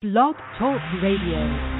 Blog 0.00 0.36
Talk 0.56 0.80
Radio. 1.02 1.77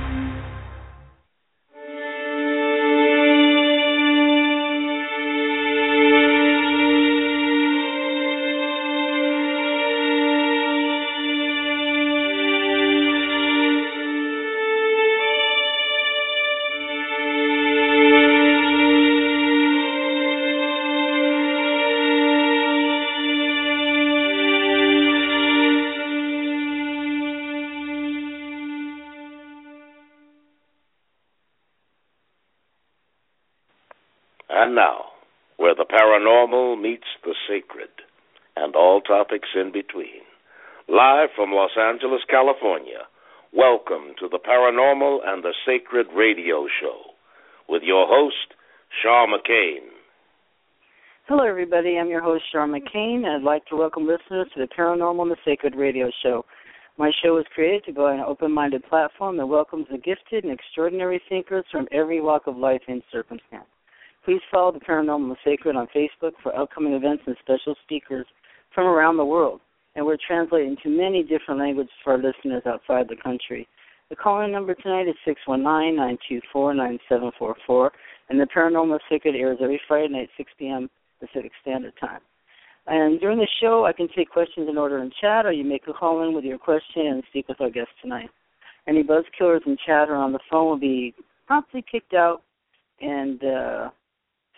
Paranormal 35.90 36.80
meets 36.80 37.06
the 37.24 37.34
sacred, 37.48 37.90
and 38.56 38.76
all 38.76 39.00
topics 39.00 39.48
in 39.54 39.72
between. 39.72 40.22
Live 40.88 41.30
from 41.34 41.50
Los 41.50 41.70
Angeles, 41.78 42.20
California, 42.30 43.08
welcome 43.52 44.14
to 44.20 44.28
the 44.28 44.38
Paranormal 44.38 45.18
and 45.26 45.42
the 45.42 45.54
Sacred 45.66 46.06
Radio 46.14 46.66
Show 46.80 47.14
with 47.68 47.82
your 47.82 48.06
host, 48.06 48.54
Shaw 49.02 49.26
McCain. 49.26 49.88
Hello, 51.26 51.44
everybody. 51.46 51.98
I'm 51.98 52.08
your 52.08 52.22
host, 52.22 52.44
Shaw 52.52 52.66
McCain. 52.66 53.24
I'd 53.24 53.42
like 53.42 53.66
to 53.66 53.76
welcome 53.76 54.06
listeners 54.06 54.48
to 54.54 54.60
the 54.60 54.68
Paranormal 54.78 55.22
and 55.22 55.30
the 55.30 55.36
Sacred 55.44 55.74
Radio 55.74 56.10
Show. 56.22 56.44
My 56.98 57.10
show 57.22 57.36
is 57.38 57.44
created 57.54 57.84
to 57.86 57.92
be 57.92 58.00
an 58.00 58.24
open 58.26 58.52
minded 58.52 58.84
platform 58.88 59.36
that 59.36 59.46
welcomes 59.46 59.86
the 59.90 59.98
gifted 59.98 60.44
and 60.44 60.52
extraordinary 60.52 61.20
thinkers 61.28 61.64
from 61.70 61.88
every 61.92 62.20
walk 62.20 62.46
of 62.46 62.56
life 62.56 62.82
and 62.88 63.02
circumstance. 63.12 63.66
Please 64.28 64.44
follow 64.50 64.72
the 64.72 64.80
Paranormal 64.80 65.36
Sacred 65.42 65.74
on 65.74 65.88
Facebook 65.96 66.32
for 66.42 66.54
upcoming 66.54 66.92
events 66.92 67.22
and 67.26 67.34
special 67.40 67.74
speakers 67.82 68.26
from 68.74 68.86
around 68.86 69.16
the 69.16 69.24
world. 69.24 69.62
And 69.96 70.04
we're 70.04 70.18
translating 70.18 70.76
to 70.82 70.90
many 70.90 71.22
different 71.22 71.58
languages 71.58 71.94
for 72.04 72.12
our 72.12 72.18
listeners 72.18 72.62
outside 72.66 73.08
the 73.08 73.16
country. 73.16 73.66
The 74.10 74.16
call-in 74.16 74.52
number 74.52 74.74
tonight 74.74 75.08
is 75.08 75.14
619-924-9744, 75.48 77.90
and 78.28 78.38
the 78.38 78.46
Paranormal 78.54 78.98
Sacred 79.08 79.34
airs 79.34 79.60
every 79.62 79.80
Friday 79.88 80.12
night, 80.12 80.28
6 80.36 80.52
p.m. 80.58 80.90
Pacific 81.20 81.52
Standard 81.62 81.94
Time. 81.98 82.20
And 82.86 83.18
during 83.20 83.38
the 83.38 83.48
show, 83.62 83.86
I 83.86 83.94
can 83.94 84.08
take 84.14 84.28
questions 84.28 84.68
in 84.68 84.76
order 84.76 84.98
in 84.98 85.10
chat, 85.22 85.46
or 85.46 85.52
you 85.52 85.64
make 85.64 85.88
a 85.88 85.94
call 85.94 86.28
in 86.28 86.34
with 86.34 86.44
your 86.44 86.58
question 86.58 87.06
and 87.06 87.22
speak 87.30 87.48
with 87.48 87.62
our 87.62 87.70
guest 87.70 87.88
tonight. 88.02 88.28
Any 88.86 89.02
buzz 89.02 89.24
killers 89.38 89.62
in 89.64 89.78
chat 89.86 90.10
or 90.10 90.16
on 90.16 90.34
the 90.34 90.40
phone 90.50 90.68
will 90.68 90.78
be 90.78 91.14
promptly 91.46 91.82
kicked 91.90 92.12
out, 92.12 92.42
and 93.00 93.42
uh, 93.42 93.88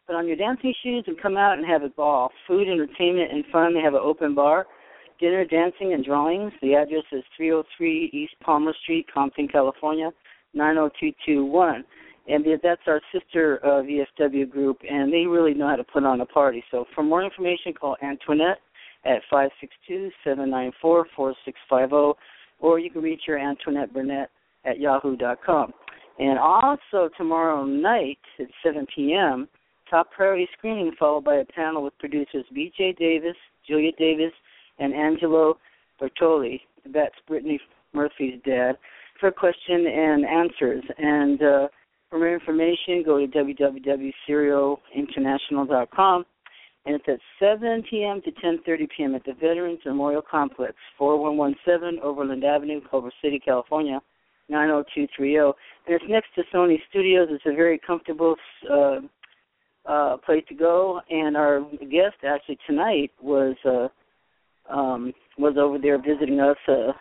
Put 0.08 0.16
on 0.16 0.28
your 0.28 0.36
dancing 0.36 0.74
shoes 0.84 1.06
and 1.08 1.20
come 1.20 1.38
out 1.38 1.58
and 1.58 1.66
have 1.66 1.84
a 1.84 1.90
ball. 1.90 2.32
Food, 2.48 2.68
entertainment, 2.68 3.32
and 3.32 3.46
fun. 3.52 3.74
They 3.74 3.80
have 3.80 3.94
an 3.94 4.02
open 4.04 4.36
bar. 4.36 4.68
Dinner, 5.20 5.46
dancing, 5.46 5.94
and 5.94 6.04
drawings. 6.04 6.52
The 6.62 6.76
address 6.76 7.06
is 7.12 7.24
303 7.38 8.10
East 8.12 8.34
Palmer 8.44 8.74
Street, 8.84 9.06
Compton, 9.12 9.48
California, 9.48 10.12
90221. 10.54 11.86
And 12.28 12.46
that's 12.62 12.82
our 12.88 13.02
sister 13.14 13.60
uh, 13.64 13.84
VFW 13.84 14.50
group, 14.50 14.80
and 14.90 15.14
they 15.14 15.26
really 15.26 15.54
know 15.54 15.70
how 15.70 15.76
to 15.76 15.84
put 15.84 16.04
on 16.04 16.22
a 16.22 16.26
party. 16.26 16.64
So 16.72 16.86
for 16.94 17.04
more 17.04 17.24
information, 17.24 17.74
call 17.74 17.96
Antoinette 18.04 18.60
at 19.06 19.22
562 19.30 20.10
794 20.24 21.08
4650 21.16 22.20
or 22.60 22.80
you 22.80 22.90
can 22.90 23.02
reach 23.02 23.22
your 23.28 23.38
Antoinette 23.38 23.94
Burnett 23.94 24.30
at 24.66 24.80
yahoo.com. 24.80 25.74
And 26.18 26.40
also 26.40 27.10
tomorrow 27.18 27.66
night 27.66 28.20
at 28.40 28.48
7 28.64 28.88
p.m., 28.96 29.50
top 29.90 30.10
priority 30.12 30.48
screening 30.58 30.94
followed 30.98 31.26
by 31.26 31.36
a 31.36 31.46
panel 31.46 31.84
with 31.84 31.98
producers 32.00 32.46
B.J. 32.54 32.96
Davis, 32.98 33.36
Julia 33.68 33.92
Davis, 33.98 34.32
and 34.80 34.94
Angelo 34.94 35.58
Bertoli. 36.02 36.62
That's 36.94 37.16
Brittany 37.28 37.60
Murphy's 37.94 38.40
dad 38.46 38.78
for 39.20 39.32
question 39.32 39.88
and 39.88 40.26
answers. 40.26 40.86
And 40.98 41.42
uh, 41.42 41.68
for 42.10 42.20
more 42.20 42.34
information, 42.34 43.04
go 43.06 43.20
to 43.20 43.28
www.cerointernational.com 43.28 46.26
and 46.86 46.96
it's 46.96 47.06
at 47.08 47.20
7 47.40 47.84
p.m. 47.90 48.22
to 48.22 48.32
10:30 48.32 48.88
p.m. 48.96 49.16
at 49.16 49.26
the 49.26 49.34
Veterans 49.34 49.80
Memorial 49.86 50.22
Complex, 50.22 50.76
4117 50.98 52.00
Overland 52.04 52.44
Avenue, 52.44 52.82
Culver 52.90 53.12
City, 53.24 53.40
California, 53.44 54.00
90230. 54.50 55.36
And 55.88 55.96
it's 55.96 56.06
next 56.08 56.28
to 56.36 56.44
Sony 56.56 56.78
Studios. 56.90 57.28
It's 57.32 57.46
a 57.46 57.56
very 57.56 57.80
comfortable 57.86 58.36
uh, 58.70 59.00
uh, 59.86 60.18
place 60.18 60.44
to 60.50 60.56
go. 60.56 61.02
And 61.10 61.38
our 61.38 61.62
guest 61.80 62.18
actually 62.28 62.58
tonight 62.68 63.12
was 63.22 63.56
uh, 63.66 63.88
um, 64.74 65.14
was 65.38 65.56
over 65.60 65.78
there 65.78 66.02
visiting 66.02 66.40
us 66.40 66.58
uh, 66.68 66.92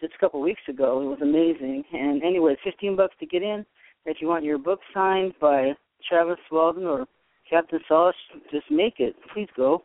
just 0.00 0.14
a 0.14 0.18
couple 0.18 0.40
weeks 0.40 0.60
ago. 0.68 1.00
It 1.02 1.06
was 1.06 1.20
amazing. 1.22 1.84
And 1.92 2.22
anyway, 2.22 2.56
15 2.62 2.96
bucks 2.96 3.14
to 3.20 3.26
get 3.26 3.42
in. 3.42 3.64
If 4.06 4.18
you 4.20 4.28
want 4.28 4.44
your 4.44 4.58
book 4.58 4.80
signed 4.92 5.32
by 5.40 5.72
Travis 6.08 6.38
Walton 6.50 6.84
or 6.84 7.06
Captain 7.48 7.80
Sauce, 7.88 8.14
just 8.50 8.70
make 8.70 8.94
it. 8.98 9.14
Please 9.32 9.48
go. 9.56 9.82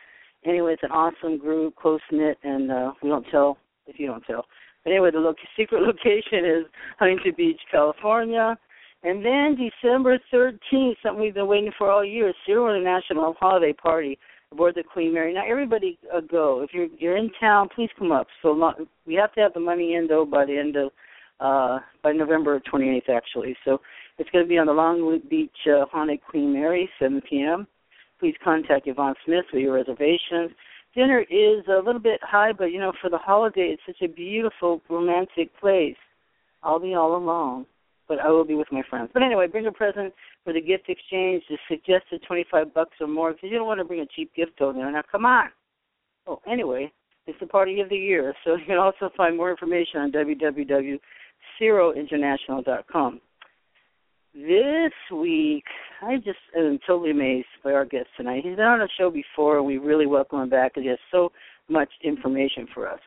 Anyway, 0.44 0.73
it's 0.73 0.82
an 0.82 0.93
awesome 0.93 1.38
group, 1.38 1.75
close 1.76 2.00
knit, 2.11 2.38
and 2.43 2.70
uh, 2.70 2.93
we 3.02 3.08
don't 3.08 3.26
tell 3.31 3.58
if 3.87 3.99
you 3.99 4.06
don't 4.06 4.25
tell. 4.25 4.46
But 4.84 4.90
anyway, 4.93 5.11
the 5.11 5.19
lo- 5.19 5.34
secret 5.58 5.82
location 5.82 6.44
is 6.44 6.67
Huntington 6.99 7.34
Beach, 7.37 7.61
California. 7.70 8.56
And 9.02 9.25
then 9.25 9.56
December 9.56 10.19
13th, 10.32 10.94
something 11.02 11.20
we've 11.20 11.34
been 11.34 11.46
waiting 11.46 11.73
for 11.76 11.90
all 11.90 12.05
year, 12.05 12.32
CERO 12.49 12.75
International 12.75 13.34
Holiday 13.38 13.72
Party 13.72 14.19
aboard 14.52 14.75
the 14.75 14.82
Queen 14.82 15.12
Mary. 15.12 15.34
Now, 15.34 15.44
everybody 15.49 15.99
uh, 16.14 16.20
go. 16.20 16.62
If 16.62 16.70
you're 16.72 16.88
you're 16.99 17.17
in 17.17 17.31
town, 17.38 17.69
please 17.75 17.90
come 17.99 18.12
up. 18.12 18.26
So 18.43 18.49
long, 18.49 18.87
we 19.06 19.14
have 19.14 19.32
to 19.34 19.40
have 19.40 19.52
the 19.52 19.61
money 19.61 19.94
in 19.94 20.06
though 20.06 20.25
by 20.25 20.44
the 20.44 20.56
end 20.56 20.76
of 20.76 20.93
uh 21.41 21.79
by 22.03 22.12
November 22.12 22.61
28th 22.73 23.09
actually. 23.09 23.56
So 23.65 23.81
it's 24.19 24.31
going 24.31 24.44
to 24.44 24.49
be 24.49 24.59
on 24.59 24.67
the 24.67 24.73
Long 24.73 25.21
Beach 25.29 25.50
uh, 25.67 25.85
Haunted 25.93 26.21
Queen 26.23 26.53
Mary, 26.53 26.88
7 26.99 27.21
p.m. 27.29 27.67
Please 28.19 28.35
contact 28.43 28.87
Yvonne 28.87 29.15
Smith 29.25 29.44
with 29.53 29.62
your 29.62 29.75
reservations. 29.75 30.53
Dinner 30.94 31.21
is 31.21 31.62
a 31.69 31.83
little 31.85 32.00
bit 32.00 32.21
high, 32.23 32.53
but 32.53 32.67
you 32.67 32.79
know, 32.79 32.93
for 33.03 33.11
the 33.11 33.19
holiday, 33.19 33.75
it's 33.75 33.83
such 33.85 34.00
a 34.03 34.11
beautiful, 34.11 34.81
romantic 34.88 35.50
place. 35.61 35.97
I'll 36.62 36.81
be 36.81 36.94
all 36.94 37.17
alone, 37.17 37.67
but 38.09 38.19
I 38.19 38.31
will 38.31 38.47
be 38.47 38.55
with 38.55 38.73
my 38.73 38.82
friends. 38.89 39.11
But 39.12 39.23
anyway, 39.23 39.47
bring 39.47 39.67
a 39.67 39.73
present 39.73 40.15
for 40.43 40.55
the 40.55 40.62
gift 40.62 40.89
exchange. 40.89 41.43
The 41.50 41.59
suggested 41.69 42.23
25 42.27 42.73
bucks 42.73 42.97
or 43.00 43.06
more 43.06 43.32
because 43.32 43.50
you 43.50 43.59
don't 43.59 43.67
want 43.67 43.81
to 43.81 43.85
bring 43.85 44.00
a 44.00 44.06
cheap 44.17 44.35
gift 44.35 44.62
over 44.62 44.73
there. 44.73 44.91
Now, 44.91 45.03
come 45.12 45.27
on. 45.27 45.49
Oh, 46.27 46.41
anyway, 46.50 46.91
it's 47.27 47.39
the 47.39 47.47
party 47.47 47.81
of 47.81 47.91
the 47.91 47.97
year, 47.97 48.35
so 48.43 48.55
you 48.55 48.65
can 48.67 48.79
also 48.79 49.11
find 49.15 49.37
more 49.37 49.50
information 49.50 50.00
on 50.00 50.11
www.cerointernational.com. 51.61 53.20
This 54.35 54.93
week, 55.14 55.64
I 56.03 56.17
just 56.17 56.38
am 56.56 56.79
totally 56.87 57.11
amazed 57.11 57.47
by 57.64 57.73
our 57.73 57.87
guest 57.87 58.08
tonight. 58.17 58.43
He's 58.44 58.56
been 58.56 58.67
on 58.67 58.81
the 58.81 58.88
show 58.99 59.11
before. 59.11 59.62
We 59.62 59.79
really 59.79 60.06
welcome 60.06 60.41
him 60.41 60.50
back 60.50 60.75
because 60.75 60.85
he 60.85 60.91
has 60.91 60.99
so 61.11 61.32
much 61.69 61.88
information 62.05 62.69
for 62.75 62.87
us. 62.87 63.00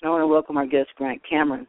And 0.00 0.08
I 0.08 0.10
want 0.10 0.22
to 0.22 0.26
welcome 0.26 0.56
our 0.56 0.66
guest, 0.66 0.88
Grant 0.96 1.22
Cameron. 1.28 1.68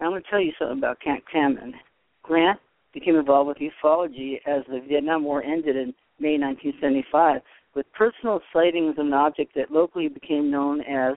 Now, 0.00 0.06
I'm 0.06 0.12
going 0.12 0.22
to 0.22 0.30
tell 0.30 0.40
you 0.40 0.52
something 0.58 0.78
about 0.78 1.00
Grant 1.00 1.24
Cameron. 1.30 1.74
Grant 2.22 2.58
became 2.94 3.16
involved 3.16 3.48
with 3.48 3.58
ufology 3.58 4.36
as 4.46 4.62
the 4.68 4.80
Vietnam 4.88 5.24
War 5.24 5.42
ended 5.42 5.76
in 5.76 5.92
May 6.18 6.38
1975 6.38 7.42
with 7.74 7.84
personal 7.92 8.40
sightings 8.54 8.94
of 8.98 9.06
an 9.06 9.12
object 9.12 9.54
that 9.54 9.70
locally 9.70 10.08
became 10.08 10.50
known 10.50 10.80
as 10.80 11.14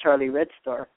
Charlie 0.00 0.28
Red 0.28 0.48
Star. 0.62 0.88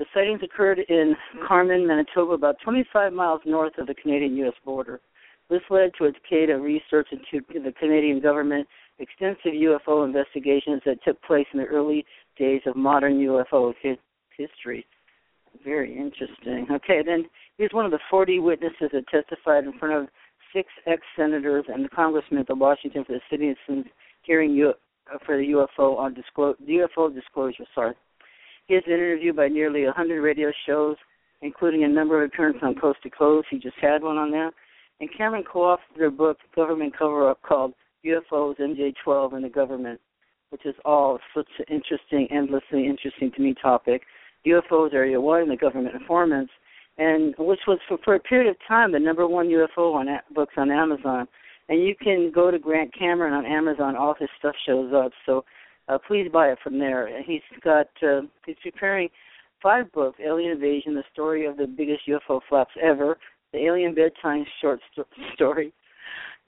The 0.00 0.06
sightings 0.14 0.40
occurred 0.42 0.78
in 0.88 1.14
Carman, 1.46 1.86
Manitoba, 1.86 2.32
about 2.32 2.56
25 2.64 3.12
miles 3.12 3.42
north 3.44 3.76
of 3.76 3.86
the 3.86 3.92
Canadian 3.92 4.34
U.S. 4.36 4.54
border. 4.64 4.98
This 5.50 5.60
led 5.68 5.90
to 5.98 6.06
a 6.06 6.12
decade 6.12 6.48
of 6.48 6.62
research 6.62 7.08
into 7.12 7.44
the 7.52 7.70
Canadian 7.78 8.18
government, 8.18 8.66
extensive 8.98 9.52
UFO 9.52 10.06
investigations 10.06 10.80
that 10.86 11.04
took 11.04 11.20
place 11.20 11.46
in 11.52 11.60
the 11.60 11.66
early 11.66 12.06
days 12.38 12.62
of 12.64 12.76
modern 12.76 13.18
UFO 13.18 13.74
history. 14.38 14.86
Very 15.62 15.94
interesting. 15.94 16.66
Okay, 16.70 17.02
then 17.04 17.26
he's 17.58 17.74
one 17.74 17.84
of 17.84 17.90
the 17.90 18.00
40 18.08 18.38
witnesses 18.38 18.88
that 18.94 19.06
testified 19.08 19.64
in 19.64 19.78
front 19.78 20.02
of 20.02 20.08
six 20.54 20.70
ex-senators 20.86 21.66
and 21.68 21.84
the 21.84 21.90
congressman 21.90 22.46
of 22.48 22.58
Washington 22.58 23.04
for 23.04 23.12
the 23.12 23.20
citizens 23.30 23.84
hearing 24.22 24.52
U- 24.52 24.72
uh, 25.12 25.18
for 25.26 25.36
the 25.36 25.48
UFO 25.48 25.98
on 25.98 26.14
disclose 26.14 26.56
UFO 26.66 27.14
disclosure. 27.14 27.64
Sorry, 27.74 27.94
he 28.70 28.76
has 28.76 28.84
been 28.84 28.94
interviewed 28.94 29.34
by 29.34 29.48
nearly 29.48 29.84
100 29.84 30.22
radio 30.22 30.52
shows, 30.64 30.94
including 31.42 31.82
a 31.82 31.88
number 31.88 32.22
of 32.22 32.30
appearances 32.30 32.62
on 32.62 32.76
Coast 32.76 33.00
to 33.02 33.10
Coast. 33.10 33.48
He 33.50 33.58
just 33.58 33.74
had 33.82 34.00
one 34.00 34.16
on 34.16 34.30
there. 34.30 34.52
And 35.00 35.10
Cameron 35.18 35.42
co-authored 35.42 35.98
their 35.98 36.12
book, 36.12 36.38
Government 36.54 36.96
Cover-Up, 36.96 37.42
called 37.42 37.72
UFOs, 38.06 38.60
MJ12, 38.60 39.34
and 39.34 39.44
the 39.44 39.48
Government, 39.48 40.00
which 40.50 40.64
is 40.64 40.76
all 40.84 41.18
such 41.34 41.48
an 41.58 41.64
interesting, 41.68 42.28
endlessly 42.30 42.86
interesting 42.86 43.32
to 43.32 43.42
me 43.42 43.56
topic. 43.60 44.02
UFOs 44.46 44.94
Area 44.94 45.20
1, 45.20 45.48
the 45.48 45.56
government 45.56 45.96
informants, 45.96 46.52
and 46.96 47.34
which 47.40 47.58
was 47.66 47.80
for, 47.88 47.98
for 48.04 48.14
a 48.14 48.20
period 48.20 48.50
of 48.50 48.56
time 48.68 48.92
the 48.92 49.00
number 49.00 49.26
one 49.26 49.48
UFO 49.48 49.94
on 49.94 50.06
a- 50.06 50.22
books 50.32 50.54
on 50.56 50.70
Amazon. 50.70 51.26
And 51.68 51.82
you 51.82 51.96
can 52.00 52.30
go 52.32 52.52
to 52.52 52.58
Grant 52.58 52.94
Cameron 52.96 53.32
on 53.32 53.44
Amazon; 53.46 53.96
all 53.96 54.14
his 54.18 54.28
stuff 54.38 54.54
shows 54.64 54.92
up. 54.94 55.10
So 55.26 55.44
uh, 55.90 55.98
please 56.06 56.28
buy 56.32 56.48
it 56.48 56.58
from 56.62 56.78
there. 56.78 57.08
He's 57.22 57.42
got 57.62 57.88
uh, 58.02 58.22
he's 58.46 58.56
preparing 58.62 59.08
five 59.62 59.90
books: 59.92 60.18
Alien 60.24 60.52
Invasion, 60.52 60.94
the 60.94 61.04
story 61.12 61.46
of 61.46 61.56
the 61.56 61.66
biggest 61.66 62.02
UFO 62.08 62.40
flaps 62.48 62.72
ever, 62.82 63.18
the 63.52 63.58
Alien 63.58 63.94
Bedtime 63.94 64.44
short 64.60 64.80
sto- 64.92 65.06
story, 65.34 65.72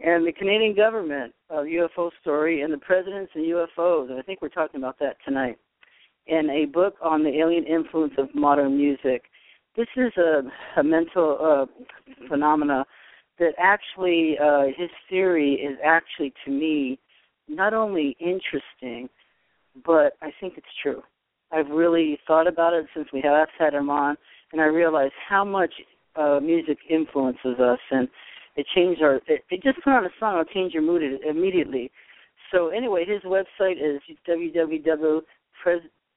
and 0.01 0.27
the 0.27 0.33
Canadian 0.33 0.75
government 0.75 1.33
UFO 1.51 2.11
story, 2.21 2.63
and 2.63 2.73
the 2.73 2.79
presidents 2.79 3.33
and 3.35 3.45
UFOs. 3.45 4.11
And 4.11 4.19
I 4.19 4.23
think 4.23 4.43
we're 4.43 4.49
talking 4.49 4.81
about 4.81 4.99
that 5.01 5.17
tonight. 5.25 5.59
And 6.29 6.51
a 6.51 6.67
book 6.67 6.95
on 7.03 7.25
the 7.25 7.41
alien 7.41 7.65
influence 7.65 8.15
of 8.17 8.33
modern 8.35 8.77
music. 8.77 9.25
This 9.77 9.89
is 9.97 10.13
a, 10.17 10.43
a 10.79 10.85
mental 10.85 11.39
uh, 11.41 12.27
phenomena 12.29 12.85
that 13.39 13.55
actually 13.59 14.37
uh, 14.39 14.67
his 14.67 14.91
theory 15.09 15.55
is 15.55 15.79
actually 15.85 16.33
to 16.45 16.51
me 16.51 16.99
not 17.49 17.75
only 17.75 18.17
interesting, 18.21 19.09
but 19.85 20.15
I 20.21 20.31
think 20.41 20.55
it's 20.57 20.67
true. 20.83 21.03
I've 21.51 21.69
really 21.69 22.19
thought 22.27 22.47
about 22.47 22.73
it 22.73 22.87
since 22.95 23.09
we 23.13 23.21
have 23.23 23.49
had 23.59 23.75
him 23.75 23.91
on, 23.91 24.17
and 24.53 24.61
I 24.61 24.67
realized 24.67 25.13
how 25.29 25.45
much 25.45 25.73
uh, 26.17 26.41
music 26.43 26.79
influences 26.89 27.59
us, 27.61 27.79
and 27.91 28.09
it 28.57 28.67
changed 28.75 29.03
our. 29.03 29.17
It, 29.27 29.45
it 29.51 29.63
just 29.63 29.83
put 29.83 29.93
on 29.93 30.05
a 30.05 30.11
song, 30.19 30.41
it'll 30.41 30.53
change 30.53 30.73
your 30.73 30.83
mood 30.83 31.03
immediately. 31.29 31.91
So 32.51 32.69
anyway, 32.69 33.05
his 33.07 33.23
website 33.23 33.77
is 33.77 34.01
www 34.29 35.23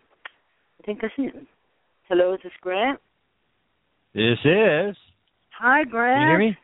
I 0.81 0.85
think 0.85 1.01
I 1.03 1.09
see 1.17 1.25
him. 1.25 1.47
Hello, 2.09 2.33
is 2.35 2.41
this 2.43 2.53
Grant? 2.63 2.99
This 4.17 4.39
is. 4.47 4.97
Hi, 5.61 5.85
Grant. 5.85 6.17
Can 6.17 6.23
you 6.23 6.29
hear 6.29 6.39
me? 6.39 6.57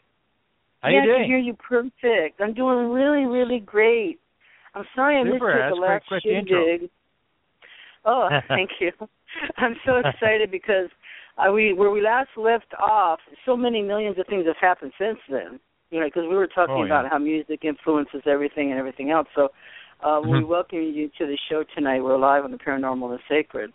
How 0.81 0.89
yeah, 0.89 1.01
you 1.01 1.03
doing? 1.05 1.17
I 1.17 1.19
can 1.19 1.27
hear 1.27 1.39
you 1.39 1.53
perfect. 1.55 2.41
I'm 2.41 2.55
doing 2.55 2.89
really, 2.89 3.27
really 3.27 3.61
great. 3.61 4.19
I'm 4.75 4.85
sorry 4.97 5.19
I 5.19 5.23
missed 5.23 5.35
Super. 5.35 5.53
you 5.53 5.59
That's 5.61 5.77
the 5.77 5.81
last 5.81 6.09
quite 6.09 6.23
the 6.25 6.39
intro. 6.39 6.65
shindig. 6.65 6.91
Oh, 8.07 8.31
thank 8.49 8.71
you. 8.81 8.91
I'm 9.59 9.77
so 9.85 9.97
excited 9.97 10.51
because 10.51 10.89
uh, 11.37 11.53
we 11.53 11.75
where 11.75 11.91
we 11.91 12.01
last 12.01 12.31
left 12.39 12.73
off, 12.81 13.19
so 13.45 13.55
many 13.55 13.83
millions 13.83 14.19
of 14.19 14.27
things 14.29 14.47
have 14.47 14.57
happened 14.59 14.93
since 14.99 15.19
then. 15.29 15.61
You 15.91 16.01
know, 16.01 16.07
because 16.07 16.23
we 16.23 16.35
were 16.35 16.47
talking 16.47 16.75
Oh, 16.75 16.85
yeah. 16.87 17.01
about 17.01 17.11
how 17.11 17.19
music 17.19 17.67
influences 17.67 18.23
everything 18.25 18.71
and 18.71 18.79
everything 18.79 19.11
else. 19.11 19.29
So, 19.35 19.51
uh, 20.03 20.23
we 20.23 20.43
Mhm. 20.43 20.49
welcome 20.49 20.79
you 20.79 21.11
to 21.19 21.27
the 21.27 21.37
show 21.51 21.65
tonight. 21.75 22.01
We're 22.01 22.17
live 22.17 22.45
on 22.45 22.51
the 22.51 22.57
Paranormal 22.57 23.11
and 23.11 23.21
Sacred. 23.29 23.75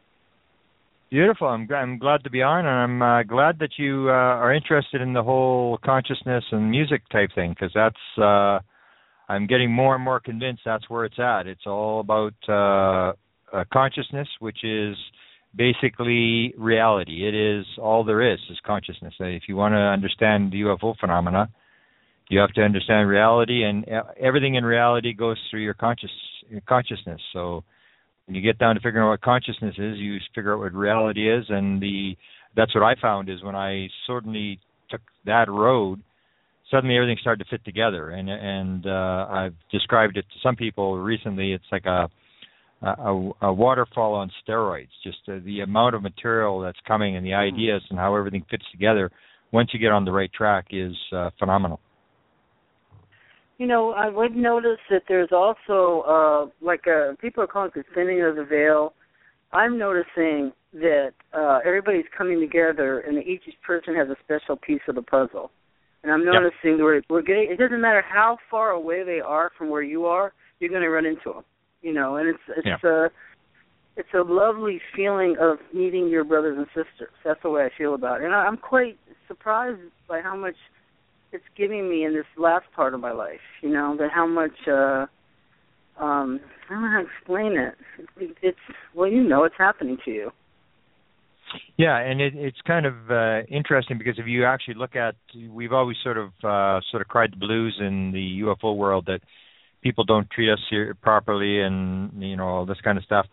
Beautiful. 1.10 1.48
I'm, 1.48 1.68
I'm 1.74 1.98
glad 2.00 2.24
to 2.26 2.30
be 2.30 2.42
on, 2.42 2.66
and 2.66 2.68
I'm 2.68 3.02
uh, 3.02 3.24
glad 3.24 3.60
that 3.60 3.72
you 3.78 4.10
uh, 4.10 4.12
are 4.12 4.54
interested 4.54 5.00
in 5.00 5.14
the 5.14 5.24
whole 5.24 5.78
consciousness 5.84 6.44
and 6.52 6.70
music 6.70 7.02
type 7.10 7.30
thing, 7.34 7.52
because 7.52 7.72
that's. 7.74 7.96
Uh, 8.22 8.60
I'm 9.30 9.46
getting 9.46 9.72
more 9.72 9.96
and 9.96 10.04
more 10.04 10.20
convinced 10.20 10.62
that's 10.66 10.90
where 10.90 11.06
it's 11.06 11.20
at. 11.20 11.48
It's 11.48 11.66
all 11.66 12.00
about 12.00 12.34
uh, 12.48 13.14
uh, 13.56 13.64
consciousness, 13.72 14.28
which 14.40 14.64
is 14.64 14.96
basically 15.56 16.54
reality. 16.58 17.28
It 17.28 17.36
is 17.36 17.66
all 17.78 18.04
there 18.04 18.34
is 18.34 18.40
is 18.50 18.58
consciousness. 18.66 19.14
If 19.20 19.44
you 19.48 19.56
want 19.56 19.74
to 19.74 19.78
understand 19.78 20.52
the 20.52 20.62
UFO 20.62 20.98
phenomena, 20.98 21.50
you 22.30 22.40
have 22.40 22.54
to 22.54 22.62
understand 22.62 23.08
reality, 23.08 23.64
and 23.64 23.88
uh, 23.90 24.04
everything 24.20 24.56
in 24.56 24.66
reality 24.66 25.14
goes 25.14 25.38
through 25.50 25.62
your 25.62 25.74
conscious 25.74 26.12
your 26.50 26.62
consciousness. 26.62 27.22
So 27.34 27.64
when 28.28 28.36
you 28.36 28.42
get 28.42 28.60
down 28.60 28.76
to 28.76 28.82
figuring 28.82 29.06
out 29.06 29.10
what 29.10 29.22
consciousness 29.22 29.76
is, 29.78 29.98
you 29.98 30.18
figure 30.36 30.54
out 30.54 30.60
what 30.60 30.74
reality 30.74 31.32
is, 31.32 31.46
and 31.50 31.82
the 31.82 32.16
that's 32.56 32.76
what 32.76 32.84
I 32.84 32.96
found 33.02 33.30
is 33.30 33.42
when 33.44 33.56
I 33.56 33.88
certainly 34.06 34.60
took 34.90 35.02
that 35.26 35.50
road, 35.50 36.02
suddenly 36.70 36.96
everything 36.98 37.18
started 37.22 37.44
to 37.44 37.50
fit 37.50 37.64
together, 37.64 38.10
and 38.10 38.30
and 38.30 38.86
uh, 38.86 39.28
I've 39.30 39.56
described 39.72 40.18
it 40.18 40.24
to 40.24 40.40
some 40.44 40.56
people 40.56 40.98
recently. 41.00 41.54
It's 41.54 41.64
like 41.72 41.86
a 41.86 42.10
a, 42.82 43.32
a 43.42 43.54
waterfall 43.54 44.14
on 44.14 44.30
steroids. 44.48 44.90
Just 45.04 45.18
uh, 45.28 45.40
the 45.46 45.62
amount 45.62 45.96
of 45.96 46.04
material 46.04 46.60
that's 46.60 46.78
coming 46.88 47.16
and 47.16 47.26
the 47.26 47.34
ideas 47.34 47.82
and 47.90 47.98
how 47.98 48.16
everything 48.16 48.46
fits 48.52 48.66
together. 48.72 49.10
Once 49.52 49.70
you 49.74 49.80
get 49.80 49.92
on 49.92 50.04
the 50.04 50.12
right 50.12 50.32
track, 50.34 50.66
is 50.72 50.94
uh, 51.16 51.30
phenomenal. 51.40 51.80
You 53.58 53.66
know, 53.66 53.92
I 53.92 54.10
would 54.10 54.36
notice 54.36 54.80
that 54.90 55.04
there's 55.08 55.32
also 55.32 56.02
uh 56.08 56.66
like 56.66 56.86
uh 56.88 57.14
people 57.20 57.44
are 57.44 57.48
calling 57.48 57.72
it 57.76 57.86
the 57.90 57.96
thinning 57.96 58.22
of 58.24 58.36
the 58.36 58.46
veil. 58.46 58.94
I'm 59.52 59.78
noticing 59.78 60.52
that 60.74 61.14
uh 61.34 61.60
everybody's 61.66 62.06
coming 62.16 62.40
together 62.40 63.00
and 63.00 63.18
each 63.24 63.44
person 63.66 63.96
has 63.96 64.10
a 64.10 64.16
special 64.24 64.58
piece 64.58 64.82
of 64.88 64.96
the 64.96 65.02
puzzle. 65.02 65.52
And 66.04 66.12
I'm 66.12 66.24
Yep. 66.24 66.34
noticing 66.34 66.84
we're 66.84 67.02
we're 67.10 67.24
getting 67.24 67.48
it 67.50 67.58
doesn't 67.58 67.82
matter 67.82 68.04
how 68.08 68.38
far 68.52 68.72
away 68.72 69.04
they 69.04 69.20
are 69.20 69.52
from 69.58 69.70
where 69.70 69.82
you 69.82 70.06
are, 70.06 70.34
you're 70.60 70.70
going 70.70 70.84
to 70.84 70.90
run 70.90 71.06
into 71.06 71.34
them. 71.34 71.44
You 71.82 71.94
know, 71.94 72.18
and 72.18 72.30
it's 72.30 72.40
it's 72.56 72.68
yeah. 72.68 72.90
a 72.90 73.10
it's 73.96 74.14
a 74.14 74.22
lovely 74.22 74.80
feeling 74.96 75.36
of 75.40 75.58
meeting 75.74 76.08
your 76.08 76.24
brothers 76.24 76.56
and 76.58 76.68
sisters. 76.68 77.14
That's 77.26 77.42
the 77.42 77.50
way 77.50 77.64
I 77.66 77.70
feel 77.76 77.96
about 77.96 78.22
it, 78.22 78.26
and 78.26 78.36
I, 78.36 78.46
I'm 78.46 78.58
quite 78.58 79.00
surprised 79.28 79.80
by 80.08 80.22
how 80.22 80.36
much 80.36 80.56
it's 81.38 81.46
giving 81.56 81.90
me 81.90 82.04
in 82.04 82.14
this 82.14 82.26
last 82.38 82.66
part 82.76 82.94
of 82.94 83.00
my 83.00 83.12
life. 83.12 83.46
You 83.62 83.70
know, 83.70 83.96
that 84.00 84.10
how 84.14 84.28
much. 84.28 84.68
uh 84.68 85.06
um 86.00 86.40
I 86.70 86.74
don't 86.74 86.82
know 86.82 86.92
how 86.92 87.02
to 87.02 87.08
explain 87.08 87.58
it. 87.58 87.76
It's 88.42 88.58
well, 88.94 89.10
you 89.10 89.24
know, 89.24 89.46
it's 89.46 89.56
happening 89.58 89.98
to 90.06 90.12
you. 90.12 90.32
Yeah, 91.78 91.98
and 91.98 92.20
it, 92.20 92.34
it's 92.36 92.58
kind 92.68 92.86
of 92.86 92.96
uh, 93.10 93.44
interesting 93.50 93.98
because 93.98 94.20
if 94.20 94.28
you 94.28 94.46
actually 94.46 94.74
look 94.74 94.96
at, 94.96 95.16
we've 95.50 95.72
always 95.72 95.96
sort 96.04 96.18
of 96.18 96.28
uh, 96.44 96.82
sort 96.92 97.02
of 97.02 97.08
cried 97.08 97.32
the 97.32 97.38
blues 97.38 97.78
in 97.80 98.12
the 98.12 98.42
UFO 98.44 98.76
world 98.76 99.06
that 99.08 99.22
people 99.82 100.04
don't 100.04 100.30
treat 100.30 100.52
us 100.52 100.60
here 100.70 100.94
properly, 101.02 101.62
and 101.62 102.22
you 102.22 102.36
know 102.36 102.48
all 102.48 102.66
this 102.66 102.82
kind 102.84 102.98
of 102.98 103.04
stuff. 103.06 103.26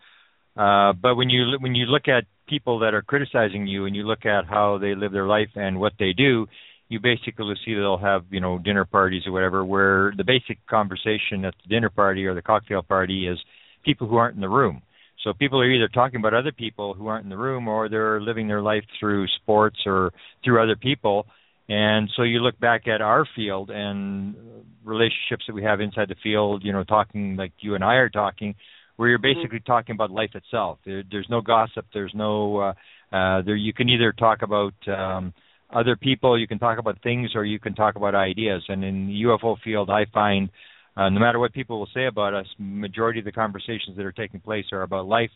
Uh, 0.55 0.93
but 0.93 1.15
when 1.15 1.29
you 1.29 1.57
when 1.59 1.75
you 1.75 1.87
look 1.87 2.07
at 2.07 2.23
people 2.47 2.79
that 2.79 2.93
are 2.93 3.01
criticizing 3.01 3.67
you, 3.67 3.85
and 3.85 3.95
you 3.95 4.03
look 4.03 4.25
at 4.25 4.45
how 4.45 4.77
they 4.77 4.95
live 4.95 5.11
their 5.11 5.27
life 5.27 5.49
and 5.55 5.79
what 5.79 5.93
they 5.99 6.13
do, 6.13 6.47
you 6.89 6.99
basically 6.99 7.55
see 7.65 7.73
they'll 7.73 7.97
have 7.97 8.25
you 8.29 8.39
know 8.39 8.59
dinner 8.59 8.85
parties 8.85 9.23
or 9.25 9.31
whatever, 9.31 9.65
where 9.65 10.13
the 10.17 10.23
basic 10.23 10.65
conversation 10.67 11.45
at 11.45 11.53
the 11.63 11.69
dinner 11.69 11.89
party 11.89 12.25
or 12.25 12.33
the 12.35 12.41
cocktail 12.41 12.81
party 12.83 13.27
is 13.27 13.39
people 13.83 14.07
who 14.07 14.17
aren't 14.17 14.35
in 14.35 14.41
the 14.41 14.49
room. 14.49 14.81
So 15.23 15.33
people 15.33 15.59
are 15.59 15.69
either 15.71 15.87
talking 15.87 16.19
about 16.19 16.33
other 16.35 16.51
people 16.51 16.93
who 16.93 17.07
aren't 17.07 17.23
in 17.23 17.29
the 17.29 17.37
room, 17.37 17.67
or 17.67 17.89
they're 17.89 18.21
living 18.21 18.47
their 18.47 18.61
life 18.61 18.83
through 18.99 19.27
sports 19.27 19.79
or 19.85 20.11
through 20.43 20.61
other 20.61 20.75
people. 20.75 21.25
And 21.67 22.09
so 22.15 22.21
you 22.23 22.39
look 22.39 22.59
back 22.59 22.87
at 22.87 23.01
our 23.01 23.25
field 23.35 23.71
and 23.71 24.35
relationships 24.83 25.45
that 25.47 25.53
we 25.55 25.63
have 25.63 25.81
inside 25.81 26.09
the 26.09 26.15
field, 26.21 26.63
you 26.63 26.71
know, 26.71 26.83
talking 26.83 27.35
like 27.35 27.53
you 27.59 27.73
and 27.75 27.83
I 27.83 27.95
are 27.95 28.09
talking, 28.09 28.55
where 28.97 29.09
you're 29.09 29.19
Mm-hmm. 29.23 29.41
basically 29.41 29.59
talking 29.61 29.93
about 29.93 30.11
life 30.11 30.35
itself. 30.35 30.79
There, 30.85 31.03
there's 31.09 31.27
no 31.29 31.41
gossip. 31.41 31.85
There's 31.93 32.13
no. 32.13 32.57
Uh, 32.57 32.73
uh, 33.15 33.41
there 33.43 33.55
you 33.55 33.73
can 33.73 33.89
either 33.89 34.11
talk 34.11 34.41
about 34.41 34.73
um, 34.87 35.33
other 35.73 35.95
people, 35.95 36.39
you 36.39 36.47
can 36.47 36.59
talk 36.59 36.77
about 36.77 37.01
things, 37.01 37.31
or 37.35 37.45
you 37.45 37.59
can 37.59 37.73
talk 37.73 37.95
about 37.95 38.15
ideas. 38.15 38.63
And 38.67 38.83
in 38.83 39.07
the 39.07 39.23
UFO 39.23 39.57
field, 39.63 39.89
I 39.89 40.05
find 40.13 40.49
uh, 40.97 41.09
no 41.09 41.19
matter 41.19 41.39
what 41.39 41.53
people 41.53 41.79
will 41.79 41.89
say 41.93 42.05
about 42.05 42.33
us, 42.33 42.45
majority 42.57 43.19
of 43.19 43.25
the 43.25 43.31
conversations 43.31 43.97
that 43.97 44.05
are 44.05 44.11
taking 44.11 44.39
place 44.39 44.65
are 44.71 44.83
about 44.83 45.07
life. 45.07 45.31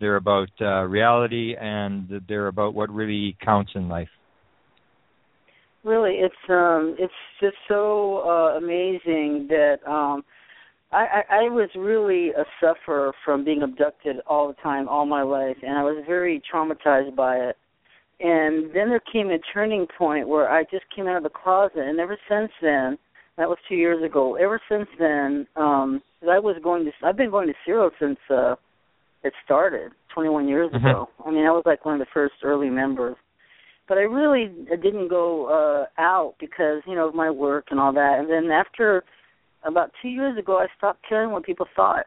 They're 0.00 0.16
about 0.16 0.50
uh, 0.60 0.82
reality, 0.82 1.54
and 1.58 2.22
they're 2.28 2.48
about 2.48 2.74
what 2.74 2.90
really 2.90 3.36
counts 3.42 3.72
in 3.74 3.88
life. 3.88 4.08
Really, 5.84 6.16
it's 6.16 6.34
um, 6.50 6.96
it's 6.98 7.12
just 7.40 7.56
so 7.68 8.22
uh, 8.26 8.58
amazing 8.58 9.46
that 9.48 9.76
um, 9.86 10.24
I, 10.92 11.22
I, 11.30 11.36
I 11.36 11.42
was 11.48 11.70
really 11.76 12.30
a 12.30 12.44
sufferer 12.60 13.12
from 13.24 13.44
being 13.44 13.62
abducted 13.62 14.16
all 14.26 14.48
the 14.48 14.54
time, 14.54 14.88
all 14.88 15.06
my 15.06 15.22
life, 15.22 15.56
and 15.62 15.78
I 15.78 15.82
was 15.82 16.02
very 16.06 16.42
traumatized 16.52 17.14
by 17.14 17.36
it. 17.36 17.56
And 18.20 18.66
then 18.74 18.88
there 18.88 19.00
came 19.12 19.30
a 19.30 19.38
turning 19.52 19.86
point 19.98 20.28
where 20.28 20.50
I 20.50 20.62
just 20.64 20.84
came 20.94 21.06
out 21.06 21.18
of 21.18 21.22
the 21.22 21.28
closet, 21.28 21.78
and 21.78 22.00
ever 22.00 22.16
since 22.28 22.50
then, 22.62 22.98
that 23.36 23.48
was 23.48 23.58
two 23.68 23.74
years 23.74 24.02
ago. 24.02 24.36
Ever 24.36 24.60
since 24.68 24.88
then, 24.98 25.46
um, 25.56 26.02
I 26.22 26.38
was 26.38 26.56
going 26.62 26.86
to, 26.86 26.92
I've 27.04 27.16
been 27.16 27.30
going 27.30 27.48
to 27.48 27.54
CERO 27.66 27.90
since 28.00 28.18
uh, 28.30 28.54
it 29.22 29.34
started 29.44 29.92
21 30.14 30.48
years 30.48 30.72
Mhm. 30.72 30.80
ago. 30.80 31.08
I 31.26 31.30
mean, 31.30 31.46
I 31.46 31.50
was 31.50 31.64
like 31.66 31.84
one 31.84 31.94
of 31.94 32.00
the 32.00 32.12
first 32.14 32.36
early 32.42 32.70
members 32.70 33.16
but 33.88 33.98
I 33.98 34.02
really 34.02 34.50
didn't 34.68 35.08
go 35.08 35.46
uh 35.46 36.00
out 36.00 36.34
because 36.40 36.82
you 36.86 36.94
know 36.94 37.08
of 37.08 37.14
my 37.14 37.30
work 37.30 37.66
and 37.70 37.78
all 37.78 37.92
that. 37.92 38.18
And 38.18 38.28
then 38.28 38.50
after 38.50 39.04
about 39.64 39.92
two 40.02 40.08
years 40.08 40.38
ago, 40.38 40.58
I 40.58 40.66
stopped 40.76 41.04
caring 41.08 41.30
what 41.30 41.44
people 41.44 41.66
thought. 41.74 42.06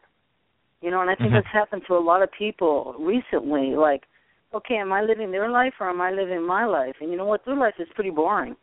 You 0.82 0.92
know, 0.92 1.02
and 1.02 1.10
I 1.10 1.16
think 1.16 1.32
Mhm. 1.32 1.36
that's 1.36 1.48
happened 1.48 1.84
to 1.88 1.96
a 1.96 2.00
lot 2.00 2.22
of 2.22 2.32
people 2.32 2.96
recently. 3.00 3.76
Like, 3.76 4.04
okay, 4.54 4.76
am 4.78 4.92
I 4.92 5.02
living 5.02 5.32
their 5.32 5.50
life 5.50 5.74
or 5.80 5.90
am 5.90 6.02
I 6.02 6.12
living 6.12 6.46
my 6.46 6.66
life? 6.66 6.96
And 7.02 7.12
you 7.12 7.18
know 7.18 7.26
what, 7.26 7.46
their 7.46 7.56
life 7.56 7.76
is 7.80 7.88
pretty 7.96 8.10
boring. 8.10 8.56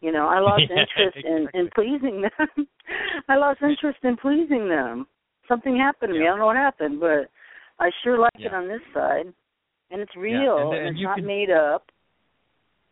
You 0.00 0.12
know, 0.12 0.26
I 0.28 0.38
lost 0.40 0.64
Yeah, 0.70 0.82
interest 0.82 1.18
in 1.24 1.48
in 1.54 1.68
pleasing 1.74 2.22
them. 2.22 2.66
I 3.28 3.36
lost 3.36 3.60
interest 3.62 3.98
in 4.02 4.16
pleasing 4.16 4.68
them. 4.68 5.06
Something 5.48 5.76
happened 5.76 6.12
to 6.12 6.18
me. 6.18 6.26
I 6.26 6.30
don't 6.30 6.38
know 6.38 6.46
what 6.46 6.56
happened, 6.56 7.00
but 7.00 7.28
I 7.78 7.90
sure 8.04 8.18
like 8.18 8.30
it 8.38 8.54
on 8.54 8.68
this 8.68 8.80
side, 8.94 9.26
and 9.90 10.00
it's 10.00 10.12
Yeah, 10.14 10.22
real 10.22 10.56
and- 10.72 10.72
and, 10.74 10.86
and 10.86 10.88
it's 10.90 11.00
you 11.00 11.06
not 11.06 11.16
can- 11.16 11.26
made 11.26 11.50
up. 11.50 11.90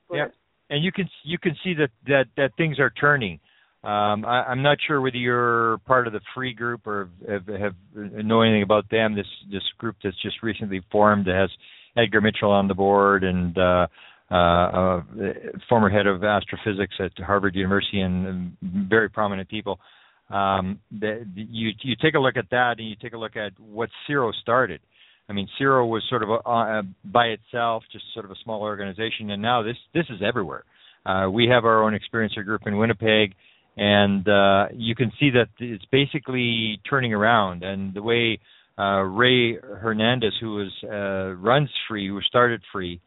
But, 0.09 0.17
Yeah. 0.17 0.27
and 0.71 0.83
you 0.83 0.91
can 0.93 1.09
you 1.25 1.39
can 1.39 1.55
see 1.63 1.75
that 1.75 1.91
that 2.07 2.27
that 2.37 2.55
things 2.57 2.79
are 2.81 2.91
turning. 2.91 3.39
Um, 3.85 4.25
I, 4.25 4.43
I'm 4.51 4.61
not 4.63 4.79
sure 4.87 5.01
whether 5.01 5.17
you're 5.17 5.79
part 5.87 6.09
of 6.09 6.13
the 6.13 6.21
free 6.35 6.53
group 6.53 6.85
or 6.87 7.11
have, 7.29 7.47
have 7.47 7.75
know 7.95 8.41
anything 8.43 8.63
about 8.65 8.89
them. 8.91 9.15
This 9.15 9.27
this 9.53 9.63
group 9.79 9.97
that's 10.03 10.21
just 10.21 10.43
recently 10.43 10.81
formed 10.91 11.27
that 11.27 11.35
has 11.37 11.51
Edgar 11.97 12.21
Mitchell 12.21 12.51
on 12.51 12.69
the 12.69 12.75
board 12.75 13.25
and 13.25 13.57
uh, 13.57 13.87
uh, 14.31 14.35
uh, 14.35 15.03
former 15.69 15.89
head 15.89 16.07
of 16.07 16.23
astrophysics 16.23 16.95
at 17.01 17.13
Harvard 17.25 17.55
University 17.55 18.01
and, 18.01 18.27
and 18.27 18.57
very 18.63 19.09
prominent 19.09 19.49
people. 19.49 19.81
Um, 20.31 20.81
the, 20.91 21.25
you 21.35 21.71
you 21.81 21.97
take 22.01 22.15
a 22.15 22.19
look 22.19 22.37
at 22.37 22.51
that 22.51 22.75
and 22.79 22.89
you 22.89 22.95
take 23.01 23.15
a 23.15 23.19
look 23.19 23.37
at 23.37 23.53
what 23.59 23.89
CERO 24.07 24.33
started. 24.43 24.81
I 25.31 25.33
mean, 25.33 25.49
CERO 25.59 25.89
was 25.89 26.03
sort 26.09 26.23
of 26.23 26.29
a, 26.29 26.35
uh, 26.47 26.83
by 27.05 27.27
itself, 27.29 27.85
just 27.91 28.05
sort 28.13 28.27
of 28.27 28.31
a 28.31 28.37
small 28.45 28.61
organization, 28.61 29.31
and 29.31 29.41
now 29.41 29.63
this 29.63 29.77
this 29.95 30.05
is 30.11 30.21
everywhere. 30.23 30.65
Uh, 31.07 31.31
we 31.31 31.47
have 31.47 31.65
our 31.65 31.83
own 31.83 31.99
experiencer 31.99 32.45
group 32.45 32.63
in 32.67 32.77
Winnipeg, 32.77 33.35
and 33.79 34.29
uh, 34.29 34.67
you 34.75 34.95
can 34.95 35.11
see 35.19 35.31
that 35.31 35.49
it's 35.59 35.85
basically 35.91 36.81
turning 36.89 37.15
around. 37.15 37.63
And 37.63 37.95
the 37.95 38.03
way 38.03 38.39
uh, 38.79 39.03
Rey 39.03 39.57
Hernandez, 39.57 40.33
who 40.41 40.55
was 40.55 40.73
uh, 40.85 41.35
runs 41.35 41.71
Free, 41.89 42.09
who 42.09 42.21
started 42.23 42.63
Free, 42.73 43.01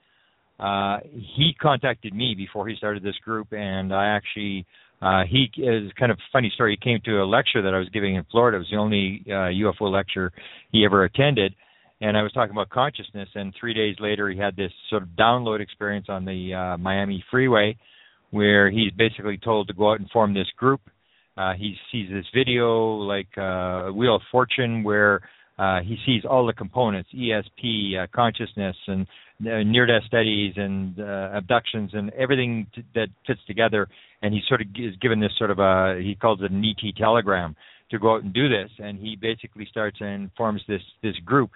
uh, 0.59 0.97
he 1.03 1.55
contacted 1.59 2.13
me 2.13 2.35
before 2.35 2.67
he 2.67 2.75
started 2.75 3.03
this 3.03 3.15
group, 3.23 3.47
and 3.51 3.93
I 3.93 4.07
actually 4.07 4.65
uh, 5.01 5.23
he 5.27 5.49
is 5.59 5.91
kind 5.99 6.11
of 6.11 6.19
funny 6.31 6.51
story. 6.53 6.77
He 6.79 6.89
came 6.89 6.99
to 7.05 7.23
a 7.23 7.25
lecture 7.25 7.61
that 7.63 7.73
I 7.73 7.79
was 7.79 7.89
giving 7.89 8.15
in 8.15 8.25
Florida. 8.31 8.57
It 8.57 8.59
was 8.59 8.67
the 8.69 8.77
only 8.77 9.23
uh, 9.27 9.71
UFO 9.71 9.91
lecture 9.91 10.31
he 10.71 10.85
ever 10.85 11.03
attended 11.03 11.55
and 12.01 12.17
I 12.17 12.23
was 12.23 12.31
talking 12.31 12.51
about 12.51 12.69
consciousness. 12.69 13.29
And 13.35 13.53
three 13.59 13.73
days 13.73 13.95
later, 13.99 14.29
he 14.29 14.37
had 14.37 14.55
this 14.55 14.71
sort 14.89 15.03
of 15.03 15.09
download 15.09 15.61
experience 15.61 16.07
on 16.09 16.25
the 16.25 16.53
uh, 16.53 16.77
Miami 16.77 17.23
freeway, 17.29 17.77
where 18.31 18.69
he's 18.71 18.91
basically 18.97 19.37
told 19.37 19.67
to 19.67 19.73
go 19.73 19.91
out 19.91 19.99
and 19.99 20.09
form 20.09 20.33
this 20.33 20.47
group. 20.57 20.81
Uh, 21.37 21.53
he 21.53 21.75
sees 21.91 22.09
this 22.11 22.25
video 22.35 22.95
like 22.95 23.27
uh, 23.37 23.91
Wheel 23.91 24.15
of 24.15 24.21
Fortune, 24.31 24.83
where 24.83 25.21
uh, 25.57 25.81
he 25.81 25.97
sees 26.05 26.23
all 26.29 26.45
the 26.45 26.53
components: 26.53 27.09
ESP, 27.15 28.03
uh, 28.03 28.07
consciousness, 28.13 28.75
and 28.87 29.07
uh, 29.41 29.63
near-death 29.63 30.03
studies, 30.07 30.53
and 30.57 30.99
uh, 30.99 31.31
abductions, 31.33 31.91
and 31.93 32.11
everything 32.13 32.67
t- 32.73 32.83
that 32.95 33.07
fits 33.27 33.41
together. 33.47 33.87
And 34.21 34.33
he 34.33 34.41
sort 34.47 34.61
of 34.61 34.67
is 34.75 34.95
given 35.01 35.19
this 35.19 35.31
sort 35.37 35.51
of 35.51 35.59
a 35.59 35.99
he 36.01 36.15
calls 36.15 36.41
it 36.41 36.51
an 36.51 36.63
ET 36.63 36.95
telegram 36.97 37.55
to 37.89 37.99
go 37.99 38.15
out 38.15 38.23
and 38.23 38.33
do 38.33 38.47
this. 38.47 38.69
And 38.79 38.97
he 38.97 39.15
basically 39.15 39.67
starts 39.69 39.97
and 39.99 40.29
forms 40.37 40.61
this 40.67 40.81
this 41.03 41.15
group 41.25 41.51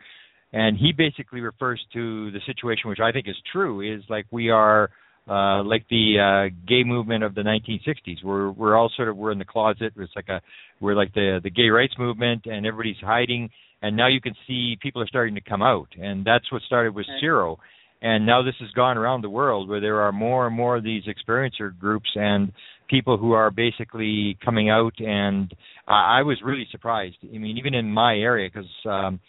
and 0.56 0.78
he 0.78 0.94
basically 0.94 1.42
refers 1.42 1.84
to 1.94 2.32
the 2.32 2.40
situation 2.46 2.90
which 2.90 3.00
i 3.00 3.12
think 3.12 3.28
is 3.28 3.36
true 3.52 3.82
is 3.82 4.04
like 4.10 4.26
we 4.32 4.50
are 4.50 4.90
uh 5.30 5.64
like 5.64 5.86
the 5.90 6.16
uh 6.18 6.56
gay 6.68 6.84
movement 6.84 7.24
of 7.24 7.36
the 7.36 7.42
1960s 7.42 8.24
we're 8.24 8.50
we're 8.52 8.76
all 8.76 8.92
sort 8.96 9.10
of 9.10 9.18
we're 9.18 9.32
in 9.32 9.40
the 9.40 9.46
closet 9.46 9.94
it's 9.98 10.16
like 10.16 10.30
a 10.30 10.42
we're 10.80 10.96
like 10.96 11.14
the 11.14 11.40
the 11.44 11.50
gay 11.50 11.70
rights 11.70 11.94
movement 12.00 12.46
and 12.46 12.66
everybody's 12.66 13.02
hiding 13.02 13.50
and 13.82 13.96
now 13.96 14.08
you 14.08 14.22
can 14.22 14.34
see 14.48 14.78
people 14.82 15.02
are 15.02 15.08
starting 15.08 15.36
to 15.36 15.42
come 15.42 15.62
out. 15.62 15.90
And 16.00 16.26
that's 16.26 16.52
what 16.52 16.62
started 16.64 16.96
with 16.96 17.06
CERO 17.22 17.58
and 18.02 18.26
now 18.26 18.44
this 18.44 18.54
has 18.60 18.70
gone 18.72 18.98
around 18.98 19.22
the 19.22 19.30
world 19.30 19.68
where 19.68 19.82
there 19.82 20.02
are 20.02 20.12
more 20.12 20.46
and 20.46 20.56
more 20.56 20.78
of 20.78 20.84
these 20.84 21.04
experiencer 21.06 21.78
groups 21.78 22.10
and 22.14 22.52
people 22.88 23.18
who 23.18 23.32
are 23.32 23.50
basically 23.50 24.38
coming 24.46 24.70
out. 24.70 24.94
And 25.00 25.52
I, 25.88 26.20
I 26.20 26.22
was 26.22 26.38
really 26.44 26.68
surprised. 26.72 27.16
I 27.24 27.38
mean 27.38 27.58
even 27.58 27.74
in 27.74 27.90
my 27.92 28.16
area 28.16 28.50
because 28.54 28.70
um 28.86 29.20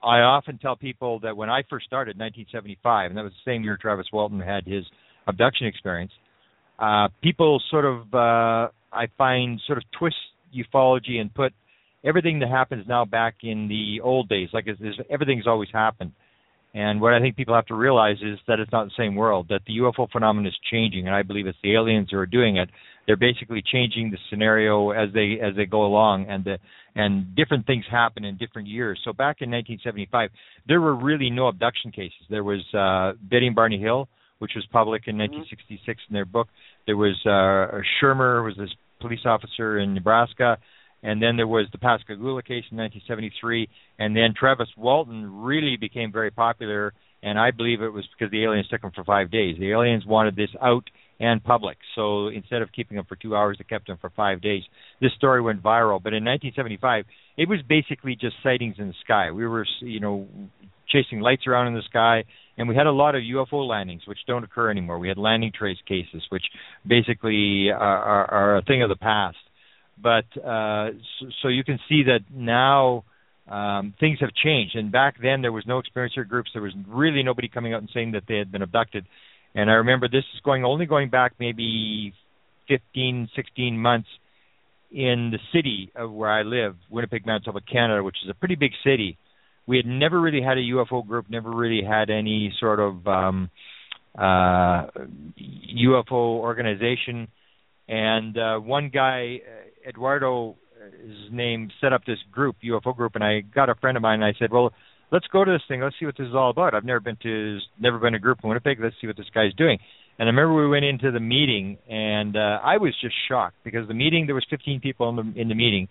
I 0.00 0.20
often 0.20 0.58
tell 0.58 0.76
people 0.76 1.18
that 1.20 1.36
when 1.36 1.50
I 1.50 1.64
first 1.68 1.84
started 1.86 2.14
in 2.14 2.20
1975, 2.20 3.10
and 3.10 3.18
that 3.18 3.24
was 3.24 3.32
the 3.32 3.50
same 3.50 3.64
year 3.64 3.76
Travis 3.76 4.06
Walton 4.12 4.38
had 4.38 4.64
his 4.64 4.84
abduction 5.26 5.66
experience, 5.66 6.12
uh, 6.78 7.08
people 7.20 7.60
sort 7.68 7.84
of, 7.84 8.02
uh, 8.14 8.68
I 8.92 9.08
find, 9.18 9.60
sort 9.66 9.76
of 9.76 9.82
twist 9.98 10.14
ufology 10.56 11.18
and 11.18 11.34
put 11.34 11.52
everything 12.04 12.38
that 12.40 12.48
happens 12.48 12.86
now 12.88 13.04
back 13.04 13.36
in 13.42 13.68
the 13.68 14.00
old 14.02 14.28
days, 14.28 14.48
like 14.52 14.64
it's, 14.66 14.80
it's, 14.82 14.98
everything's 15.10 15.46
always 15.46 15.68
happened. 15.72 16.12
And 16.74 17.00
what 17.00 17.14
I 17.14 17.20
think 17.20 17.36
people 17.36 17.54
have 17.54 17.66
to 17.66 17.74
realize 17.74 18.16
is 18.22 18.38
that 18.46 18.60
it's 18.60 18.70
not 18.70 18.84
the 18.84 18.92
same 18.96 19.14
world. 19.14 19.46
That 19.48 19.62
the 19.66 19.78
UFO 19.78 20.10
phenomenon 20.10 20.46
is 20.46 20.58
changing, 20.70 21.06
and 21.06 21.14
I 21.16 21.22
believe 21.22 21.46
it's 21.46 21.58
the 21.62 21.74
aliens 21.74 22.08
who 22.10 22.18
are 22.18 22.26
doing 22.26 22.58
it. 22.58 22.68
They're 23.06 23.16
basically 23.16 23.62
changing 23.72 24.10
the 24.10 24.18
scenario 24.28 24.90
as 24.90 25.08
they 25.14 25.38
as 25.42 25.56
they 25.56 25.64
go 25.64 25.86
along, 25.86 26.26
and 26.28 26.44
the 26.44 26.58
and 26.94 27.34
different 27.34 27.66
things 27.66 27.84
happen 27.90 28.24
in 28.24 28.36
different 28.36 28.68
years. 28.68 29.00
So 29.02 29.12
back 29.14 29.36
in 29.40 29.50
1975, 29.50 30.30
there 30.66 30.80
were 30.80 30.94
really 30.94 31.30
no 31.30 31.48
abduction 31.48 31.90
cases. 31.90 32.20
There 32.28 32.44
was 32.44 32.60
uh, 32.74 33.18
Betty 33.30 33.46
and 33.46 33.56
Barney 33.56 33.80
Hill, 33.80 34.08
which 34.38 34.52
was 34.54 34.66
public 34.70 35.04
in 35.06 35.16
1966 35.16 36.00
in 36.10 36.14
their 36.14 36.26
book. 36.26 36.48
There 36.86 36.96
was 36.96 37.16
uh, 37.24 37.80
Schirmer, 37.98 38.42
was 38.42 38.56
this 38.58 38.70
police 39.00 39.24
officer 39.24 39.78
in 39.78 39.94
Nebraska, 39.94 40.58
and 41.02 41.22
then 41.22 41.36
there 41.36 41.46
was 41.46 41.66
the 41.72 41.78
Pascagoula 41.78 42.42
case 42.42 42.64
in 42.70 42.76
1973, 42.76 43.68
and 43.98 44.16
then 44.16 44.34
Travis 44.38 44.68
Walton 44.76 45.42
really 45.42 45.76
became 45.76 46.10
very 46.12 46.30
popular, 46.30 46.92
and 47.22 47.38
I 47.38 47.50
believe 47.50 47.82
it 47.82 47.92
was 47.92 48.04
because 48.16 48.30
the 48.30 48.44
aliens 48.44 48.68
took 48.68 48.82
him 48.82 48.92
for 48.94 49.04
five 49.04 49.30
days. 49.30 49.56
The 49.58 49.70
aliens 49.70 50.04
wanted 50.06 50.36
this 50.36 50.50
out 50.60 50.84
and 51.20 51.42
public, 51.42 51.78
so 51.94 52.28
instead 52.28 52.62
of 52.62 52.72
keeping 52.72 52.96
him 52.96 53.04
for 53.08 53.16
two 53.16 53.34
hours, 53.36 53.58
they 53.58 53.64
kept 53.64 53.88
him 53.88 53.98
for 54.00 54.10
five 54.10 54.40
days. 54.40 54.62
This 55.00 55.12
story 55.16 55.40
went 55.40 55.62
viral, 55.62 56.02
but 56.02 56.14
in 56.14 56.24
1975, 56.24 57.04
it 57.36 57.48
was 57.48 57.60
basically 57.68 58.16
just 58.16 58.36
sightings 58.42 58.76
in 58.78 58.88
the 58.88 58.94
sky. 59.04 59.30
We 59.30 59.46
were, 59.46 59.66
you 59.80 60.00
know, 60.00 60.28
chasing 60.88 61.20
lights 61.20 61.46
around 61.46 61.68
in 61.68 61.74
the 61.74 61.82
sky, 61.88 62.24
and 62.56 62.68
we 62.68 62.74
had 62.74 62.86
a 62.86 62.92
lot 62.92 63.14
of 63.14 63.22
UFO 63.22 63.66
landings, 63.66 64.02
which 64.06 64.18
don't 64.26 64.44
occur 64.44 64.70
anymore. 64.70 64.98
We 64.98 65.08
had 65.08 65.18
landing 65.18 65.52
trace 65.56 65.78
cases, 65.86 66.22
which 66.30 66.44
basically 66.86 67.68
are, 67.70 67.78
are, 67.78 68.30
are 68.30 68.56
a 68.58 68.62
thing 68.62 68.82
of 68.82 68.88
the 68.88 68.96
past 68.96 69.36
but 70.02 70.24
uh, 70.40 70.90
so, 71.20 71.26
so 71.42 71.48
you 71.48 71.64
can 71.64 71.78
see 71.88 72.04
that 72.04 72.20
now 72.32 73.04
um, 73.48 73.94
things 73.98 74.18
have 74.20 74.30
changed. 74.34 74.76
And 74.76 74.92
back 74.92 75.16
then, 75.20 75.42
there 75.42 75.52
was 75.52 75.64
no 75.66 75.80
experiencer 75.80 76.26
groups. 76.26 76.50
There 76.52 76.62
was 76.62 76.72
really 76.86 77.22
nobody 77.22 77.48
coming 77.48 77.74
out 77.74 77.80
and 77.80 77.90
saying 77.92 78.12
that 78.12 78.24
they 78.28 78.36
had 78.36 78.52
been 78.52 78.62
abducted. 78.62 79.06
And 79.54 79.70
I 79.70 79.74
remember 79.74 80.08
this 80.08 80.24
is 80.34 80.40
going 80.44 80.64
only 80.64 80.86
going 80.86 81.08
back 81.08 81.32
maybe 81.38 82.12
15, 82.68 83.30
16 83.34 83.78
months 83.78 84.08
in 84.90 85.30
the 85.32 85.38
city 85.52 85.90
of 85.94 86.10
where 86.12 86.30
I 86.30 86.42
live, 86.42 86.76
Winnipeg, 86.90 87.26
Manitoba, 87.26 87.60
Canada, 87.60 88.02
which 88.02 88.16
is 88.24 88.30
a 88.30 88.34
pretty 88.34 88.54
big 88.54 88.72
city. 88.84 89.18
We 89.66 89.76
had 89.76 89.86
never 89.86 90.18
really 90.20 90.40
had 90.42 90.56
a 90.56 90.62
UFO 90.62 91.06
group, 91.06 91.26
never 91.28 91.50
really 91.50 91.82
had 91.86 92.08
any 92.08 92.54
sort 92.58 92.80
of 92.80 93.06
um, 93.06 93.50
uh, 94.16 94.86
UFO 95.76 96.12
organization. 96.12 97.28
And 97.86 98.36
uh, 98.36 98.58
one 98.58 98.90
guy 98.90 99.40
Eduardo, 99.88 100.56
his 101.02 101.32
name, 101.32 101.70
set 101.80 101.92
up 101.92 102.04
this 102.04 102.18
group, 102.30 102.56
UFO 102.64 102.94
group, 102.96 103.14
and 103.14 103.24
I 103.24 103.40
got 103.40 103.68
a 103.68 103.74
friend 103.76 103.96
of 103.96 104.02
mine 104.02 104.22
and 104.22 104.24
I 104.24 104.38
said, 104.38 104.52
well, 104.52 104.72
let's 105.10 105.26
go 105.28 105.44
to 105.44 105.50
this 105.50 105.62
thing. 105.68 105.80
Let's 105.80 105.96
see 105.98 106.06
what 106.06 106.16
this 106.16 106.28
is 106.28 106.34
all 106.34 106.50
about. 106.50 106.74
I've 106.74 106.84
never 106.84 107.00
been 107.00 107.16
to, 107.22 107.58
never 107.80 107.98
been 107.98 108.12
to 108.12 108.18
a 108.18 108.20
group 108.20 108.38
in 108.42 108.48
Winnipeg. 108.48 108.78
Let's 108.80 108.96
see 109.00 109.06
what 109.06 109.16
this 109.16 109.26
guy's 109.34 109.54
doing. 109.54 109.78
And 110.18 110.28
I 110.28 110.30
remember 110.30 110.54
we 110.54 110.68
went 110.68 110.84
into 110.84 111.12
the 111.12 111.20
meeting, 111.20 111.78
and 111.88 112.36
uh, 112.36 112.58
I 112.62 112.78
was 112.78 112.92
just 113.00 113.14
shocked 113.28 113.56
because 113.64 113.86
the 113.86 113.94
meeting 113.94 114.26
there 114.26 114.34
was 114.34 114.46
15 114.50 114.80
people 114.80 115.08
in 115.10 115.16
the 115.16 115.40
in 115.40 115.48
the 115.48 115.54
meeting, 115.54 115.86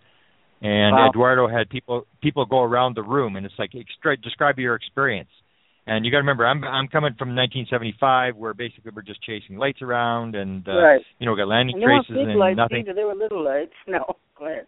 and 0.62 0.94
wow. 0.94 1.10
Eduardo 1.10 1.48
had 1.48 1.70
people 1.70 2.06
people 2.22 2.46
go 2.46 2.62
around 2.62 2.98
the 2.98 3.04
room, 3.04 3.38
and 3.38 3.46
it's 3.46 3.56
like 3.58 3.72
describe 4.22 4.60
your 4.60 4.76
experience. 4.76 5.30
And 5.88 6.04
you 6.04 6.12
got 6.12 6.18
to 6.18 6.28
remember, 6.28 6.46
I'm 6.46 6.64
I'm 6.66 6.90
coming 6.90 7.16
from 7.18 7.30
1975, 7.30 8.36
where 8.36 8.54
basically 8.54 8.92
we're 8.94 9.04
just 9.04 9.24
chasing 9.24 9.58
lights 9.58 9.82
around, 9.82 10.36
and 10.36 10.68
uh, 10.68 10.78
right. 10.78 11.02
you 11.18 11.26
know, 11.26 11.32
we 11.32 11.38
got 11.38 11.48
landing 11.48 11.76
and 11.76 11.84
traces 11.84 12.28
and 12.28 12.38
lights 12.38 12.58
nothing. 12.58 12.84
Either. 12.84 12.94
They 12.94 13.06
were 13.06 13.16
little 13.16 13.44
lights. 13.44 13.72
No, 13.88 14.18
go 14.38 14.46
ahead. 14.46 14.68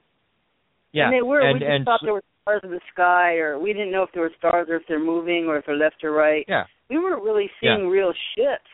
Yeah, 0.94 1.06
and 1.06 1.14
they 1.14 1.22
were. 1.22 1.42
And, 1.42 1.56
we 1.56 1.60
just 1.60 1.72
and 1.72 1.86
thought 1.86 2.00
so, 2.00 2.06
there 2.06 2.14
were 2.14 2.24
stars 2.44 2.62
in 2.64 2.72
the 2.72 2.80
sky, 2.94 3.36
or 3.36 3.60
we 3.60 3.74
didn't 3.74 3.92
know 3.92 4.04
if 4.04 4.10
there 4.14 4.24
were 4.24 4.32
stars 4.38 4.68
or 4.70 4.78
if 4.78 4.84
they're 4.88 5.04
moving 5.04 5.46
or 5.48 5.58
if 5.58 5.66
they're 5.66 5.76
left 5.76 6.04
or 6.04 6.12
right. 6.12 6.46
Yeah. 6.48 6.64
We 6.90 6.98
weren't 6.98 7.22
really 7.22 7.52
seeing 7.60 7.84
Yeah. 7.84 7.90
real 7.90 8.14
ships. 8.36 8.70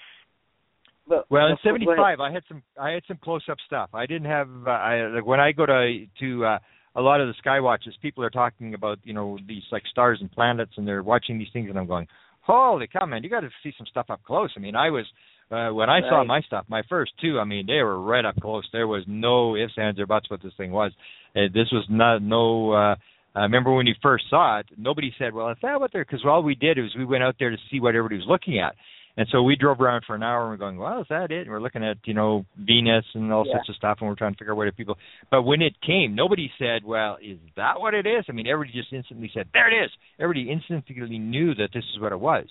But 1.07 1.25
Well, 1.31 1.47
in 1.47 1.57
'75, 1.63 2.19
I 2.19 2.31
had 2.31 2.43
some 2.47 2.61
I 2.79 2.91
had 2.91 3.03
some 3.07 3.17
close-up 3.17 3.57
stuff. 3.65 3.89
I 3.93 4.05
didn't 4.05 4.29
have 4.29 4.49
uh, 4.67 4.69
I 4.69 5.07
like 5.07 5.25
when 5.25 5.39
I 5.39 5.51
go 5.51 5.65
to 5.65 6.05
to 6.19 6.45
uh, 6.45 6.59
a 6.95 7.01
lot 7.01 7.21
of 7.21 7.27
the 7.27 7.33
sky 7.35 7.59
watches, 7.59 7.95
people 8.01 8.23
are 8.23 8.29
talking 8.29 8.73
about 8.73 8.99
you 9.03 9.13
know 9.13 9.37
these 9.47 9.63
like 9.71 9.83
stars 9.89 10.19
and 10.21 10.31
planets, 10.31 10.71
and 10.77 10.87
they're 10.87 11.03
watching 11.03 11.37
these 11.37 11.49
things, 11.51 11.69
and 11.69 11.77
I'm 11.77 11.87
going, 11.87 12.07
holy 12.45 12.87
cow, 12.87 13.05
man, 13.05 13.23
you 13.23 13.29
got 13.29 13.41
to 13.41 13.49
see 13.63 13.73
some 13.77 13.87
stuff 13.87 14.07
up 14.09 14.23
close. 14.23 14.51
I 14.55 14.59
mean, 14.59 14.75
I 14.75 14.89
was 14.89 15.05
uh, 15.51 15.69
when 15.69 15.89
I 15.89 16.01
saw 16.01 16.23
my 16.23 16.41
stuff, 16.41 16.65
my 16.67 16.81
first 16.89 17.11
two, 17.21 17.39
I 17.39 17.43
mean, 17.43 17.67
they 17.67 17.83
were 17.83 18.01
right 18.01 18.25
up 18.25 18.35
close. 18.41 18.67
There 18.71 18.87
was 18.87 19.03
no 19.07 19.55
ifs, 19.55 19.73
ands, 19.77 19.99
or 19.99 20.07
buts 20.07 20.29
what 20.29 20.41
this 20.41 20.53
thing 20.57 20.71
was. 20.71 20.91
Uh, 21.35 21.41
this 21.53 21.67
was 21.71 21.85
not 21.89 22.21
no. 22.21 22.71
uh 22.71 22.95
I 23.35 23.41
remember 23.41 23.73
when 23.73 23.85
you 23.85 23.95
first 24.01 24.25
saw 24.29 24.59
it, 24.59 24.67
nobody 24.77 25.13
said, 25.19 25.33
"Well, 25.33 25.49
is 25.49 25.57
that 25.61 25.79
what 25.79 25.91
they're?" 25.91 26.05
Because 26.05 26.23
all 26.25 26.41
we 26.41 26.55
did 26.55 26.77
was 26.77 26.95
we 26.97 27.03
went 27.03 27.23
out 27.23 27.35
there 27.37 27.49
to 27.49 27.57
see 27.69 27.81
what 27.81 27.93
everybody 27.93 28.15
was 28.15 28.27
looking 28.27 28.59
at, 28.59 28.75
and 29.17 29.27
so 29.31 29.41
we 29.43 29.55
drove 29.55 29.79
around 29.79 30.03
for 30.05 30.15
an 30.15 30.23
hour 30.23 30.41
and 30.41 30.51
we're 30.51 30.57
going, 30.57 30.77
"Well, 30.77 31.01
is 31.01 31.07
that 31.09 31.31
it?" 31.31 31.41
And 31.41 31.49
we're 31.51 31.61
looking 31.61 31.83
at 31.83 31.97
you 32.05 32.13
know 32.13 32.45
Venus 32.57 33.05
and 33.13 33.31
all 33.31 33.45
Yeah. 33.45 33.53
sorts 33.53 33.69
of 33.69 33.75
stuff, 33.75 33.97
and 34.01 34.09
we're 34.09 34.15
trying 34.15 34.33
to 34.33 34.37
figure 34.37 34.53
out 34.53 34.57
where 34.57 34.69
the 34.69 34.75
people. 34.75 34.97
But 35.31 35.43
when 35.43 35.61
it 35.61 35.79
came, 35.81 36.15
nobody 36.15 36.51
said, 36.57 36.83
"Well, 36.83 37.17
is 37.21 37.39
that 37.55 37.79
what 37.79 37.93
it 37.93 38.05
is?" 38.05 38.25
I 38.27 38.33
mean, 38.33 38.47
everybody 38.47 38.77
just 38.77 38.91
instantly 38.91 39.29
said, 39.33 39.47
"There 39.53 39.67
it 39.71 39.85
is." 39.85 39.91
Everybody 40.19 40.51
instantly 40.51 41.17
knew 41.19 41.55
that 41.55 41.71
this 41.73 41.85
is 41.93 41.99
what 41.99 42.11
it 42.11 42.19
was. 42.19 42.45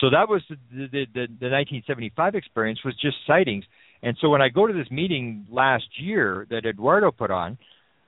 So 0.00 0.10
that 0.10 0.28
was 0.28 0.42
the 0.48 0.56
the, 0.70 1.06
the, 1.14 1.26
the 1.40 1.50
1975 1.50 2.34
experience 2.34 2.80
was 2.84 2.94
just 2.96 3.16
sightings. 3.26 3.64
And 4.02 4.16
so 4.20 4.28
when 4.28 4.42
I 4.42 4.48
go 4.48 4.66
to 4.66 4.72
this 4.72 4.90
meeting 4.90 5.46
last 5.48 5.84
year 6.00 6.46
that 6.50 6.66
Eduardo 6.66 7.12
put 7.12 7.30
on, 7.30 7.56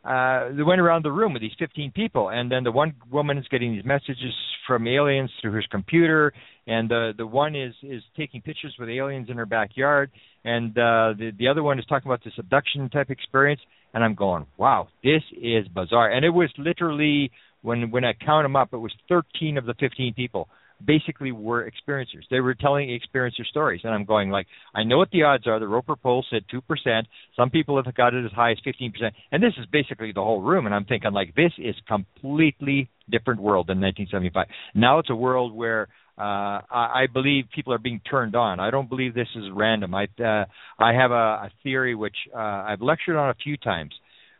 uh, 0.04 0.50
they 0.52 0.62
went 0.62 0.80
around 0.80 1.04
the 1.04 1.12
room 1.12 1.32
with 1.32 1.40
these 1.40 1.54
15 1.58 1.92
people, 1.92 2.28
and 2.30 2.50
then 2.50 2.64
the 2.64 2.72
one 2.72 2.94
woman 3.10 3.38
is 3.38 3.46
getting 3.48 3.72
these 3.72 3.84
messages 3.84 4.34
from 4.66 4.86
aliens 4.86 5.30
through 5.40 5.54
his 5.54 5.66
computer, 5.66 6.32
and 6.66 6.88
the 6.88 7.12
the 7.16 7.26
one 7.26 7.54
is 7.54 7.74
is 7.82 8.02
taking 8.16 8.40
pictures 8.40 8.74
with 8.78 8.88
aliens 8.88 9.28
in 9.30 9.36
her 9.36 9.46
backyard, 9.46 10.10
and 10.44 10.70
uh, 10.78 11.14
the 11.18 11.32
the 11.38 11.48
other 11.48 11.62
one 11.62 11.78
is 11.78 11.84
talking 11.86 12.10
about 12.10 12.22
this 12.24 12.34
abduction 12.38 12.88
type 12.90 13.10
experience, 13.10 13.60
and 13.92 14.02
I'm 14.04 14.14
going, 14.14 14.46
wow, 14.56 14.88
this 15.02 15.22
is 15.40 15.68
bizarre, 15.68 16.10
and 16.10 16.24
it 16.24 16.30
was 16.30 16.50
literally 16.58 17.30
when 17.62 17.90
when 17.90 18.04
I 18.04 18.12
count 18.12 18.44
them 18.44 18.56
up, 18.56 18.72
it 18.72 18.78
was 18.78 18.92
13 19.08 19.58
of 19.58 19.66
the 19.66 19.74
15 19.74 20.14
people 20.14 20.48
basically 20.84 21.32
were 21.32 21.70
experiencers. 21.70 22.24
They 22.30 22.40
were 22.40 22.54
telling 22.54 22.88
experiencer 22.88 23.44
stories, 23.48 23.80
and 23.84 23.92
I'm 23.92 24.04
going 24.04 24.30
like, 24.30 24.46
I 24.74 24.84
know 24.84 24.98
what 24.98 25.10
the 25.10 25.22
odds 25.22 25.46
are. 25.46 25.58
The 25.58 25.68
Roper 25.68 25.96
poll 25.96 26.24
said 26.30 26.44
two 26.50 26.60
percent. 26.60 27.06
Some 27.36 27.50
people 27.50 27.82
have 27.82 27.94
got 27.94 28.14
it 28.14 28.24
as 28.24 28.32
high 28.32 28.52
as 28.52 28.58
fifteen 28.64 28.92
percent, 28.92 29.14
and 29.32 29.42
this 29.42 29.54
is 29.58 29.66
basically 29.72 30.12
the 30.12 30.22
whole 30.22 30.42
room. 30.42 30.66
And 30.66 30.74
I'm 30.74 30.84
thinking 30.84 31.12
like, 31.12 31.34
this 31.34 31.52
is 31.58 31.74
completely 31.86 32.88
different 33.10 33.40
world 33.40 33.66
than 33.66 33.80
1975. 33.80 34.46
Now 34.74 34.98
it's 34.98 35.10
a 35.10 35.14
world 35.14 35.54
where 35.54 35.88
uh, 36.16 36.60
I, 36.70 37.02
I 37.02 37.06
believe 37.12 37.46
people 37.54 37.72
are 37.72 37.78
being 37.78 38.00
turned 38.08 38.36
on. 38.36 38.60
I 38.60 38.70
don't 38.70 38.88
believe 38.88 39.14
this 39.14 39.28
is 39.34 39.44
random. 39.52 39.94
I 39.94 40.04
uh, 40.22 40.44
I 40.78 40.92
have 40.92 41.10
a, 41.10 41.14
a 41.14 41.50
theory 41.62 41.94
which 41.94 42.16
uh, 42.34 42.38
I've 42.38 42.80
lectured 42.80 43.16
on 43.16 43.30
a 43.30 43.34
few 43.34 43.56
times, 43.56 43.92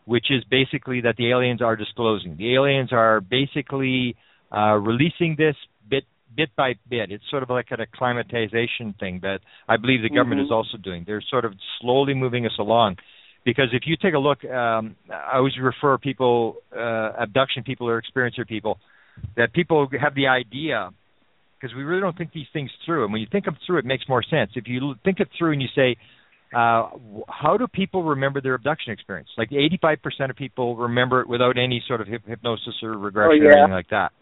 which 0.04 0.26
is 0.30 0.44
basically 0.50 1.00
that 1.02 1.16
the 1.16 1.30
aliens 1.30 1.62
are 1.62 1.76
disclosing. 1.76 2.36
The 2.36 2.54
aliens 2.54 2.90
are 2.92 3.20
basically 3.20 4.16
uh, 4.54 4.76
releasing 4.76 5.34
this 5.36 5.56
bit 6.36 6.50
by 6.56 6.74
bit. 6.88 7.10
It's 7.10 7.24
sort 7.30 7.42
of 7.42 7.50
like 7.50 7.66
an 7.70 7.80
acclimatization 7.80 8.94
thing 8.98 9.20
that 9.22 9.40
I 9.68 9.76
believe 9.76 10.02
the 10.02 10.08
government 10.08 10.40
Mhm. 10.40 10.44
is 10.44 10.50
also 10.50 10.76
doing. 10.78 11.04
They're 11.04 11.20
sort 11.20 11.44
of 11.44 11.54
slowly 11.80 12.14
moving 12.14 12.46
us 12.46 12.56
along. 12.58 12.98
Because 13.44 13.74
if 13.74 13.86
you 13.86 13.96
take 13.96 14.14
a 14.14 14.18
look, 14.18 14.42
um, 14.44 14.96
I 15.10 15.36
always 15.36 15.56
refer 15.58 15.98
people, 15.98 16.62
uh, 16.74 17.12
abduction 17.18 17.62
people 17.62 17.88
or 17.88 18.00
experiencer 18.00 18.46
people, 18.46 18.78
that 19.36 19.52
people 19.52 19.86
have 20.00 20.14
the 20.14 20.28
idea, 20.28 20.90
because 21.60 21.74
we 21.74 21.84
really 21.84 22.00
don't 22.00 22.16
think 22.16 22.32
these 22.32 22.48
things 22.52 22.70
through. 22.84 23.04
And 23.04 23.12
when 23.12 23.20
you 23.20 23.26
think 23.26 23.44
them 23.44 23.56
through, 23.66 23.78
it 23.78 23.84
makes 23.84 24.08
more 24.08 24.22
sense. 24.22 24.56
If 24.56 24.66
you 24.66 24.94
think 25.04 25.20
it 25.20 25.28
through 25.36 25.52
and 25.52 25.62
you 25.62 25.68
say, 25.68 25.96
uh, 26.54 26.88
how 27.28 27.56
do 27.58 27.66
people 27.66 28.02
remember 28.02 28.40
their 28.40 28.54
abduction 28.54 28.92
experience? 28.92 29.28
Like 29.36 29.50
85% 29.52 30.30
of 30.30 30.36
people 30.36 30.76
remember 30.76 31.20
it 31.20 31.28
without 31.28 31.58
any 31.58 31.80
sort 31.86 32.00
of 32.00 32.06
hyp- 32.06 32.26
hypnosis 32.26 32.82
or 32.82 32.96
regression 32.96 33.42
or 33.42 33.50
yeah. 33.50 33.56
anything 33.58 33.72
like 33.72 33.90
that 33.90 34.12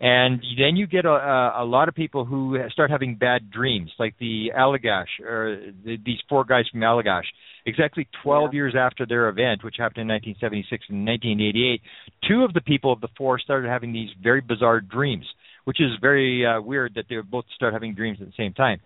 and 0.00 0.40
then 0.56 0.76
you 0.76 0.86
get 0.86 1.04
a, 1.04 1.10
a, 1.10 1.64
a 1.64 1.64
lot 1.64 1.88
of 1.88 1.94
people 1.94 2.24
who 2.24 2.56
start 2.70 2.90
having 2.90 3.16
bad 3.16 3.50
dreams, 3.50 3.90
like 3.98 4.14
the 4.20 4.52
Allagash 4.56 5.20
or 5.24 5.58
the, 5.84 5.96
these 6.04 6.18
four 6.28 6.44
guys 6.44 6.64
from 6.70 6.80
Allagash. 6.80 7.24
Exactly 7.66 8.06
12 8.22 8.50
Yeah. 8.52 8.56
years 8.56 8.74
after 8.78 9.04
their 9.06 9.28
event, 9.28 9.64
which 9.64 9.74
happened 9.78 10.02
in 10.02 10.08
1976 10.08 10.84
and 10.88 11.04
1988, 11.04 11.82
two 12.28 12.44
of 12.44 12.52
the 12.54 12.60
people 12.60 12.92
of 12.92 13.00
the 13.00 13.08
four 13.16 13.38
started 13.40 13.68
having 13.68 13.92
these 13.92 14.10
very 14.22 14.40
bizarre 14.40 14.80
dreams, 14.80 15.26
which 15.64 15.80
is 15.80 15.90
very 16.00 16.46
uh, 16.46 16.60
weird 16.60 16.94
that 16.94 17.06
they 17.10 17.16
both 17.20 17.44
start 17.56 17.72
having 17.72 17.94
dreams 17.94 18.18
at 18.20 18.26
the 18.28 18.32
same 18.36 18.54
time. 18.54 18.80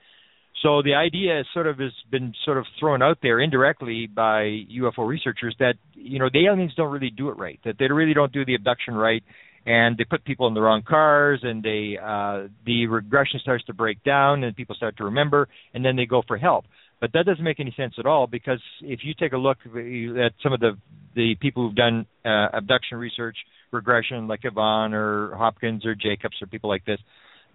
So 0.63 0.81
the 0.83 0.95
idea 0.95 1.43
sort 1.53 1.67
of 1.67 1.79
has 1.79 1.93
been 2.11 2.35
sort 2.45 2.57
of 2.57 2.65
thrown 2.79 3.03
out 3.03 3.19
there 3.23 3.41
indirectly 3.41 4.07
by 4.07 4.65
UFO 4.81 5.07
researchers 5.07 5.55
that 5.59 5.75
you 5.95 6.19
know 6.19 6.29
the 6.33 6.47
aliens 6.47 6.73
don't 6.77 6.93
really 6.93 7.11
do 7.11 7.29
it 7.31 7.37
right, 7.37 7.59
that 7.65 7.77
they 7.79 7.87
really 7.91 8.15
don't 8.15 8.33
do 8.33 8.45
the 8.45 8.55
abduction 8.55 8.95
right, 8.95 9.23
and 9.67 9.97
they 9.97 10.05
put 10.05 10.25
people 10.25 10.47
in 10.49 10.55
the 10.55 10.61
wrong 10.61 10.83
cars, 10.83 11.41
and 11.43 11.63
they 11.63 11.99
uh, 12.03 12.49
the 12.67 12.87
regression 12.87 13.41
starts 13.41 13.65
to 13.67 13.73
break 13.73 14.03
down, 14.05 14.45
and 14.45 14.57
people 14.57 14.75
start 14.75 14.97
to 14.99 15.05
remember, 15.05 15.49
and 15.75 15.85
then 15.85 15.97
they 15.97 16.07
go 16.07 16.23
for 16.27 16.37
help. 16.37 16.65
But 17.01 17.13
that 17.15 17.27
doesn't 17.27 17.43
make 17.43 17.59
any 17.59 17.75
sense 17.77 17.95
at 17.99 18.07
all 18.07 18.29
because 18.29 18.61
if 18.81 19.01
you 19.03 19.15
take 19.19 19.33
a 19.33 19.37
look 19.37 19.59
at 19.67 20.33
some 20.43 20.53
of 20.53 20.61
the 20.61 20.77
the 21.15 21.35
people 21.41 21.67
who've 21.67 21.77
done 21.77 22.07
uh, 22.25 22.49
abduction 22.53 22.99
research, 22.99 23.37
regression, 23.73 24.29
like 24.29 24.41
Yvonne 24.45 24.95
or 24.95 25.35
Hopkins 25.37 25.85
or 25.85 25.95
Jacobs 25.95 26.37
or 26.41 26.47
people 26.47 26.71
like 26.71 26.85
this, 26.85 26.99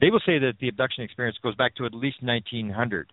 they 0.02 0.10
will 0.10 0.22
say 0.26 0.39
that 0.39 0.54
the 0.60 0.67
abduction 0.67 1.04
experience 1.04 1.38
goes 1.41 1.56
back 1.56 1.76
to 1.76 1.86
at 1.86 1.93
least 1.93 2.17
1900. 2.22 3.12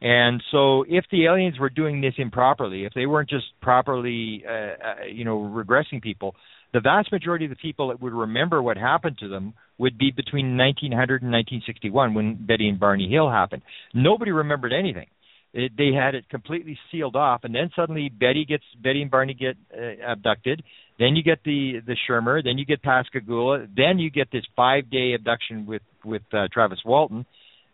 And 0.00 0.42
so, 0.50 0.84
if 0.88 1.04
the 1.10 1.26
aliens 1.26 1.58
were 1.58 1.70
doing 1.70 2.00
this 2.00 2.14
improperly, 2.18 2.84
if 2.84 2.92
they 2.94 3.06
weren't 3.06 3.30
just 3.30 3.46
properly, 3.62 4.44
uh, 4.46 4.52
uh, 4.52 4.94
you 5.10 5.24
know, 5.24 5.38
regressing 5.38 6.02
people, 6.02 6.34
the 6.74 6.80
vast 6.80 7.12
majority 7.12 7.44
of 7.44 7.50
the 7.50 7.56
people 7.56 7.88
that 7.88 8.02
would 8.02 8.12
remember 8.12 8.60
what 8.60 8.76
happened 8.76 9.16
to 9.18 9.28
them 9.28 9.54
would 9.78 9.96
be 9.96 10.10
between 10.10 10.58
1900 10.58 11.22
and 11.22 11.30
1961 11.30 12.14
when 12.14 12.46
Betty 12.46 12.68
and 12.68 12.80
Barney 12.80 13.08
Hill 13.08 13.30
happened. 13.30 13.62
Nobody 13.94 14.32
remembered 14.32 14.72
anything. 14.72 15.06
It, 15.52 15.70
they 15.78 15.92
had 15.94 16.16
it 16.16 16.28
completely 16.28 16.76
sealed 16.90 17.14
off, 17.14 17.44
and 17.44 17.54
then 17.54 17.70
suddenly 17.76 18.08
Betty 18.08 18.44
gets 18.44 18.64
Betty 18.82 19.02
and 19.02 19.10
Barney 19.10 19.34
get 19.34 19.56
uh, 19.72 20.12
abducted. 20.12 20.64
Then 20.98 21.14
you 21.14 21.22
get 21.22 21.44
the 21.44 21.80
the 21.86 21.96
Schirmer. 22.06 22.42
Then 22.42 22.58
you 22.58 22.64
get 22.64 22.82
Pascagoula. 22.82 23.68
Then 23.74 24.00
you 24.00 24.10
get 24.10 24.32
this 24.32 24.44
five 24.56 24.90
day 24.90 25.14
abduction 25.14 25.66
with 25.66 25.82
with 26.04 26.22
uh, 26.32 26.48
Travis 26.52 26.80
Walton. 26.84 27.24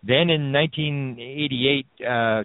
Then 0.03 0.29
in 0.29 0.53
1988, 0.53 1.87
uh, 2.07 2.45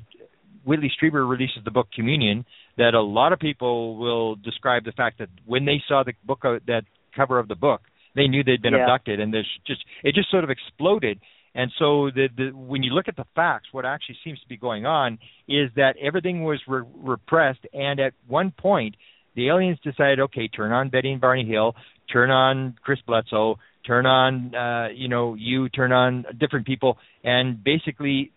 Whitley 0.65 0.91
Strieber 0.97 1.29
releases 1.29 1.63
the 1.65 1.71
book 1.71 1.87
Communion. 1.93 2.45
That 2.77 2.93
a 2.93 3.01
lot 3.01 3.31
of 3.31 3.39
people 3.39 3.95
will 3.97 4.35
describe 4.35 4.83
the 4.83 4.91
fact 4.91 5.19
that 5.19 5.29
when 5.45 5.65
they 5.65 5.81
saw 5.87 6.03
the 6.03 6.13
book, 6.25 6.43
uh, 6.43 6.59
that 6.67 6.83
cover 7.15 7.39
of 7.39 7.47
the 7.47 7.55
book, 7.55 7.81
they 8.15 8.27
knew 8.27 8.43
they'd 8.43 8.61
been 8.61 8.73
Yeah. 8.73 8.81
abducted, 8.83 9.19
and 9.19 9.33
there's 9.33 9.49
just 9.65 9.83
it 10.03 10.13
just 10.15 10.29
sort 10.29 10.43
of 10.43 10.49
exploded. 10.49 11.19
And 11.53 11.71
so 11.79 12.11
the, 12.11 12.27
the 12.35 12.49
when 12.51 12.83
you 12.83 12.91
look 12.91 13.07
at 13.07 13.15
the 13.15 13.25
facts, 13.33 13.67
what 13.71 13.85
actually 13.85 14.17
seems 14.25 14.39
to 14.41 14.47
be 14.47 14.57
going 14.57 14.85
on 14.85 15.19
is 15.47 15.69
that 15.75 15.95
everything 16.01 16.43
was 16.43 16.59
re- 16.67 16.83
repressed, 16.95 17.65
and 17.73 17.99
at 17.99 18.13
one 18.27 18.51
point 18.51 18.95
the 19.35 19.47
aliens 19.47 19.79
decided, 19.81 20.19
okay, 20.19 20.47
turn 20.47 20.71
on 20.71 20.89
Betty 20.89 21.11
and 21.11 21.21
Barney 21.21 21.45
Hill, 21.45 21.75
turn 22.11 22.29
on 22.29 22.75
Chris 22.81 22.99
Bledsoe, 23.07 23.57
turn 23.85 24.05
on 24.05 24.55
uh, 24.55 24.87
you 24.93 25.07
know 25.07 25.35
you, 25.35 25.69
turn 25.69 25.91
on 25.91 26.25
different 26.39 26.65
people, 26.65 26.97
and 27.23 27.63
basically 27.63 28.31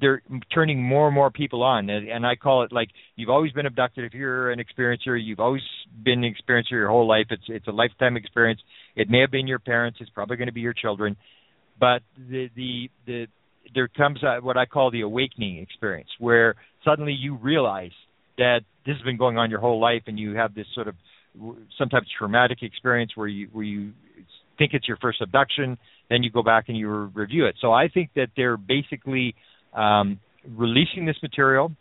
they're, 0.00 0.22
turning 0.52 0.82
more 0.82 1.06
and 1.06 1.14
more 1.14 1.30
people 1.30 1.62
on. 1.62 1.90
And, 1.90 2.08
and 2.08 2.26
I 2.26 2.36
call 2.36 2.62
it 2.62 2.72
like 2.72 2.88
you've 3.16 3.30
always 3.30 3.52
been 3.52 3.66
abducted. 3.66 4.04
If 4.04 4.14
you're 4.14 4.50
an 4.50 4.60
experiencer, 4.60 5.18
you've 5.22 5.40
always 5.40 5.62
been 6.02 6.24
an 6.24 6.34
experiencer 6.34 6.72
your 6.72 6.88
whole 6.88 7.06
life. 7.06 7.26
It's 7.30 7.44
it's 7.48 7.66
a 7.68 7.72
lifetime 7.72 8.16
experience. 8.16 8.60
It 8.96 9.08
may 9.10 9.20
have 9.20 9.30
been 9.30 9.46
your 9.46 9.58
parents. 9.58 9.98
It's 10.00 10.10
probably 10.10 10.36
going 10.36 10.48
to 10.48 10.54
be 10.54 10.60
your 10.60 10.74
children, 10.74 11.16
but 11.78 12.02
the 12.16 12.48
the 12.56 12.90
the 13.06 13.26
there 13.74 13.88
comes 13.88 14.22
a, 14.22 14.40
what 14.40 14.56
I 14.56 14.66
call 14.66 14.90
the 14.90 15.00
awakening 15.02 15.58
experience, 15.58 16.10
where 16.18 16.54
suddenly 16.84 17.12
you 17.12 17.36
realize 17.36 17.92
that 18.38 18.60
this 18.86 18.96
has 18.96 19.02
been 19.02 19.16
going 19.16 19.38
on 19.38 19.50
your 19.50 19.60
whole 19.60 19.80
life, 19.80 20.02
and 20.06 20.18
you 20.18 20.34
have 20.34 20.54
this 20.54 20.66
sort 20.74 20.88
of 20.88 20.94
sometimes 21.78 22.06
traumatic 22.18 22.58
experience 22.62 23.12
where 23.14 23.26
you 23.26 23.48
where 23.52 23.64
you 23.64 23.92
think 24.58 24.72
it's 24.74 24.88
your 24.88 24.96
first 24.98 25.20
abduction, 25.20 25.78
then 26.10 26.22
you 26.22 26.30
go 26.30 26.42
back 26.42 26.64
and 26.68 26.76
you 26.76 26.88
re- 26.88 27.10
review 27.14 27.46
it. 27.46 27.56
So 27.60 27.72
I 27.72 27.88
think 27.88 28.10
that 28.16 28.28
they're 28.36 28.56
basically 28.56 29.34
um, 29.74 30.20
releasing 30.48 31.06
this 31.06 31.16
material 31.22 31.72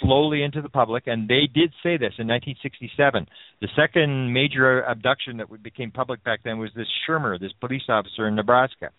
slowly 0.00 0.42
into 0.42 0.62
the 0.62 0.68
public, 0.68 1.04
and 1.06 1.28
they 1.28 1.48
did 1.52 1.72
say 1.82 1.96
this 1.96 2.14
in 2.18 2.28
1967. 2.28 3.26
The 3.60 3.68
second 3.74 4.32
major 4.32 4.82
abduction 4.82 5.38
that 5.38 5.62
became 5.62 5.90
public 5.90 6.22
back 6.24 6.40
then 6.44 6.58
was 6.58 6.70
this 6.76 6.86
Schirmer, 7.06 7.38
this 7.38 7.52
police 7.60 7.82
officer 7.88 8.28
in 8.28 8.34
Nebraska. 8.34 8.90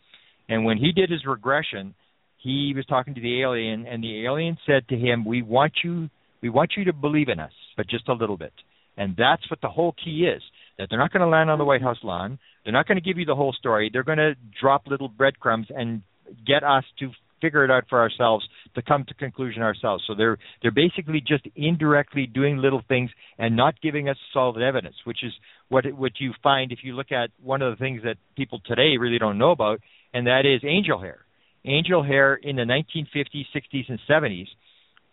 And 0.48 0.66
when 0.66 0.78
he 0.78 0.92
did 0.92 1.10
his 1.10 1.26
regression, 1.26 1.94
he 2.38 2.74
was 2.76 2.86
talking 2.86 3.14
to 3.16 3.22
the 3.22 3.42
alien, 3.42 3.86
and 3.86 4.04
the 4.04 4.26
alien 4.26 4.58
said 4.66 4.88
to 4.90 4.98
him, 4.98 5.26
"We 5.26 5.42
want 5.42 5.74
you, 5.84 6.10
we 6.42 6.50
want 6.50 6.72
you 6.76 6.86
to 6.86 6.94
believe 6.94 7.30
in 7.30 7.40
us, 7.40 7.52
but 7.78 7.88
just 7.88 8.08
a 8.08 8.14
little 8.14 8.38
bit." 8.38 8.54
And 8.98 9.16
that's 9.16 9.50
what 9.50 9.62
the 9.62 9.70
whole 9.70 9.94
key 10.04 10.26
is. 10.26 10.42
That 10.80 10.88
they're 10.90 10.98
not 10.98 11.12
going 11.12 11.22
to 11.22 11.28
land 11.28 11.50
on 11.52 11.60
the 11.60 11.66
White 11.66 11.82
House 11.82 11.98
lawn. 12.04 12.40
They're 12.64 12.74
not 12.74 12.88
going 12.88 12.96
to 12.96 13.02
give 13.02 13.18
you 13.18 13.26
the 13.26 13.36
whole 13.36 13.52
story. 13.52 13.90
They're 13.92 14.04
going 14.04 14.18
to 14.18 14.36
drop 14.60 14.88
little 14.88 15.10
breadcrumbs 15.10 15.68
and 15.70 16.04
get 16.48 16.64
us 16.64 16.86
to 17.00 17.12
figure 17.42 17.66
it 17.66 17.72
out 17.72 17.84
for 17.90 18.00
ourselves 18.00 18.48
to 18.76 18.82
come 18.82 19.04
to 19.06 19.14
conclusion 19.14 19.62
ourselves. 19.62 20.04
So 20.08 20.16
they're 20.16 20.38
they're 20.62 20.72
basically 20.72 21.22
just 21.26 21.46
indirectly 21.56 22.28
doing 22.28 22.58
little 22.58 22.82
things 22.88 23.10
and 23.38 23.56
not 23.56 23.82
giving 23.82 24.08
us 24.08 24.18
solid 24.34 24.62
evidence, 24.62 24.96
which 25.04 25.24
is 25.24 25.34
what 25.68 25.86
it, 25.86 25.96
what 25.96 26.14
you 26.20 26.34
find 26.42 26.72
if 26.72 26.80
you 26.84 26.96
look 26.96 27.12
at 27.12 27.30
one 27.44 27.62
of 27.62 27.72
the 27.72 27.82
things 27.82 28.02
that 28.04 28.16
people 28.38 28.62
today 28.66 28.98
really 28.98 29.20
don't 29.20 29.38
know 29.38 29.52
about, 29.52 29.82
and 30.14 30.28
that 30.28 30.46
is 30.46 30.62
angel 30.64 31.00
hair. 31.00 31.20
Angel 31.66 32.04
hair 32.04 32.36
in 32.36 32.56
the 32.56 32.64
1950s, 32.64 33.46
60s, 33.54 33.90
and 33.90 34.00
70s 34.10 34.48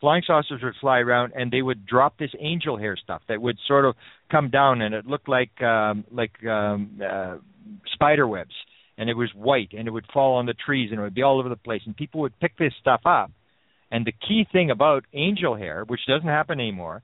flying 0.01 0.23
saucers 0.27 0.61
would 0.63 0.75
fly 0.81 0.99
around 0.99 1.33
and 1.35 1.51
they 1.51 1.63
would 1.63 1.87
drop 1.87 2.19
this 2.19 2.31
angel 2.39 2.77
hair 2.77 2.97
stuff 2.97 3.23
that 3.29 3.41
would 3.41 3.59
sort 3.67 3.85
of 3.85 3.95
come 4.31 4.51
down 4.51 4.83
and 4.83 4.95
it 4.95 5.07
looked 5.07 5.29
like 5.29 5.63
um 5.63 6.05
like 6.11 6.45
um 6.45 7.01
uh 7.05 7.37
spider 7.93 8.27
webs. 8.27 8.55
And 8.99 9.11
it 9.11 9.15
was 9.15 9.31
white 9.35 9.73
and 9.77 9.87
it 9.87 9.91
would 9.91 10.07
fall 10.13 10.37
on 10.37 10.47
the 10.47 10.55
trees 10.55 10.91
and 10.91 10.99
it 10.99 11.03
would 11.03 11.15
be 11.15 11.23
all 11.23 11.39
over 11.39 11.51
the 11.51 11.57
place. 11.57 11.83
And 11.85 11.95
people 11.95 12.23
would 12.23 12.39
pick 12.41 12.57
this 12.57 12.73
stuff 12.81 13.03
up. 13.05 13.31
And 13.91 14.07
the 14.07 14.13
key 14.13 14.47
thing 14.51 14.71
about 14.71 15.05
angel 15.13 15.55
hair 15.55 15.85
which 15.87 16.01
doesn't 16.09 16.29
happen 16.29 16.61
anymore 16.61 17.03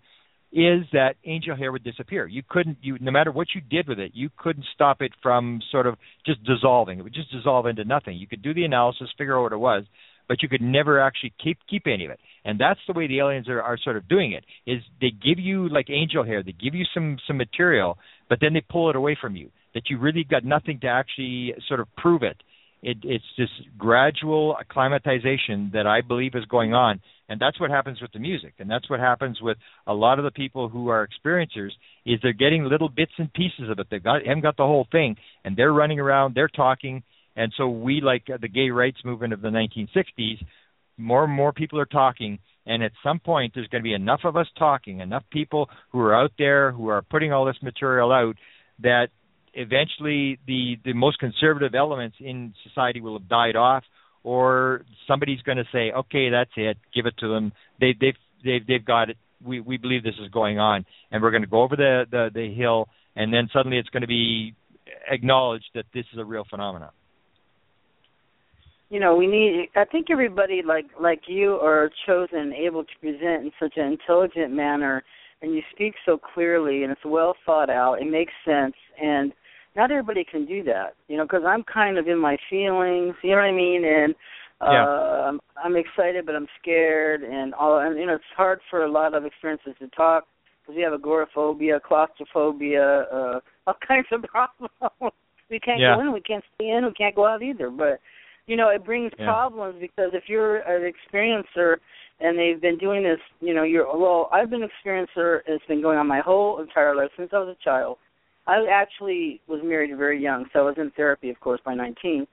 is 0.53 0.85
that 0.93 1.17
angel 1.25 1.57
hair 1.57 1.73
would 1.73 1.85
disappear. 1.85 2.27
You 2.27 2.43
couldn't 2.47 2.79
you 2.83 2.99
no 3.01 3.11
matter 3.11 3.33
what 3.33 3.49
you 3.55 3.61
did 3.61 3.89
with 3.89 3.99
it 3.99 4.13
you 4.15 4.31
couldn't 4.37 4.67
stop 4.75 5.01
it 5.01 5.13
from 5.23 5.61
sort 5.71 5.87
of 5.87 5.97
just 6.27 6.45
dissolving. 6.45 6.99
It 6.99 7.03
would 7.03 7.15
just 7.15 7.33
dissolve 7.33 7.67
into 7.67 7.85
nothing. 7.85 8.17
You 8.17 8.27
could 8.27 8.43
do 8.43 8.55
the 8.55 8.65
analysis 8.65 9.09
figure 9.17 9.39
out 9.39 9.43
what 9.43 9.53
it 9.53 9.59
was 9.59 9.85
but 10.33 10.43
you 10.43 10.49
could 10.49 10.63
never 10.63 10.99
actually 10.99 11.31
keep 11.45 11.59
keep 11.69 11.87
any 11.87 12.07
of 12.07 12.11
it. 12.11 12.19
And 12.47 12.59
that's 12.59 12.81
the 12.87 12.95
way 12.95 13.07
the 13.07 13.19
aliens 13.19 13.51
are, 13.51 13.61
are 13.61 13.77
sort 13.77 13.99
of 13.99 14.09
doing 14.09 14.33
it. 14.33 14.47
Is 14.67 14.81
they 14.99 15.11
give 15.11 15.39
you 15.39 15.69
like 15.69 15.91
angel 15.91 16.25
hair, 16.25 16.43
they 16.43 16.53
give 16.53 16.75
you 16.75 16.87
some 16.95 17.19
some 17.27 17.37
material, 17.37 17.99
but 18.31 18.39
then 18.41 18.55
they 18.55 18.63
pull 18.63 18.89
it 18.89 18.97
away 18.97 19.15
from 19.21 19.37
you. 19.37 19.51
That 19.75 19.91
you 19.91 19.99
really 19.99 20.25
got 20.25 20.43
nothing 20.43 20.81
to 20.81 20.87
actually 20.87 21.53
sort 21.69 21.81
of 21.81 21.95
prove 21.99 22.23
it. 22.23 22.43
It 22.83 22.97
it's 23.03 23.27
this 23.37 23.51
gradual 23.77 24.57
acclimatization 24.59 25.71
that 25.75 25.87
I 25.87 26.01
believe 26.01 26.35
is 26.35 26.47
going 26.47 26.73
on, 26.73 27.03
and 27.29 27.39
that's 27.39 27.61
what 27.61 27.71
happens 27.71 28.01
with 28.01 28.13
the 28.13 28.19
music, 28.19 28.55
and 28.59 28.71
that's 28.71 28.89
what 28.89 29.01
happens 29.01 29.39
with 29.43 29.59
a 29.87 29.93
lot 29.93 30.19
of 30.19 30.25
the 30.25 30.31
people 30.31 30.71
who 30.71 30.89
are 30.89 31.07
experiencers. 31.07 31.73
Is 32.07 32.21
they're 32.23 32.33
getting 32.33 32.65
little 32.65 32.89
bits 32.89 33.13
and 33.19 33.31
pieces 33.35 33.69
of 33.71 33.79
it. 33.79 33.89
They've 33.91 34.03
got 34.03 34.25
haven't 34.27 34.45
got 34.45 34.57
the 34.57 34.65
whole 34.65 34.87
thing, 34.91 35.17
and 35.45 35.59
they're 35.59 35.75
running 35.75 36.01
around, 36.01 36.35
they're 36.35 36.49
talking, 36.49 37.03
and 37.37 37.53
so 37.57 37.69
we, 37.69 38.01
like 38.01 38.25
uh, 38.33 38.39
the 38.41 38.49
gay 38.49 38.71
rights 38.71 38.99
movement 39.05 39.33
of 39.33 39.41
the 39.41 39.49
1960s, 39.49 40.45
more 40.99 41.25
and 41.25 41.33
more 41.33 41.53
people 41.53 41.81
are 41.81 41.87
talking. 41.87 42.39
And 42.67 42.83
at 42.83 42.93
some 43.03 43.19
point, 43.19 43.53
there's 43.55 43.67
going 43.69 43.83
to 43.83 43.89
be 43.89 43.95
enough 43.95 44.21
of 44.25 44.37
us 44.37 44.47
talking, 44.59 45.01
enough 45.01 45.25
people 45.31 45.69
who 45.91 46.01
are 46.01 46.15
out 46.15 46.33
there 46.39 46.71
who 46.71 46.89
are 46.89 47.03
putting 47.03 47.33
all 47.33 47.45
this 47.45 47.57
material 47.63 48.13
out, 48.13 48.37
that 48.81 49.09
eventually 49.55 50.39
the 50.47 50.77
the 50.85 50.93
most 50.93 51.19
conservative 51.19 51.75
elements 51.75 52.17
in 52.21 52.55
society 52.63 53.01
will 53.01 53.19
have 53.19 53.29
died 53.29 53.57
off, 53.57 53.83
or 54.23 54.85
somebody's 55.09 55.43
going 55.43 55.59
to 55.59 55.67
say, 55.73 55.91
"Okay, 55.91 56.31
that's 56.31 56.53
it. 56.57 56.79
Give 56.95 57.07
it 57.07 57.17
to 57.19 57.29
them. 57.29 57.53
They 57.81 57.95
they've 58.01 58.17
they've 58.45 58.67
they've 58.67 58.85
got 58.85 59.11
it. 59.11 59.17
We 59.45 59.61
we 59.61 59.77
believe 59.77 60.05
this 60.05 60.15
is 60.23 60.31
going 60.31 60.61
on, 60.61 60.87
and 61.11 61.21
we're 61.21 61.33
going 61.33 61.43
to 61.43 61.49
go 61.49 61.63
over 61.63 61.75
the 61.75 62.07
the 62.09 62.31
the 62.33 62.55
hill, 62.55 62.89
and 63.17 63.33
then 63.33 63.49
suddenly 63.53 63.79
it's 63.79 63.89
going 63.89 64.03
to 64.03 64.07
be 64.07 64.55
acknowledged 65.11 65.71
that 65.75 65.87
this 65.93 66.05
is 66.13 66.19
a 66.21 66.25
real 66.25 66.45
phenomenon." 66.49 66.91
You 68.93 69.01
know 69.01 69.17
we 69.17 69.27
need 69.27 69.69
i 69.75 69.85
think 69.87 70.09
everybody 70.11 70.61
like 70.65 70.85
like 71.01 71.23
you 71.27 71.55
are 71.55 71.91
chosen 72.07 72.53
able 72.53 72.85
to 72.85 72.93
present 73.01 73.45
in 73.47 73.51
such 73.59 73.73
an 73.77 73.87
intelligent 73.87 74.53
manner 74.53 75.03
and 75.41 75.55
you 75.55 75.63
speak 75.75 75.95
so 76.05 76.19
clearly 76.35 76.83
and 76.83 76.93
it's 76.93 77.01
well 77.05 77.35
thought 77.47 77.71
out 77.71 77.95
it 77.95 78.09
makes 78.09 78.33
sense 78.45 78.75
and 79.03 79.33
not 79.75 79.91
everybody 79.91 80.25
can 80.31 80.45
do 80.45 80.63
that 80.63 80.95
you 81.09 81.17
know 81.17 81.25
because 81.25 81.43
i'm 81.47 81.65
kind 81.65 81.97
of 81.97 82.07
in 82.07 82.19
my 82.19 82.37
feelings 82.51 83.15
you 83.23 83.31
know 83.31 83.37
what 83.37 83.45
i 83.45 83.51
mean 83.53 83.83
and 83.85 84.15
uh 84.61 84.73
Yeah. 84.73 85.29
I'm, 85.29 85.41
i'm 85.65 85.77
excited 85.77 86.27
but 86.27 86.37
i'm 86.37 86.49
scared 86.61 87.23
and 87.23 87.55
all 87.55 87.79
and 87.79 87.99
you 87.99 88.05
know 88.05 88.17
it's 88.17 88.25
hard 88.37 88.61
for 88.69 88.85
a 88.85 88.93
lot 88.93 89.15
of 89.15 89.25
experiences 89.25 89.73
to 89.79 89.89
talk 89.89 90.27
because 90.61 90.77
we 90.77 90.83
have 90.83 90.93
agoraphobia 90.93 91.81
claustrophobia 91.81 93.07
uh 93.11 93.41
all 93.67 93.75
kinds 93.89 94.09
of 94.13 94.23
problems 94.25 94.71
we 95.49 95.59
can't 95.59 95.81
Yeah. 95.81 95.97
go 95.97 96.03
in 96.03 96.13
we 96.13 96.21
can't 96.21 96.45
stay 96.57 96.69
in 96.69 96.85
we 96.85 96.93
can't 96.93 97.17
go 97.17 97.27
out 97.27 97.43
either 97.43 97.71
but 97.71 97.99
you 98.47 98.57
know 98.57 98.69
it 98.69 98.85
brings 98.85 99.13
Yeah. 99.19 99.27
problems 99.27 99.77
because 99.81 100.11
if 100.15 100.25
you're 100.29 100.57
an 100.59 100.91
experiencer 100.93 101.77
and 102.21 102.39
they've 102.39 102.61
been 102.61 102.79
doing 102.79 103.03
this 103.03 103.21
you 103.41 103.55
know 103.55 103.63
you're 103.63 103.87
well 103.97 104.29
i've 104.33 104.51
been 104.51 104.63
an 104.63 104.69
experiencer 104.71 105.41
it's 105.47 105.65
been 105.67 105.83
going 105.83 105.99
on 105.99 106.07
my 106.07 106.21
whole 106.21 106.61
entire 106.61 106.95
life 106.95 107.11
since 107.17 107.31
i 107.33 107.39
was 107.39 107.57
a 107.61 107.65
child. 107.65 107.97
I 108.47 108.67
actually 108.73 109.41
was 109.47 109.61
married 109.65 109.97
very 109.97 110.21
young 110.21 110.47
so 110.53 110.61
i 110.61 110.63
was 110.63 110.75
in 110.79 110.91
therapy 110.97 111.31
of 111.31 111.39
course 111.41 111.61
by 111.65 111.75
nineteen 111.75 112.27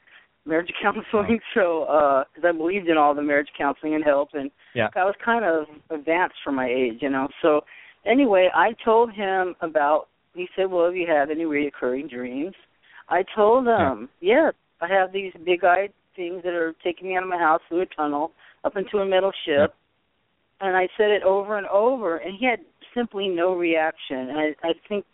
marriage 0.46 0.72
counseling. 0.82 1.40
So 1.54 1.84
uh 1.84 2.24
because 2.34 2.48
i 2.48 2.58
believed 2.58 2.88
in 2.88 2.98
all 2.98 3.14
the 3.14 3.22
marriage 3.22 3.50
counseling 3.58 3.96
and 3.96 4.04
help 4.04 4.30
and 4.34 4.50
Yeah. 4.74 4.90
i 4.96 5.04
was 5.06 5.16
kind 5.24 5.46
of 5.46 5.66
advanced 5.92 6.38
for 6.44 6.52
my 6.52 6.68
age 6.68 7.00
you 7.02 7.10
know. 7.10 7.28
So 7.42 7.62
anyway 8.06 8.50
i 8.56 8.74
told 8.84 9.14
him 9.14 9.56
about 9.62 10.08
he 10.34 10.48
said 10.56 10.70
well 10.72 10.86
have 10.86 10.96
you 10.96 11.08
had 11.08 11.30
any 11.30 11.44
reoccurring 11.44 12.10
dreams? 12.10 12.56
I 13.10 13.24
told 13.36 13.68
him 13.68 14.10
yes 14.22 14.54
i 14.82 14.88
have 14.88 15.12
these 15.12 15.34
big 15.46 15.64
eyed 15.64 15.94
things 16.20 16.44
that 16.44 16.54
are 16.54 16.74
taking 16.84 17.08
me 17.08 17.16
out 17.16 17.24
of 17.24 17.30
my 17.30 17.38
house 17.38 17.62
through 17.70 17.82
a 17.82 17.86
tunnel 17.96 18.32
up 18.66 18.76
into 18.76 18.98
a 18.98 19.06
metal 19.06 19.32
ship 19.46 19.74
and 20.60 20.76
i 20.76 20.86
said 20.98 21.10
it 21.12 21.24
over 21.24 21.58
and 21.58 21.68
over 21.68 22.18
and 22.18 22.36
he 22.38 22.46
had 22.46 22.60
simply 22.94 23.30
no 23.30 23.56
reaction 23.56 24.18
and 24.30 24.38
i 24.38 24.48
i 24.68 24.72
think 24.90 25.06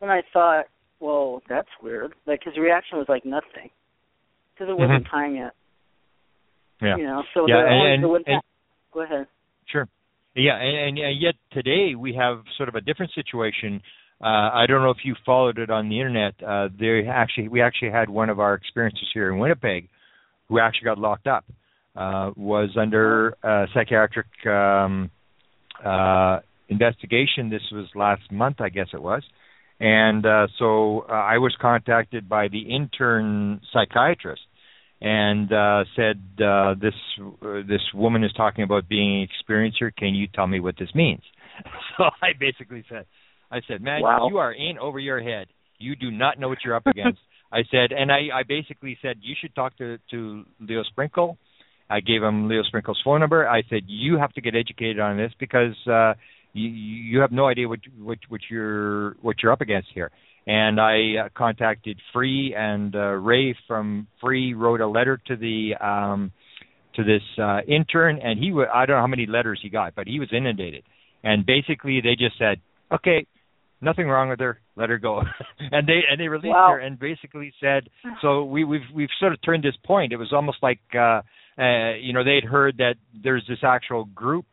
when 0.00 0.10
i 0.10 0.20
thought 0.32 0.64
well 0.98 1.40
that's 1.48 1.68
weird 1.80 2.12
like 2.26 2.40
his 2.44 2.56
reaction 2.58 2.98
was 2.98 3.06
like 3.08 3.24
nothing 3.24 3.70
because 4.52 4.68
it 4.68 4.76
wasn't 4.76 5.06
time 5.08 5.36
yet 5.36 5.52
Yeah. 6.82 6.96
you 6.96 7.04
know 7.04 7.22
so 7.32 7.46
Yeah, 7.46 7.58
and- 7.58 8.04
and- 8.04 8.24
and- 8.26 8.42
go 8.92 9.02
ahead 9.02 9.26
Sure. 9.70 9.86
Yeah, 10.34 10.56
and, 10.56 10.98
and 10.98 11.20
yet 11.20 11.34
today 11.52 11.94
we 11.94 12.14
have 12.14 12.42
sort 12.56 12.68
of 12.68 12.74
a 12.74 12.80
different 12.80 13.12
situation. 13.14 13.80
Uh, 14.20 14.50
I 14.52 14.64
don't 14.66 14.82
know 14.82 14.90
if 14.90 15.04
you 15.04 15.14
followed 15.24 15.58
it 15.58 15.70
on 15.70 15.88
the 15.88 15.96
internet. 16.00 16.34
Uh, 16.42 16.68
they 16.78 17.06
actually, 17.08 17.48
we 17.48 17.60
actually 17.62 17.90
had 17.90 18.08
one 18.10 18.30
of 18.30 18.38
our 18.40 18.54
experiences 18.54 19.08
here 19.14 19.32
in 19.32 19.38
Winnipeg, 19.38 19.88
who 20.50 20.58
actually 20.58 20.84
got 20.84 20.98
locked 20.98 21.26
up. 21.26 21.44
Uh, 21.96 22.30
was 22.36 22.70
under 22.80 23.34
uh, 23.42 23.66
psychiatric 23.74 24.26
um, 24.46 25.10
uh, 25.84 26.38
investigation. 26.68 27.50
This 27.50 27.62
was 27.72 27.86
last 27.96 28.30
month, 28.30 28.60
I 28.60 28.68
guess 28.68 28.86
it 28.92 29.02
was, 29.02 29.22
And 29.80 30.24
uh, 30.24 30.46
so 30.58 31.04
uh, 31.08 31.12
I 31.12 31.38
was 31.38 31.54
contacted 31.60 32.28
by 32.28 32.46
the 32.46 32.60
intern 32.60 33.60
psychiatrist 33.72 34.42
and 35.00 35.52
uh, 35.52 35.84
said, 35.96 36.22
uh, 36.44 36.74
"This 36.80 36.94
uh, 37.20 37.62
this 37.66 37.82
woman 37.92 38.22
is 38.22 38.32
talking 38.34 38.62
about 38.64 38.88
being 38.88 39.22
an 39.22 39.28
experiencer. 39.28 39.94
Can 39.94 40.14
you 40.14 40.28
tell 40.28 40.46
me 40.46 40.60
what 40.60 40.76
this 40.78 40.94
means?" 40.94 41.22
So 41.96 42.04
I 42.22 42.32
basically 42.38 42.84
said, 42.88 43.06
"I 43.50 43.60
said, 43.66 43.82
man, 43.82 44.02
wow. 44.02 44.28
you 44.30 44.38
are 44.38 44.52
in 44.52 44.78
over 44.78 44.98
your 44.98 45.20
head. 45.20 45.48
You 45.78 45.96
do 45.96 46.10
not 46.10 46.38
know 46.38 46.48
what 46.48 46.58
you're 46.64 46.76
up 46.76 46.86
against." 46.86 47.20
I 47.52 47.62
said, 47.70 47.92
and 47.92 48.12
I, 48.12 48.28
I 48.34 48.42
basically 48.46 48.98
said, 49.02 49.16
"You 49.20 49.34
should 49.40 49.54
talk 49.54 49.76
to 49.78 49.98
to 50.10 50.44
Leo 50.60 50.82
Sprinkle." 50.84 51.38
I 51.88 51.98
gave 52.00 52.22
him 52.22 52.48
Leo 52.48 52.62
Sprinkle's 52.62 53.00
phone 53.04 53.20
number. 53.20 53.48
I 53.48 53.62
said, 53.68 53.82
"You 53.86 54.18
have 54.18 54.32
to 54.34 54.40
get 54.40 54.54
educated 54.54 55.00
on 55.00 55.16
this 55.16 55.32
because 55.38 55.74
uh, 55.86 56.14
you 56.52 56.68
you 56.68 57.20
have 57.20 57.32
no 57.32 57.46
idea 57.46 57.68
what 57.68 57.80
what 57.98 58.18
what 58.28 58.40
you're 58.48 59.16
what 59.22 59.36
you're 59.42 59.52
up 59.52 59.60
against 59.60 59.88
here." 59.94 60.10
and 60.46 60.80
I 60.80 61.26
uh, 61.26 61.28
contacted 61.36 62.00
Free 62.12 62.54
and 62.56 62.94
uh, 62.94 63.12
Ray 63.12 63.54
from 63.66 64.06
Free 64.20 64.54
wrote 64.54 64.80
a 64.80 64.86
letter 64.86 65.20
to 65.26 65.36
the 65.36 65.72
um, 65.80 66.32
to 66.94 67.04
this 67.04 67.22
uh, 67.38 67.60
intern, 67.68 68.18
and 68.22 68.38
he 68.38 68.48
w- 68.48 68.68
I 68.72 68.86
don't 68.86 68.96
know 68.96 69.02
how 69.02 69.06
many 69.06 69.26
letters 69.26 69.60
he 69.62 69.68
got, 69.68 69.94
but 69.94 70.06
he 70.06 70.18
was 70.18 70.28
inundated, 70.32 70.84
and 71.22 71.44
basically 71.46 72.00
they 72.02 72.16
just 72.16 72.38
said, 72.38 72.60
okay, 72.92 73.26
nothing 73.80 74.08
wrong 74.08 74.28
with 74.28 74.40
her, 74.40 74.60
let 74.76 74.90
her 74.90 74.98
go, 74.98 75.22
and 75.58 75.88
they 75.88 76.00
and 76.10 76.20
they 76.20 76.28
released 76.28 76.54
wow. 76.54 76.70
her 76.72 76.78
and 76.78 76.98
basically 76.98 77.52
said, 77.60 77.88
so 78.22 78.44
we 78.44 78.64
we've 78.64 78.88
we've 78.94 79.08
sort 79.18 79.32
of 79.32 79.42
turned 79.42 79.64
this 79.64 79.76
point. 79.84 80.12
It 80.12 80.16
was 80.16 80.32
almost 80.32 80.58
like 80.62 80.80
uh, 80.94 81.22
uh, 81.58 81.94
you 82.00 82.12
know 82.12 82.24
they'd 82.24 82.44
heard 82.44 82.78
that 82.78 82.94
there's 83.22 83.44
this 83.48 83.58
actual 83.62 84.04
group 84.06 84.46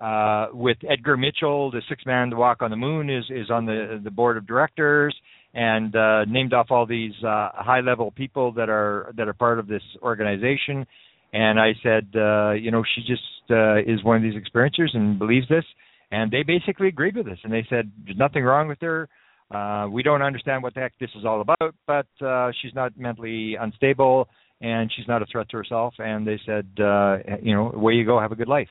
uh, 0.00 0.46
with 0.52 0.78
Edgar 0.88 1.16
Mitchell, 1.16 1.70
the 1.70 1.82
six 1.88 2.06
man 2.06 2.30
to 2.30 2.36
walk 2.36 2.62
on 2.62 2.70
the 2.70 2.76
moon, 2.76 3.10
is 3.10 3.24
is 3.28 3.50
on 3.50 3.66
the 3.66 4.00
the 4.02 4.10
board 4.10 4.36
of 4.36 4.46
directors, 4.46 5.14
and 5.52 5.94
uh, 5.94 6.24
named 6.24 6.54
off 6.54 6.68
all 6.70 6.86
these 6.86 7.12
uh, 7.22 7.50
high 7.52 7.80
level 7.80 8.10
people 8.10 8.52
that 8.52 8.70
are 8.70 9.12
that 9.16 9.28
are 9.28 9.34
part 9.34 9.58
of 9.58 9.66
this 9.66 9.82
organization. 10.02 10.86
And 11.32 11.60
I 11.60 11.74
said, 11.82 12.08
uh, 12.16 12.52
you 12.52 12.70
know, 12.70 12.82
she 12.94 13.02
just 13.02 13.22
uh, 13.50 13.78
is 13.78 14.02
one 14.02 14.16
of 14.16 14.22
these 14.22 14.34
experiencers 14.34 14.94
and 14.94 15.18
believes 15.18 15.48
this. 15.48 15.64
And 16.10 16.30
they 16.30 16.42
basically 16.42 16.88
agreed 16.88 17.16
with 17.16 17.28
us, 17.28 17.38
and 17.44 17.52
they 17.52 17.64
said 17.70 17.90
there's 18.04 18.18
nothing 18.18 18.42
wrong 18.42 18.66
with 18.66 18.80
her. 18.80 19.08
Uh, 19.50 19.88
we 19.90 20.02
don't 20.02 20.22
understand 20.22 20.62
what 20.62 20.74
the 20.74 20.80
heck 20.80 20.92
this 21.00 21.10
is 21.16 21.24
all 21.24 21.40
about, 21.40 21.74
but 21.86 22.06
uh, 22.24 22.50
she's 22.60 22.74
not 22.74 22.96
mentally 22.96 23.56
unstable 23.60 24.28
and 24.60 24.92
she's 24.94 25.08
not 25.08 25.22
a 25.22 25.26
threat 25.26 25.48
to 25.48 25.56
herself. 25.56 25.94
And 25.98 26.26
they 26.26 26.38
said, 26.46 26.66
uh, 26.78 27.18
you 27.42 27.54
know, 27.54 27.72
away 27.72 27.94
you 27.94 28.04
go, 28.04 28.20
have 28.20 28.32
a 28.32 28.36
good 28.36 28.48
life. 28.48 28.68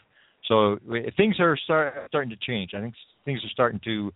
So 0.48 0.80
things 1.18 1.36
are 1.40 1.58
start, 1.58 1.94
starting 2.08 2.30
to 2.30 2.38
change. 2.38 2.72
I 2.76 2.82
think 2.82 2.94
things 3.26 3.40
are 3.44 3.50
starting 3.52 3.80
to 3.86 4.12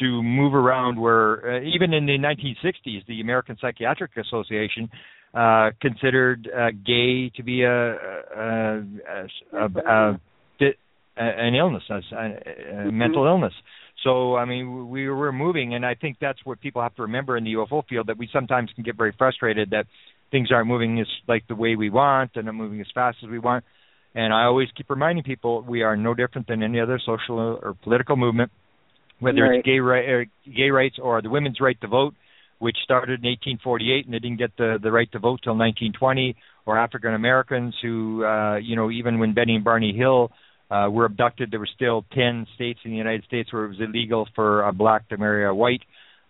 to 0.00 0.22
move 0.22 0.54
around. 0.54 1.00
Where 1.00 1.56
uh, 1.56 1.60
even 1.62 1.92
in 1.92 2.06
the 2.06 2.18
1960s, 2.18 3.06
the 3.06 3.20
American 3.20 3.56
Psychiatric 3.60 4.12
Association 4.16 4.90
uh, 5.34 5.70
considered 5.80 6.48
uh, 6.56 6.70
gay 6.84 7.30
to 7.36 7.42
be 7.42 7.62
a, 7.62 7.92
a, 7.92 8.82
a, 9.52 9.64
a 9.64 10.20
an 11.16 11.54
illness, 11.54 11.82
a, 11.88 11.94
mm-hmm. 11.94 12.96
mental 12.96 13.26
illness. 13.26 13.54
So 14.04 14.36
I 14.36 14.44
mean, 14.44 14.88
we 14.88 15.08
were 15.08 15.32
moving, 15.32 15.74
and 15.74 15.84
I 15.84 15.94
think 15.94 16.18
that's 16.20 16.38
what 16.44 16.60
people 16.60 16.82
have 16.82 16.94
to 16.96 17.02
remember 17.02 17.36
in 17.36 17.44
the 17.44 17.54
UFO 17.54 17.86
field 17.88 18.08
that 18.08 18.18
we 18.18 18.28
sometimes 18.32 18.70
can 18.74 18.84
get 18.84 18.96
very 18.96 19.14
frustrated 19.16 19.70
that 19.70 19.86
things 20.30 20.50
aren't 20.52 20.68
moving 20.68 21.00
as 21.00 21.06
like 21.26 21.46
the 21.48 21.54
way 21.54 21.76
we 21.76 21.90
want 21.90 22.32
and 22.34 22.46
not 22.46 22.54
moving 22.54 22.80
as 22.80 22.86
fast 22.94 23.18
as 23.22 23.30
we 23.30 23.38
want. 23.38 23.64
And 24.14 24.32
I 24.32 24.44
always 24.44 24.68
keep 24.76 24.88
reminding 24.88 25.24
people 25.24 25.62
we 25.62 25.82
are 25.82 25.96
no 25.96 26.14
different 26.14 26.48
than 26.48 26.62
any 26.62 26.80
other 26.80 27.00
social 27.04 27.38
or 27.38 27.74
political 27.82 28.16
movement, 28.16 28.50
whether 29.18 29.42
right. 29.42 29.58
it's 29.58 29.66
gay, 29.66 29.78
right, 29.78 30.28
gay 30.44 30.70
rights 30.70 30.96
or 31.02 31.20
the 31.20 31.28
women's 31.28 31.60
right 31.60 31.78
to 31.82 31.86
vote, 31.86 32.14
which 32.58 32.76
started 32.82 33.20
in 33.22 33.28
1848 33.28 34.06
and 34.06 34.14
they 34.14 34.18
didn't 34.18 34.38
get 34.38 34.56
the, 34.56 34.78
the 34.82 34.90
right 34.90 35.10
to 35.12 35.18
vote 35.18 35.40
till 35.44 35.52
1920, 35.52 36.34
or 36.64 36.78
African 36.78 37.14
Americans 37.14 37.74
who, 37.82 38.24
uh, 38.24 38.56
you 38.56 38.74
know, 38.74 38.90
even 38.90 39.18
when 39.18 39.34
Betty 39.34 39.54
and 39.54 39.64
Barney 39.64 39.94
Hill 39.94 40.30
uh, 40.70 40.88
were 40.90 41.04
abducted, 41.04 41.50
there 41.50 41.60
were 41.60 41.68
still 41.74 42.04
10 42.12 42.46
states 42.54 42.80
in 42.84 42.90
the 42.90 42.96
United 42.96 43.24
States 43.24 43.52
where 43.52 43.64
it 43.64 43.68
was 43.68 43.80
illegal 43.80 44.28
for 44.34 44.62
a 44.62 44.72
black 44.72 45.08
to 45.08 45.16
marry 45.16 45.46
a 45.46 45.54
white. 45.54 45.82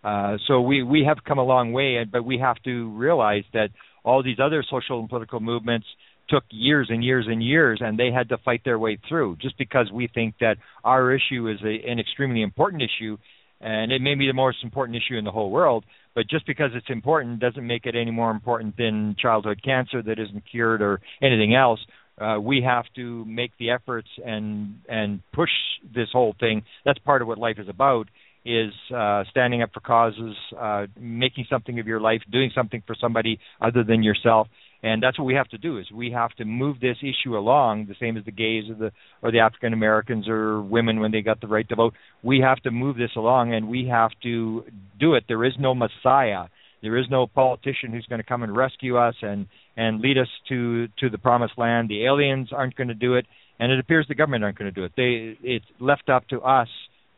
Uh, 0.03 0.37
so 0.47 0.61
we 0.61 0.83
we 0.83 1.03
have 1.05 1.17
come 1.27 1.39
a 1.39 1.43
long 1.43 1.73
way, 1.73 2.03
but 2.09 2.23
we 2.23 2.37
have 2.37 2.61
to 2.63 2.89
realize 2.91 3.43
that 3.53 3.69
all 4.03 4.23
these 4.23 4.39
other 4.39 4.63
social 4.69 4.99
and 4.99 5.09
political 5.09 5.39
movements 5.39 5.87
took 6.29 6.43
years 6.49 6.87
and 6.89 7.03
years 7.03 7.25
and 7.27 7.43
years, 7.43 7.79
and 7.81 7.97
they 7.97 8.11
had 8.11 8.29
to 8.29 8.37
fight 8.37 8.61
their 8.63 8.79
way 8.79 8.97
through. 9.09 9.37
Just 9.41 9.57
because 9.57 9.91
we 9.91 10.07
think 10.07 10.35
that 10.39 10.57
our 10.83 11.13
issue 11.13 11.49
is 11.49 11.59
a, 11.63 11.89
an 11.89 11.99
extremely 11.99 12.41
important 12.41 12.83
issue, 12.83 13.17
and 13.59 13.91
it 13.91 14.01
may 14.01 14.15
be 14.15 14.27
the 14.27 14.33
most 14.33 14.57
important 14.63 14.97
issue 14.97 15.17
in 15.17 15.25
the 15.25 15.31
whole 15.31 15.49
world, 15.49 15.83
but 16.13 16.29
just 16.29 16.45
because 16.45 16.71
it's 16.73 16.89
important 16.89 17.39
doesn't 17.39 17.65
make 17.65 17.85
it 17.85 17.95
any 17.95 18.11
more 18.11 18.31
important 18.31 18.77
than 18.77 19.15
childhood 19.19 19.61
cancer 19.63 20.01
that 20.01 20.19
isn't 20.19 20.43
cured 20.49 20.81
or 20.81 20.99
anything 21.21 21.55
else. 21.55 21.79
Uh, 22.19 22.39
we 22.39 22.61
have 22.61 22.85
to 22.95 23.23
make 23.25 23.51
the 23.59 23.69
efforts 23.69 24.07
and 24.25 24.79
and 24.89 25.21
push 25.33 25.49
this 25.93 26.09
whole 26.11 26.35
thing. 26.39 26.63
That's 26.85 26.99
part 26.99 27.21
of 27.21 27.27
what 27.27 27.37
life 27.37 27.57
is 27.59 27.69
about 27.69 28.07
is 28.45 28.71
uh, 28.95 29.23
standing 29.29 29.61
up 29.61 29.71
for 29.73 29.81
causes, 29.81 30.35
uh, 30.57 30.85
making 30.97 31.45
something 31.49 31.79
of 31.79 31.87
your 31.87 31.99
life, 31.99 32.21
doing 32.31 32.49
something 32.55 32.81
for 32.87 32.95
somebody 32.99 33.39
other 33.59 33.83
than 33.83 34.03
yourself, 34.03 34.47
and 34.81 35.03
that's 35.03 35.19
what 35.19 35.25
we 35.25 35.33
have 35.33 35.49
to 35.49 35.57
do. 35.57 35.79
Is 35.79 35.91
we 35.91 36.11
have 36.11 36.31
to 36.35 36.45
move 36.45 36.79
this 36.79 36.97
issue 37.01 37.37
along, 37.37 37.87
the 37.87 37.95
same 37.99 38.15
as 38.15 38.25
the 38.25 38.31
gays 38.31 38.65
or 38.69 38.75
the 38.75 38.91
or 39.21 39.31
the 39.31 39.39
African 39.39 39.73
Americans 39.73 40.27
or 40.27 40.61
women 40.61 40.99
when 40.99 41.11
they 41.11 41.21
got 41.21 41.41
the 41.41 41.47
right 41.47 41.67
to 41.69 41.75
vote. 41.75 41.93
We 42.23 42.39
have 42.39 42.59
to 42.61 42.71
move 42.71 42.95
this 42.95 43.11
along, 43.15 43.53
and 43.53 43.67
we 43.67 43.87
have 43.87 44.11
to 44.23 44.63
do 44.99 45.15
it. 45.15 45.25
There 45.27 45.43
is 45.43 45.53
no 45.59 45.75
Messiah. 45.75 46.45
There 46.81 46.97
is 46.97 47.05
no 47.09 47.25
politician 47.27 47.91
who's 47.91 48.05
going 48.05 48.21
to 48.21 48.27
come 48.27 48.43
and 48.43 48.55
rescue 48.55 48.97
us 48.97 49.15
and 49.21 49.47
and 49.77 50.01
lead 50.01 50.17
us 50.17 50.27
to 50.49 50.87
to 50.99 51.09
the 51.09 51.19
promised 51.19 51.53
land. 51.57 51.87
The 51.87 52.05
aliens 52.05 52.49
aren't 52.51 52.75
going 52.75 52.89
to 52.89 52.95
do 52.95 53.13
it, 53.13 53.25
and 53.59 53.71
it 53.71 53.79
appears 53.79 54.05
the 54.09 54.15
government 54.15 54.43
aren't 54.43 54.57
going 54.57 54.73
to 54.73 54.75
do 54.75 54.83
it. 54.83 54.91
They 54.97 55.37
it's 55.47 55.65
left 55.79 56.09
up 56.09 56.27
to 56.29 56.41
us 56.41 56.67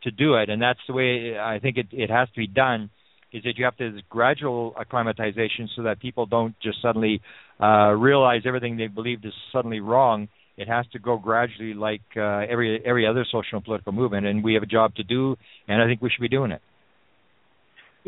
to 0.04 0.12
do 0.12 0.36
it, 0.36 0.50
and 0.50 0.62
that's 0.62 0.80
the 0.88 0.94
way 0.94 1.40
I 1.40 1.60
think 1.60 1.78
it, 1.78 1.88
it 1.92 2.10
has 2.10 2.28
to 2.30 2.36
be 2.36 2.48
done. 2.48 2.92
Is 3.32 3.44
that 3.44 3.58
you 3.58 3.66
have 3.66 3.78
to 3.78 3.92
this 3.92 4.02
gradual 4.10 4.74
acclimatization 4.80 5.70
so 5.76 5.84
that 5.84 6.00
people 6.00 6.26
don't 6.26 6.56
just 6.64 6.82
suddenly 6.82 7.22
uh, 7.62 7.92
realize 7.92 8.42
everything 8.46 8.76
they 8.76 8.88
believed 8.88 9.24
is 9.24 9.34
suddenly 9.54 9.80
wrong. 9.80 10.30
It 10.58 10.68
has 10.68 10.86
to 10.94 11.00
go 11.00 11.18
gradually, 11.18 11.74
like 11.74 12.02
uh, 12.18 12.40
every 12.50 12.82
every 12.84 13.08
other 13.08 13.26
social 13.26 13.58
and 13.58 13.64
political 13.64 13.94
movement, 13.94 14.26
and 14.26 14.44
we 14.44 14.56
have 14.56 14.64
a 14.64 14.68
job 14.78 14.96
to 14.96 15.04
do, 15.04 15.38
and 15.68 15.82
I 15.82 15.86
think 15.86 16.02
we 16.02 16.10
should 16.10 16.22
be 16.22 16.28
doing 16.28 16.52
it. 16.52 16.62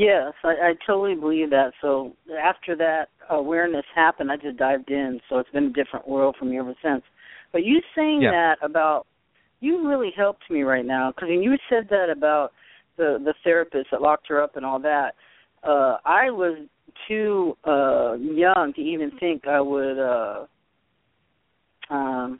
Yes, 0.01 0.33
I, 0.43 0.47
I 0.47 0.73
totally 0.87 1.13
believe 1.13 1.51
that. 1.51 1.73
So 1.79 2.13
after 2.43 2.75
that 2.75 3.09
awareness 3.29 3.85
happened, 3.93 4.31
I 4.31 4.35
just 4.35 4.57
dived 4.57 4.89
in. 4.89 5.19
So 5.29 5.37
it's 5.37 5.49
been 5.51 5.65
a 5.65 5.73
different 5.73 6.07
world 6.07 6.35
for 6.39 6.45
me 6.45 6.57
ever 6.57 6.73
since. 6.83 7.03
But 7.51 7.63
you 7.65 7.81
saying 7.95 8.23
yeah. 8.23 8.31
that 8.31 8.65
about 8.65 9.05
you 9.59 9.87
really 9.87 10.11
helped 10.17 10.49
me 10.49 10.63
right 10.63 10.85
now 10.85 11.11
because 11.11 11.29
when 11.29 11.43
you 11.43 11.55
said 11.69 11.87
that 11.91 12.09
about 12.09 12.51
the 12.97 13.19
the 13.23 13.35
therapist 13.43 13.89
that 13.91 14.01
locked 14.01 14.27
her 14.29 14.41
up 14.41 14.55
and 14.55 14.65
all 14.65 14.79
that, 14.79 15.11
uh 15.63 15.97
I 16.03 16.31
was 16.31 16.57
too 17.07 17.55
uh 17.63 18.13
young 18.13 18.73
to 18.75 18.81
even 18.81 19.11
think 19.19 19.45
I 19.45 19.61
would 19.61 19.99
uh 19.99 20.45
um 21.91 22.39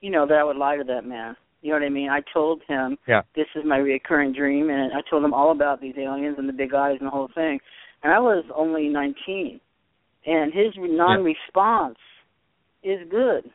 you 0.00 0.10
know 0.10 0.24
that 0.24 0.38
I 0.38 0.44
would 0.44 0.56
lie 0.56 0.76
to 0.76 0.84
that 0.84 1.04
man. 1.04 1.34
You 1.62 1.70
know 1.70 1.76
what 1.76 1.84
I 1.84 1.90
mean? 1.90 2.08
I 2.08 2.20
told 2.32 2.62
him 2.66 2.96
yeah. 3.06 3.22
this 3.36 3.46
is 3.54 3.62
my 3.66 3.76
recurring 3.76 4.32
dream 4.32 4.70
and 4.70 4.92
I 4.92 5.00
told 5.08 5.24
him 5.24 5.34
all 5.34 5.52
about 5.52 5.80
these 5.80 5.94
aliens 5.98 6.36
and 6.38 6.48
the 6.48 6.52
big 6.52 6.74
eyes 6.74 6.96
and 7.00 7.06
the 7.06 7.10
whole 7.10 7.28
thing. 7.34 7.58
And 8.02 8.12
I 8.12 8.18
was 8.18 8.44
only 8.54 8.88
19. 8.88 9.60
And 10.26 10.52
his 10.52 10.72
non-response 10.76 11.98
yeah. 12.82 12.92
is 12.92 13.08
good. 13.10 13.50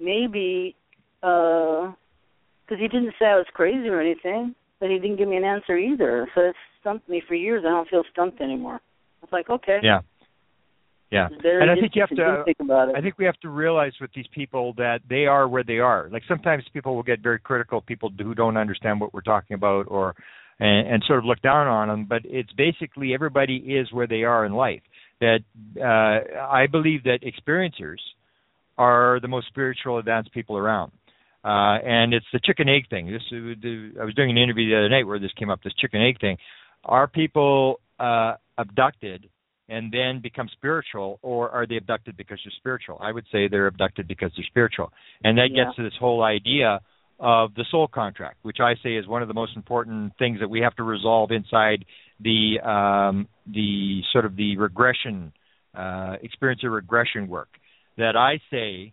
Maybe 0.00 0.76
uh 1.22 1.92
because 2.64 2.80
he 2.80 2.88
didn't 2.88 3.14
say 3.18 3.26
I 3.26 3.36
was 3.36 3.46
crazy 3.52 3.88
or 3.88 4.00
anything, 4.00 4.54
but 4.80 4.88
he 4.88 4.98
didn't 4.98 5.16
give 5.16 5.28
me 5.28 5.36
an 5.36 5.44
answer 5.44 5.76
either. 5.76 6.28
So 6.34 6.40
it 6.42 6.56
stumped 6.80 7.08
me 7.08 7.22
for 7.26 7.34
years. 7.34 7.64
I 7.66 7.70
don't 7.70 7.88
feel 7.88 8.04
stumped 8.10 8.40
anymore. 8.40 8.76
I 8.76 9.26
was 9.26 9.32
like, 9.32 9.50
okay. 9.50 9.78
Yeah. 9.82 10.00
Yeah. 11.12 11.28
And 11.44 11.70
I 11.70 11.74
think 11.74 11.92
you 11.94 12.00
have 12.00 12.16
to 12.16 12.42
think 12.46 12.56
about 12.58 12.88
it. 12.88 12.94
I 12.96 13.02
think 13.02 13.18
we 13.18 13.26
have 13.26 13.38
to 13.40 13.50
realize 13.50 13.92
with 14.00 14.10
these 14.16 14.24
people 14.34 14.72
that 14.78 15.00
they 15.10 15.26
are 15.26 15.46
where 15.46 15.62
they 15.62 15.78
are. 15.78 16.08
Like 16.10 16.22
sometimes 16.26 16.64
people 16.72 16.96
will 16.96 17.02
get 17.02 17.20
very 17.20 17.38
critical 17.38 17.82
people 17.82 18.10
who 18.18 18.34
don't 18.34 18.56
understand 18.56 18.98
what 18.98 19.12
we're 19.12 19.20
talking 19.20 19.54
about 19.54 19.82
or 19.88 20.14
and, 20.58 20.88
and 20.88 21.04
sort 21.06 21.18
of 21.18 21.26
look 21.26 21.42
down 21.42 21.66
on 21.66 21.88
them, 21.88 22.06
but 22.08 22.22
it's 22.24 22.52
basically 22.54 23.12
everybody 23.12 23.56
is 23.56 23.92
where 23.92 24.06
they 24.06 24.22
are 24.22 24.46
in 24.46 24.54
life. 24.54 24.80
That 25.20 25.40
uh 25.78 26.40
I 26.40 26.66
believe 26.66 27.04
that 27.04 27.18
experiencers 27.22 28.00
are 28.78 29.20
the 29.20 29.28
most 29.28 29.48
spiritual 29.48 29.98
advanced 29.98 30.32
people 30.32 30.56
around. 30.56 30.92
Uh, 31.44 31.76
and 31.84 32.14
it's 32.14 32.26
the 32.32 32.40
chicken 32.42 32.70
egg 32.70 32.88
thing. 32.88 33.12
This 33.12 33.22
I 34.00 34.04
was 34.04 34.14
doing 34.14 34.30
an 34.30 34.38
interview 34.38 34.70
the 34.70 34.78
other 34.78 34.88
night 34.88 35.06
where 35.06 35.18
this 35.18 35.32
came 35.38 35.50
up. 35.50 35.62
This 35.62 35.74
chicken 35.78 36.00
egg 36.00 36.20
thing. 36.20 36.38
Are 36.84 37.06
people 37.06 37.80
uh, 38.00 38.36
abducted 38.56 39.28
and 39.68 39.92
then 39.92 40.20
become 40.22 40.48
spiritual, 40.52 41.18
or 41.22 41.50
are 41.50 41.66
they 41.66 41.76
abducted 41.76 42.16
because 42.16 42.38
they're 42.44 42.52
spiritual? 42.58 42.98
I 43.00 43.12
would 43.12 43.24
say 43.32 43.48
they're 43.48 43.66
abducted 43.66 44.08
because 44.08 44.32
they're 44.36 44.46
spiritual, 44.46 44.92
and 45.22 45.38
that 45.38 45.48
yeah. 45.50 45.64
gets 45.64 45.76
to 45.76 45.82
this 45.82 45.94
whole 45.98 46.22
idea 46.22 46.80
of 47.22 47.54
the 47.54 47.64
soul 47.70 47.86
contract, 47.86 48.38
which 48.42 48.58
I 48.60 48.74
say 48.82 48.96
is 48.96 49.06
one 49.06 49.22
of 49.22 49.28
the 49.28 49.34
most 49.34 49.56
important 49.56 50.12
things 50.18 50.40
that 50.40 50.48
we 50.48 50.60
have 50.60 50.74
to 50.76 50.82
resolve 50.82 51.30
inside 51.30 51.84
the 52.20 52.60
um, 52.60 53.28
the 53.46 54.02
sort 54.12 54.24
of 54.24 54.36
the 54.36 54.56
regression 54.56 55.32
uh, 55.74 56.16
experience 56.22 56.62
of 56.64 56.72
regression 56.72 57.28
work. 57.28 57.48
That 57.96 58.16
I 58.16 58.40
say 58.50 58.92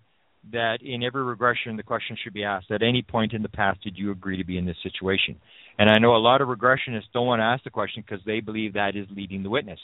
that 0.52 0.80
in 0.82 1.04
every 1.04 1.24
regression, 1.24 1.76
the 1.76 1.84
question 1.84 2.18
should 2.24 2.34
be 2.34 2.44
asked: 2.44 2.70
At 2.70 2.84
any 2.84 3.02
point 3.02 3.34
in 3.34 3.42
the 3.42 3.50
past, 3.50 3.82
did 3.84 3.98
you 3.98 4.12
agree 4.12 4.38
to 4.38 4.44
be 4.44 4.58
in 4.58 4.66
this 4.66 4.78
situation? 4.84 5.40
And 5.80 5.90
I 5.90 5.98
know 5.98 6.16
a 6.16 6.18
lot 6.18 6.42
of 6.42 6.50
regressionists 6.50 7.12
don't 7.14 7.26
want 7.26 7.40
to 7.40 7.46
ask 7.46 7.64
the 7.64 7.70
question 7.70 8.04
because 8.06 8.24
they 8.26 8.42
believe 8.42 8.74
that 8.74 8.96
is 8.96 9.08
leading 9.10 9.44
the 9.44 9.50
witness. 9.50 9.80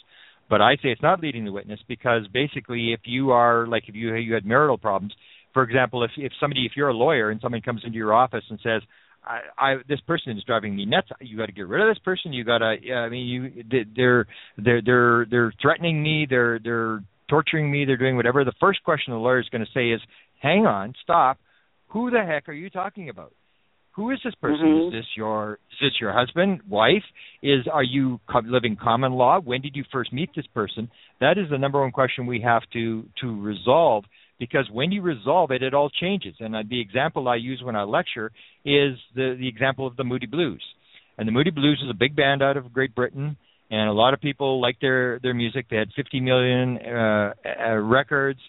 But 0.50 0.62
I 0.62 0.76
say 0.76 0.90
it's 0.90 1.02
not 1.02 1.22
leading 1.22 1.46
the 1.46 1.52
witness 1.52 1.80
because 1.88 2.28
basically, 2.32 2.94
if 2.94 3.02
you 3.06 3.32
are 3.32 3.66
like 3.68 3.84
if 3.88 3.96
you 3.96 4.14
you 4.16 4.34
had 4.34 4.46
marital 4.46 4.78
problems, 4.78 5.14
for 5.54 5.64
example, 5.64 6.04
if 6.04 6.12
if 6.18 6.32
somebody 6.40 6.66
if 6.66 6.74
you're 6.76 6.90
a 6.90 6.94
lawyer 6.94 7.32
and 7.32 7.42
someone 7.42 7.62
comes 7.62 7.82
into 7.84 7.98
your 7.98 8.14
office 8.14 8.44
and 8.50 8.60
says, 8.62 8.82
I, 9.26 9.40
I 9.58 9.76
this 9.88 10.00
person 10.02 10.38
is 10.38 10.44
driving 10.44 10.76
me 10.76 10.86
nuts. 10.86 11.10
You 11.20 11.38
got 11.38 11.48
to 11.48 11.52
get 11.52 11.68
rid 11.68 11.82
of 11.82 11.90
this 11.90 12.04
person. 12.04 12.32
You 12.32 12.44
got 12.44 12.60
to. 12.60 12.76
I 12.94 13.10
mean, 13.10 13.26
you 13.26 13.86
they're 13.96 14.28
they're 14.58 14.82
they're 14.82 15.26
they're 15.30 15.54
threatening 15.62 16.02
me. 16.04 16.28
They're 16.30 16.60
they're 16.64 17.04
torturing 17.30 17.72
me. 17.72 17.86
They're 17.86 17.98
doing 17.98 18.16
whatever. 18.16 18.44
The 18.44 18.54
first 18.60 18.84
question 18.84 19.14
the 19.14 19.20
lawyer 19.20 19.40
is 19.40 19.50
going 19.50 19.66
to 19.66 19.72
say 19.74 19.90
is, 19.90 20.02
"Hang 20.42 20.68
on, 20.68 20.94
stop. 21.02 21.40
Who 21.88 22.12
the 22.12 22.24
heck 22.24 22.50
are 22.50 22.54
you 22.54 22.70
talking 22.70 23.10
about? 23.10 23.34
Who 23.96 24.12
is 24.12 24.20
this 24.24 24.36
person? 24.36 24.66
Mm-hmm. 24.66 24.96
Is 24.96 25.02
this 25.02 25.06
your 25.16 25.54
is 25.72 25.78
this 25.82 26.02
your 26.02 26.12
husband, 26.12 26.62
wife? 26.68 27.04
Is 27.42 27.66
are 27.72 27.84
you 27.84 28.20
co- 28.30 28.42
living 28.44 28.76
common 28.82 29.14
law? 29.14 29.40
When 29.40 29.62
did 29.62 29.76
you 29.76 29.86
first 29.92 30.12
meet 30.12 30.30
this 30.36 30.48
person? 30.48 30.90
That 31.22 31.38
is 31.38 31.50
the 31.50 31.58
number 31.58 31.80
one 31.80 31.92
question 31.92 32.26
we 32.26 32.42
have 32.42 32.64
to 32.74 33.06
to 33.22 33.42
resolve 33.42 34.04
because 34.38 34.68
when 34.72 34.92
you 34.92 35.02
resolve 35.02 35.52
it, 35.52 35.64
it 35.64 35.74
all 35.74 35.90
changes. 35.90 36.36
And 36.42 36.56
uh, 36.56 36.64
the 36.70 36.82
example 36.82 37.30
I 37.30 37.36
use 37.36 37.62
when 37.64 37.78
I 37.78 37.84
lecture 37.84 38.32
is 38.66 38.98
the 39.16 39.38
the 39.40 39.48
example 39.48 39.88
of 39.88 39.96
the 39.96 40.04
Moody 40.04 40.28
Blues. 40.28 40.64
And 41.18 41.26
the 41.26 41.32
Moody 41.32 41.52
Blues 41.52 41.82
is 41.82 41.90
a 41.90 41.98
big 41.98 42.18
band 42.18 42.44
out 42.44 42.58
of 42.58 42.74
Great 42.74 42.94
Britain, 42.94 43.38
and 43.72 43.90
a 43.90 43.94
lot 43.94 44.14
of 44.14 44.20
people 44.20 44.60
like 44.62 44.78
their 44.82 45.20
their 45.20 45.34
music. 45.34 45.68
They 45.70 45.78
had 45.78 45.88
50 45.96 46.20
million 46.20 46.78
uh, 46.80 47.34
uh, 47.46 47.76
records. 47.76 48.40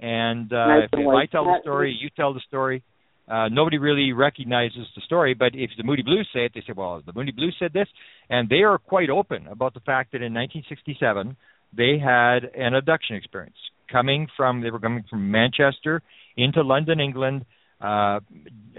And 0.00 0.52
uh, 0.52 0.66
Nice 0.66 0.88
if, 0.92 0.98
if. 0.98 1.06
I 1.06 1.26
tell 1.26 1.44
the 1.44 1.58
story, 1.62 1.96
you 1.98 2.10
tell 2.16 2.34
the 2.34 2.42
story. 2.48 2.82
Uh, 3.28 3.48
nobody 3.48 3.78
really 3.78 4.12
recognizes 4.12 4.86
the 4.94 5.02
story, 5.02 5.34
but 5.34 5.54
if 5.54 5.70
the 5.76 5.82
Moody 5.82 6.02
Blues 6.02 6.28
say 6.32 6.44
it, 6.44 6.52
they 6.54 6.60
say, 6.60 6.72
"Well, 6.76 7.02
the 7.04 7.12
Moody 7.12 7.32
Blues 7.32 7.56
said 7.58 7.72
this," 7.72 7.88
and 8.30 8.48
they 8.48 8.62
are 8.62 8.78
quite 8.78 9.10
open 9.10 9.48
about 9.48 9.74
the 9.74 9.80
fact 9.80 10.12
that 10.12 10.22
in 10.22 10.32
1967 10.32 11.36
they 11.72 11.98
had 11.98 12.44
an 12.54 12.74
abduction 12.74 13.16
experience 13.16 13.56
coming 13.90 14.28
from 14.36 14.60
they 14.60 14.70
were 14.70 14.78
coming 14.78 15.04
from 15.08 15.30
Manchester 15.30 16.02
into 16.36 16.62
London, 16.62 17.00
England. 17.00 17.44
Uh, 17.80 18.20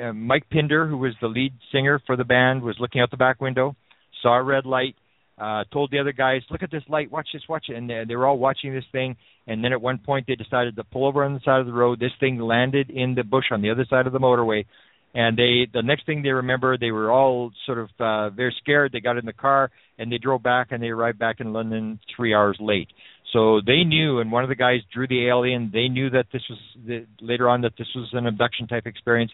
uh, 0.01 0.13
Mike 0.13 0.49
Pinder, 0.49 0.87
who 0.87 0.97
was 0.97 1.13
the 1.21 1.27
lead 1.27 1.53
singer 1.71 2.01
for 2.05 2.15
the 2.15 2.23
band, 2.23 2.61
was 2.61 2.75
looking 2.79 3.01
out 3.01 3.11
the 3.11 3.17
back 3.17 3.39
window, 3.39 3.75
saw 4.21 4.37
a 4.39 4.43
red 4.43 4.65
light, 4.65 4.95
uh, 5.37 5.63
told 5.71 5.91
the 5.91 5.99
other 5.99 6.13
guys, 6.13 6.41
"Look 6.49 6.63
at 6.63 6.71
this 6.71 6.83
light, 6.89 7.11
watch 7.11 7.29
this, 7.33 7.43
watch 7.47 7.65
it," 7.69 7.75
and 7.75 7.89
they, 7.89 8.03
they 8.07 8.15
were 8.15 8.25
all 8.25 8.37
watching 8.37 8.73
this 8.73 8.85
thing. 8.91 9.15
And 9.45 9.63
then 9.63 9.71
at 9.71 9.81
one 9.81 9.97
point, 9.99 10.25
they 10.27 10.35
decided 10.35 10.75
to 10.75 10.83
pull 10.83 11.05
over 11.05 11.23
on 11.23 11.33
the 11.33 11.39
side 11.45 11.59
of 11.59 11.65
the 11.65 11.73
road. 11.73 11.99
This 11.99 12.11
thing 12.19 12.39
landed 12.39 12.89
in 12.89 13.15
the 13.15 13.23
bush 13.23 13.45
on 13.51 13.61
the 13.61 13.69
other 13.69 13.85
side 13.89 14.07
of 14.07 14.13
the 14.13 14.19
motorway, 14.19 14.65
and 15.13 15.37
they 15.37 15.67
the 15.71 15.81
next 15.81 16.05
thing 16.05 16.21
they 16.21 16.29
remember, 16.29 16.77
they 16.77 16.91
were 16.91 17.11
all 17.11 17.51
sort 17.65 17.77
of 17.77 17.89
uh, 17.99 18.29
very 18.29 18.55
scared. 18.61 18.91
They 18.91 18.99
got 18.99 19.17
in 19.17 19.25
the 19.25 19.33
car 19.33 19.71
and 19.97 20.11
they 20.11 20.17
drove 20.17 20.43
back, 20.43 20.67
and 20.71 20.81
they 20.81 20.89
arrived 20.89 21.19
back 21.19 21.39
in 21.39 21.53
London 21.53 21.99
three 22.15 22.33
hours 22.33 22.57
late. 22.59 22.87
So 23.33 23.61
they 23.65 23.83
knew, 23.83 24.19
and 24.19 24.31
one 24.31 24.43
of 24.43 24.49
the 24.49 24.55
guys 24.55 24.79
drew 24.93 25.07
the 25.07 25.27
alien. 25.27 25.69
They 25.73 25.87
knew 25.87 26.09
that 26.11 26.27
this 26.31 26.43
was 26.49 26.59
the, 26.85 27.05
later 27.21 27.49
on 27.49 27.61
that 27.61 27.73
this 27.77 27.87
was 27.95 28.09
an 28.13 28.25
abduction 28.25 28.67
type 28.67 28.85
experience, 28.85 29.31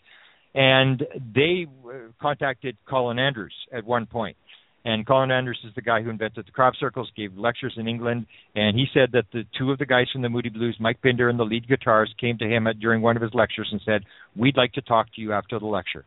and 0.56 1.04
they 1.34 1.68
uh, 1.86 2.12
contacted 2.22 2.78
Colin 2.90 3.20
Andrews 3.20 3.54
at 3.72 3.84
one 3.84 4.06
point. 4.06 4.38
And 4.86 5.08
Colin 5.08 5.32
Andrews 5.32 5.60
is 5.64 5.74
the 5.76 5.82
guy 5.82 6.02
who 6.02 6.10
invented 6.10 6.46
the 6.46 6.52
crop 6.52 6.76
circles, 6.76 7.10
gave 7.16 7.38
lectures 7.38 7.74
in 7.78 7.88
England, 7.88 8.26
and 8.56 8.78
he 8.78 8.86
said 8.94 9.12
that 9.14 9.26
the 9.32 9.46
two 9.58 9.72
of 9.72 9.80
the 9.80 9.86
guys 9.86 10.08
from 10.12 10.22
the 10.22 10.30
Moody 10.30 10.50
Blues, 10.50 10.76
Mike 10.80 11.02
Pinder 11.02 11.30
and 11.30 11.40
the 11.40 11.46
lead 11.46 11.68
guitarist, 11.68 12.18
came 12.20 12.38
to 12.40 12.46
him 12.46 12.68
at, 12.68 12.80
during 12.80 13.02
one 13.02 13.16
of 13.16 13.22
his 13.22 13.34
lectures 13.34 13.70
and 13.72 13.82
said, 13.86 14.04
"We'd 14.36 14.58
like 14.58 14.74
to 14.74 14.82
talk 14.82 15.08
to 15.16 15.22
you 15.22 15.32
after 15.32 15.58
the 15.58 15.68
lecture." 15.68 16.04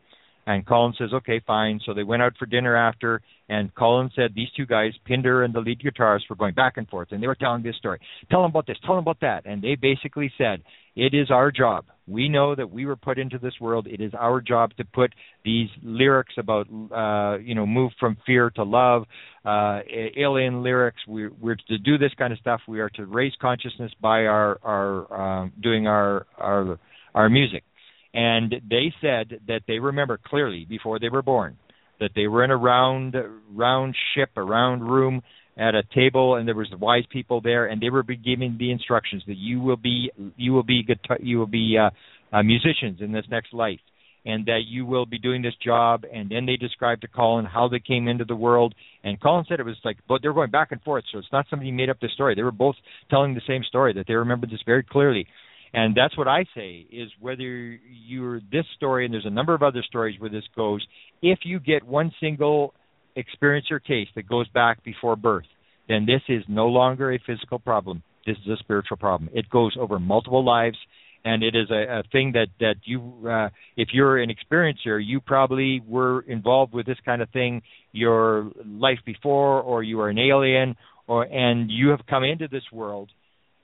And 0.47 0.65
Colin 0.65 0.93
says, 0.97 1.09
okay, 1.13 1.41
fine. 1.45 1.81
So 1.85 1.93
they 1.93 2.05
went 2.05 2.21
out 2.21 2.37
for 2.39 2.45
dinner 2.45 2.73
after, 2.73 3.21
and 3.49 3.75
Colin 3.75 4.09
said 4.15 4.31
these 4.33 4.47
two 4.55 4.65
guys, 4.65 4.93
Pinder 5.05 5.43
and 5.43 5.53
the 5.53 5.59
lead 5.59 5.81
guitarist, 5.81 6.29
were 6.29 6.37
going 6.37 6.53
back 6.53 6.77
and 6.77 6.87
forth, 6.87 7.09
and 7.11 7.21
they 7.21 7.27
were 7.27 7.35
telling 7.35 7.63
this 7.63 7.75
story. 7.75 7.99
Tell 8.31 8.43
them 8.43 8.51
about 8.51 8.65
this, 8.65 8.77
tell 8.85 8.95
them 8.95 9.03
about 9.03 9.19
that. 9.19 9.45
And 9.45 9.61
they 9.61 9.75
basically 9.75 10.31
said, 10.37 10.63
it 10.95 11.13
is 11.13 11.29
our 11.31 11.51
job. 11.51 11.85
We 12.07 12.29
know 12.29 12.55
that 12.55 12.71
we 12.71 12.85
were 12.85 12.95
put 12.95 13.19
into 13.19 13.37
this 13.37 13.55
world. 13.59 13.87
It 13.87 13.99
is 13.99 14.13
our 14.17 14.39
job 14.39 14.71
to 14.77 14.85
put 14.85 15.13
these 15.43 15.67
lyrics 15.83 16.35
about, 16.37 16.67
uh, 16.95 17.39
you 17.39 17.53
know, 17.53 17.65
move 17.65 17.91
from 17.99 18.15
fear 18.25 18.49
to 18.51 18.63
love, 18.63 19.03
uh, 19.43 19.81
alien 20.15 20.63
lyrics. 20.63 21.01
We're, 21.05 21.33
we're 21.41 21.57
to 21.67 21.77
do 21.77 21.97
this 21.97 22.13
kind 22.17 22.31
of 22.31 22.39
stuff. 22.39 22.61
We 22.69 22.79
are 22.79 22.89
to 22.91 23.05
raise 23.05 23.33
consciousness 23.41 23.91
by 24.01 24.27
our, 24.27 24.59
our 24.63 25.41
um, 25.41 25.53
doing 25.61 25.87
our, 25.87 26.25
our, 26.37 26.79
our 27.13 27.29
music 27.29 27.65
and 28.13 28.55
they 28.69 28.93
said 29.01 29.41
that 29.47 29.61
they 29.67 29.79
remember 29.79 30.19
clearly 30.23 30.65
before 30.67 30.99
they 30.99 31.09
were 31.09 31.21
born 31.21 31.57
that 31.99 32.11
they 32.15 32.27
were 32.27 32.43
in 32.43 32.51
a 32.51 32.57
round 32.57 33.15
round 33.53 33.95
ship, 34.13 34.29
a 34.35 34.43
round 34.43 34.87
room 34.87 35.21
at 35.57 35.73
a 35.73 35.83
table, 35.95 36.35
and 36.35 36.47
there 36.47 36.55
was 36.55 36.67
wise 36.79 37.03
people 37.11 37.41
there, 37.41 37.65
and 37.65 37.81
they 37.81 37.89
were 37.89 38.03
giving 38.03 38.55
the 38.59 38.71
instructions 38.71 39.23
that 39.27 39.37
you 39.37 39.59
will 39.59 39.77
be 39.77 40.11
you 40.35 40.53
will 40.53 40.63
be 40.63 40.83
guitar, 40.83 41.17
you 41.19 41.39
will 41.39 41.47
be 41.47 41.77
uh, 41.77 41.89
uh, 42.35 42.43
musicians 42.43 43.01
in 43.01 43.11
this 43.11 43.25
next 43.29 43.53
life, 43.53 43.79
and 44.25 44.45
that 44.45 44.61
you 44.67 44.85
will 44.85 45.05
be 45.05 45.17
doing 45.17 45.41
this 45.41 45.55
job. 45.63 46.03
And 46.11 46.29
then 46.29 46.45
they 46.45 46.57
described 46.57 47.01
to 47.01 47.07
Colin 47.07 47.45
how 47.45 47.67
they 47.67 47.79
came 47.79 48.07
into 48.07 48.25
the 48.25 48.35
world, 48.35 48.75
and 49.03 49.19
Colin 49.19 49.45
said 49.49 49.59
it 49.59 49.65
was 49.65 49.77
like, 49.83 49.97
but 50.07 50.21
they 50.21 50.27
were 50.27 50.35
going 50.35 50.51
back 50.51 50.71
and 50.71 50.81
forth, 50.81 51.05
so 51.11 51.17
it's 51.17 51.31
not 51.31 51.47
somebody 51.49 51.71
made 51.71 51.89
up 51.89 51.99
the 51.99 52.09
story. 52.13 52.35
They 52.35 52.43
were 52.43 52.51
both 52.51 52.75
telling 53.09 53.33
the 53.33 53.41
same 53.47 53.63
story 53.63 53.93
that 53.93 54.05
they 54.07 54.13
remembered 54.13 54.51
this 54.51 54.61
very 54.65 54.83
clearly 54.83 55.25
and 55.73 55.95
that's 55.95 56.17
what 56.17 56.27
I 56.27 56.45
say 56.55 56.85
is 56.91 57.09
whether 57.19 57.43
you're 57.43 58.39
this 58.51 58.65
story, 58.75 59.05
and 59.05 59.13
there's 59.13 59.25
a 59.25 59.31
number 59.31 59.53
of 59.53 59.63
other 59.63 59.83
stories 59.87 60.19
where 60.19 60.29
this 60.29 60.45
goes, 60.55 60.85
if 61.21 61.39
you 61.43 61.59
get 61.59 61.83
one 61.83 62.11
single 62.19 62.73
experience 63.15 63.67
or 63.71 63.79
case 63.79 64.07
that 64.15 64.27
goes 64.27 64.47
back 64.49 64.83
before 64.83 65.15
birth, 65.15 65.45
then 65.87 66.05
this 66.05 66.21
is 66.29 66.43
no 66.47 66.67
longer 66.67 67.11
a 67.13 67.19
physical 67.25 67.59
problem. 67.59 68.03
This 68.25 68.37
is 68.45 68.51
a 68.51 68.57
spiritual 68.57 68.97
problem. 68.97 69.29
It 69.33 69.49
goes 69.49 69.75
over 69.79 69.99
multiple 69.99 70.43
lives, 70.43 70.77
and 71.23 71.43
it 71.43 71.55
is 71.55 71.69
a, 71.71 71.99
a 71.99 72.03
thing 72.11 72.33
that 72.33 72.47
that 72.59 72.75
you, 72.83 73.27
uh, 73.27 73.49
if 73.75 73.89
you're 73.93 74.17
an 74.17 74.29
experiencer, 74.29 75.01
you 75.03 75.19
probably 75.19 75.81
were 75.87 76.21
involved 76.21 76.73
with 76.73 76.85
this 76.85 76.97
kind 77.05 77.21
of 77.21 77.29
thing 77.31 77.61
your 77.91 78.51
life 78.65 78.99
before, 79.05 79.61
or 79.61 79.81
you 79.81 79.99
are 80.01 80.09
an 80.09 80.19
alien, 80.19 80.75
or 81.07 81.23
and 81.23 81.71
you 81.71 81.89
have 81.89 82.01
come 82.07 82.23
into 82.23 82.47
this 82.47 82.63
world 82.71 83.09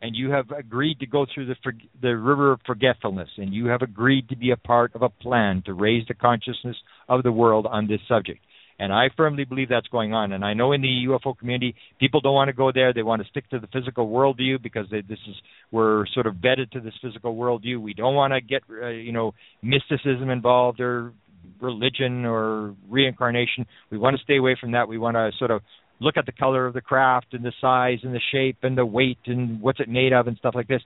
and 0.04 0.18
you 0.18 0.32
have 0.32 0.52
agreed 0.52 1.00
to 1.00 1.08
go 1.08 1.26
through 1.34 1.46
the 1.46 1.56
the 2.02 2.10
river 2.10 2.52
of 2.52 2.60
forgetfulness, 2.66 3.30
and 3.38 3.54
you 3.54 3.68
have 3.68 3.82
agreed 3.82 4.28
to 4.30 4.36
be 4.36 4.52
a 4.52 4.58
part 4.58 4.94
of 4.96 5.02
a 5.02 5.10
plan 5.10 5.64
to 5.66 5.74
raise 5.74 6.06
the 6.08 6.14
consciousness 6.14 6.76
of 7.08 7.24
the 7.24 7.32
world 7.32 7.66
on 7.66 7.88
this 7.88 8.02
subject. 8.08 8.42
And 8.80 8.92
I 8.92 9.10
firmly 9.16 9.46
believe 9.46 9.70
that's 9.70 9.88
going 9.88 10.14
on. 10.14 10.34
And 10.34 10.44
I 10.44 10.54
know 10.56 10.74
in 10.74 10.82
the 10.82 11.06
UFO 11.08 11.38
community, 11.38 11.76
people 12.00 12.20
don't 12.20 12.34
want 12.34 12.50
to 12.50 12.54
go 12.54 12.72
there. 12.72 12.92
They 12.92 13.04
want 13.04 13.22
to 13.22 13.30
stick 13.30 13.50
to 13.52 13.60
the 13.60 13.68
physical 13.68 14.10
worldview 14.10 14.62
because 14.62 14.88
they, 14.92 15.02
this 15.02 15.20
is 15.30 15.36
we're 15.72 16.06
sort 16.08 16.28
of 16.28 16.36
vetted 16.36 16.72
to 16.72 16.82
this 16.82 16.94
physical 17.02 17.36
worldview. 17.36 17.80
We 17.80 17.94
don't 17.94 18.16
want 18.16 18.34
to 18.34 18.42
get 18.42 18.64
uh, 18.70 18.88
you 18.88 19.14
know 19.14 19.34
mysticism 19.62 20.30
involved 20.30 20.82
or 20.82 21.14
religion 21.62 22.26
or 22.26 22.76
reincarnation. 22.90 23.66
We 23.90 23.98
want 23.98 24.18
to 24.18 24.24
stay 24.24 24.38
away 24.38 24.58
from 24.60 24.72
that. 24.74 24.90
We 24.90 24.98
want 24.98 25.16
to 25.16 25.32
sort 25.40 25.52
of 25.52 25.62
look 26.00 26.18
at 26.18 26.26
the 26.26 26.32
color 26.32 26.66
of 26.66 26.74
the 26.74 26.82
craft 26.82 27.28
and 27.34 27.44
the 27.44 27.54
size 27.62 28.00
and 28.04 28.14
the 28.14 28.22
shape 28.32 28.58
and 28.64 28.78
the 28.78 28.86
weight 28.86 29.20
and 29.26 29.62
what's 29.62 29.80
it 29.80 29.90
made 29.90 30.14
of 30.14 30.28
and 30.28 30.38
stuff 30.38 30.56
like 30.56 30.68
this. 30.68 30.82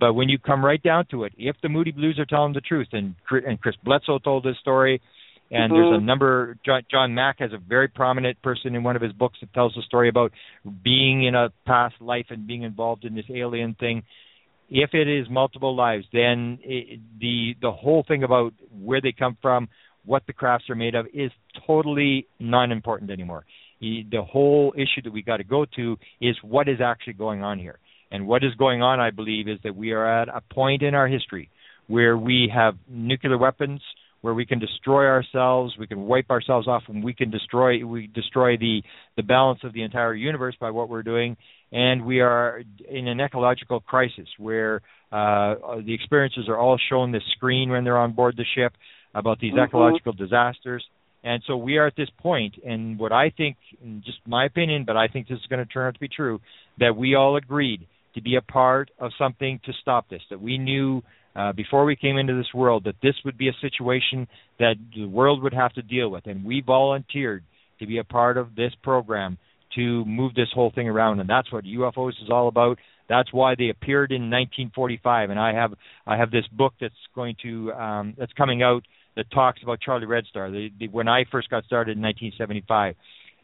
But 0.00 0.14
when 0.14 0.28
you 0.28 0.38
come 0.38 0.64
right 0.64 0.82
down 0.82 1.06
to 1.12 1.24
it, 1.24 1.32
if 1.38 1.56
the 1.62 1.68
Moody 1.68 1.92
Blues 1.92 2.18
are 2.18 2.24
telling 2.24 2.54
the 2.54 2.60
truth, 2.60 2.88
and 2.92 3.14
and 3.30 3.60
Chris 3.60 3.76
Bledsoe 3.84 4.18
told 4.18 4.44
this 4.44 4.56
story, 4.60 5.00
and 5.50 5.72
mm-hmm. 5.72 5.74
there's 5.74 6.02
a 6.02 6.04
number. 6.04 6.58
John, 6.66 6.82
John 6.90 7.14
Mack 7.14 7.36
has 7.38 7.52
a 7.52 7.58
very 7.58 7.88
prominent 7.88 8.40
person 8.42 8.74
in 8.74 8.82
one 8.82 8.96
of 8.96 9.02
his 9.02 9.12
books 9.12 9.38
that 9.40 9.52
tells 9.54 9.74
the 9.74 9.82
story 9.82 10.08
about 10.08 10.32
being 10.82 11.24
in 11.24 11.34
a 11.34 11.50
past 11.66 11.94
life 12.00 12.26
and 12.30 12.46
being 12.46 12.62
involved 12.62 13.04
in 13.04 13.14
this 13.14 13.26
alien 13.32 13.76
thing. 13.78 14.02
If 14.68 14.90
it 14.94 15.06
is 15.06 15.26
multiple 15.30 15.76
lives, 15.76 16.06
then 16.12 16.58
it, 16.62 16.98
the 17.20 17.54
the 17.60 17.70
whole 17.70 18.04
thing 18.08 18.24
about 18.24 18.54
where 18.76 19.00
they 19.00 19.12
come 19.16 19.36
from, 19.40 19.68
what 20.04 20.24
the 20.26 20.32
crafts 20.32 20.68
are 20.70 20.74
made 20.74 20.94
of, 20.94 21.06
is 21.12 21.30
totally 21.66 22.26
non-important 22.40 23.10
anymore 23.10 23.44
the 23.82 24.22
whole 24.22 24.72
issue 24.76 25.02
that 25.02 25.12
we 25.12 25.22
got 25.22 25.38
to 25.38 25.44
go 25.44 25.66
to 25.76 25.98
is 26.20 26.36
what 26.42 26.68
is 26.68 26.80
actually 26.80 27.14
going 27.14 27.42
on 27.42 27.58
here. 27.58 27.78
And 28.10 28.26
what 28.26 28.44
is 28.44 28.54
going 28.54 28.82
on, 28.82 29.00
I 29.00 29.10
believe, 29.10 29.48
is 29.48 29.58
that 29.64 29.74
we 29.74 29.92
are 29.92 30.06
at 30.22 30.28
a 30.28 30.40
point 30.54 30.82
in 30.82 30.94
our 30.94 31.08
history 31.08 31.50
where 31.88 32.16
we 32.16 32.50
have 32.54 32.76
nuclear 32.88 33.36
weapons, 33.36 33.80
where 34.20 34.34
we 34.34 34.46
can 34.46 34.60
destroy 34.60 35.06
ourselves, 35.06 35.74
we 35.78 35.86
can 35.86 36.02
wipe 36.02 36.30
ourselves 36.30 36.68
off, 36.68 36.84
and 36.88 37.02
we 37.02 37.12
can 37.12 37.30
destroy 37.30 37.84
we 37.84 38.06
destroy 38.06 38.56
the 38.56 38.82
the 39.16 39.22
balance 39.22 39.60
of 39.64 39.72
the 39.72 39.82
entire 39.82 40.14
universe 40.14 40.54
by 40.60 40.70
what 40.70 40.88
we're 40.88 41.02
doing. 41.02 41.36
And 41.72 42.04
we 42.04 42.20
are 42.20 42.62
in 42.88 43.08
an 43.08 43.18
ecological 43.20 43.80
crisis 43.80 44.28
where 44.38 44.82
uh, 45.10 45.80
the 45.84 45.94
experiences 45.94 46.48
are 46.48 46.58
all 46.58 46.78
shown 46.90 47.10
this 47.12 47.22
screen 47.34 47.70
when 47.70 47.82
they're 47.82 47.98
on 47.98 48.12
board 48.12 48.36
the 48.36 48.44
ship. 48.54 48.74
about 49.14 49.38
these 49.40 49.52
Mhm. 49.52 49.64
ecological 49.64 50.14
disasters. 50.14 50.82
And 51.24 51.42
so 51.46 51.56
we 51.56 51.76
are 51.76 51.86
at 51.86 51.96
this 51.96 52.08
point, 52.18 52.54
and 52.64 52.98
what 52.98 53.12
I 53.12 53.30
think, 53.30 53.56
in 53.82 54.02
just 54.04 54.18
my 54.26 54.44
opinion, 54.44 54.84
but 54.84 54.96
I 54.96 55.06
think 55.06 55.28
this 55.28 55.38
is 55.38 55.46
going 55.48 55.64
to 55.64 55.72
turn 55.72 55.86
out 55.86 55.94
to 55.94 56.00
be 56.00 56.08
true, 56.08 56.40
that 56.78 56.96
we 56.96 57.14
all 57.14 57.36
agreed 57.36 57.86
to 58.14 58.20
be 58.20 58.36
a 58.36 58.42
part 58.42 58.90
of 58.98 59.12
something 59.18 59.60
to 59.64 59.72
stop 59.80 60.08
this. 60.08 60.22
That 60.30 60.40
we 60.40 60.58
knew 60.58 61.02
uh, 61.36 61.52
before 61.52 61.84
we 61.84 61.96
came 61.96 62.18
into 62.18 62.34
this 62.34 62.52
world 62.52 62.84
that 62.84 62.96
this 63.02 63.14
would 63.24 63.38
be 63.38 63.48
a 63.48 63.52
situation 63.60 64.26
that 64.58 64.74
the 64.94 65.06
world 65.06 65.42
would 65.42 65.54
have 65.54 65.72
to 65.74 65.82
deal 65.82 66.08
with, 66.08 66.26
and 66.26 66.44
we 66.44 66.60
volunteered 66.60 67.44
to 67.78 67.86
be 67.86 67.98
a 67.98 68.04
part 68.04 68.36
of 68.36 68.54
this 68.54 68.72
program 68.82 69.38
to 69.76 70.04
move 70.04 70.34
this 70.34 70.48
whole 70.52 70.70
thing 70.74 70.88
around, 70.88 71.20
and 71.20 71.28
that's 71.28 71.50
what 71.52 71.64
UFOs 71.64 72.22
is 72.22 72.30
all 72.30 72.48
about. 72.48 72.78
That's 73.08 73.32
why 73.32 73.54
they 73.56 73.68
appeared 73.68 74.12
in 74.12 74.22
1945, 74.22 75.30
and 75.30 75.38
I 75.38 75.54
have 75.54 75.72
I 76.06 76.16
have 76.16 76.30
this 76.30 76.46
book 76.52 76.74
that's 76.80 76.94
going 77.14 77.36
to 77.42 77.72
um, 77.72 78.14
that's 78.18 78.32
coming 78.34 78.62
out 78.62 78.82
that 79.16 79.30
talks 79.30 79.62
about 79.62 79.80
Charlie 79.80 80.06
Red 80.06 80.24
Star. 80.26 80.50
The, 80.50 80.70
the, 80.78 80.88
when 80.88 81.08
I 81.08 81.24
first 81.30 81.50
got 81.50 81.64
started 81.64 81.96
in 81.96 82.02
1975, 82.02 82.94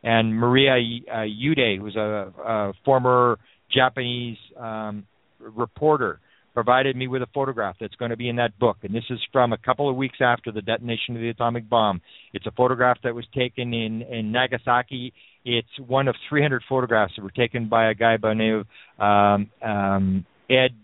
and 0.02 0.34
Maria 0.34 0.72
uh, 0.72 1.22
Yude, 1.22 1.80
who's 1.80 1.96
a, 1.96 2.32
a 2.44 2.72
former 2.84 3.38
Japanese 3.74 4.38
um, 4.58 5.06
reporter, 5.40 6.20
provided 6.54 6.96
me 6.96 7.06
with 7.06 7.22
a 7.22 7.26
photograph 7.32 7.76
that's 7.80 7.94
going 7.96 8.10
to 8.10 8.16
be 8.16 8.28
in 8.28 8.36
that 8.36 8.58
book. 8.58 8.78
And 8.82 8.94
this 8.94 9.04
is 9.10 9.18
from 9.32 9.52
a 9.52 9.58
couple 9.58 9.88
of 9.88 9.96
weeks 9.96 10.18
after 10.20 10.50
the 10.50 10.62
detonation 10.62 11.14
of 11.14 11.20
the 11.20 11.28
atomic 11.28 11.68
bomb. 11.68 12.00
It's 12.32 12.46
a 12.46 12.50
photograph 12.50 12.98
that 13.04 13.14
was 13.14 13.24
taken 13.34 13.72
in, 13.72 14.02
in 14.02 14.32
Nagasaki. 14.32 15.12
It's 15.44 15.68
one 15.86 16.08
of 16.08 16.16
300 16.28 16.62
photographs 16.68 17.12
that 17.16 17.22
were 17.22 17.30
taken 17.30 17.68
by 17.68 17.90
a 17.90 17.94
guy 17.94 18.16
by 18.16 18.30
the 18.30 18.34
name 18.34 18.64
of 18.98 19.00
um, 19.00 19.50
um, 19.62 20.26
Ed 20.50 20.74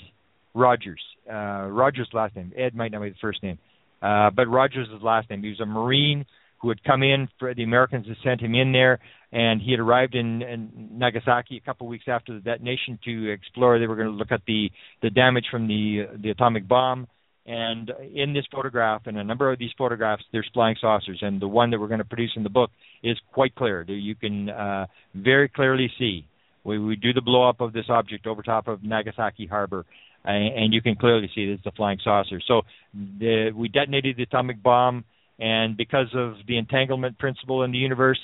Rogers. 0.55 1.01
Uh, 1.28 1.66
Rogers' 1.70 2.09
last 2.12 2.37
name. 2.37 2.53
Ed 2.57 2.74
might 2.74 2.93
not 2.93 3.03
be 3.03 3.09
the 3.09 3.16
first 3.20 3.43
name. 3.43 3.59
Uh, 4.03 4.30
but 4.30 4.47
Rogers' 4.49 4.88
is 4.95 5.03
last 5.03 5.30
name. 5.30 5.42
He 5.42 5.51
was 5.51 5.61
a 5.61 5.66
Marine 5.66 6.26
who 6.61 6.68
had 6.68 6.82
come 6.84 7.03
in 7.03 7.28
for 7.38 7.55
the 7.55 7.62
Americans 7.62 8.07
had 8.07 8.16
sent 8.24 8.40
him 8.40 8.55
in 8.55 8.72
there, 8.72 8.99
and 9.32 9.61
he 9.61 9.70
had 9.70 9.80
arrived 9.80 10.14
in, 10.14 10.40
in 10.42 10.70
Nagasaki 10.92 11.57
a 11.57 11.61
couple 11.61 11.86
of 11.86 11.90
weeks 11.90 12.05
after 12.09 12.32
the 12.34 12.40
detonation 12.40 12.99
to 13.05 13.30
explore. 13.30 13.78
They 13.78 13.86
were 13.86 13.97
going 13.97 14.09
to 14.09 14.14
look 14.14 14.32
at 14.32 14.42
the 14.47 14.70
the 15.03 15.11
damage 15.11 15.47
from 15.51 15.68
the 15.68 16.07
the 16.22 16.30
atomic 16.30 16.66
bomb. 16.66 17.07
And 17.47 17.92
in 18.14 18.32
this 18.32 18.47
photograph, 18.51 19.03
and 19.05 19.18
a 19.18 19.24
number 19.24 19.53
of 19.53 19.59
these 19.59 19.72
photographs, 19.76 20.24
there's 20.32 20.49
flying 20.55 20.76
saucers, 20.80 21.18
and 21.20 21.42
the 21.42 21.49
one 21.49 21.70
that 21.70 21.78
we're 21.78 21.88
going 21.88 21.99
to 21.99 22.05
produce 22.05 22.32
in 22.36 22.42
the 22.42 22.49
book 22.49 22.70
is 23.03 23.18
quite 23.32 23.55
clear. 23.55 23.82
You 23.82 24.14
can 24.14 24.49
uh, 24.49 24.86
very 25.14 25.51
clearly 25.51 25.92
see. 25.99 26.26
We, 26.64 26.78
we 26.78 26.97
do 26.97 27.12
the 27.12 27.20
blow 27.20 27.47
up 27.47 27.61
of 27.61 27.74
this 27.74 27.84
object 27.90 28.26
over 28.26 28.42
top 28.42 28.66
of 28.66 28.82
Nagasaki 28.82 29.45
Harbor, 29.45 29.84
and 30.24 30.72
you 30.72 30.80
can 30.82 30.96
clearly 30.96 31.30
see 31.34 31.42
it's 31.42 31.66
a 31.66 31.72
flying 31.72 31.98
saucer. 32.02 32.40
So 32.46 32.62
the, 32.94 33.50
we 33.54 33.68
detonated 33.68 34.16
the 34.16 34.22
atomic 34.22 34.62
bomb 34.62 35.04
and 35.38 35.76
because 35.76 36.08
of 36.14 36.34
the 36.46 36.58
entanglement 36.58 37.18
principle 37.18 37.62
in 37.64 37.72
the 37.72 37.78
universe, 37.78 38.20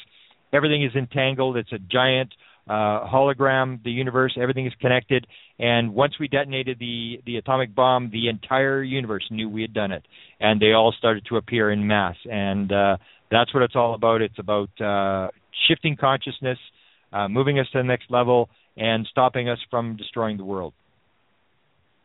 everything 0.52 0.84
is 0.84 0.94
entangled. 0.94 1.56
It's 1.56 1.72
a 1.72 1.78
giant 1.78 2.32
uh, 2.68 3.06
hologram. 3.06 3.82
The 3.82 3.90
universe, 3.90 4.36
everything 4.40 4.66
is 4.66 4.72
connected. 4.80 5.26
And 5.58 5.94
once 5.94 6.14
we 6.20 6.28
detonated 6.28 6.78
the 6.78 7.20
the 7.26 7.36
atomic 7.36 7.74
bomb, 7.74 8.10
the 8.10 8.28
entire 8.28 8.82
universe 8.82 9.26
knew 9.30 9.48
we 9.48 9.62
had 9.62 9.74
done 9.74 9.92
it, 9.92 10.04
and 10.40 10.60
they 10.60 10.72
all 10.72 10.94
started 10.96 11.26
to 11.28 11.36
appear 11.36 11.70
in 11.70 11.86
mass. 11.86 12.16
And 12.30 12.70
uh, 12.72 12.96
that's 13.30 13.52
what 13.52 13.62
it's 13.62 13.76
all 13.76 13.94
about. 13.94 14.22
It's 14.22 14.38
about 14.38 14.80
uh, 14.80 15.30
shifting 15.68 15.96
consciousness, 15.96 16.58
uh, 17.12 17.28
moving 17.28 17.58
us 17.58 17.66
to 17.72 17.78
the 17.78 17.84
next 17.84 18.10
level, 18.10 18.48
and 18.76 19.06
stopping 19.10 19.48
us 19.48 19.58
from 19.70 19.96
destroying 19.96 20.36
the 20.36 20.44
world. 20.44 20.72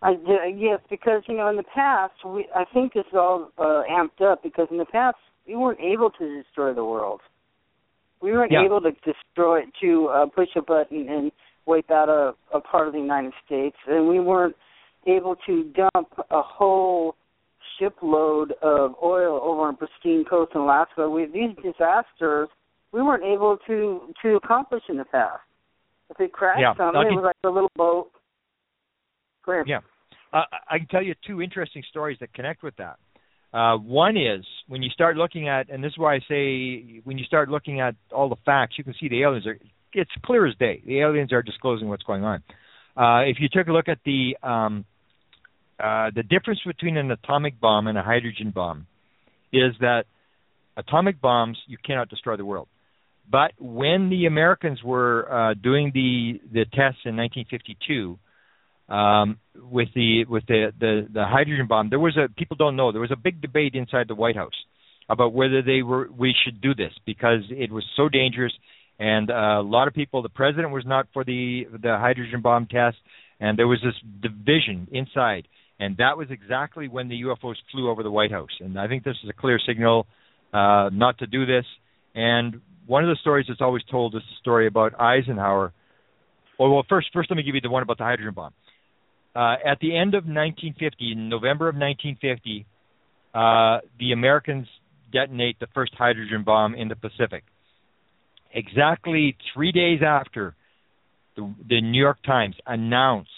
I 0.01 0.15
yes, 0.55 0.79
because 0.89 1.23
you 1.27 1.37
know 1.37 1.47
in 1.49 1.55
the 1.55 1.63
past 1.63 2.13
we 2.25 2.47
I 2.55 2.65
think 2.73 2.93
this 2.93 3.05
is 3.07 3.13
all 3.13 3.51
uh, 3.57 3.83
amped 3.89 4.21
up 4.21 4.43
because 4.43 4.67
in 4.71 4.77
the 4.77 4.85
past 4.85 5.17
we 5.47 5.55
weren't 5.55 5.79
able 5.79 6.09
to 6.11 6.43
destroy 6.43 6.73
the 6.73 6.85
world. 6.85 7.21
We 8.21 8.31
weren't 8.31 8.51
Yeah. 8.51 8.63
able 8.63 8.81
to 8.81 8.91
destroy 8.91 9.59
it 9.59 9.69
to 9.81 10.07
uh, 10.07 10.25
push 10.27 10.49
a 10.55 10.61
button 10.61 11.07
and 11.09 11.31
wipe 11.65 11.91
out 11.91 12.09
a, 12.09 12.33
a 12.55 12.61
part 12.61 12.87
of 12.87 12.93
the 12.93 12.99
United 12.99 13.33
States, 13.45 13.75
and 13.87 14.07
we 14.07 14.19
weren't 14.19 14.55
able 15.05 15.35
to 15.45 15.63
dump 15.75 16.09
a 16.31 16.41
whole 16.41 17.15
shipload 17.77 18.53
of 18.61 18.95
oil 19.03 19.39
over 19.43 19.61
on 19.61 19.75
pristine 19.75 20.23
coast 20.25 20.51
in 20.55 20.61
Alaska. 20.61 21.09
We, 21.09 21.25
these 21.25 21.55
disasters 21.63 22.49
we 22.91 23.01
weren't 23.01 23.23
able 23.23 23.57
to 23.67 24.13
to 24.21 24.35
accomplish 24.35 24.83
in 24.87 24.97
the 24.97 25.05
past. 25.05 25.41
If 26.09 26.19
it 26.19 26.31
crashed 26.31 26.61
Yeah, 26.61 26.75
something, 26.77 27.01
it 27.01 27.13
was 27.13 27.23
like 27.25 27.35
a 27.43 27.49
little 27.49 27.71
boat. 27.75 28.11
Go 29.45 29.53
ahead. 29.53 29.67
Yeah. 29.67 29.79
Uh, 30.33 30.43
I 30.69 30.79
can 30.79 30.87
tell 30.87 31.03
you 31.03 31.15
two 31.25 31.41
interesting 31.41 31.83
stories 31.89 32.17
that 32.19 32.33
connect 32.33 32.63
with 32.63 32.75
that. 32.77 32.97
Uh, 33.53 33.77
one 33.77 34.17
is 34.17 34.43
when 34.67 34.83
you 34.83 34.89
start 34.89 35.15
looking 35.15 35.47
at, 35.47 35.69
and 35.69 35.81
this 35.81 35.91
is 35.91 35.97
why 35.97 36.15
I 36.15 36.19
say 36.27 37.01
when 37.05 37.17
you 37.17 37.23
start 37.23 37.49
looking 37.49 37.79
at 37.79 37.95
all 38.11 38.27
the 38.27 38.35
facts, 38.45 38.75
you 38.77 38.83
can 38.83 38.93
see 38.99 39.07
the 39.07 39.23
aliens 39.23 39.47
are. 39.47 39.57
It's 39.93 40.11
clear 40.25 40.45
as 40.45 40.55
day. 40.57 40.81
The 40.85 40.99
aliens 40.99 41.31
are 41.31 41.41
disclosing 41.41 41.87
what's 41.87 42.03
going 42.03 42.25
on. 42.25 42.43
Uh, 42.97 43.21
if 43.29 43.37
you 43.39 43.47
took 43.49 43.67
a 43.67 43.71
look 43.71 43.87
at 43.87 43.99
the 44.03 44.35
um, 44.43 44.83
uh, 45.79 46.11
the 46.13 46.23
difference 46.23 46.59
between 46.65 46.97
an 46.97 47.11
atomic 47.11 47.59
bomb 47.61 47.87
and 47.87 47.97
a 47.97 48.03
hydrogen 48.03 48.51
bomb, 48.53 48.87
is 49.53 49.73
that 49.79 50.03
atomic 50.75 51.21
bombs 51.21 51.57
you 51.67 51.77
cannot 51.77 52.09
destroy 52.09 52.35
the 52.35 52.45
world. 52.45 52.67
But 53.31 53.53
when 53.57 54.09
the 54.09 54.25
Americans 54.25 54.83
were 54.83 55.31
uh, 55.31 55.53
doing 55.53 55.91
the 55.93 56.41
the 56.51 56.65
tests 56.65 57.01
in 57.05 57.15
1952, 57.15 58.19
um, 58.89 59.39
with 59.55 59.89
the 59.95 60.25
with 60.25 60.45
the, 60.47 60.71
the 60.79 61.07
the 61.11 61.25
hydrogen 61.25 61.67
bomb, 61.67 61.89
there 61.89 61.99
was 61.99 62.17
a 62.17 62.29
people 62.33 62.55
don't 62.55 62.75
know 62.75 62.91
there 62.91 63.01
was 63.01 63.11
a 63.11 63.17
big 63.17 63.41
debate 63.41 63.75
inside 63.75 64.07
the 64.07 64.15
White 64.15 64.35
House 64.35 64.53
about 65.09 65.33
whether 65.33 65.61
they 65.61 65.81
were 65.81 66.09
we 66.15 66.33
should 66.43 66.61
do 66.61 66.73
this 66.73 66.91
because 67.05 67.41
it 67.49 67.71
was 67.71 67.83
so 67.95 68.09
dangerous, 68.09 68.53
and 68.99 69.31
uh, 69.31 69.59
a 69.59 69.61
lot 69.61 69.87
of 69.87 69.93
people. 69.93 70.21
The 70.21 70.29
president 70.29 70.71
was 70.71 70.83
not 70.85 71.07
for 71.13 71.23
the 71.23 71.65
the 71.71 71.97
hydrogen 71.97 72.41
bomb 72.41 72.67
test, 72.67 72.97
and 73.39 73.57
there 73.57 73.67
was 73.67 73.79
this 73.83 73.95
division 74.21 74.87
inside, 74.91 75.47
and 75.79 75.97
that 75.97 76.17
was 76.17 76.27
exactly 76.29 76.87
when 76.87 77.09
the 77.09 77.21
UFOs 77.23 77.55
flew 77.71 77.89
over 77.89 78.03
the 78.03 78.11
White 78.11 78.31
House. 78.31 78.51
And 78.59 78.79
I 78.79 78.87
think 78.87 79.03
this 79.03 79.17
is 79.23 79.29
a 79.29 79.33
clear 79.33 79.59
signal 79.65 80.07
uh, 80.53 80.89
not 80.91 81.17
to 81.19 81.27
do 81.27 81.45
this. 81.45 81.65
And 82.13 82.61
one 82.87 83.03
of 83.03 83.09
the 83.09 83.17
stories 83.19 83.45
that's 83.47 83.61
always 83.61 83.83
told 83.91 84.15
is 84.15 84.21
the 84.21 84.37
story 84.39 84.67
about 84.67 84.99
Eisenhower. 84.99 85.73
Well, 86.57 86.69
well, 86.71 86.85
first, 86.87 87.07
first 87.13 87.29
let 87.29 87.35
me 87.35 87.43
give 87.43 87.55
you 87.55 87.61
the 87.61 87.69
one 87.69 87.83
about 87.83 87.97
the 87.97 88.05
hydrogen 88.05 88.33
bomb. 88.33 88.53
Uh, 89.35 89.55
at 89.65 89.79
the 89.81 89.95
end 89.95 90.15
of 90.15 90.23
1950, 90.23 91.11
in 91.11 91.29
November 91.29 91.67
of 91.67 91.75
1950, 91.75 92.65
uh, 93.33 93.79
the 93.99 94.13
Americans 94.13 94.67
detonate 95.11 95.59
the 95.59 95.67
first 95.73 95.93
hydrogen 95.95 96.43
bomb 96.43 96.73
in 96.73 96.87
the 96.87 96.95
Pacific. 96.95 97.43
Exactly 98.53 99.35
three 99.53 99.73
days 99.73 99.99
after, 100.05 100.55
the, 101.35 101.53
the 101.67 101.81
New 101.81 101.99
York 102.01 102.23
Times 102.23 102.55
announced 102.65 103.29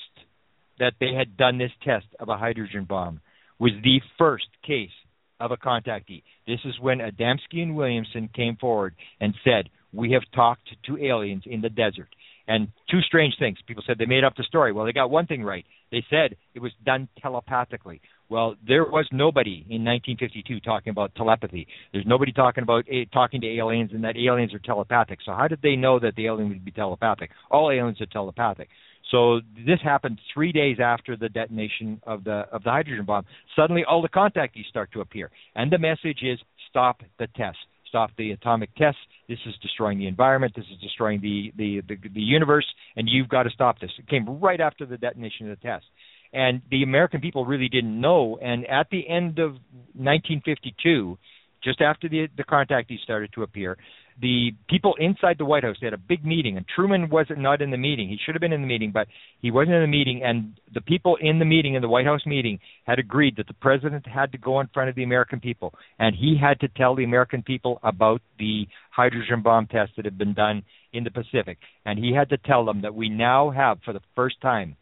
that 0.80 0.94
they 1.00 1.14
had 1.14 1.36
done 1.36 1.58
this 1.58 1.72
test 1.84 2.06
of 2.20 2.30
a 2.30 2.38
hydrogen 2.38 2.86
bomb 2.88 3.20
was 3.60 3.72
the 3.84 4.00
first 4.20 4.48
case 4.66 4.92
of 5.40 5.52
a 5.52 5.58
contactee. 5.58 6.22
This 6.46 6.60
is 6.66 6.80
when 6.80 7.00
Adamski 7.00 7.64
and 7.64 7.76
Williamson 7.76 8.30
came 8.36 8.56
forward 8.56 8.96
and 9.20 9.34
said, 9.44 9.70
"We 9.92 10.12
have 10.12 10.24
talked 10.32 10.70
to 10.84 10.98
aliens 11.04 11.44
in 11.48 11.62
the 11.62 11.70
desert." 11.70 12.10
And 12.48 12.70
two 12.90 13.02
strange 13.02 13.34
things. 13.38 13.58
People 13.68 13.84
said 13.86 13.98
they 13.98 14.06
made 14.06 14.24
up 14.24 14.36
the 14.38 14.44
story. 14.44 14.72
Well, 14.72 14.86
they 14.86 14.94
got 14.94 15.12
one 15.12 15.28
thing 15.28 15.44
right. 15.44 15.66
They 15.92 16.04
said 16.10 16.38
it 16.54 16.62
was 16.62 16.72
done 16.86 17.10
telepathically. 17.22 18.02
Well, 18.30 18.56
there 18.66 18.84
was 18.84 19.08
nobody 19.12 19.66
in 19.70 19.84
1952 19.86 20.60
talking 20.62 20.92
about 20.92 21.16
telepathy. 21.16 21.68
There's 21.94 22.06
nobody 22.06 22.32
talking 22.32 22.64
about 22.64 22.86
a, 22.90 23.06
talking 23.06 23.42
to 23.42 23.48
aliens 23.48 23.92
and 23.94 24.04
that 24.04 24.18
aliens 24.18 24.54
are 24.54 24.60
telepathic. 24.60 25.20
So 25.26 25.34
how 25.34 25.48
did 25.48 25.62
they 25.62 25.76
know 25.76 26.00
that 26.00 26.16
the 26.16 26.28
alien 26.28 26.50
would 26.50 26.66
be 26.66 26.72
telepathic? 26.72 27.32
All 27.52 27.72
aliens 27.72 28.02
are 28.02 28.06
telepathic. 28.06 28.70
So 29.12 29.40
this 29.66 29.80
happened 29.84 30.20
three 30.34 30.52
days 30.52 30.78
after 30.84 31.16
the 31.16 31.30
detonation 31.30 32.02
of 32.04 32.24
the 32.24 32.46
of 32.52 32.64
the 32.64 32.70
hydrogen 32.70 33.06
bomb. 33.06 33.26
Suddenly, 33.56 33.86
all 33.86 34.02
the 34.02 34.10
contactees 34.10 34.66
start 34.70 34.92
to 34.94 35.02
appear, 35.02 35.32
and 35.56 35.72
the 35.72 35.78
message 35.78 36.20
is: 36.24 36.40
stop 36.70 37.02
the 37.18 37.28
test, 37.28 37.58
stop 37.98 38.12
the 38.18 38.32
atomic 38.32 38.74
tests. 38.76 39.00
This 39.28 39.40
is 39.46 39.56
destroying 39.62 39.98
the 39.98 40.08
environment. 40.08 40.54
This 40.56 40.66
is 40.72 40.80
destroying 40.82 41.20
the 41.22 41.52
the 41.58 41.82
the, 41.88 42.10
the 42.10 42.22
universe, 42.22 42.66
and 42.96 43.10
you've 43.10 43.30
got 43.30 43.44
to 43.44 43.50
stop 43.50 43.80
this. 43.80 43.92
It 43.98 44.08
came 44.08 44.40
right 44.40 44.62
after 44.62 44.86
the 44.86 44.98
detonation 44.98 45.50
of 45.50 45.60
the 45.60 45.68
test, 45.68 45.86
and 46.32 46.62
the 46.70 46.84
American 46.84 47.22
people 47.22 47.46
really 47.46 47.70
didn't 47.70 48.00
know. 48.00 48.38
And 48.42 48.66
at 48.68 48.88
the 48.92 49.08
end 49.08 49.40
of 49.40 49.52
1952, 49.96 51.18
just 51.64 51.82
after 51.82 52.08
the 52.10 52.28
the 52.38 52.44
contactees 52.44 53.02
started 53.02 53.32
to 53.34 53.44
appear, 53.44 53.78
the 54.22 54.52
people 54.70 54.96
inside 55.00 55.38
the 55.38 55.46
White 55.46 55.64
House 55.64 55.78
they 55.80 55.88
had 55.88 55.94
a 55.94 55.98
big 55.98 56.26
meeting, 56.26 56.58
and 56.58 56.66
Truman 56.68 57.10
was 57.10 57.28
not 57.36 57.62
in 57.62 57.72
the 57.72 57.78
meeting. 57.78 58.10
He 58.10 58.18
should 58.24 58.36
have 58.36 58.42
been 58.42 58.54
in 58.54 58.62
the 58.62 58.68
meeting, 58.68 58.92
but 58.92 59.08
he 59.42 59.52
wasn't 59.52 59.76
in 59.76 59.82
the 59.82 59.88
meeting. 59.88 60.24
And 60.24 60.60
the 60.74 60.82
people 60.82 61.18
in 61.22 61.40
the 61.40 61.46
meeting, 61.46 61.76
in 61.76 61.82
the 61.82 61.90
White 61.90 62.06
House 62.06 62.26
meeting, 62.26 62.60
had 62.86 63.00
agreed 63.00 63.36
that 63.38 63.48
the 63.48 63.54
president 63.54 64.06
had 64.08 64.32
to 64.32 64.38
go 64.38 64.60
in 64.60 64.68
front 64.74 64.90
of 64.90 64.96
the 64.96 65.04
American 65.04 65.40
people, 65.40 65.74
and 66.00 66.16
he 66.16 66.38
had 66.40 66.60
to 66.62 66.68
tell 66.68 66.96
the 66.96 67.04
American 67.04 67.44
people 67.44 67.80
about 67.84 68.22
the 68.40 68.68
hydrogen 68.92 69.42
bomb 69.42 69.68
test 69.68 69.92
that 69.96 70.06
had 70.06 70.18
been 70.18 70.34
done 70.34 70.64
in 70.94 71.04
the 71.04 71.12
Pacific, 71.12 71.58
and 71.86 72.00
he 72.00 72.14
had 72.14 72.30
to 72.30 72.38
tell 72.38 72.66
them 72.66 72.82
that 72.82 72.96
we 72.96 73.10
now 73.10 73.52
have, 73.52 73.80
for 73.84 73.94
the 73.94 74.02
first 74.16 74.40
time, 74.42 74.76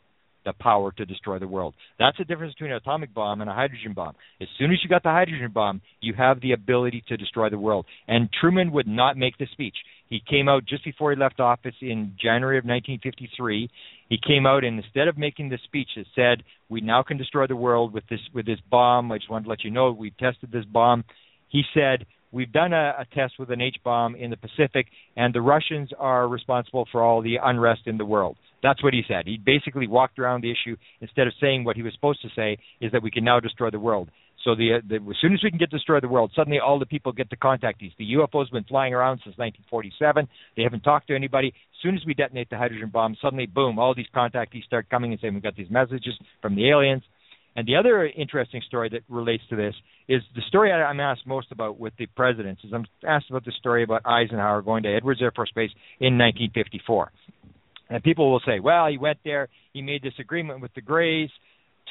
the 0.45 0.53
power 0.53 0.91
to 0.93 1.05
destroy 1.05 1.39
the 1.39 1.47
world. 1.47 1.75
That's 1.99 2.17
the 2.17 2.23
difference 2.23 2.53
between 2.53 2.71
an 2.71 2.77
atomic 2.77 3.13
bomb 3.13 3.41
and 3.41 3.49
a 3.49 3.53
hydrogen 3.53 3.93
bomb. 3.93 4.13
As 4.41 4.47
soon 4.57 4.71
as 4.71 4.77
you 4.83 4.89
got 4.89 5.03
the 5.03 5.09
hydrogen 5.09 5.51
bomb, 5.53 5.81
you 6.01 6.13
have 6.17 6.39
the 6.41 6.53
ability 6.53 7.03
to 7.09 7.17
destroy 7.17 7.49
the 7.49 7.57
world. 7.57 7.85
And 8.07 8.29
Truman 8.39 8.71
would 8.71 8.87
not 8.87 9.17
make 9.17 9.37
the 9.37 9.47
speech. 9.51 9.75
He 10.07 10.21
came 10.29 10.47
out 10.47 10.65
just 10.65 10.85
before 10.85 11.11
he 11.11 11.17
left 11.17 11.39
office 11.39 11.75
in 11.81 12.15
January 12.21 12.57
of 12.57 12.63
1953. 12.63 13.69
He 14.09 14.19
came 14.25 14.45
out 14.45 14.63
and 14.63 14.79
instead 14.79 15.07
of 15.07 15.17
making 15.17 15.49
the 15.49 15.57
speech 15.63 15.89
that 15.95 16.05
said, 16.15 16.43
"We 16.69 16.81
now 16.81 17.01
can 17.01 17.17
destroy 17.17 17.47
the 17.47 17.55
world 17.55 17.91
with 17.91 18.07
this 18.07 18.19
with 18.33 18.45
this 18.45 18.59
bomb," 18.69 19.11
I 19.11 19.17
just 19.17 19.29
wanted 19.29 19.45
to 19.45 19.49
let 19.49 19.63
you 19.63 19.71
know 19.71 19.91
we've 19.91 20.17
tested 20.17 20.51
this 20.51 20.65
bomb. 20.65 21.03
He 21.49 21.63
said, 21.73 22.05
we've 22.35 22.51
done 22.51 22.73
a, 22.73 22.93
a 22.99 23.05
test 23.15 23.39
with 23.39 23.49
an 23.49 23.61
H 23.61 23.77
bomb 23.83 24.13
in 24.15 24.29
the 24.29 24.37
Pacific, 24.37 24.87
and 25.15 25.33
the 25.33 25.41
Russians 25.41 25.89
are 25.97 26.27
responsible 26.27 26.85
for 26.91 27.01
all 27.01 27.21
the 27.21 27.37
unrest 27.41 27.81
in 27.85 27.97
the 27.97 28.05
world. 28.05 28.35
That's 28.65 28.81
what 28.83 28.95
he 28.95 29.03
said. 29.07 29.27
He 29.27 29.37
basically 29.37 29.85
walked 29.85 30.17
around 30.17 30.41
the 30.41 30.49
issue 30.49 30.75
instead 30.99 31.27
of 31.27 31.33
saying 31.39 31.65
what 31.65 31.75
he 31.75 31.83
was 31.83 31.93
supposed 31.93 32.23
to 32.23 32.29
say 32.35 32.57
is 32.81 32.91
that 32.93 33.03
we 33.03 33.11
can 33.11 33.23
now 33.23 33.39
destroy 33.39 33.69
the 33.69 33.79
world. 33.79 34.09
So 34.43 34.55
the, 34.55 34.77
uh, 34.77 34.87
the 34.87 34.95
as 34.95 35.17
soon 35.21 35.33
as 35.33 35.43
we 35.43 35.51
can 35.51 35.59
get 35.59 35.69
destroy 35.69 35.99
the 35.99 36.07
world, 36.07 36.31
suddenly 36.35 36.57
all 36.59 36.79
the 36.79 36.87
people 36.87 37.11
get 37.11 37.29
to 37.29 37.35
contact 37.35 37.79
these. 37.79 37.91
The 37.99 38.13
UFOs 38.13 38.51
been 38.51 38.63
flying 38.63 38.95
around 38.95 39.17
since 39.17 39.37
1947. 39.37 40.27
They 40.57 40.63
haven't 40.63 40.81
talked 40.81 41.09
to 41.09 41.15
anybody. 41.15 41.49
As 41.49 41.81
soon 41.83 41.93
as 41.93 42.01
we 42.07 42.15
detonate 42.15 42.49
the 42.49 42.57
hydrogen 42.57 42.89
bomb, 42.91 43.15
suddenly 43.21 43.45
boom, 43.45 43.77
all 43.77 43.93
these 43.93 44.09
contactees 44.15 44.63
start 44.63 44.89
coming 44.89 45.11
and 45.11 45.21
saying 45.21 45.35
we 45.35 45.41
got 45.41 45.55
these 45.55 45.69
messages 45.69 46.15
from 46.41 46.55
the 46.55 46.67
aliens. 46.67 47.03
And 47.55 47.67
the 47.67 47.75
other 47.75 48.07
interesting 48.07 48.63
story 48.67 48.89
that 48.89 49.01
relates 49.09 49.43
to 49.51 49.55
this 49.55 49.75
is 50.07 50.23
the 50.35 50.41
story 50.47 50.71
I'm 50.71 50.99
asked 50.99 51.27
most 51.27 51.51
about 51.51 51.79
with 51.79 51.93
the 51.99 52.07
presidents 52.07 52.63
is 52.63 52.71
I'm 52.73 52.85
asked 53.07 53.29
about 53.29 53.45
the 53.45 53.53
story 53.59 53.83
about 53.83 54.01
Eisenhower 54.05 54.63
going 54.63 54.83
to 54.83 54.89
Edwards 54.89 55.21
Air 55.21 55.31
Force 55.31 55.51
Base 55.55 55.71
in 55.99 56.17
1954. 56.17 57.11
And 57.89 58.03
people 58.03 58.31
will 58.31 58.41
say, 58.45 58.59
well, 58.59 58.87
he 58.87 58.97
went 58.97 59.19
there, 59.23 59.49
he 59.73 59.81
made 59.81 60.01
this 60.01 60.13
agreement 60.19 60.61
with 60.61 60.73
the 60.73 60.81
Greys 60.81 61.29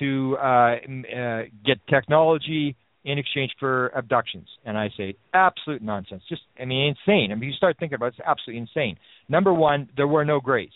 to 0.00 0.36
uh, 0.40 0.76
uh, 0.76 1.42
get 1.64 1.78
technology 1.88 2.76
in 3.04 3.18
exchange 3.18 3.52
for 3.60 3.88
abductions. 3.88 4.48
And 4.64 4.78
I 4.78 4.88
say, 4.96 5.14
absolute 5.32 5.82
nonsense. 5.82 6.22
Just, 6.28 6.42
I 6.60 6.64
mean, 6.64 6.96
insane. 6.96 7.30
I 7.30 7.34
mean, 7.34 7.50
you 7.50 7.54
start 7.54 7.76
thinking 7.78 7.96
about 7.96 8.06
it, 8.06 8.14
it's 8.18 8.26
absolutely 8.26 8.62
insane. 8.62 8.96
Number 9.28 9.52
one, 9.52 9.88
there 9.96 10.08
were 10.08 10.24
no 10.24 10.40
Greys. 10.40 10.72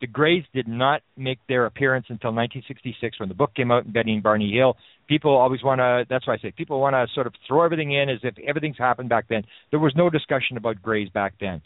The 0.00 0.06
Greys 0.06 0.44
did 0.54 0.68
not 0.68 1.02
make 1.16 1.38
their 1.48 1.66
appearance 1.66 2.06
until 2.08 2.30
1966 2.30 3.20
when 3.20 3.28
the 3.28 3.34
book 3.34 3.54
came 3.54 3.70
out 3.70 3.84
in 3.84 3.92
Betty 3.92 4.12
and 4.12 4.22
Barney 4.22 4.52
Hill. 4.52 4.76
People 5.08 5.36
always 5.36 5.62
want 5.62 5.80
to, 5.80 6.04
that's 6.08 6.26
why 6.26 6.34
I 6.34 6.38
say, 6.38 6.52
people 6.52 6.80
want 6.80 6.94
to 6.94 7.06
sort 7.14 7.26
of 7.26 7.34
throw 7.46 7.64
everything 7.64 7.92
in 7.92 8.08
as 8.08 8.18
if 8.22 8.34
everything's 8.46 8.78
happened 8.78 9.08
back 9.08 9.26
then. 9.28 9.42
There 9.70 9.80
was 9.80 9.92
no 9.96 10.08
discussion 10.08 10.56
about 10.56 10.80
Greys 10.80 11.10
back 11.10 11.34
then. 11.40 11.60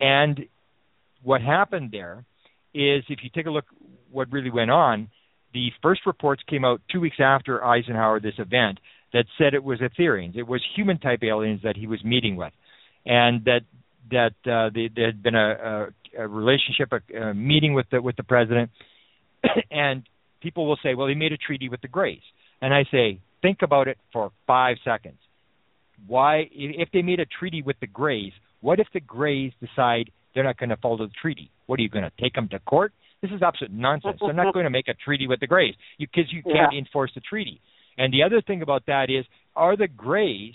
And 0.00 0.46
what 1.22 1.40
happened 1.40 1.90
there 1.92 2.24
is 2.74 3.04
if 3.08 3.20
you 3.22 3.30
take 3.34 3.46
a 3.46 3.50
look 3.50 3.64
what 4.10 4.30
really 4.32 4.50
went 4.50 4.70
on, 4.70 5.08
the 5.54 5.68
first 5.82 6.02
reports 6.06 6.42
came 6.48 6.64
out 6.64 6.80
two 6.90 7.00
weeks 7.00 7.16
after 7.20 7.64
Eisenhower, 7.64 8.20
this 8.20 8.34
event, 8.38 8.78
that 9.12 9.26
said 9.36 9.54
it 9.54 9.62
was 9.62 9.80
Etherians. 9.80 10.36
It 10.36 10.46
was 10.46 10.62
human 10.74 10.98
type 10.98 11.22
aliens 11.22 11.60
that 11.64 11.76
he 11.76 11.86
was 11.86 12.02
meeting 12.04 12.36
with. 12.36 12.52
And 13.04 13.44
that 13.44 13.60
that 14.10 14.34
uh, 14.44 14.70
there 14.74 15.06
had 15.06 15.22
been 15.22 15.34
a, 15.34 15.90
a, 16.18 16.22
a 16.24 16.28
relationship, 16.28 16.92
a, 16.92 17.28
a 17.30 17.34
meeting 17.34 17.74
with 17.74 17.86
the 17.90 18.00
with 18.00 18.16
the 18.16 18.22
president, 18.22 18.70
and 19.70 20.02
people 20.40 20.66
will 20.66 20.78
say, 20.82 20.94
"Well, 20.94 21.08
he 21.08 21.14
made 21.14 21.32
a 21.32 21.36
treaty 21.36 21.68
with 21.68 21.80
the 21.80 21.88
Greys," 21.88 22.22
and 22.60 22.72
I 22.72 22.84
say, 22.90 23.20
think 23.42 23.58
about 23.62 23.88
it 23.88 23.98
for 24.12 24.30
five 24.46 24.76
seconds. 24.84 25.18
Why, 26.06 26.48
if 26.52 26.88
they 26.92 27.02
made 27.02 27.20
a 27.20 27.26
treaty 27.26 27.62
with 27.62 27.76
the 27.80 27.86
Greys, 27.86 28.32
what 28.60 28.80
if 28.80 28.86
the 28.92 29.00
Greys 29.00 29.52
decide 29.60 30.10
they're 30.34 30.44
not 30.44 30.58
going 30.58 30.70
to 30.70 30.76
follow 30.76 30.98
the 30.98 31.10
treaty? 31.20 31.50
What 31.66 31.78
are 31.78 31.82
you 31.82 31.88
going 31.88 32.04
to 32.04 32.12
take 32.20 32.34
them 32.34 32.48
to 32.48 32.58
court? 32.60 32.92
This 33.20 33.30
is 33.30 33.42
absolute 33.42 33.72
nonsense. 33.72 34.18
They're 34.20 34.32
not 34.32 34.52
going 34.54 34.64
to 34.64 34.70
make 34.70 34.88
a 34.88 34.94
treaty 34.94 35.26
with 35.26 35.40
the 35.40 35.46
Greys 35.46 35.74
because 35.98 36.24
you, 36.30 36.42
you 36.44 36.52
can't 36.52 36.74
enforce 36.74 37.12
the 37.14 37.20
treaty. 37.20 37.60
And 37.98 38.12
the 38.12 38.22
other 38.22 38.40
thing 38.40 38.62
about 38.62 38.86
that 38.86 39.06
is, 39.10 39.24
are 39.54 39.76
the 39.76 39.88
Greys 39.88 40.54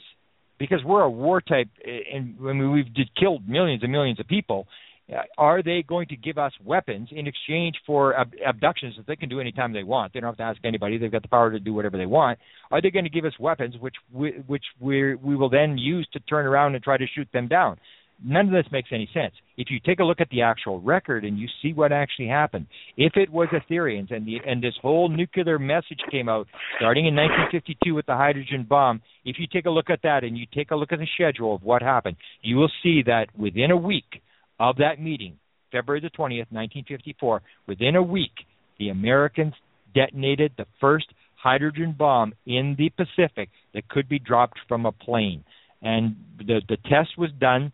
because 0.59 0.83
we're 0.83 1.01
a 1.01 1.09
war 1.09 1.41
type, 1.41 1.69
and 1.85 2.35
I 2.41 2.53
mean, 2.53 2.71
we've 2.71 2.87
killed 3.19 3.47
millions 3.47 3.83
and 3.83 3.91
millions 3.91 4.19
of 4.19 4.27
people. 4.27 4.67
Uh, 5.11 5.21
are 5.37 5.63
they 5.63 5.83
going 5.87 6.07
to 6.07 6.17
give 6.17 6.37
us 6.37 6.51
weapons 6.65 7.07
in 7.11 7.27
exchange 7.27 7.75
for 7.85 8.13
ab- 8.19 8.33
abductions 8.45 8.95
that 8.97 9.07
they 9.07 9.15
can 9.15 9.29
do 9.29 9.39
anytime 9.39 9.71
they 9.71 9.83
want? 9.83 10.11
They 10.13 10.19
don't 10.19 10.29
have 10.29 10.37
to 10.37 10.43
ask 10.43 10.59
anybody. 10.65 10.97
They've 10.97 11.11
got 11.11 11.21
the 11.21 11.29
power 11.29 11.49
to 11.49 11.59
do 11.59 11.73
whatever 11.73 11.97
they 11.97 12.05
want. 12.05 12.39
Are 12.71 12.81
they 12.81 12.89
going 12.89 13.05
to 13.05 13.09
give 13.09 13.23
us 13.23 13.31
weapons 13.39 13.75
which 13.79 13.95
we, 14.11 14.31
which 14.47 14.65
we 14.81 15.15
we 15.15 15.37
will 15.37 15.49
then 15.49 15.77
use 15.77 16.05
to 16.11 16.19
turn 16.19 16.45
around 16.45 16.75
and 16.75 16.83
try 16.83 16.97
to 16.97 17.05
shoot 17.15 17.29
them 17.31 17.47
down? 17.47 17.77
None 18.23 18.47
of 18.47 18.51
this 18.51 18.71
makes 18.71 18.89
any 18.91 19.09
sense. 19.13 19.33
If 19.57 19.69
you 19.69 19.79
take 19.79 19.99
a 19.99 20.03
look 20.03 20.21
at 20.21 20.29
the 20.29 20.41
actual 20.41 20.79
record 20.81 21.23
and 21.23 21.37
you 21.37 21.47
see 21.61 21.73
what 21.73 21.91
actually 21.91 22.27
happened, 22.27 22.67
if 22.95 23.13
it 23.15 23.29
was 23.29 23.47
Etherians 23.49 24.11
and 24.11 24.25
the 24.25 24.37
and 24.45 24.61
this 24.61 24.73
whole 24.81 25.09
nuclear 25.09 25.59
message 25.59 25.99
came 26.11 26.29
out 26.29 26.47
starting 26.77 27.05
in 27.05 27.15
1952 27.15 27.93
with 27.93 28.05
the 28.05 28.15
hydrogen 28.15 28.65
bomb, 28.67 29.01
if 29.25 29.37
you 29.39 29.47
take 29.51 29.65
a 29.65 29.69
look 29.69 29.89
at 29.89 30.01
that 30.03 30.23
and 30.23 30.37
you 30.37 30.45
take 30.53 30.71
a 30.71 30.75
look 30.75 30.91
at 30.91 30.99
the 30.99 31.07
schedule 31.15 31.55
of 31.55 31.63
what 31.63 31.81
happened, 31.81 32.17
you 32.41 32.55
will 32.55 32.71
see 32.83 33.03
that 33.05 33.27
within 33.37 33.71
a 33.71 33.77
week 33.77 34.21
of 34.59 34.77
that 34.77 34.99
meeting, 34.99 35.37
February 35.71 36.01
the 36.01 36.09
20th, 36.09 36.51
1954, 36.51 37.41
within 37.67 37.95
a 37.95 38.03
week, 38.03 38.31
the 38.79 38.89
Americans 38.89 39.53
detonated 39.93 40.51
the 40.57 40.65
first 40.81 41.07
hydrogen 41.35 41.95
bomb 41.97 42.33
in 42.45 42.75
the 42.77 42.89
Pacific 42.89 43.49
that 43.73 43.87
could 43.89 44.09
be 44.09 44.19
dropped 44.19 44.57
from 44.67 44.85
a 44.85 44.91
plane. 44.91 45.43
And 45.81 46.15
the 46.39 46.61
the 46.67 46.77
test 46.89 47.17
was 47.17 47.29
done 47.39 47.71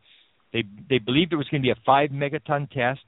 they 0.54 0.64
they 0.90 1.00
believed 1.00 1.34
it 1.34 1.38
was 1.38 1.48
going 1.50 1.62
to 1.62 1.66
be 1.66 1.72
a 1.72 1.84
five 1.86 2.12
megaton 2.12 2.70
test. 2.72 3.02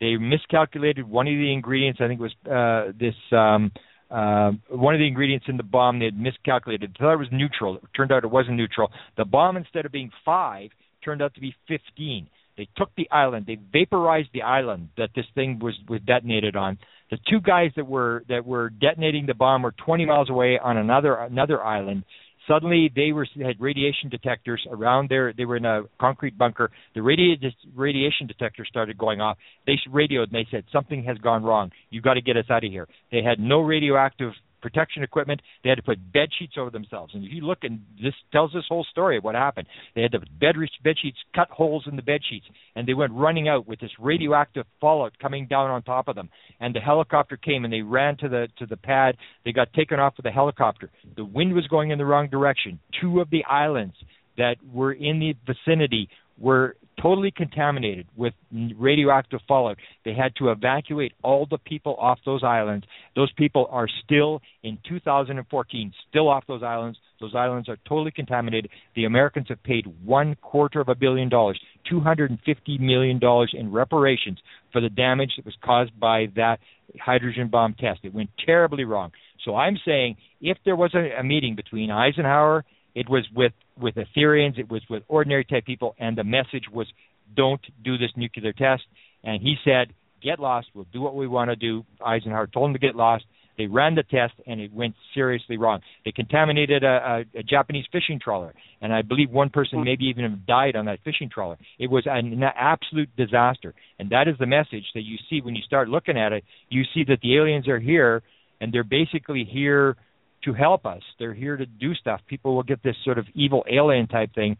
They 0.00 0.16
miscalculated 0.16 1.08
one 1.08 1.26
of 1.26 1.32
the 1.32 1.52
ingredients. 1.52 2.00
I 2.02 2.08
think 2.08 2.20
it 2.20 2.22
was 2.22 2.34
uh, 2.44 2.92
this 2.98 3.14
um, 3.32 3.72
uh, 4.10 4.52
one 4.68 4.94
of 4.94 4.98
the 4.98 5.06
ingredients 5.06 5.46
in 5.48 5.56
the 5.56 5.62
bomb. 5.62 5.98
They 5.98 6.06
had 6.06 6.18
miscalculated. 6.18 6.90
They 6.90 7.04
thought 7.04 7.14
it 7.14 7.18
was 7.18 7.28
neutral. 7.32 7.76
It 7.76 7.82
turned 7.96 8.12
out 8.12 8.24
it 8.24 8.30
wasn't 8.30 8.56
neutral. 8.56 8.90
The 9.16 9.24
bomb, 9.24 9.56
instead 9.56 9.86
of 9.86 9.92
being 9.92 10.10
five, 10.24 10.70
turned 11.04 11.22
out 11.22 11.34
to 11.34 11.40
be 11.40 11.54
15. 11.68 12.28
They 12.56 12.68
took 12.76 12.90
the 12.96 13.08
island. 13.10 13.46
They 13.46 13.58
vaporized 13.72 14.30
the 14.32 14.42
island 14.42 14.88
that 14.96 15.10
this 15.14 15.26
thing 15.34 15.60
was 15.60 15.74
was 15.88 16.00
detonated 16.06 16.56
on. 16.56 16.78
The 17.10 17.18
two 17.30 17.40
guys 17.40 17.70
that 17.76 17.86
were 17.86 18.24
that 18.28 18.44
were 18.44 18.70
detonating 18.70 19.26
the 19.26 19.34
bomb 19.34 19.62
were 19.62 19.72
20 19.72 20.04
miles 20.06 20.28
away 20.28 20.58
on 20.58 20.76
another 20.76 21.14
another 21.14 21.62
island 21.62 22.04
Suddenly, 22.48 22.90
they 22.96 23.12
were 23.12 23.26
had 23.44 23.60
radiation 23.60 24.08
detectors 24.08 24.66
around 24.70 25.10
there. 25.10 25.32
They 25.32 25.44
were 25.44 25.56
in 25.56 25.66
a 25.66 25.82
concrete 26.00 26.36
bunker. 26.36 26.70
The 26.94 27.00
radi- 27.00 27.52
radiation 27.76 28.26
detector 28.26 28.64
started 28.64 28.96
going 28.96 29.20
off. 29.20 29.36
They 29.66 29.78
radioed 29.90 30.32
and 30.32 30.34
they 30.34 30.48
said 30.50 30.64
something 30.72 31.04
has 31.04 31.18
gone 31.18 31.42
wrong. 31.44 31.70
You 31.90 32.00
got 32.00 32.14
to 32.14 32.22
get 32.22 32.38
us 32.38 32.46
out 32.50 32.64
of 32.64 32.70
here. 32.70 32.88
They 33.12 33.22
had 33.22 33.38
no 33.38 33.60
radioactive 33.60 34.32
protection 34.60 35.02
equipment. 35.02 35.40
They 35.62 35.70
had 35.70 35.76
to 35.76 35.82
put 35.82 36.12
bed 36.12 36.28
sheets 36.38 36.54
over 36.58 36.70
themselves. 36.70 37.14
And 37.14 37.24
if 37.24 37.32
you 37.32 37.42
look, 37.42 37.58
and 37.62 37.80
this 38.02 38.14
tells 38.32 38.52
this 38.52 38.64
whole 38.68 38.86
story 38.90 39.18
of 39.18 39.24
what 39.24 39.34
happened. 39.34 39.66
They 39.94 40.02
had 40.02 40.12
the 40.12 40.20
bed 40.40 40.56
bed 40.82 40.96
sheets 41.00 41.18
cut 41.34 41.48
holes 41.50 41.84
in 41.88 41.96
the 41.96 42.02
bed 42.02 42.20
sheets, 42.28 42.46
and 42.74 42.86
they 42.86 42.94
went 42.94 43.12
running 43.12 43.48
out 43.48 43.66
with 43.66 43.80
this 43.80 43.90
radioactive 43.98 44.66
fallout 44.80 45.12
coming 45.20 45.46
down 45.46 45.70
on 45.70 45.82
top 45.82 46.08
of 46.08 46.16
them. 46.16 46.28
And 46.60 46.74
the 46.74 46.80
helicopter 46.80 47.36
came, 47.36 47.64
and 47.64 47.72
they 47.72 47.82
ran 47.82 48.16
to 48.18 48.28
the 48.28 48.48
to 48.58 48.66
the 48.66 48.76
pad. 48.76 49.16
They 49.44 49.52
got 49.52 49.72
taken 49.72 49.98
off 49.98 50.14
with 50.16 50.24
the 50.24 50.30
helicopter. 50.30 50.90
The 51.16 51.24
wind 51.24 51.54
was 51.54 51.66
going 51.66 51.90
in 51.90 51.98
the 51.98 52.06
wrong 52.06 52.28
direction. 52.28 52.78
Two 53.00 53.20
of 53.20 53.30
the 53.30 53.44
islands 53.44 53.94
that 54.36 54.56
were 54.72 54.92
in 54.92 55.18
the 55.18 55.34
vicinity 55.46 56.08
were 56.38 56.76
totally 57.00 57.30
contaminated 57.30 58.06
with 58.16 58.34
radioactive 58.76 59.40
fallout. 59.46 59.76
They 60.04 60.14
had 60.14 60.34
to 60.36 60.50
evacuate 60.50 61.12
all 61.22 61.46
the 61.48 61.58
people 61.58 61.94
off 61.96 62.18
those 62.24 62.42
islands. 62.42 62.86
Those 63.14 63.32
people 63.32 63.68
are 63.70 63.88
still 64.04 64.42
in 64.62 64.78
2014 64.88 65.92
still 66.08 66.28
off 66.28 66.44
those 66.46 66.62
islands. 66.62 66.98
Those 67.20 67.34
islands 67.34 67.68
are 67.68 67.78
totally 67.88 68.10
contaminated. 68.10 68.70
The 68.94 69.04
Americans 69.04 69.46
have 69.48 69.62
paid 69.62 69.86
one 70.04 70.36
quarter 70.40 70.80
of 70.80 70.88
a 70.88 70.94
billion 70.94 71.28
dollars, 71.28 71.60
250 71.88 72.78
million 72.78 73.18
dollars 73.18 73.52
in 73.56 73.72
reparations 73.72 74.38
for 74.72 74.80
the 74.80 74.90
damage 74.90 75.32
that 75.36 75.44
was 75.44 75.56
caused 75.64 75.98
by 75.98 76.26
that 76.36 76.58
hydrogen 77.00 77.48
bomb 77.48 77.74
test. 77.74 78.00
It 78.02 78.14
went 78.14 78.30
terribly 78.44 78.84
wrong. 78.84 79.12
So 79.44 79.56
I'm 79.56 79.78
saying 79.84 80.16
if 80.40 80.58
there 80.64 80.76
was 80.76 80.94
a, 80.94 81.20
a 81.20 81.24
meeting 81.24 81.54
between 81.54 81.90
Eisenhower 81.90 82.64
it 82.98 83.08
was 83.08 83.24
with 83.34 83.52
with 83.78 83.94
Etherians. 83.96 84.58
It 84.58 84.70
was 84.70 84.82
with 84.88 85.02
ordinary 85.08 85.44
type 85.44 85.64
people, 85.64 85.94
and 85.98 86.16
the 86.16 86.24
message 86.24 86.68
was, 86.72 86.86
"Don't 87.34 87.60
do 87.82 87.98
this 87.98 88.10
nuclear 88.16 88.52
test." 88.52 88.84
And 89.24 89.42
he 89.42 89.56
said, 89.64 89.92
"Get 90.22 90.38
lost. 90.38 90.68
We'll 90.74 90.86
do 90.92 91.00
what 91.00 91.14
we 91.14 91.26
want 91.26 91.50
to 91.50 91.56
do." 91.56 91.84
Eisenhower 92.04 92.46
told 92.46 92.68
him 92.68 92.74
to 92.74 92.78
get 92.78 92.96
lost. 92.96 93.24
They 93.56 93.66
ran 93.66 93.96
the 93.96 94.04
test, 94.04 94.34
and 94.46 94.60
it 94.60 94.72
went 94.72 94.94
seriously 95.14 95.56
wrong. 95.56 95.80
They 96.04 96.12
contaminated 96.12 96.84
a, 96.84 97.24
a, 97.34 97.38
a 97.40 97.42
Japanese 97.42 97.86
fishing 97.90 98.20
trawler, 98.20 98.54
and 98.80 98.92
I 98.92 99.02
believe 99.02 99.30
one 99.30 99.50
person 99.50 99.82
maybe 99.82 100.04
even 100.04 100.42
died 100.46 100.76
on 100.76 100.84
that 100.84 101.00
fishing 101.02 101.28
trawler. 101.28 101.58
It 101.76 101.90
was 101.90 102.04
an 102.06 102.40
absolute 102.44 103.10
disaster, 103.16 103.74
and 103.98 104.10
that 104.10 104.28
is 104.28 104.36
the 104.38 104.46
message 104.46 104.84
that 104.94 105.02
you 105.02 105.16
see 105.28 105.40
when 105.40 105.56
you 105.56 105.62
start 105.62 105.88
looking 105.88 106.16
at 106.16 106.32
it. 106.32 106.44
You 106.68 106.84
see 106.94 107.02
that 107.08 107.20
the 107.20 107.36
aliens 107.36 107.66
are 107.66 107.80
here, 107.80 108.22
and 108.60 108.72
they're 108.72 108.84
basically 108.84 109.44
here 109.44 109.96
to 110.44 110.52
help 110.52 110.86
us. 110.86 111.02
They're 111.18 111.34
here 111.34 111.56
to 111.56 111.66
do 111.66 111.94
stuff. 111.94 112.20
People 112.26 112.54
will 112.54 112.62
get 112.62 112.82
this 112.82 112.96
sort 113.04 113.18
of 113.18 113.26
evil 113.34 113.64
alien 113.70 114.06
type 114.06 114.34
thing. 114.34 114.56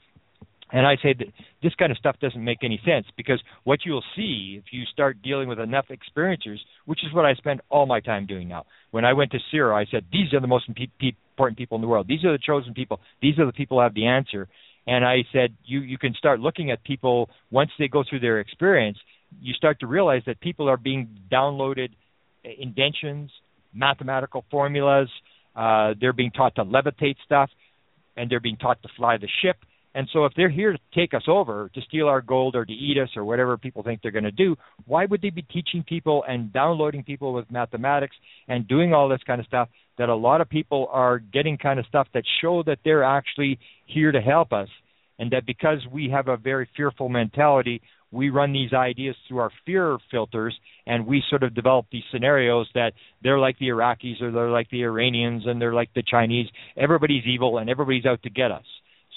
And 0.70 0.87
I 0.87 0.97
say 0.97 1.14
that 1.18 1.26
this 1.62 1.74
kind 1.76 1.91
of 1.91 1.97
stuff 1.97 2.16
doesn't 2.20 2.45
make 2.45 2.59
any 2.62 2.81
sense 2.85 3.07
because 3.16 3.41
what 3.64 3.81
you'll 3.85 4.05
see 4.14 4.61
if 4.62 4.70
you 4.70 4.85
start 4.93 5.22
dealing 5.22 5.49
with 5.49 5.59
enough 5.59 5.87
experiencers, 5.89 6.59
which 6.85 7.01
is 7.05 7.14
what 7.14 7.24
I 7.24 7.35
spend 7.35 7.62
all 7.70 7.87
my 7.87 8.01
time 8.01 8.26
doing 8.26 8.49
now. 8.49 8.66
When 8.91 9.05
I 9.05 9.14
went 9.14 9.31
to 9.33 9.39
CERO, 9.51 9.74
I 9.74 9.87
said, 9.91 10.05
these 10.12 10.35
are 10.35 10.41
the 10.41 10.47
most 10.47 10.68
important 10.68 11.57
people 11.57 11.76
in 11.76 11.81
the 11.81 11.89
world. 11.89 12.07
These 12.07 12.24
are 12.24 12.33
the 12.33 12.39
chosen 12.39 12.74
people. 12.74 13.01
These 13.22 13.39
are 13.39 13.47
the 13.47 13.53
people 13.53 13.79
who 13.79 13.83
have 13.83 13.95
the 13.95 14.07
answer. 14.07 14.47
And 14.87 15.05
I 15.05 15.24
said, 15.33 15.55
you, 15.64 15.81
you 15.81 15.97
can 15.97 16.14
start 16.14 16.41
looking 16.41 16.70
at 16.70 16.83
people 16.85 17.31
once 17.51 17.70
they 17.79 17.89
go 17.89 18.05
through 18.09 18.20
their 18.20 18.41
experience, 18.41 18.99
you 19.41 19.55
start 19.55 19.81
to 19.81 19.87
realize 19.87 20.22
that 20.26 20.41
people 20.41 20.68
are 20.68 20.79
being 20.79 21.09
downloaded 21.31 21.91
eh, 22.45 22.51
inventions, 22.59 23.31
mathematical 23.74 24.45
formulas. 24.51 25.09
Uh, 25.59 25.94
they're 26.00 26.12
being 26.12 26.30
taught 26.30 26.54
to 26.54 26.64
levitate 26.64 27.16
stuff, 27.24 27.50
and 28.16 28.30
they're 28.30 28.38
being 28.38 28.56
taught 28.56 28.80
to 28.82 28.88
fly 28.96 29.16
the 29.16 29.28
ship. 29.42 29.56
And 29.94 30.09
so 30.12 30.24
if 30.26 30.32
they're 30.36 30.50
here 30.50 30.72
to 30.72 30.78
take 30.94 31.14
us 31.14 31.24
over, 31.26 31.70
to 31.74 31.80
steal 31.80 32.06
our 32.06 32.20
gold 32.20 32.54
or 32.54 32.64
to 32.64 32.72
eat 32.72 32.98
us 32.98 33.09
or 33.16 33.24
whatever 33.24 33.56
people 33.56 33.82
think 33.82 34.00
they're 34.00 34.12
going 34.12 34.22
to 34.22 34.30
do, 34.30 34.54
why 34.86 35.06
would 35.06 35.20
they 35.20 35.30
be 35.30 35.42
teaching 35.42 35.82
people 35.82 36.24
and 36.28 36.52
downloading 36.52 37.02
people 37.02 37.32
with 37.32 37.50
mathematics 37.50 38.14
and 38.46 38.68
doing 38.68 38.94
all 38.94 39.09
this 39.09 39.22
kind 39.26 39.40
of 39.40 39.46
stuff 39.46 39.68
that 39.96 40.09
a 40.09 40.14
lot 40.14 40.40
of 40.40 40.48
people 40.48 40.88
are 40.92 41.18
getting 41.18 41.59
kind 41.59 41.80
of 41.80 41.86
stuff 41.86 42.06
that 42.14 42.22
show 42.40 42.62
that 42.64 42.78
they're 42.84 43.02
actually 43.02 43.59
here 43.86 44.12
to 44.12 44.20
help 44.20 44.52
us? 44.52 44.68
And 45.18 45.32
that 45.32 45.44
because 45.46 45.78
we 45.90 46.09
have 46.11 46.28
a 46.28 46.36
very 46.36 46.68
fearful 46.76 47.09
mentality, 47.09 47.82
we 48.11 48.30
run 48.30 48.52
these 48.52 48.72
ideas 48.72 49.16
through 49.26 49.38
our 49.38 49.50
fear 49.66 49.98
filters 50.11 50.59
and 50.86 51.06
we 51.06 51.22
sort 51.28 51.42
of 51.42 51.54
develop 51.54 51.86
these 51.92 52.04
scenarios 52.11 52.66
that 52.74 52.92
they're 53.22 53.38
like 53.38 53.59
the 53.59 53.68
Iraqis 53.68 54.22
or 54.22 54.30
they're 54.30 54.50
like 54.50 54.70
the 54.70 54.82
Iranians 54.82 55.42
and 55.46 55.61
they're 55.61 55.74
like 55.74 55.92
the 55.94 56.02
Chinese. 56.02 56.46
Everybody's 56.76 57.24
evil 57.26 57.59
and 57.59 57.68
everybody's 57.68 58.06
out 58.06 58.22
to 58.22 58.30
get 58.30 58.50
us. 58.50 58.64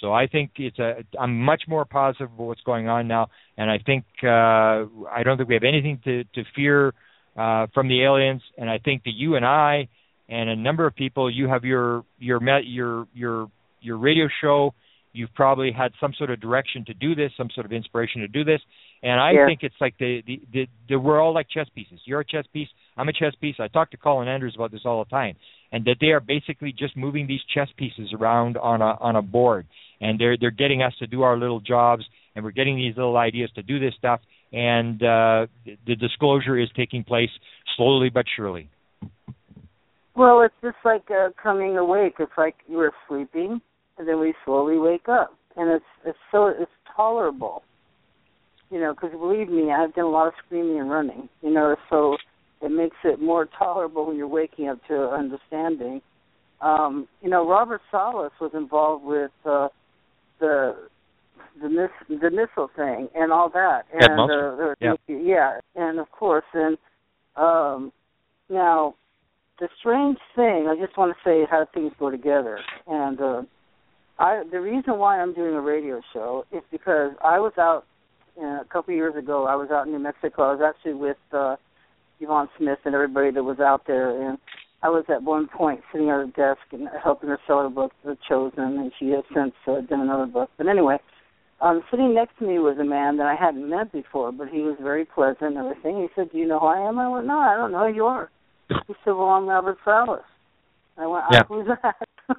So 0.02 0.12
I 0.12 0.28
think 0.28 0.52
it's 0.58 0.80
a. 0.80 1.04
I'm 1.18 1.40
much 1.42 1.64
more 1.68 1.86
positive 1.86 2.32
about 2.34 2.44
what's 2.46 2.62
going 2.62 2.90
on 2.90 3.08
now, 3.08 3.28
and 3.56 3.70
I 3.70 3.78
think 3.78 4.04
uh, 4.24 4.90
I 5.08 5.22
don't 5.24 5.38
think 5.38 5.48
we 5.48 5.54
have 5.54 5.64
anything 5.64 6.00
to 6.06 6.24
to 6.24 6.44
fear 6.56 6.96
uh, 7.38 7.68
from 7.72 7.88
the 7.88 8.04
aliens. 8.04 8.42
And 8.58 8.68
I 8.68 8.80
think 8.80 9.04
that 9.04 9.14
you 9.14 9.36
and 9.36 9.46
I 9.46 9.90
and 10.28 10.50
a 10.50 10.56
number 10.56 10.88
of 10.88 10.96
people, 10.96 11.30
you 11.30 11.48
have 11.50 11.66
your 11.66 12.04
your 12.18 12.40
met 12.40 12.66
your 12.66 13.06
your 13.14 13.52
your 13.80 13.98
radio 13.98 14.28
show. 14.42 14.74
You've 15.14 15.34
probably 15.34 15.72
had 15.72 15.92
some 16.00 16.14
sort 16.18 16.32
of 16.32 16.40
direction 16.40 16.86
to 16.86 16.94
do 16.94 17.16
this, 17.16 17.32
some 17.38 17.50
sort 17.54 17.66
of 17.66 17.72
inspiration 17.72 18.22
to 18.22 18.28
do 18.28 18.44
this, 18.44 18.62
and 19.04 19.20
I 19.20 19.32
yeah. 19.32 19.46
think 19.46 19.60
it's 19.64 19.76
like 19.82 19.96
the, 20.00 20.22
the 20.26 20.42
the 20.54 20.68
the 20.90 21.00
we're 21.00 21.20
all 21.20 21.34
like 21.34 21.48
chess 21.50 21.68
pieces. 21.76 22.00
You're 22.06 22.22
a 22.22 22.26
chess 22.26 22.46
piece. 22.54 22.70
I'm 22.98 23.10
a 23.10 23.14
chess 23.14 23.34
piece. 23.40 23.56
I 23.60 23.68
talk 23.68 23.92
to 23.92 23.98
Colin 23.98 24.28
Andrews 24.28 24.56
about 24.56 24.72
this 24.72 24.82
all 24.86 25.04
the 25.04 25.10
time, 25.10 25.36
and 25.72 25.86
that 25.86 25.98
they 26.00 26.08
are 26.08 26.20
basically 26.20 26.72
just 26.72 26.96
moving 26.96 27.28
these 27.28 27.42
chess 27.54 27.68
pieces 27.78 28.14
around 28.18 28.58
on 28.58 28.82
a 28.82 28.98
on 29.00 29.16
a 29.16 29.22
board 29.22 29.68
and 30.02 30.20
they're 30.20 30.36
they're 30.38 30.52
getting 30.52 30.82
us 30.82 30.94
to 31.00 31.08
do 31.08 31.22
our 31.22 31.38
little 31.38 31.62
jobs 31.62 32.04
and 32.36 32.44
we're 32.44 32.52
getting 32.52 32.76
these 32.76 32.96
little 32.98 33.16
ideas 33.16 33.50
to 33.56 33.64
do 33.64 33.80
this 33.80 33.94
stuff 33.98 34.20
and 34.52 35.02
uh 35.04 35.46
the 35.86 35.96
disclosure 35.96 36.58
is 36.60 36.68
taking 36.76 37.04
place 37.04 37.30
slowly 37.78 38.10
but 38.10 38.26
surely 38.36 38.70
well 40.16 40.42
it's 40.42 40.56
just 40.62 40.78
like 40.84 41.10
uh, 41.12 41.30
coming 41.42 41.78
awake 41.78 42.16
it's 42.20 42.32
like 42.38 42.56
you 42.68 42.78
were 42.78 42.92
sleeping 43.08 43.62
and 43.98 44.08
then 44.08 44.20
we 44.20 44.34
slowly 44.46 44.78
wake 44.78 45.08
up. 45.08 45.36
And 45.56 45.70
it's 45.70 45.86
it's 46.06 46.18
so 46.32 46.48
it's 46.48 46.72
tolerable. 46.96 47.64
You 48.70 48.80
know 48.80 48.94
because 48.94 49.12
believe 49.12 49.50
me 49.50 49.72
i've 49.72 49.94
done 49.94 50.06
a 50.06 50.10
lot 50.10 50.28
of 50.28 50.34
screaming 50.46 50.80
and 50.80 50.90
running. 50.90 51.30
You 51.42 51.52
know 51.52 51.76
so 51.90 52.18
it 52.62 52.72
makes 52.72 52.96
it 53.04 53.20
more 53.22 53.46
tolerable 53.58 54.08
when 54.08 54.18
you're 54.18 54.28
waking 54.28 54.70
up 54.70 54.80
to 54.88 55.10
understanding. 55.10 56.02
Um 56.62 57.08
you 57.22 57.30
know 57.30 57.48
robert 57.48 57.82
salas 57.92 58.32
was 58.40 58.52
involved 58.54 59.04
with 59.04 59.32
uh 59.46 59.68
the 60.40 60.76
the 61.62 61.70
miss, 61.70 61.90
the 62.08 62.32
missile 62.32 62.70
thing 62.76 63.10
and 63.14 63.32
all 63.32 63.50
that. 63.50 63.84
And 63.92 64.32
uh, 64.32 64.76
yeah. 64.80 64.94
yeah. 65.08 65.60
And 65.76 66.00
of 66.00 66.10
course 66.12 66.46
and 66.54 66.78
um 67.36 67.92
now 68.50 68.96
the 69.60 69.68
strange 69.80 70.18
thing 70.36 70.68
i 70.68 70.76
just 70.76 70.98
want 70.98 71.16
to 71.16 71.30
say 71.30 71.46
how 71.50 71.68
things 71.74 71.92
go 72.00 72.10
together. 72.10 72.60
And 72.88 73.20
uh 73.20 73.42
i 74.20 74.44
the 74.52 74.60
reason 74.60 74.98
why 74.98 75.20
i'm 75.20 75.34
doing 75.34 75.54
a 75.54 75.62
radio 75.62 76.02
show 76.14 76.46
is 76.52 76.62
because 76.72 77.12
i 77.24 77.40
was 77.40 77.54
out 77.58 77.86
uh, 78.42 78.62
a 78.62 78.66
couple 78.72 78.94
of 78.94 78.98
years 78.98 79.16
ago 79.16 79.46
i 79.46 79.56
was 79.56 79.70
out 79.72 79.86
in 79.86 79.94
new 79.94 80.00
mexico 80.00 80.44
i 80.44 80.54
was 80.54 80.62
actually 80.62 80.94
with 80.94 81.18
uh 81.34 81.56
yvonne 82.20 82.50
smith 82.58 82.80
and 82.86 82.96
everybody 82.96 83.32
that 83.32 83.44
was 83.44 83.60
out 83.60 83.84
there 83.88 84.30
and 84.30 84.38
I 84.84 84.90
was 84.90 85.06
at 85.10 85.22
one 85.22 85.48
point 85.48 85.82
sitting 85.92 86.10
at 86.10 86.14
her 86.14 86.26
desk 86.26 86.62
and 86.72 86.90
helping 87.04 87.30
her 87.30 87.38
sell 87.46 87.62
her 87.62 87.70
book, 87.70 87.92
The 88.04 88.18
Chosen, 88.28 88.80
and 88.80 88.92
she 88.98 89.10
has 89.10 89.24
since 89.34 89.54
uh, 89.68 89.82
done 89.82 90.02
another 90.02 90.26
book. 90.26 90.50
But 90.58 90.68
anyway, 90.68 90.98
um, 91.62 91.84
sitting 91.92 92.16
next 92.16 92.40
to 92.40 92.48
me 92.48 92.58
was 92.58 92.78
a 92.80 92.84
man 92.84 93.18
that 93.18 93.28
I 93.28 93.36
hadn't 93.36 93.70
met 93.70 93.92
before, 93.92 94.32
but 94.32 94.48
he 94.48 94.62
was 94.62 94.78
very 94.82 95.06
pleasant 95.06 95.56
and 95.56 95.58
everything. 95.58 96.02
He 96.02 96.08
said, 96.16 96.32
"Do 96.32 96.40
you 96.40 96.48
know 96.48 96.60
who 96.60 96.66
I 96.66 96.80
am?" 96.80 96.98
I 96.98 97.08
went, 97.08 97.28
"No, 97.28 97.38
I 97.38 97.56
don't 97.56 97.72
know 97.72 97.88
who 97.88 97.94
you 97.94 98.06
are." 98.06 98.32
He 98.88 98.96
said, 99.06 99.12
"Well, 99.12 99.30
I'm 99.30 99.46
Robert 99.46 99.78
Salas." 99.86 100.24
I 100.98 101.06
went, 101.06 101.26
yeah. 101.32 101.44
"Who's 101.48 101.68
that?" 101.68 102.08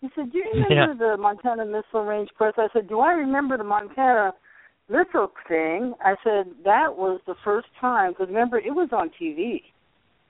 he 0.00 0.08
said, 0.14 0.32
"Do 0.32 0.38
you 0.38 0.50
remember 0.54 1.04
yeah. 1.04 1.16
the 1.16 1.16
Montana 1.16 1.64
Missile 1.66 2.04
Range 2.04 2.28
press?" 2.36 2.54
I 2.56 2.68
said, 2.72 2.88
"Do 2.88 3.00
I 3.00 3.12
remember 3.12 3.56
the 3.56 3.64
Montana 3.64 4.34
missile 4.88 5.30
thing?" 5.48 5.94
I 6.02 6.16
said, 6.24 6.54
"That 6.64 6.96
was 6.96 7.20
the 7.26 7.34
first 7.44 7.68
time 7.80 8.12
because 8.12 8.28
remember 8.28 8.58
it 8.58 8.74
was 8.74 8.88
on 8.92 9.10
TV." 9.20 9.62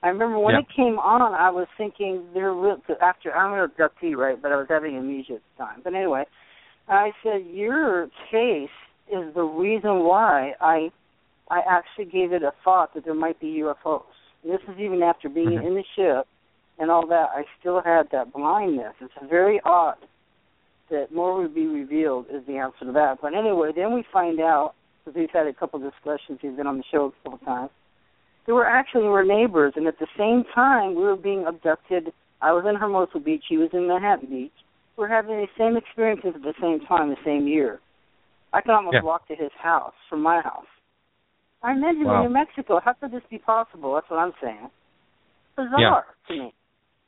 I 0.03 0.07
remember 0.07 0.39
when 0.39 0.55
yeah. 0.55 0.61
it 0.61 0.65
came 0.75 0.97
on, 0.97 1.33
I 1.35 1.51
was 1.51 1.67
thinking 1.77 2.25
they're 2.33 2.53
real. 2.53 2.81
After 3.01 3.31
I'm 3.33 3.53
a 3.53 3.67
ductee, 3.67 4.15
right? 4.15 4.41
But 4.41 4.51
I 4.51 4.55
was 4.55 4.65
having 4.67 4.97
amnesia 4.97 5.35
at 5.35 5.41
the 5.57 5.63
time. 5.63 5.81
But 5.83 5.93
anyway, 5.93 6.25
I 6.87 7.11
said 7.23 7.45
your 7.45 8.07
case 8.31 8.69
is 9.11 9.33
the 9.35 9.43
reason 9.43 9.99
why 9.99 10.53
I 10.59 10.89
I 11.49 11.61
actually 11.69 12.05
gave 12.05 12.33
it 12.33 12.43
a 12.43 12.53
thought 12.63 12.93
that 12.95 13.05
there 13.05 13.13
might 13.13 13.39
be 13.39 13.61
UFOs. 13.61 14.03
And 14.43 14.51
this 14.51 14.61
is 14.67 14.79
even 14.79 15.03
after 15.03 15.29
being 15.29 15.49
mm-hmm. 15.49 15.67
in 15.67 15.75
the 15.75 15.83
ship 15.95 16.27
and 16.81 16.91
all 16.91 17.07
that. 17.07 17.29
I 17.33 17.43
still 17.59 17.81
had 17.81 18.09
that 18.11 18.33
blindness. 18.33 18.93
It's 18.99 19.13
very 19.29 19.61
odd 19.63 19.95
that 20.89 21.13
more 21.13 21.41
would 21.41 21.55
be 21.55 21.67
revealed 21.67 22.25
is 22.33 22.45
the 22.45 22.57
answer 22.57 22.85
to 22.85 22.91
that. 22.91 23.19
But 23.21 23.33
anyway, 23.33 23.71
then 23.73 23.93
we 23.93 24.03
find 24.11 24.41
out 24.41 24.73
because 25.05 25.17
we've 25.17 25.29
had 25.31 25.47
a 25.47 25.53
couple 25.53 25.79
of 25.79 25.89
discussions. 25.89 26.39
He's 26.41 26.57
been 26.57 26.67
on 26.67 26.77
the 26.77 26.83
show 26.91 27.05
a 27.05 27.23
couple 27.23 27.39
of 27.39 27.45
times 27.45 27.69
they 28.45 28.53
were 28.53 28.65
actually 28.65 29.03
were 29.03 29.23
neighbors, 29.23 29.73
and 29.75 29.87
at 29.87 29.99
the 29.99 30.07
same 30.17 30.43
time, 30.53 30.95
we 30.95 31.03
were 31.03 31.15
being 31.15 31.45
abducted. 31.47 32.11
I 32.41 32.51
was 32.53 32.65
in 32.67 32.75
Hermosa 32.75 33.19
Beach. 33.19 33.43
He 33.47 33.57
was 33.57 33.69
in 33.73 33.87
Manhattan 33.87 34.29
Beach. 34.29 34.51
We're 34.97 35.07
having 35.07 35.37
the 35.37 35.47
same 35.57 35.77
experiences 35.77 36.33
at 36.35 36.41
the 36.41 36.53
same 36.61 36.85
time, 36.87 37.09
the 37.09 37.15
same 37.23 37.47
year. 37.47 37.79
I 38.53 38.61
can 38.61 38.71
almost 38.71 38.95
yeah. 38.95 39.03
walk 39.03 39.27
to 39.27 39.35
his 39.35 39.51
house 39.61 39.93
from 40.09 40.21
my 40.21 40.41
house. 40.41 40.65
I 41.63 41.73
met 41.75 41.95
him 41.95 42.05
wow. 42.05 42.25
in 42.25 42.27
New 42.27 42.33
Mexico. 42.33 42.81
How 42.83 42.93
could 42.93 43.11
this 43.11 43.21
be 43.29 43.37
possible? 43.37 43.93
That's 43.93 44.09
what 44.09 44.17
I'm 44.17 44.33
saying. 44.41 44.69
Bizarre 45.55 45.79
yeah. 45.79 46.35
to 46.35 46.41
me. 46.43 46.53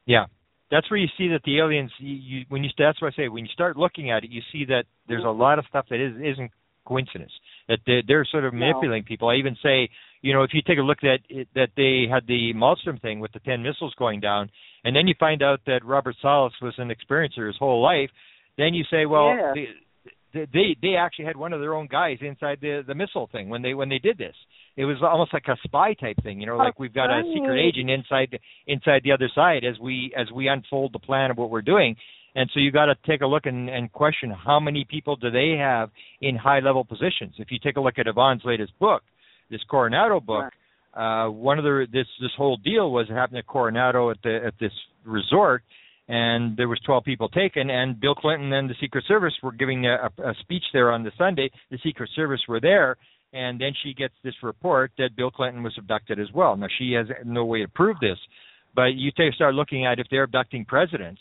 Yeah, 0.06 0.26
that's 0.72 0.89
where 0.89 0.99
you 0.99 1.08
see 1.18 1.30
that 1.30 1.41
the 1.45 1.60
aliens. 1.60 1.91
You, 1.99 2.16
you 2.16 2.45
when 2.49 2.64
you 2.64 2.70
that's 2.78 3.01
what 3.01 3.14
I 3.14 3.16
say. 3.16 3.30
When 3.30 3.45
you 3.45 3.51
start 3.54 3.78
looking 3.78 4.12
at 4.12 4.24
it, 4.24 4.32
you 4.32 4.41
see 4.51 4.66
that 4.66 4.86
there's 5.08 5.24
a 5.26 5.30
lot 5.30 5.60
of 5.60 5.66
stuff 5.70 5.86
that 5.89 5.99
is 5.99 6.14
isn't 6.16 6.51
coincidence. 6.86 7.32
That 7.68 7.80
they, 7.86 8.04
they're 8.06 8.28
sort 8.30 8.45
of 8.45 8.54
manipulating 8.54 9.06
no. 9.06 9.08
people. 9.08 9.30
I 9.30 9.36
even 9.36 9.56
say 9.64 9.89
you 10.24 10.34
know, 10.34 10.43
if 10.43 10.51
you 10.54 10.62
take 10.66 10.80
a 10.80 10.82
look 10.82 11.04
at 11.04 11.20
it, 11.30 11.49
that 11.54 11.70
they 11.76 12.06
had 12.12 12.26
the 12.26 12.54
Malmstrom 12.56 12.99
thing 13.01 13.20
with 13.20 13.34
the 13.34 13.39
10 13.41 13.62
missiles 13.62 13.93
going 13.99 14.22
down, 14.22 14.49
and 14.86 14.95
then 14.95 15.06
you 15.06 15.14
find 15.20 15.43
out 15.43 15.60
that 15.68 15.86
Robert 15.86 16.16
Salas 16.22 16.54
was 16.62 16.74
an 16.78 16.89
experiencer 16.89 17.45
his 17.45 17.58
whole 17.60 17.84
life, 17.84 18.10
then 18.58 18.74
you 18.74 18.86
say, 18.89 19.06
well, 19.06 19.36
yeah. 19.36 19.54
they, 20.34 20.45
they 20.51 20.78
they 20.82 20.95
actually 20.95 21.26
had 21.26 21.36
one 21.36 21.54
of 21.54 21.60
their 21.60 21.76
own 21.76 21.88
guys 21.88 22.18
inside 22.22 22.58
the 22.62 22.82
the 22.88 22.95
missile 22.95 23.30
thing 23.32 23.49
when 23.49 23.62
they 23.62 23.74
when 23.74 23.89
they 23.89 23.99
did 23.99 24.18
this. 24.18 24.36
It 24.76 24.86
was 24.86 24.98
almost 25.04 25.34
like 25.34 25.48
a 25.48 25.58
spy 25.64 25.94
type 25.94 26.18
thing, 26.24 26.40
you 26.40 26.48
know, 26.48 26.58
like 26.58 26.80
we've 26.80 26.94
got 26.94 27.12
a 27.12 27.22
secret 27.34 27.60
agent 27.60 27.92
inside 27.92 28.40
inside 28.66 29.02
the 29.04 29.12
other 29.12 29.30
side 29.36 29.64
as 29.64 29.80
we 29.80 30.12
as 30.18 30.32
we 30.32 30.48
unfold 30.48 30.94
the 30.94 31.00
plan 31.00 31.30
of 31.30 31.38
what 31.38 31.52
we're 31.52 31.62
doing. 31.62 31.96
And 32.36 32.50
so 32.54 32.60
you 32.60 32.72
got 32.72 32.86
to 32.86 32.96
take 33.06 33.22
a 33.22 33.28
look 33.28 33.46
and, 33.46 33.70
and 33.70 33.92
question 33.92 34.32
how 34.32 34.60
many 34.60 34.86
people 34.90 35.16
do 35.16 35.30
they 35.30 35.56
have 35.60 35.92
in 36.22 36.36
high 36.36 36.60
level 36.60 36.84
positions. 36.84 37.36
If 37.38 37.52
you 37.52 37.60
take 37.64 37.78
a 37.78 37.82
look 37.82 38.00
at 38.00 38.08
Yvonne's 38.08 38.42
latest 38.44 38.72
book, 38.80 39.04
this 39.52 39.62
Coronado 39.70 40.20
book, 40.20 40.52
uh, 40.96 41.28
one 41.28 41.60
of 41.60 41.64
the 41.64 41.86
this 41.92 42.08
this 42.20 42.32
whole 42.36 42.58
deal 42.58 42.92
was 42.92 43.08
happening 43.10 43.40
at 43.40 43.48
Coronado 43.48 44.10
at 44.10 44.18
the 44.24 44.40
at 44.48 44.54
this 44.60 44.72
resort, 45.06 45.62
and 46.08 46.58
there 46.58 46.68
was 46.68 46.80
12 46.86 47.04
people 47.04 47.30
taken, 47.30 47.70
and 47.70 48.00
Bill 48.00 48.16
Clinton 48.16 48.52
and 48.54 48.70
the 48.70 48.76
Secret 48.82 49.04
Service 49.08 49.34
were 49.42 49.52
giving 49.52 49.86
a, 49.86 50.10
a 50.24 50.34
speech 50.42 50.64
there 50.74 50.92
on 50.92 51.04
the 51.04 51.12
Sunday. 51.18 51.50
The 51.72 51.80
Secret 51.84 52.10
Service 52.16 52.42
were 52.48 52.60
there, 52.60 52.98
and 53.34 53.60
then 53.60 53.74
she 53.84 53.94
gets 53.94 54.14
this 54.24 54.36
report 54.44 54.92
that 54.98 55.16
Bill 55.18 55.32
Clinton 55.32 55.64
was 55.64 55.74
abducted 55.78 56.20
as 56.20 56.28
well. 56.34 56.56
Now 56.56 56.68
she 56.78 56.94
has 56.94 57.08
no 57.26 57.46
way 57.46 57.62
to 57.62 57.68
prove 57.68 57.98
this, 58.00 58.18
but 58.76 58.94
you 58.94 59.12
take, 59.18 59.34
start 59.34 59.56
looking 59.56 59.86
at 59.86 60.00
if 60.00 60.08
they're 60.10 60.24
abducting 60.24 60.66
presidents. 60.66 61.20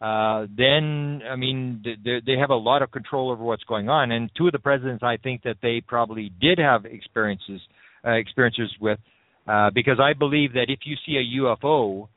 Uh, 0.00 0.46
then 0.56 1.20
I 1.30 1.36
mean 1.36 1.84
they, 1.84 2.22
they 2.24 2.38
have 2.38 2.48
a 2.48 2.54
lot 2.54 2.80
of 2.80 2.90
control 2.90 3.30
over 3.30 3.44
what's 3.44 3.64
going 3.64 3.90
on. 3.90 4.10
And 4.10 4.30
two 4.36 4.46
of 4.46 4.52
the 4.52 4.58
presidents, 4.58 5.02
I 5.02 5.18
think 5.18 5.42
that 5.42 5.56
they 5.62 5.82
probably 5.86 6.32
did 6.40 6.58
have 6.58 6.86
experiences 6.86 7.60
uh, 8.02 8.12
experiences 8.12 8.70
with, 8.80 8.98
uh, 9.46 9.68
because 9.74 10.00
I 10.00 10.14
believe 10.14 10.54
that 10.54 10.66
if 10.68 10.80
you 10.84 10.96
see 11.04 11.16
a 11.16 11.42
UFO, 11.42 12.08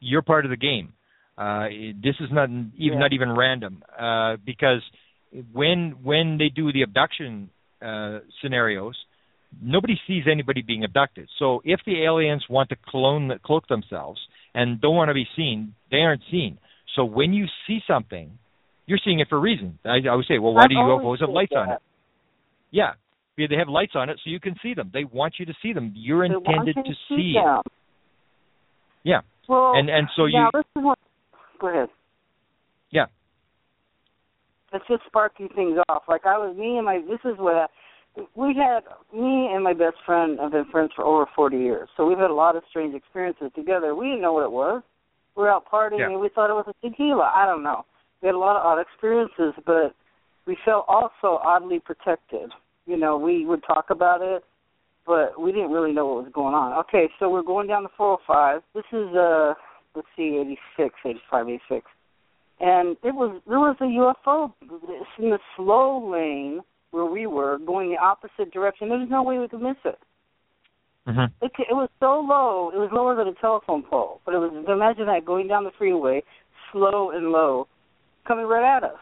you're 0.00 0.22
part 0.22 0.46
of 0.46 0.50
the 0.50 0.56
game. 0.56 0.94
Uh, 1.36 1.66
this 2.02 2.14
is 2.20 2.28
not 2.32 2.48
even 2.48 2.72
yeah. 2.78 2.98
not 2.98 3.12
even 3.12 3.36
random 3.36 3.82
uh, 3.98 4.36
because 4.44 4.82
when 5.52 5.96
when 6.02 6.38
they 6.38 6.48
do 6.48 6.72
the 6.72 6.82
abduction 6.82 7.50
uh, 7.82 8.20
scenarios, 8.42 8.96
nobody 9.62 9.94
sees 10.06 10.24
anybody 10.30 10.62
being 10.62 10.84
abducted. 10.84 11.28
So 11.38 11.60
if 11.64 11.80
the 11.86 12.04
aliens 12.04 12.44
want 12.48 12.68
to 12.70 12.76
clone 12.86 13.32
cloak 13.44 13.68
themselves 13.68 14.20
and 14.54 14.80
don't 14.80 14.96
want 14.96 15.08
to 15.08 15.14
be 15.14 15.26
seen, 15.36 15.74
they 15.90 15.98
aren't 15.98 16.22
seen. 16.30 16.58
So 16.96 17.04
when 17.04 17.32
you 17.32 17.46
see 17.66 17.80
something, 17.86 18.38
you're 18.86 18.98
seeing 19.04 19.20
it 19.20 19.28
for 19.28 19.36
a 19.36 19.40
reason. 19.40 19.78
I, 19.84 19.98
I 20.10 20.14
would 20.14 20.26
say, 20.26 20.38
well, 20.38 20.54
why 20.54 20.64
I've 20.64 20.70
do 20.70 20.76
always 20.76 21.20
UFOs 21.20 21.20
have 21.20 21.30
lights 21.30 21.52
on 21.56 21.70
it? 21.70 21.78
Yeah, 22.70 22.92
they 23.36 23.56
have 23.56 23.68
lights 23.68 23.92
on 23.94 24.10
it 24.10 24.20
so 24.22 24.30
you 24.30 24.40
can 24.40 24.54
see 24.62 24.74
them. 24.74 24.90
They 24.92 25.04
want 25.04 25.34
you 25.38 25.46
to 25.46 25.54
see 25.62 25.72
them. 25.72 25.92
You're 25.96 26.28
They 26.28 26.34
intended 26.34 26.76
you 26.76 26.82
to 26.82 26.90
see 27.08 27.16
see. 27.16 27.34
them. 27.34 27.62
Yeah, 29.02 29.20
Well, 29.48 29.72
and 29.76 29.88
and 29.88 30.08
so 30.14 30.26
you 30.26 30.38
now 30.38 30.50
this 30.52 30.64
is 30.76 30.84
what. 30.84 30.98
Go 31.58 31.68
ahead. 31.68 31.88
Let's 34.72 34.84
just 34.88 35.02
sparking 35.06 35.48
things 35.54 35.78
off. 35.88 36.04
Like 36.08 36.26
I 36.26 36.38
was, 36.38 36.56
me 36.56 36.76
and 36.76 36.86
my. 36.86 37.00
This 37.08 37.20
is 37.24 37.38
what 37.38 37.54
I, 37.54 37.66
we 38.34 38.54
had. 38.54 38.84
Me 39.12 39.50
and 39.52 39.64
my 39.64 39.72
best 39.72 39.96
friend 40.06 40.38
have 40.40 40.52
been 40.52 40.66
friends 40.70 40.92
for 40.94 41.04
over 41.04 41.26
forty 41.34 41.58
years, 41.58 41.88
so 41.96 42.06
we've 42.06 42.18
had 42.18 42.30
a 42.30 42.34
lot 42.34 42.56
of 42.56 42.62
strange 42.70 42.94
experiences 42.94 43.50
together. 43.54 43.94
We 43.94 44.06
didn't 44.06 44.22
know 44.22 44.32
what 44.32 44.44
it 44.44 44.52
was. 44.52 44.82
We 45.36 45.42
were 45.44 45.50
out 45.50 45.64
partying 45.70 46.00
Yeah. 46.00 46.10
and 46.10 46.20
we 46.20 46.28
thought 46.28 46.50
it 46.50 46.54
was 46.54 46.66
a 46.68 46.86
tequila. 46.88 47.32
I 47.34 47.46
don't 47.46 47.62
know. 47.62 47.84
We 48.22 48.26
had 48.26 48.34
a 48.34 48.38
lot 48.38 48.56
of 48.56 48.64
odd 48.66 48.80
experiences, 48.80 49.54
but 49.64 49.94
we 50.46 50.56
felt 50.64 50.84
also 50.88 51.40
oddly 51.42 51.78
protected. 51.80 52.50
You 52.86 52.96
know, 52.96 53.16
we 53.16 53.46
would 53.46 53.62
talk 53.64 53.86
about 53.90 54.20
it, 54.22 54.44
but 55.06 55.40
we 55.40 55.52
didn't 55.52 55.70
really 55.70 55.92
know 55.92 56.06
what 56.06 56.24
was 56.24 56.32
going 56.32 56.54
on. 56.54 56.78
Okay, 56.80 57.08
so 57.18 57.30
we're 57.30 57.42
going 57.42 57.68
down 57.68 57.84
the 57.84 57.88
405. 57.96 58.62
This 58.74 58.84
is 58.92 59.14
uh, 59.16 59.54
let's 59.94 60.08
see, 60.16 60.38
86, 60.76 60.94
85, 61.04 61.48
86, 61.48 61.86
and 62.60 62.96
it 63.02 63.14
was 63.14 63.40
there 63.48 63.58
was 63.58 63.76
a 63.80 63.84
UFO 63.84 64.52
in 65.18 65.30
the 65.30 65.38
slow 65.56 66.10
lane 66.10 66.60
where 66.90 67.06
we 67.06 67.26
were 67.26 67.58
going 67.58 67.90
the 67.90 67.96
opposite 67.96 68.52
direction. 68.52 68.88
There 68.88 68.98
was 68.98 69.08
no 69.10 69.22
way 69.22 69.38
we 69.38 69.48
could 69.48 69.62
miss 69.62 69.76
it. 69.84 69.98
Mhm. 71.06 71.32
It, 71.40 71.52
it 71.58 71.74
was 71.74 71.88
so 71.98 72.20
low. 72.20 72.70
It 72.74 72.78
was 72.78 72.90
lower 72.92 73.14
than 73.14 73.28
a 73.28 73.34
telephone 73.40 73.82
pole. 73.82 74.20
But 74.24 74.34
it 74.34 74.38
was 74.38 74.52
imagine 74.68 75.06
that 75.06 75.24
going 75.24 75.48
down 75.48 75.64
the 75.64 75.70
freeway, 75.78 76.22
slow 76.72 77.10
and 77.10 77.32
low, 77.32 77.66
coming 78.26 78.46
right 78.46 78.76
at 78.76 78.84
us. 78.84 78.98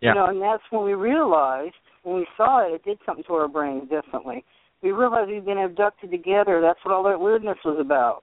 Yeah. 0.00 0.10
You 0.10 0.14
know, 0.16 0.26
and 0.26 0.42
that's 0.42 0.62
when 0.70 0.84
we 0.84 0.94
realized 0.94 1.74
when 2.02 2.16
we 2.16 2.26
saw 2.36 2.66
it, 2.66 2.74
it 2.74 2.84
did 2.84 2.98
something 3.06 3.24
to 3.24 3.34
our 3.34 3.48
brains. 3.48 3.88
Definitely, 3.88 4.44
we 4.82 4.92
realized 4.92 5.30
we'd 5.30 5.44
been 5.44 5.58
abducted 5.58 6.10
together. 6.10 6.60
That's 6.60 6.78
what 6.84 6.94
all 6.94 7.02
that 7.04 7.20
weirdness 7.20 7.58
was 7.64 7.78
about. 7.80 8.22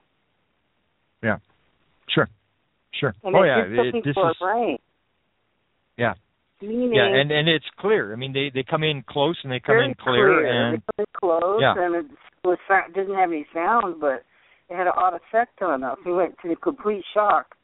Yeah, 1.22 1.38
sure, 2.08 2.28
sure. 2.98 3.14
And 3.24 3.34
oh 3.34 3.42
yeah, 3.42 3.64
it, 3.64 4.04
this 4.04 4.16
is 4.16 4.36
brain. 4.40 4.78
Yeah. 5.96 6.14
Meaning, 6.60 6.94
yeah, 6.94 7.06
and 7.06 7.30
and 7.30 7.48
it's 7.48 7.64
clear. 7.78 8.12
I 8.12 8.16
mean, 8.16 8.32
they 8.32 8.50
they 8.52 8.64
come 8.68 8.82
in 8.82 9.04
close 9.08 9.36
and 9.44 9.52
they 9.52 9.60
come 9.60 9.76
in 9.78 9.94
clear, 9.94 10.46
and 10.46 10.76
It 10.76 10.82
was 10.98 11.06
close, 11.16 11.60
Yeah. 11.60 11.74
and 11.76 11.94
it 11.94 12.06
was 12.44 12.58
didn't 12.94 13.14
have 13.14 13.30
any 13.30 13.46
sound, 13.54 14.00
but 14.00 14.24
it 14.68 14.76
had 14.76 14.86
an 14.88 14.92
odd 14.96 15.14
effect 15.14 15.62
on 15.62 15.84
us. 15.84 15.98
We 16.04 16.12
went 16.12 16.34
to 16.42 16.56
complete 16.56 17.04
shock, 17.14 17.54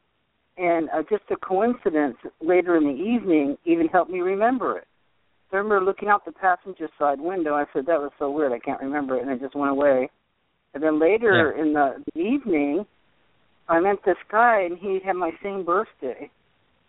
and 0.57 0.89
uh, 0.89 1.03
just 1.09 1.23
a 1.29 1.35
coincidence 1.35 2.15
later 2.39 2.77
in 2.77 2.83
the 2.83 2.93
evening 2.93 3.57
even 3.65 3.87
helped 3.87 4.11
me 4.11 4.21
remember 4.21 4.77
it. 4.77 4.87
I 5.51 5.57
remember 5.57 5.85
looking 5.85 6.09
out 6.09 6.25
the 6.25 6.31
passenger 6.31 6.89
side 6.99 7.19
window. 7.19 7.53
I 7.53 7.65
said 7.73 7.85
that 7.85 8.01
was 8.01 8.11
so 8.19 8.29
weird. 8.29 8.51
I 8.51 8.59
can't 8.59 8.81
remember 8.81 9.17
it, 9.17 9.23
and 9.23 9.31
it 9.31 9.39
just 9.41 9.55
went 9.55 9.71
away. 9.71 10.09
And 10.73 10.83
then 10.83 10.99
later 10.99 11.51
in 11.51 11.73
the, 11.73 12.03
the 12.13 12.19
evening, 12.19 12.85
I 13.67 13.79
met 13.79 13.97
this 14.05 14.17
guy, 14.29 14.61
and 14.61 14.77
he 14.77 14.99
had 15.03 15.15
my 15.15 15.31
same 15.41 15.63
birthday. 15.65 16.29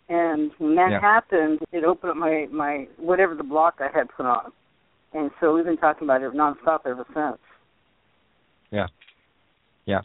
And 0.09 0.53
when 0.59 0.77
that 0.77 0.91
Yeah. 0.93 1.01
happened, 1.01 1.61
it 1.72 1.85
opened 1.85 2.11
up 2.12 2.16
my 2.16 2.47
my 2.51 2.87
whatever 2.97 3.35
the 3.35 3.43
block 3.43 3.81
I 3.81 3.89
had 3.97 4.09
put 4.11 4.27
on. 4.27 4.53
And 5.12 5.31
so 5.41 5.55
we've 5.55 5.64
been 5.64 5.79
talking 5.79 6.05
about 6.07 6.22
it 6.22 6.33
nonstop 6.33 6.81
ever 6.87 7.05
since. 7.14 7.39
yeah, 8.70 8.87
yeah, 9.87 10.01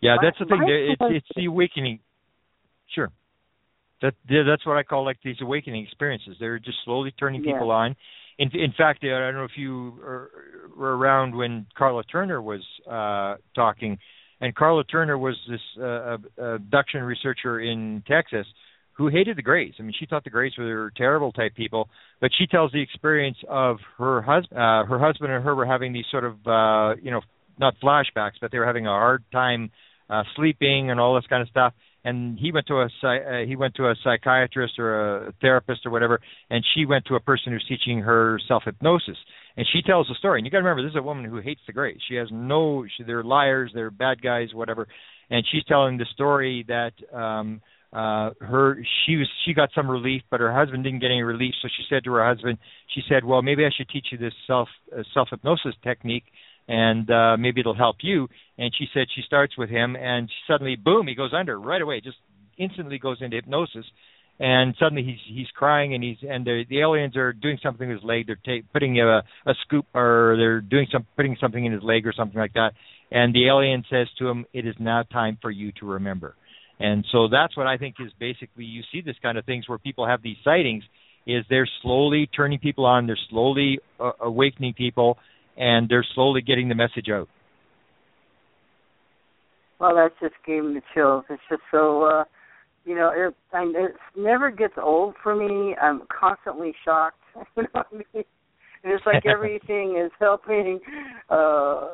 yeah. 0.00 0.16
My- 0.16 0.22
That's 0.22 0.38
the 0.38 0.44
thing. 0.46 0.64
It's 0.68 1.00
it's 1.00 1.28
the 1.36 1.46
awakening. 1.46 2.00
Sure. 2.88 3.10
That 4.02 4.14
that's 4.28 4.66
what 4.66 4.76
I 4.76 4.82
call 4.82 5.04
like 5.04 5.18
these 5.22 5.40
awakening 5.40 5.84
experiences. 5.84 6.36
They're 6.38 6.58
just 6.58 6.78
slowly 6.84 7.12
turning 7.12 7.42
Yeah. 7.42 7.52
people 7.52 7.70
on. 7.70 7.96
In 8.38 8.50
in 8.54 8.72
fact, 8.72 9.04
I 9.04 9.08
don't 9.08 9.34
know 9.34 9.44
if 9.44 9.56
you 9.56 9.98
were 10.76 10.98
around 10.98 11.34
when 11.34 11.66
Karla 11.74 12.04
Turner 12.04 12.42
was 12.42 12.62
uh, 12.86 13.36
talking, 13.54 13.98
and 14.40 14.54
Karla 14.54 14.84
Turner 14.84 15.18
was 15.18 15.36
this 15.48 15.60
uh, 15.82 16.16
abduction 16.38 17.02
researcher 17.02 17.60
in 17.60 18.02
Texas 18.06 18.46
who 18.96 19.08
hated 19.08 19.36
the 19.36 19.42
Greys. 19.42 19.74
I 19.78 19.82
mean, 19.82 19.92
she 19.98 20.06
thought 20.06 20.24
the 20.24 20.30
Greys 20.30 20.52
were 20.58 20.90
terrible 20.96 21.30
type 21.32 21.54
people, 21.54 21.88
but 22.20 22.30
she 22.38 22.46
tells 22.46 22.72
the 22.72 22.80
experience 22.80 23.36
of 23.48 23.76
her 23.98 24.22
husband. 24.22 24.58
Uh, 24.58 24.84
her 24.84 24.98
husband 24.98 25.32
and 25.32 25.44
her 25.44 25.54
were 25.54 25.66
having 25.66 25.92
these 25.92 26.06
sort 26.10 26.24
of 26.24 26.34
uh, 26.46 26.96
you 27.02 27.10
know 27.10 27.20
not 27.58 27.74
flashbacks, 27.82 28.32
but 28.40 28.50
they 28.50 28.58
were 28.58 28.66
having 28.66 28.86
a 28.86 28.90
hard 28.90 29.24
time 29.32 29.70
uh, 30.08 30.22
sleeping 30.34 30.90
and 30.90 31.00
all 31.00 31.14
this 31.14 31.26
kind 31.28 31.42
of 31.42 31.48
stuff. 31.48 31.72
And 32.04 32.38
he 32.38 32.52
went 32.52 32.66
to 32.68 32.74
a 32.74 32.84
uh, 32.84 33.46
he 33.46 33.56
went 33.56 33.74
to 33.76 33.88
a 33.88 33.94
psychiatrist 34.02 34.78
or 34.78 35.26
a 35.26 35.32
therapist 35.40 35.84
or 35.84 35.90
whatever, 35.90 36.20
and 36.48 36.64
she 36.74 36.86
went 36.86 37.04
to 37.06 37.16
a 37.16 37.20
person 37.20 37.52
who's 37.52 37.64
teaching 37.68 38.00
her 38.00 38.40
self 38.48 38.62
hypnosis. 38.64 39.16
And 39.56 39.66
she 39.72 39.82
tells 39.82 40.06
the 40.08 40.14
story. 40.16 40.38
And 40.38 40.46
you 40.46 40.50
got 40.50 40.58
to 40.58 40.64
remember, 40.64 40.82
this 40.82 40.92
is 40.92 40.98
a 40.98 41.02
woman 41.02 41.24
who 41.24 41.38
hates 41.38 41.60
the 41.66 41.72
Greys. 41.72 41.98
She 42.08 42.16
has 42.16 42.28
no, 42.30 42.84
she, 42.96 43.04
they're 43.04 43.24
liars, 43.24 43.70
they're 43.74 43.90
bad 43.90 44.20
guys, 44.22 44.48
whatever. 44.52 44.86
And 45.30 45.44
she's 45.50 45.64
telling 45.64 45.98
the 45.98 46.06
story 46.14 46.64
that 46.68 46.92
um 47.16 47.60
uh 47.92 48.30
her 48.40 48.76
she 49.06 49.16
was 49.16 49.28
she 49.44 49.54
got 49.54 49.70
some 49.72 49.88
relief 49.88 50.20
but 50.30 50.40
her 50.40 50.52
husband 50.52 50.82
didn't 50.82 50.98
get 50.98 51.10
any 51.10 51.22
relief 51.22 51.54
so 51.62 51.68
she 51.68 51.84
said 51.88 52.02
to 52.02 52.12
her 52.12 52.26
husband 52.26 52.58
she 52.92 53.00
said 53.08 53.24
well 53.24 53.42
maybe 53.42 53.64
i 53.64 53.70
should 53.76 53.88
teach 53.88 54.08
you 54.10 54.18
this 54.18 54.34
self 54.44 54.68
uh, 54.92 55.02
self 55.14 55.28
hypnosis 55.30 55.74
technique 55.84 56.24
and 56.66 57.08
uh 57.12 57.36
maybe 57.38 57.60
it'll 57.60 57.76
help 57.76 57.96
you 58.00 58.26
and 58.58 58.74
she 58.76 58.86
said 58.92 59.06
she 59.14 59.22
starts 59.22 59.56
with 59.56 59.70
him 59.70 59.94
and 59.94 60.28
suddenly 60.48 60.74
boom 60.74 61.06
he 61.06 61.14
goes 61.14 61.32
under 61.32 61.60
right 61.60 61.80
away 61.80 62.00
just 62.00 62.16
instantly 62.58 62.98
goes 62.98 63.18
into 63.20 63.36
hypnosis 63.36 63.86
and 64.38 64.74
suddenly 64.78 65.02
he's 65.02 65.36
he's 65.36 65.48
crying 65.54 65.94
and 65.94 66.02
he's 66.02 66.16
and 66.28 66.46
the 66.46 66.64
the 66.68 66.80
aliens 66.80 67.16
are 67.16 67.32
doing 67.32 67.58
something 67.62 67.88
with 67.88 67.98
his 67.98 68.04
leg 68.04 68.26
they're 68.26 68.38
ta- 68.44 68.66
putting 68.72 69.00
a 69.00 69.22
a 69.46 69.54
scoop 69.64 69.86
or 69.94 70.34
they're 70.38 70.60
doing 70.60 70.86
some 70.92 71.06
putting 71.16 71.36
something 71.40 71.64
in 71.64 71.72
his 71.72 71.82
leg 71.82 72.06
or 72.06 72.12
something 72.12 72.38
like 72.38 72.52
that 72.54 72.72
and 73.10 73.34
the 73.34 73.46
alien 73.48 73.84
says 73.90 74.06
to 74.18 74.28
him 74.28 74.44
it 74.52 74.66
is 74.66 74.74
now 74.78 75.02
time 75.04 75.38
for 75.40 75.50
you 75.50 75.72
to 75.72 75.86
remember 75.86 76.34
and 76.78 77.04
so 77.10 77.28
that's 77.28 77.56
what 77.56 77.66
I 77.66 77.78
think 77.78 77.96
is 78.00 78.12
basically 78.20 78.64
you 78.64 78.82
see 78.92 79.00
this 79.00 79.16
kind 79.22 79.38
of 79.38 79.44
things 79.44 79.68
where 79.68 79.78
people 79.78 80.06
have 80.06 80.22
these 80.22 80.36
sightings 80.44 80.84
is 81.26 81.44
they're 81.50 81.68
slowly 81.82 82.28
turning 82.34 82.58
people 82.58 82.84
on, 82.84 83.06
they're 83.06 83.18
slowly 83.30 83.78
uh, 83.98 84.12
awakening 84.20 84.74
people, 84.74 85.18
and 85.56 85.88
they're 85.88 86.06
slowly 86.14 86.40
getting 86.40 86.68
the 86.68 86.74
message 86.74 87.08
out. 87.12 87.28
Well, 89.80 89.94
that 89.96 90.12
just 90.20 90.34
gave 90.46 90.64
me 90.64 90.74
the 90.74 90.82
chills. 90.94 91.24
It's 91.28 91.42
just 91.50 91.62
so, 91.70 92.04
uh, 92.04 92.24
you 92.86 92.94
know, 92.94 93.10
it, 93.14 93.34
I, 93.52 93.64
it 93.64 93.96
never 94.16 94.50
gets 94.50 94.74
old 94.80 95.14
for 95.22 95.34
me. 95.34 95.74
I'm 95.82 96.02
constantly 96.08 96.72
shocked. 96.84 97.18
you 97.56 97.64
know 97.64 97.68
what 97.72 97.86
I 97.92 97.96
mean? 97.96 98.24
And 98.84 98.92
it's 98.92 99.04
like 99.04 99.26
everything 99.30 100.00
is 100.02 100.12
helping 100.18 100.78
uh, 101.28 101.88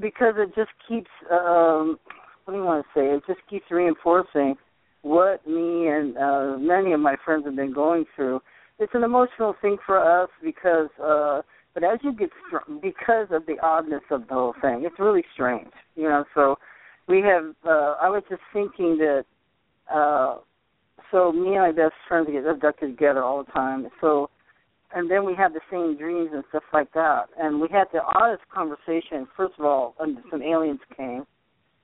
because 0.00 0.34
it 0.38 0.54
just 0.54 0.70
keeps. 0.88 1.10
Um, 1.30 1.98
what 2.44 2.54
do 2.54 2.60
you 2.60 2.64
want 2.64 2.86
to 2.86 2.98
say? 2.98 3.06
It 3.06 3.22
just 3.26 3.40
keeps 3.50 3.64
reinforcing 3.72 4.54
what 5.02 5.44
me 5.46 5.88
and 5.88 6.16
uh, 6.16 6.56
many 6.58 6.92
of 6.92 7.00
my 7.00 7.16
friends 7.24 7.44
have 7.44 7.56
been 7.56 7.74
going 7.74 8.04
through. 8.14 8.40
It's 8.78 8.92
an 8.94 9.02
emotional 9.02 9.54
thing 9.60 9.78
for 9.84 9.98
us 9.98 10.28
because, 10.44 10.88
uh, 11.02 11.42
but 11.74 11.82
as 11.82 11.98
you 12.02 12.12
get 12.12 12.30
str- 12.46 12.72
because 12.80 13.28
of 13.32 13.46
the 13.46 13.56
oddness 13.62 14.02
of 14.12 14.28
the 14.28 14.34
whole 14.34 14.54
thing, 14.62 14.84
it's 14.84 15.00
really 15.00 15.24
strange. 15.34 15.72
You 15.96 16.04
know, 16.04 16.24
so 16.34 16.56
we 17.08 17.20
have 17.22 17.54
uh 17.64 17.96
I 18.00 18.08
was 18.08 18.22
just 18.28 18.42
thinking 18.52 18.98
that 18.98 19.24
uh 19.92 20.36
so 21.12 21.32
me 21.32 21.54
and 21.54 21.62
my 21.62 21.72
best 21.72 21.94
friends 22.08 22.28
get 22.30 22.44
abducted 22.46 22.90
together 22.90 23.22
all 23.22 23.44
the 23.44 23.52
time. 23.52 23.86
So 24.00 24.30
and 24.94 25.10
then 25.10 25.24
we 25.24 25.34
had 25.34 25.52
the 25.52 25.60
same 25.70 25.96
dreams 25.98 26.30
and 26.32 26.44
stuff 26.48 26.62
like 26.72 26.92
that. 26.94 27.26
And 27.38 27.60
we 27.60 27.68
had 27.70 27.86
the 27.92 28.00
oddest 28.02 28.42
conversation. 28.52 29.26
First 29.36 29.54
of 29.58 29.64
all, 29.64 29.94
some 30.30 30.42
aliens 30.42 30.80
came 30.96 31.26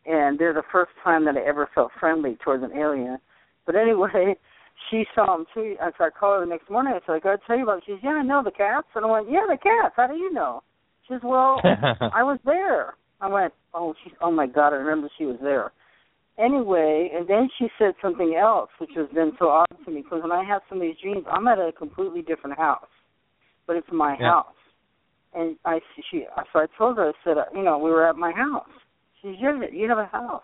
and 0.06 0.38
they're 0.38 0.54
the 0.54 0.62
first 0.70 0.92
time 1.04 1.24
that 1.26 1.36
I 1.36 1.46
ever 1.46 1.68
felt 1.74 1.90
friendly 1.98 2.36
towards 2.44 2.64
an 2.64 2.76
alien. 2.76 3.18
But 3.66 3.76
anyway, 3.76 4.34
she 4.90 5.04
saw 5.14 5.36
him 5.36 5.46
too. 5.54 5.76
And 5.80 5.92
so 5.98 6.04
I 6.04 6.10
called 6.10 6.40
her 6.40 6.46
the 6.46 6.50
next 6.50 6.70
morning. 6.70 6.94
I 6.94 7.00
said, 7.06 7.14
I 7.14 7.18
got 7.20 7.40
to 7.40 7.46
tell 7.46 7.56
you 7.56 7.64
about 7.64 7.78
it. 7.78 7.84
She 7.86 7.92
says, 7.92 8.00
Yeah, 8.02 8.10
I 8.10 8.22
know 8.22 8.42
the 8.44 8.50
cats. 8.50 8.88
And 8.94 9.04
I 9.04 9.10
went, 9.10 9.30
Yeah, 9.30 9.46
the 9.48 9.58
cats. 9.58 9.94
How 9.96 10.06
do 10.06 10.14
you 10.14 10.32
know? 10.32 10.62
She 11.06 11.14
says, 11.14 11.20
Well, 11.24 11.60
I 11.64 12.22
was 12.22 12.38
there. 12.44 12.94
I 13.22 13.28
went, 13.28 13.54
oh, 13.72 13.94
she, 14.02 14.12
oh 14.20 14.32
my 14.32 14.48
God, 14.48 14.72
I 14.72 14.76
remember 14.76 15.08
she 15.16 15.24
was 15.24 15.36
there. 15.40 15.72
Anyway, 16.38 17.10
and 17.14 17.28
then 17.28 17.48
she 17.58 17.68
said 17.78 17.94
something 18.00 18.34
else, 18.40 18.70
which 18.78 18.90
has 18.96 19.08
been 19.14 19.32
so 19.38 19.48
odd 19.48 19.66
to 19.84 19.90
me 19.90 20.02
because 20.02 20.22
when 20.22 20.32
I 20.32 20.42
have 20.44 20.62
some 20.68 20.78
of 20.78 20.82
these 20.82 20.96
dreams, 21.02 21.24
I'm 21.30 21.46
at 21.46 21.58
a 21.58 21.72
completely 21.72 22.22
different 22.22 22.56
house, 22.58 22.88
but 23.66 23.76
it's 23.76 23.86
my 23.92 24.16
Yeah. 24.18 24.32
house. 24.32 24.46
And 25.34 25.56
I, 25.64 25.80
she, 26.10 26.24
so 26.52 26.58
I 26.60 26.66
told 26.76 26.96
her, 26.96 27.08
I 27.08 27.12
said, 27.24 27.38
uh, 27.38 27.44
you 27.54 27.62
know, 27.62 27.78
we 27.78 27.90
were 27.90 28.06
at 28.06 28.16
my 28.16 28.32
house. 28.32 28.68
She 29.20 29.28
said, 29.28 29.40
you 29.40 29.62
you 29.72 29.88
have 29.88 29.98
a 29.98 30.06
house. 30.06 30.42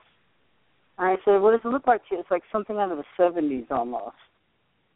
And 0.99 1.09
I 1.09 1.17
said, 1.25 1.39
what 1.41 1.53
does 1.53 1.61
it 1.65 1.69
look 1.69 1.87
like 1.87 2.01
to 2.09 2.15
you? 2.15 2.21
It's 2.21 2.31
like 2.31 2.43
something 2.53 2.77
out 2.77 2.93
of 2.93 2.99
the 2.99 3.05
70s 3.19 3.71
almost. 3.71 4.17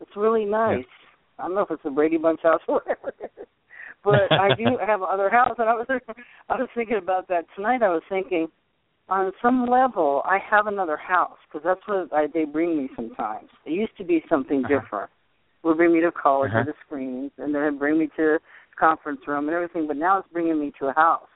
It's 0.01 0.16
really 0.16 0.45
nice. 0.45 0.84
I 1.38 1.45
don't 1.45 1.55
know 1.55 1.62
if 1.62 1.70
it's 1.70 1.82
the 1.82 1.90
Brady 1.90 2.16
Bunch 2.18 2.40
house 2.43 2.61
or 2.68 2.80
whatever. 2.80 3.12
But 4.05 4.32
I 4.38 4.55
do 4.57 4.78
have 4.86 5.03
other 5.03 5.30
house, 5.30 5.55
and 5.59 5.68
I 5.68 5.74
was 5.74 5.86
I 6.49 6.57
was 6.57 6.68
thinking 6.74 6.97
about 6.97 7.28
that 7.28 7.47
tonight. 7.55 7.82
I 7.82 7.88
was 7.90 8.03
thinking, 8.09 8.49
on 9.09 9.32
some 9.42 9.66
level, 9.66 10.22
I 10.24 10.38
have 10.38 10.66
another 10.66 10.96
house 10.96 11.38
because 11.46 11.64
that's 11.64 11.80
what 11.86 12.12
I, 12.12 12.26
they 12.32 12.44
bring 12.44 12.78
me 12.78 12.88
sometimes. 12.96 13.48
It 13.66 13.72
used 13.72 13.96
to 13.98 14.05
be 14.05 14.22
something 14.28 14.64
Uh-huh. 14.64 14.80
different. 14.80 15.11
Would 15.62 15.76
bring 15.76 15.92
me 15.92 16.00
to 16.00 16.11
college 16.11 16.50
Uh-huh. 16.50 16.61
or 16.61 16.64
the 16.64 16.74
screens, 16.84 17.30
and 17.38 17.55
then 17.55 17.78
bring 17.78 17.98
me 17.98 18.09
to 18.16 18.38
conference 18.76 19.20
room 19.26 19.48
and 19.48 19.55
everything. 19.55 19.86
But 19.86 19.96
now 19.96 20.18
it's 20.18 20.28
bringing 20.32 20.59
me 20.59 20.72
to 20.78 20.88
a 20.88 20.92
house. 20.92 21.28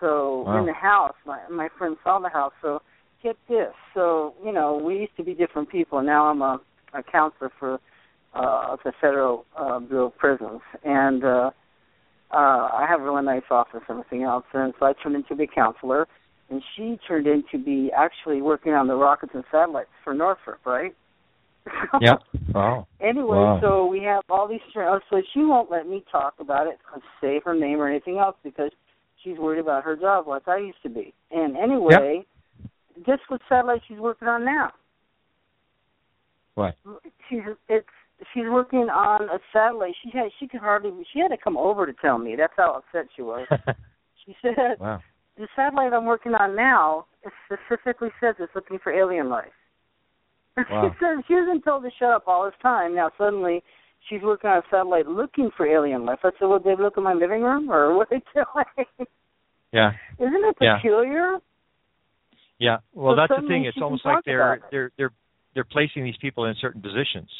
So 0.00 0.44
Wow. 0.46 0.58
in 0.58 0.66
the 0.66 0.72
house, 0.72 1.16
my 1.26 1.40
my 1.50 1.68
friend 1.78 1.96
saw 2.02 2.18
the 2.18 2.28
house. 2.28 2.52
So 2.62 2.82
get 3.22 3.36
this. 3.48 3.74
So 3.94 4.34
you 4.44 4.52
know, 4.52 4.76
we 4.76 4.98
used 4.98 5.16
to 5.16 5.22
be 5.24 5.34
different 5.34 5.68
people. 5.68 6.02
Now 6.02 6.26
I'm 6.26 6.42
a, 6.42 6.60
a 6.94 7.02
counselor 7.02 7.50
for 7.58 7.80
uh 8.34 8.76
the 8.84 8.92
Federal 9.00 9.44
uh, 9.56 9.78
Bureau 9.80 10.06
of 10.06 10.16
Prisons, 10.18 10.60
and 10.84 11.24
uh, 11.24 11.50
uh 12.32 12.68
I 12.80 12.86
have 12.88 13.00
a 13.00 13.04
really 13.04 13.24
nice 13.24 13.44
office 13.50 13.82
and 13.88 13.98
everything 13.98 14.22
else. 14.24 14.44
And 14.52 14.72
so 14.78 14.86
I 14.86 14.92
turned 14.94 15.16
into 15.16 15.40
a 15.42 15.46
counselor, 15.46 16.06
and 16.54 16.62
she 16.76 16.98
turned 17.08 17.26
into 17.26 17.58
be 17.58 17.90
actually 17.96 18.40
working 18.40 18.74
on 18.74 18.86
the 18.86 18.94
rockets 18.94 19.32
and 19.34 19.42
satellites 19.50 19.88
for 20.04 20.14
Northrop, 20.14 20.64
right? 20.64 20.94
Yeah. 22.00 22.14
Wow. 22.54 22.86
Anyway, 23.00 23.38
Wow. 23.38 23.58
so 23.60 23.86
we 23.86 24.02
have 24.04 24.22
all 24.30 24.46
these. 24.46 24.60
oh, 24.76 25.00
So 25.10 25.20
she 25.32 25.40
won't 25.40 25.70
let 25.70 25.88
me 25.88 26.04
talk 26.12 26.34
about 26.38 26.66
it, 26.68 26.78
say 27.20 27.40
her 27.44 27.54
name 27.54 27.80
or 27.80 27.88
anything 27.88 28.18
else 28.18 28.36
because 28.44 28.70
she's 29.22 29.36
worried 29.38 29.58
about 29.58 29.82
her 29.82 29.96
job, 29.96 30.28
like 30.28 30.46
I 30.46 30.58
used 30.58 30.82
to 30.84 30.88
be. 30.90 31.12
And 31.32 31.56
anyway, 31.56 32.24
guess 33.04 33.18
what 33.28 33.40
satellite 33.48 33.80
she's 33.88 33.98
working 33.98 34.28
on 34.28 34.44
now? 34.44 34.70
What? 36.54 36.76
She's 37.28 37.40
it's 37.68 37.86
she's 38.32 38.44
working 38.48 38.88
on 38.90 39.22
a 39.28 39.38
satellite. 39.52 39.94
She 40.04 40.10
had 40.16 40.28
she 40.38 40.46
could 40.46 40.60
hardly 40.60 40.92
she 41.12 41.18
had 41.18 41.28
to 41.28 41.36
come 41.42 41.56
over 41.56 41.86
to 41.86 41.92
tell 41.94 42.18
me. 42.18 42.36
That's 42.36 42.52
how 42.56 42.74
upset 42.74 43.08
she 43.16 43.22
was. 43.22 43.48
She 44.26 44.34
said 44.40 44.78
wow. 44.80 45.00
The 45.36 45.48
satellite 45.56 45.92
I'm 45.92 46.04
working 46.04 46.32
on 46.34 46.56
now 46.56 47.06
it 47.22 47.32
specifically 47.46 48.10
says 48.20 48.34
it's 48.38 48.54
looking 48.54 48.78
for 48.82 48.92
alien 48.92 49.28
life. 49.28 49.46
Wow. 50.70 50.88
She 50.88 50.98
said 51.00 51.24
she 51.26 51.34
hasn't 51.34 51.64
told 51.64 51.82
to 51.82 51.90
shut 51.98 52.10
up 52.10 52.24
all 52.28 52.44
this 52.44 52.54
time. 52.62 52.94
Now 52.94 53.10
suddenly 53.18 53.60
she's 54.08 54.22
working 54.22 54.50
on 54.50 54.58
a 54.58 54.62
satellite 54.70 55.06
looking 55.08 55.50
for 55.56 55.66
alien 55.66 56.06
life. 56.06 56.20
I 56.22 56.30
said, 56.38 56.46
Well, 56.46 56.60
they 56.60 56.76
look 56.80 56.94
in 56.96 57.02
my 57.02 57.12
living 57.12 57.42
room 57.42 57.70
or 57.70 57.96
what 57.96 58.08
are 58.12 58.20
they 58.20 58.22
doing? 58.32 59.08
Yeah. 59.72 59.90
Isn't 60.20 60.44
it 60.44 60.56
peculiar? 60.56 61.38
Yeah. 62.60 62.78
Well, 62.92 63.14
So 63.14 63.16
that's 63.16 63.42
the 63.42 63.48
thing. 63.48 63.64
It's 63.64 63.78
almost 63.82 64.04
like 64.04 64.24
they're 64.24 64.60
they're 64.70 64.92
they're 64.96 65.10
they're 65.54 65.64
placing 65.64 66.04
these 66.04 66.16
people 66.20 66.44
in 66.44 66.54
certain 66.60 66.80
positions, 66.80 67.30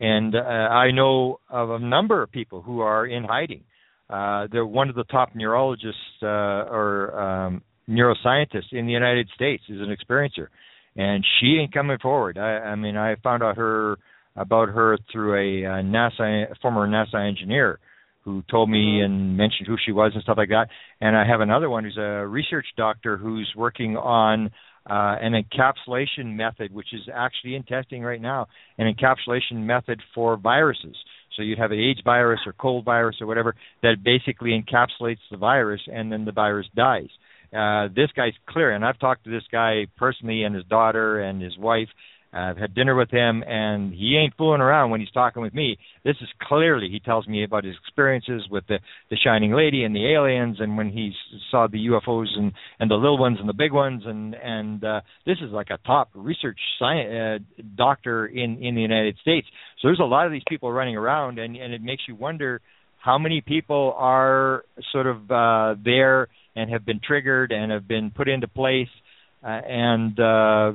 and 0.00 0.34
uh, 0.34 0.38
I 0.38 0.90
know 0.90 1.40
of 1.48 1.70
a 1.70 1.78
number 1.78 2.22
of 2.22 2.30
people 2.30 2.60
who 2.62 2.80
are 2.80 3.06
in 3.06 3.24
hiding. 3.24 3.64
Uh, 4.10 4.46
they're 4.52 4.66
one 4.66 4.88
of 4.88 4.94
the 4.94 5.04
top 5.04 5.30
neurologists 5.34 6.00
uh, 6.22 6.26
or 6.26 7.18
um, 7.18 7.62
neuroscientists 7.88 8.72
in 8.72 8.86
the 8.86 8.92
United 8.92 9.28
States 9.34 9.62
is 9.68 9.80
an 9.80 9.94
experiencer, 9.94 10.48
and 10.96 11.24
she 11.40 11.58
ain't 11.60 11.72
coming 11.72 11.98
forward. 11.98 12.38
I, 12.38 12.58
I 12.58 12.74
mean, 12.76 12.96
I 12.96 13.16
found 13.16 13.42
out 13.42 13.56
her 13.56 13.98
about 14.36 14.68
her 14.68 14.98
through 15.12 15.34
a 15.34 15.66
uh, 15.66 15.82
NASA 15.82 16.50
a 16.50 16.54
former 16.60 16.86
NASA 16.88 17.26
engineer 17.26 17.78
who 18.22 18.42
told 18.50 18.70
me 18.70 19.00
Mhm. 19.00 19.04
and 19.04 19.36
mentioned 19.36 19.66
who 19.66 19.76
she 19.84 19.92
was 19.92 20.12
and 20.14 20.22
stuff 20.22 20.38
like 20.38 20.48
that. 20.48 20.68
And 21.00 21.16
I 21.16 21.24
have 21.26 21.40
another 21.40 21.68
one 21.68 21.84
who's 21.84 21.98
a 21.98 22.26
research 22.26 22.66
doctor 22.76 23.16
who's 23.16 23.52
working 23.54 23.96
on 23.96 24.50
uh, 24.88 25.16
an 25.20 25.32
encapsulation 25.32 26.34
method, 26.34 26.72
which 26.74 26.92
is 26.92 27.08
actually 27.12 27.54
in 27.54 27.62
testing 27.62 28.02
right 28.02 28.20
now, 28.20 28.48
an 28.78 28.92
encapsulation 28.92 29.64
method 29.64 30.02
for 30.14 30.36
viruses. 30.36 30.96
So 31.36 31.42
you'd 31.42 31.58
have 31.58 31.72
an 31.72 31.78
AIDS 31.78 32.00
virus 32.04 32.40
or 32.46 32.52
cold 32.52 32.84
virus 32.84 33.16
or 33.20 33.26
whatever 33.26 33.54
that 33.82 34.02
basically 34.04 34.50
encapsulates 34.50 35.18
the 35.30 35.36
virus, 35.36 35.80
and 35.92 36.10
then 36.10 36.24
the 36.24 36.32
virus 36.32 36.66
dies. 36.74 37.08
Uh, 37.54 37.88
this 37.94 38.10
guy's 38.16 38.32
clear, 38.48 38.72
and 38.72 38.84
I've 38.84 38.98
talked 38.98 39.24
to 39.24 39.30
this 39.30 39.44
guy 39.50 39.86
personally 39.96 40.42
and 40.42 40.54
his 40.54 40.64
daughter 40.64 41.20
and 41.20 41.40
his 41.40 41.56
wife. 41.56 41.88
I've 42.34 42.56
had 42.56 42.74
dinner 42.74 42.96
with 42.96 43.10
him, 43.10 43.44
and 43.46 43.92
he 43.92 44.16
ain't 44.16 44.34
fooling 44.36 44.60
around 44.60 44.90
when 44.90 45.00
he's 45.00 45.10
talking 45.10 45.40
with 45.40 45.54
me. 45.54 45.78
This 46.04 46.16
is 46.20 46.28
clearly 46.42 46.88
he 46.90 46.98
tells 46.98 47.28
me 47.28 47.44
about 47.44 47.64
his 47.64 47.76
experiences 47.80 48.48
with 48.50 48.66
the 48.66 48.78
the 49.10 49.16
Shining 49.16 49.52
Lady 49.52 49.84
and 49.84 49.94
the 49.94 50.12
aliens, 50.12 50.56
and 50.58 50.76
when 50.76 50.90
he 50.90 51.12
saw 51.50 51.68
the 51.68 51.86
UFOs 51.86 52.36
and 52.36 52.52
and 52.80 52.90
the 52.90 52.96
little 52.96 53.18
ones 53.18 53.38
and 53.38 53.48
the 53.48 53.54
big 53.54 53.72
ones, 53.72 54.02
and 54.04 54.34
and 54.34 54.82
uh, 54.82 55.00
this 55.24 55.38
is 55.42 55.50
like 55.52 55.68
a 55.70 55.78
top 55.86 56.10
research 56.14 56.58
science 56.78 57.42
uh, 57.58 57.62
doctor 57.76 58.26
in 58.26 58.62
in 58.62 58.74
the 58.74 58.82
United 58.82 59.16
States. 59.22 59.46
So 59.80 59.88
there's 59.88 60.00
a 60.00 60.04
lot 60.04 60.26
of 60.26 60.32
these 60.32 60.42
people 60.48 60.72
running 60.72 60.96
around, 60.96 61.38
and 61.38 61.56
and 61.56 61.72
it 61.72 61.82
makes 61.82 62.02
you 62.08 62.16
wonder 62.16 62.60
how 62.98 63.18
many 63.18 63.42
people 63.42 63.94
are 63.96 64.64
sort 64.90 65.06
of 65.06 65.30
uh, 65.30 65.74
there 65.84 66.28
and 66.56 66.70
have 66.70 66.84
been 66.84 67.00
triggered 67.06 67.52
and 67.52 67.70
have 67.70 67.86
been 67.86 68.10
put 68.10 68.28
into 68.28 68.48
place, 68.48 68.88
uh, 69.42 69.46
and 69.46 70.18
uh, 70.18 70.72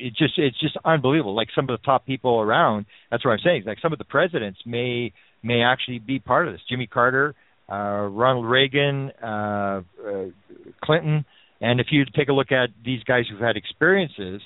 it 0.00 0.16
just 0.16 0.38
it's 0.38 0.58
just 0.58 0.76
unbelievable. 0.84 1.34
Like 1.34 1.48
some 1.54 1.68
of 1.68 1.78
the 1.78 1.84
top 1.84 2.06
people 2.06 2.40
around, 2.40 2.86
that's 3.10 3.24
what 3.24 3.32
I'm 3.32 3.38
saying. 3.44 3.64
Like 3.66 3.78
some 3.80 3.92
of 3.92 3.98
the 3.98 4.04
presidents 4.04 4.60
may 4.66 5.12
may 5.42 5.62
actually 5.62 5.98
be 5.98 6.18
part 6.18 6.48
of 6.48 6.54
this. 6.54 6.60
Jimmy 6.68 6.86
Carter, 6.86 7.34
uh, 7.70 8.08
Ronald 8.08 8.46
Reagan, 8.46 9.10
uh, 9.22 9.26
uh, 10.06 10.24
Clinton, 10.82 11.24
and 11.60 11.80
if 11.80 11.88
you 11.90 12.04
take 12.16 12.28
a 12.28 12.32
look 12.32 12.52
at 12.52 12.70
these 12.84 13.02
guys 13.04 13.24
who've 13.30 13.40
had 13.40 13.56
experiences, 13.56 14.40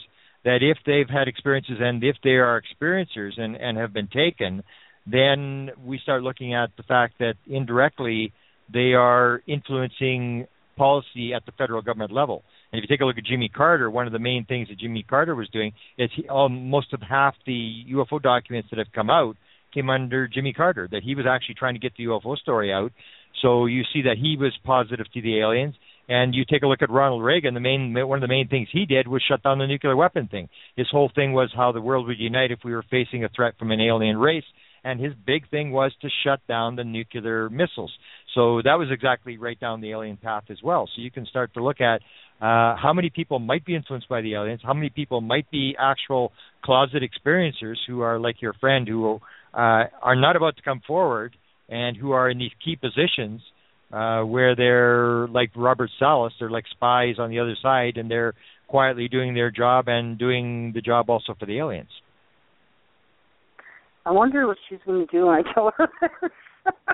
that 0.45 0.59
if 0.63 0.79
they've 0.85 1.09
had 1.09 1.29
experiences 1.29 1.77
and 1.81 2.03
if 2.03 2.17
they 2.23 2.31
are 2.31 2.61
experiencers 2.61 3.39
and 3.39 3.57
and 3.57 3.79
have 3.79 3.93
been 3.93 4.09
taken, 4.09 4.63
then 5.07 5.71
we 5.85 5.99
start 5.99 6.23
looking 6.23 6.55
at 6.55 6.71
the 6.77 6.83
fact 6.83 7.15
that 7.19 7.35
indirectly 7.47 8.33
they 8.73 8.95
are 8.95 9.43
influencing 9.47 10.47
policy 10.77 11.33
at 11.35 11.45
the 11.47 11.53
federal 11.53 11.83
government 11.83 12.13
level. 12.13 12.43
And 12.75 12.83
if 12.83 12.91
you 12.91 12.97
take 12.97 13.03
a 13.03 13.05
look 13.05 13.19
at 13.19 13.25
Jimmy 13.25 13.49
Carter, 13.49 13.89
one 13.89 14.09
of 14.09 14.13
the 14.13 14.19
main 14.19 14.47
things 14.47 14.67
that 14.67 14.81
Jimmy 14.81 15.05
Carter 15.05 15.37
was 15.37 15.49
doing 15.51 15.71
is 15.97 16.11
he, 16.17 16.29
almost 16.29 16.93
of 16.93 17.01
half 17.03 17.37
the 17.47 17.85
UFO 17.93 18.21
documents 18.21 18.69
that 18.71 18.81
have 18.81 18.91
come 18.93 19.11
out 19.11 19.37
came 19.73 19.89
under 19.89 20.27
Jimmy 20.27 20.53
Carter. 20.53 20.89
That 20.91 21.05
he 21.05 21.15
was 21.15 21.25
actually 21.25 21.55
trying 21.55 21.75
to 21.75 21.79
get 21.79 21.93
the 21.97 22.07
UFO 22.07 22.37
story 22.37 22.73
out. 22.73 22.91
So 23.43 23.67
you 23.67 23.85
see 23.93 24.03
that 24.03 24.17
he 24.21 24.37
was 24.37 24.53
positive 24.65 25.07
to 25.15 25.23
the 25.23 25.39
aliens. 25.39 25.77
And 26.09 26.35
you 26.35 26.45
take 26.45 26.65
a 26.65 26.67
look 26.67 26.83
at 26.83 26.91
Ronald 26.91 27.23
Reagan. 27.23 27.55
The 27.55 27.61
main 27.61 27.95
one 27.95 28.19
of 28.19 28.23
the 28.23 28.35
main 28.35 28.49
things 28.49 28.67
he 28.73 28.87
did 28.87 29.07
was 29.07 29.23
shut 29.23 29.45
down 29.45 29.59
the 29.59 29.69
nuclear 29.69 29.95
weapon 29.95 30.27
thing. 30.27 30.49
His 30.75 30.89
whole 30.91 31.13
thing 31.15 31.33
was 31.33 31.53
how 31.55 31.71
the 31.71 31.81
world 31.81 32.09
would 32.09 32.19
unite 32.19 32.51
if 32.51 32.59
we 32.65 32.75
were 32.75 32.85
facing 32.91 33.23
a 33.23 33.29
threat 33.29 33.55
from 33.57 33.71
an 33.71 33.81
alien 33.81 34.19
race. 34.19 34.43
And 34.83 34.99
his 34.99 35.15
big 35.25 35.49
thing 35.49 35.71
was 35.71 35.93
to 36.03 36.09
shut 36.25 36.41
down 36.49 36.75
the 36.75 36.83
nuclear 36.83 37.49
missiles. 37.49 37.93
So 38.35 38.61
that 38.65 38.75
was 38.75 38.89
exactly 38.91 39.39
right 39.39 39.59
down 39.59 39.81
the 39.81 39.93
alien 39.93 40.17
path 40.17 40.45
as 40.51 40.59
well. 40.63 40.89
So 40.95 41.03
you 41.03 41.11
can 41.11 41.27
start 41.27 41.55
to 41.55 41.63
look 41.63 41.81
at 41.81 42.01
uh, 42.41 42.77
how 42.77 42.93
many 42.93 43.11
people 43.11 43.39
might 43.39 43.65
be 43.65 43.77
influenced 43.77 44.09
by 44.09 44.21
the 44.21 44.35
aliens, 44.35 44.61
how 44.63 44.75
many 44.75 44.91
people 44.91 45.21
might 45.21 45.49
be 45.51 45.77
actual 45.79 46.33
closet 46.65 47.03
experiencers 47.03 47.77
who 47.87 48.01
are 48.01 48.19
like 48.19 48.43
your 48.43 48.55
friend 48.55 48.89
who 48.89 49.21
uh, 49.55 49.85
are 50.03 50.17
not 50.17 50.35
about 50.37 50.57
to 50.57 50.63
come 50.63 50.81
forward 50.87 51.37
and 51.69 51.97
who 51.97 52.11
are 52.11 52.29
in 52.29 52.39
these 52.39 52.51
key 52.65 52.77
positions 52.77 53.41
uh, 53.93 54.23
where 54.23 54.57
they're 54.57 55.29
like 55.29 55.51
Robert 55.55 55.91
Salas, 55.99 56.33
they're 56.41 56.51
like 56.51 56.65
spies 56.73 57.17
on 57.19 57.31
the 57.31 57.39
other 57.39 57.57
side, 57.63 57.97
and 57.97 58.11
they're 58.11 58.35
quietly 58.67 59.07
doing 59.09 59.35
their 59.35 59.51
job 59.51 59.85
and 59.87 60.19
doing 60.19 60.73
the 60.75 60.81
job 60.81 61.09
also 61.09 61.35
for 61.39 61.47
the 61.47 61.59
aliens. 61.59 61.91
I 64.05 64.11
wonder 64.11 64.47
what 64.47 64.57
she's 64.69 64.81
going 64.85 65.07
to 65.07 65.13
do 65.17 65.27
when 65.27 65.37
I 65.37 65.55
tell 65.55 65.73
her 65.79 65.89
this. 66.01 66.31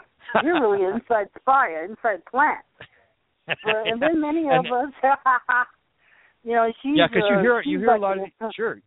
You're 0.43 0.61
really 0.61 0.85
inside 0.95 1.28
spy, 1.41 1.85
inside 1.85 2.24
plant. 2.31 2.64
But, 3.47 3.87
and 3.87 4.01
then 4.01 4.20
many 4.20 4.47
of 4.51 4.64
us, 4.66 4.93
you 6.45 6.53
know, 6.53 6.70
she's 6.83 6.93
yeah, 6.97 7.07
because 7.09 7.24
you 7.28 7.37
uh, 7.37 7.41
hear 7.41 7.62
you 7.62 7.78
hear 7.78 7.91
a 7.91 8.01
lot 8.01 8.18
of 8.18 8.53
sure. 8.55 8.81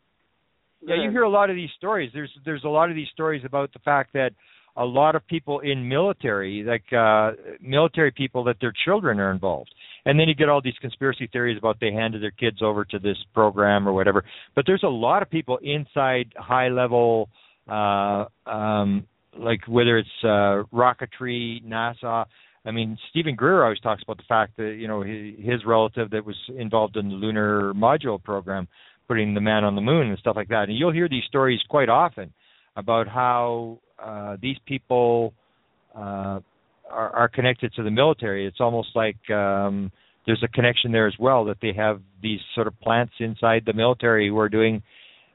Yeah, 0.85 0.95
you 1.01 1.11
hear 1.11 1.23
a 1.23 1.29
lot 1.29 1.49
of 1.49 1.55
these 1.55 1.69
stories. 1.77 2.11
There's 2.13 2.31
there's 2.45 2.63
a 2.63 2.69
lot 2.69 2.89
of 2.89 2.95
these 2.95 3.07
stories 3.13 3.43
about 3.45 3.73
the 3.73 3.79
fact 3.79 4.13
that 4.13 4.31
a 4.75 4.85
lot 4.85 5.15
of 5.15 5.25
people 5.27 5.59
in 5.59 5.87
military, 5.87 6.63
like 6.63 6.83
uh 6.93 7.31
military 7.61 8.11
people, 8.11 8.43
that 8.45 8.57
their 8.59 8.73
children 8.85 9.19
are 9.19 9.31
involved. 9.31 9.73
And 10.05 10.19
then 10.19 10.27
you 10.27 10.35
get 10.35 10.49
all 10.49 10.61
these 10.61 10.77
conspiracy 10.81 11.29
theories 11.31 11.57
about 11.57 11.77
they 11.79 11.93
handed 11.93 12.21
their 12.21 12.31
kids 12.31 12.57
over 12.61 12.83
to 12.85 12.99
this 12.99 13.17
program 13.33 13.87
or 13.87 13.93
whatever. 13.93 14.25
But 14.55 14.65
there's 14.67 14.83
a 14.83 14.89
lot 14.89 15.21
of 15.21 15.29
people 15.29 15.59
inside 15.61 16.33
high 16.37 16.69
level 16.69 17.29
uh 17.69 18.25
um 18.45 19.07
like 19.37 19.61
whether 19.67 19.97
it's 19.97 20.09
uh 20.23 20.63
rocketry, 20.73 21.63
NASA. 21.65 22.25
I 22.65 22.71
mean, 22.71 22.97
Steven 23.09 23.35
Greer 23.35 23.63
always 23.63 23.79
talks 23.81 24.03
about 24.03 24.17
the 24.17 24.23
fact 24.27 24.55
that, 24.55 24.77
you 24.79 24.87
know, 24.87 25.01
his, 25.01 25.35
his 25.37 25.65
relative 25.65 26.11
that 26.11 26.25
was 26.25 26.37
involved 26.55 26.95
in 26.95 27.09
the 27.09 27.15
lunar 27.15 27.73
module 27.73 28.23
program 28.23 28.69
putting 29.07 29.33
the 29.33 29.41
man 29.41 29.65
on 29.65 29.75
the 29.75 29.81
moon 29.81 30.07
and 30.07 30.17
stuff 30.19 30.37
like 30.37 30.47
that. 30.47 30.69
And 30.69 30.77
you'll 30.77 30.93
hear 30.93 31.09
these 31.09 31.25
stories 31.27 31.59
quite 31.67 31.89
often 31.89 32.31
about 32.77 33.07
how 33.07 33.79
uh, 34.01 34.37
these 34.41 34.55
people 34.65 35.33
uh, 35.93 36.39
are, 36.89 37.09
are 37.15 37.27
connected 37.27 37.73
to 37.73 37.83
the 37.83 37.91
military. 37.91 38.47
It's 38.47 38.61
almost 38.61 38.89
like 38.95 39.17
um, 39.29 39.91
there's 40.25 40.41
a 40.43 40.47
connection 40.47 40.91
there 40.91 41.07
as 41.07 41.15
well 41.19 41.45
that 41.45 41.57
they 41.61 41.73
have 41.75 42.01
these 42.21 42.39
sort 42.55 42.67
of 42.67 42.79
plants 42.79 43.13
inside 43.19 43.63
the 43.65 43.73
military 43.73 44.29
who 44.29 44.39
are 44.39 44.49
doing 44.49 44.81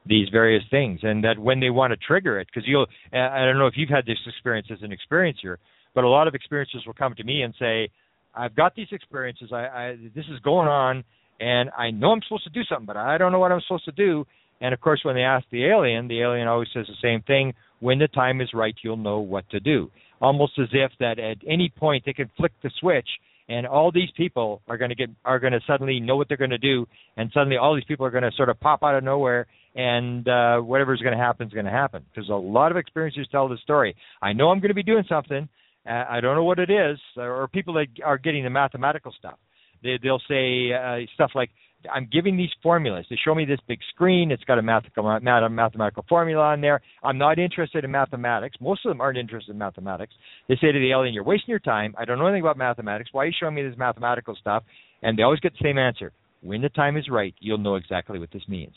these 0.09 0.29
various 0.31 0.63
things, 0.71 1.01
and 1.03 1.23
that 1.23 1.39
when 1.39 1.61
they 1.61 1.71
want 1.71 1.93
to 1.93 1.97
trigger 1.99 2.41
it, 2.41 2.49
because 2.53 2.67
you'll, 2.67 2.87
I 3.13 3.45
don't 3.45 3.59
know 3.59 3.67
if 3.67 3.75
you've 3.77 3.91
had 3.91 4.07
this 4.07 4.19
experience 4.27 4.69
as 4.73 4.79
an 4.83 4.91
experiencer, 4.91 5.57
but 5.95 6.05
a 6.05 6.09
lot 6.09 6.29
of 6.29 6.35
experiencers 6.35 6.87
will 6.87 6.95
come 6.95 7.15
to 7.17 7.25
me 7.25 7.43
and 7.43 7.55
say, 7.59 7.91
I've 8.35 8.55
got 8.57 8.75
these 8.75 8.89
experiences, 8.93 9.51
I, 9.53 9.67
I 9.67 9.97
this 10.15 10.25
is 10.33 10.41
going 10.41 10.69
on, 10.69 11.05
and 11.41 11.71
I 11.77 11.91
know 11.91 12.13
I'm 12.13 12.21
supposed 12.27 12.45
to 12.45 12.51
do 12.51 12.63
something, 12.65 12.87
but 12.87 12.97
I 12.97 13.19
don't 13.19 13.33
know 13.33 13.39
what 13.39 13.53
I'm 13.53 13.61
supposed 13.67 13.85
to 13.85 13.93
do. 13.93 14.25
And 14.61 14.75
of 14.75 14.81
course, 14.81 15.01
when 15.05 15.15
they 15.15 15.23
ask 15.23 15.47
the 15.51 15.67
alien, 15.67 16.09
the 16.09 16.21
alien 16.23 16.49
always 16.49 16.69
says 16.73 16.87
the 16.89 16.95
same 17.03 17.23
thing: 17.23 17.55
when 17.81 17.99
the 17.99 18.09
time 18.09 18.41
is 18.41 18.51
right, 18.55 18.75
you'll 18.83 18.97
know 18.97 19.21
what 19.21 19.49
to 19.51 19.61
do. 19.61 19.91
Almost 20.21 20.59
as 20.59 20.69
if 20.73 20.91
that 20.99 21.19
at 21.19 21.37
any 21.47 21.69
point 21.69 22.05
they 22.05 22.13
can 22.13 22.31
flick 22.37 22.53
the 22.63 22.71
switch 22.81 23.09
and 23.49 23.67
all 23.67 23.91
these 23.91 24.11
people 24.17 24.61
are 24.69 24.77
going 24.77 24.91
to 24.91 24.95
get 24.95 25.11
are 25.25 25.39
going 25.39 25.53
to 25.53 25.61
suddenly 25.67 26.01
know 26.01 26.17
what 26.17 26.29
they're 26.29 26.37
going 26.37 26.51
to 26.51 26.59
do 26.59 26.87
and 27.17 27.31
suddenly 27.33 27.57
all 27.57 27.75
these 27.75 27.85
people 27.85 28.05
are 28.05 28.11
going 28.11 28.23
to 28.23 28.33
sort 28.37 28.49
of 28.49 28.59
pop 28.61 28.83
out 28.83 28.95
of 28.95 29.05
nowhere 29.05 29.47
and 29.75 30.29
uh 30.29 30.59
whatever's 30.59 31.01
going 31.01 31.17
to 31.17 31.23
happen 31.23 31.47
is 31.47 31.53
going 31.53 31.67
to 31.67 31.71
happen. 31.71 32.05
Because 32.13 32.29
a 32.29 32.35
lot 32.35 32.71
of 32.71 32.77
experiences 32.77 33.27
tell 33.31 33.49
the 33.49 33.59
story. 33.59 33.97
I 34.23 34.33
know 34.33 34.51
i'm 34.51 34.61
going 34.61 34.69
to 34.69 34.75
be 34.75 34.83
doing 34.83 35.05
something. 35.09 35.49
Uh, 35.89 36.05
i 36.09 36.21
don't 36.21 36.37
know 36.37 36.45
what 36.45 36.59
it 36.59 36.71
is 36.71 36.99
or 37.17 37.49
people 37.49 37.75
that 37.75 37.87
are 38.05 38.19
getting 38.19 38.45
the 38.45 38.51
mathematical 38.51 39.13
stuff. 39.19 39.39
They 39.83 39.99
they'll 40.03 40.23
say 40.29 40.73
uh, 40.73 41.07
stuff 41.15 41.33
like 41.35 41.51
I'm 41.93 42.09
giving 42.11 42.37
these 42.37 42.51
formulas. 42.63 43.07
They 43.09 43.17
show 43.25 43.35
me 43.35 43.45
this 43.45 43.61
big 43.69 43.79
screen. 43.95 44.31
It's 44.31 44.43
got 44.45 44.59
a 44.59 44.63
mathematical, 44.63 45.49
mathematical 45.49 46.05
formula 46.09 46.43
on 46.43 46.61
there. 46.61 46.81
I'm 47.05 47.19
not 47.19 47.39
interested 47.39 47.85
in 47.85 47.91
mathematics. 47.91 48.57
Most 48.61 48.85
of 48.85 48.91
them 48.91 49.01
aren't 49.01 49.19
interested 49.19 49.53
in 49.53 49.59
mathematics. 49.59 50.13
They 50.49 50.57
say 50.57 50.73
to 50.73 50.79
the 50.79 50.91
alien, 50.91 51.15
"You're 51.15 51.25
wasting 51.25 51.53
your 51.53 51.61
time. 51.61 51.95
I 51.97 52.05
don't 52.05 52.19
know 52.19 52.27
anything 52.27 52.43
about 52.43 52.57
mathematics. 52.57 53.11
Why 53.13 53.23
are 53.23 53.27
you 53.27 53.33
showing 53.39 53.55
me 53.55 53.63
this 53.63 53.79
mathematical 53.79 54.35
stuff?" 54.35 54.65
And 55.03 55.17
they 55.17 55.23
always 55.23 55.41
get 55.41 55.53
the 55.53 55.63
same 55.63 55.79
answer: 55.79 56.13
"When 56.43 56.61
the 56.61 56.69
time 56.71 56.97
is 56.97 57.09
right, 57.09 57.35
you'll 57.39 57.59
know 57.59 57.77
exactly 57.77 58.19
what 58.19 58.31
this 58.33 58.49
means." 58.49 58.75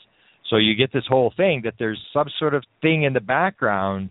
So 0.49 0.57
you 0.57 0.75
get 0.75 0.91
this 0.91 1.05
whole 1.07 1.31
thing 1.35 1.61
that 1.63 1.75
there's 1.79 1.99
some 2.13 2.29
sort 2.37 2.53
of 2.53 2.63
thing 2.81 3.03
in 3.03 3.13
the 3.13 3.21
background 3.21 4.09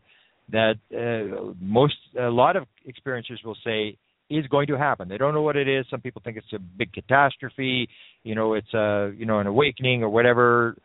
that 0.50 0.78
uh, 0.92 1.52
most 1.60 1.94
a 2.18 2.30
lot 2.30 2.56
of 2.56 2.66
experiencers 2.88 3.44
will 3.44 3.56
say 3.62 3.96
is 4.30 4.46
going 4.46 4.68
to 4.68 4.78
happen. 4.78 5.08
They 5.08 5.18
don't 5.18 5.34
know 5.34 5.42
what 5.42 5.56
it 5.56 5.68
is. 5.68 5.84
Some 5.90 6.00
people 6.00 6.22
think 6.24 6.36
it's 6.36 6.52
a 6.54 6.58
big 6.58 6.92
catastrophe, 6.92 7.88
you 8.22 8.34
know, 8.34 8.54
it's 8.54 8.72
a 8.72 9.12
you 9.16 9.26
know 9.26 9.40
an 9.40 9.46
awakening 9.46 10.02
or 10.02 10.08
whatever. 10.08 10.76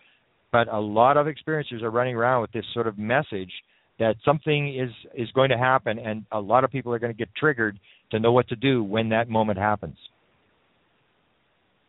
But 0.52 0.68
a 0.68 0.80
lot 0.80 1.18
of 1.18 1.28
experiencers 1.28 1.82
are 1.82 1.92
running 1.92 2.16
around 2.16 2.42
with 2.42 2.52
this 2.52 2.66
sort 2.74 2.88
of 2.88 2.98
message 2.98 3.52
that 4.00 4.16
something 4.26 4.76
is 4.76 4.90
is 5.14 5.30
going 5.32 5.50
to 5.50 5.58
happen, 5.58 6.00
and 6.00 6.26
a 6.32 6.40
lot 6.40 6.64
of 6.64 6.72
people 6.72 6.94
are 6.94 7.00
going 7.00 7.14
to 7.14 7.18
get 7.18 7.30
triggered 7.36 7.80
to 8.12 8.20
know 8.20 8.32
what 8.32 8.48
to 8.50 8.56
do 8.56 8.84
when 8.84 9.10
that 9.10 9.30
moment 9.30 9.58
happens. 9.58 9.98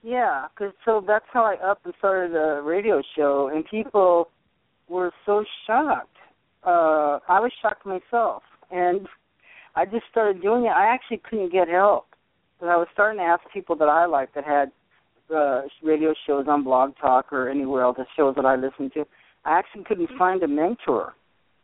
Yeah, 0.02 0.46
cause 0.56 0.72
so 0.84 1.02
that's 1.04 1.24
how 1.32 1.44
I 1.44 1.56
up 1.68 1.80
and 1.84 1.94
started 1.98 2.36
a 2.36 2.62
radio 2.62 3.02
show, 3.16 3.50
and 3.52 3.64
people 3.64 4.28
were 4.88 5.12
so 5.24 5.44
shocked. 5.66 6.16
Uh 6.64 7.18
I 7.28 7.40
was 7.40 7.50
shocked 7.62 7.86
myself, 7.86 8.42
and 8.70 9.08
I 9.76 9.84
just 9.84 10.04
started 10.10 10.42
doing 10.42 10.64
it. 10.64 10.70
I 10.70 10.92
actually 10.92 11.20
couldn't 11.28 11.52
get 11.52 11.68
help. 11.68 12.06
But 12.58 12.70
I 12.70 12.76
was 12.76 12.88
starting 12.92 13.18
to 13.18 13.24
ask 13.24 13.42
people 13.52 13.76
that 13.76 13.88
I 13.88 14.06
liked 14.06 14.34
that 14.34 14.44
had 14.44 14.72
uh, 15.34 15.62
radio 15.82 16.14
shows 16.26 16.46
on 16.48 16.64
Blog 16.64 16.94
Talk 17.00 17.32
or 17.32 17.50
anywhere 17.50 17.82
else, 17.82 17.96
the 17.98 18.06
shows 18.16 18.34
that 18.36 18.46
I 18.46 18.56
listened 18.56 18.92
to. 18.94 19.04
I 19.44 19.58
actually 19.58 19.84
couldn't 19.84 20.10
find 20.18 20.42
a 20.42 20.48
mentor. 20.48 21.14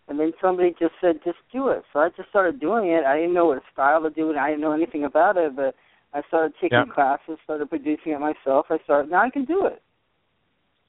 And 0.08 0.20
then 0.20 0.32
somebody 0.42 0.74
just 0.78 0.94
said, 1.00 1.20
just 1.24 1.38
do 1.52 1.68
it. 1.68 1.84
So 1.92 2.00
I 2.00 2.10
just 2.16 2.28
started 2.28 2.60
doing 2.60 2.90
it. 2.90 3.04
I 3.04 3.16
didn't 3.16 3.34
know 3.34 3.46
what 3.46 3.62
style 3.72 4.02
to 4.02 4.10
do 4.10 4.30
it. 4.30 4.36
I 4.36 4.50
didn't 4.50 4.60
know 4.60 4.72
anything 4.72 5.04
about 5.04 5.36
it, 5.38 5.56
but 5.56 5.74
I 6.12 6.20
started 6.28 6.52
taking 6.60 6.84
yeah. 6.86 6.94
classes, 6.94 7.38
started 7.44 7.70
producing 7.70 8.12
it 8.12 8.20
myself. 8.20 8.66
I 8.68 8.78
started, 8.84 9.10
now 9.10 9.22
I 9.22 9.30
can 9.30 9.46
do 9.46 9.64
it. 9.66 9.80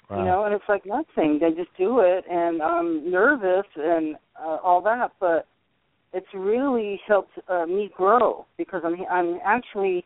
Wow. 0.10 0.20
You 0.20 0.26
know, 0.26 0.46
and 0.46 0.54
it's 0.54 0.66
like 0.68 0.86
nothing. 0.86 1.40
They 1.40 1.52
just 1.52 1.76
do 1.78 2.00
it, 2.00 2.26
and 2.30 2.62
I'm 2.62 3.10
nervous 3.10 3.66
and 3.78 4.16
uh, 4.38 4.58
all 4.62 4.82
that, 4.82 5.12
but 5.20 5.48
it's 6.14 6.28
really 6.34 7.02
helped 7.08 7.32
uh, 7.50 7.66
me 7.66 7.90
grow 7.96 8.46
because 8.58 8.82
I'm 8.86 8.96
I'm 9.12 9.40
actually 9.44 10.06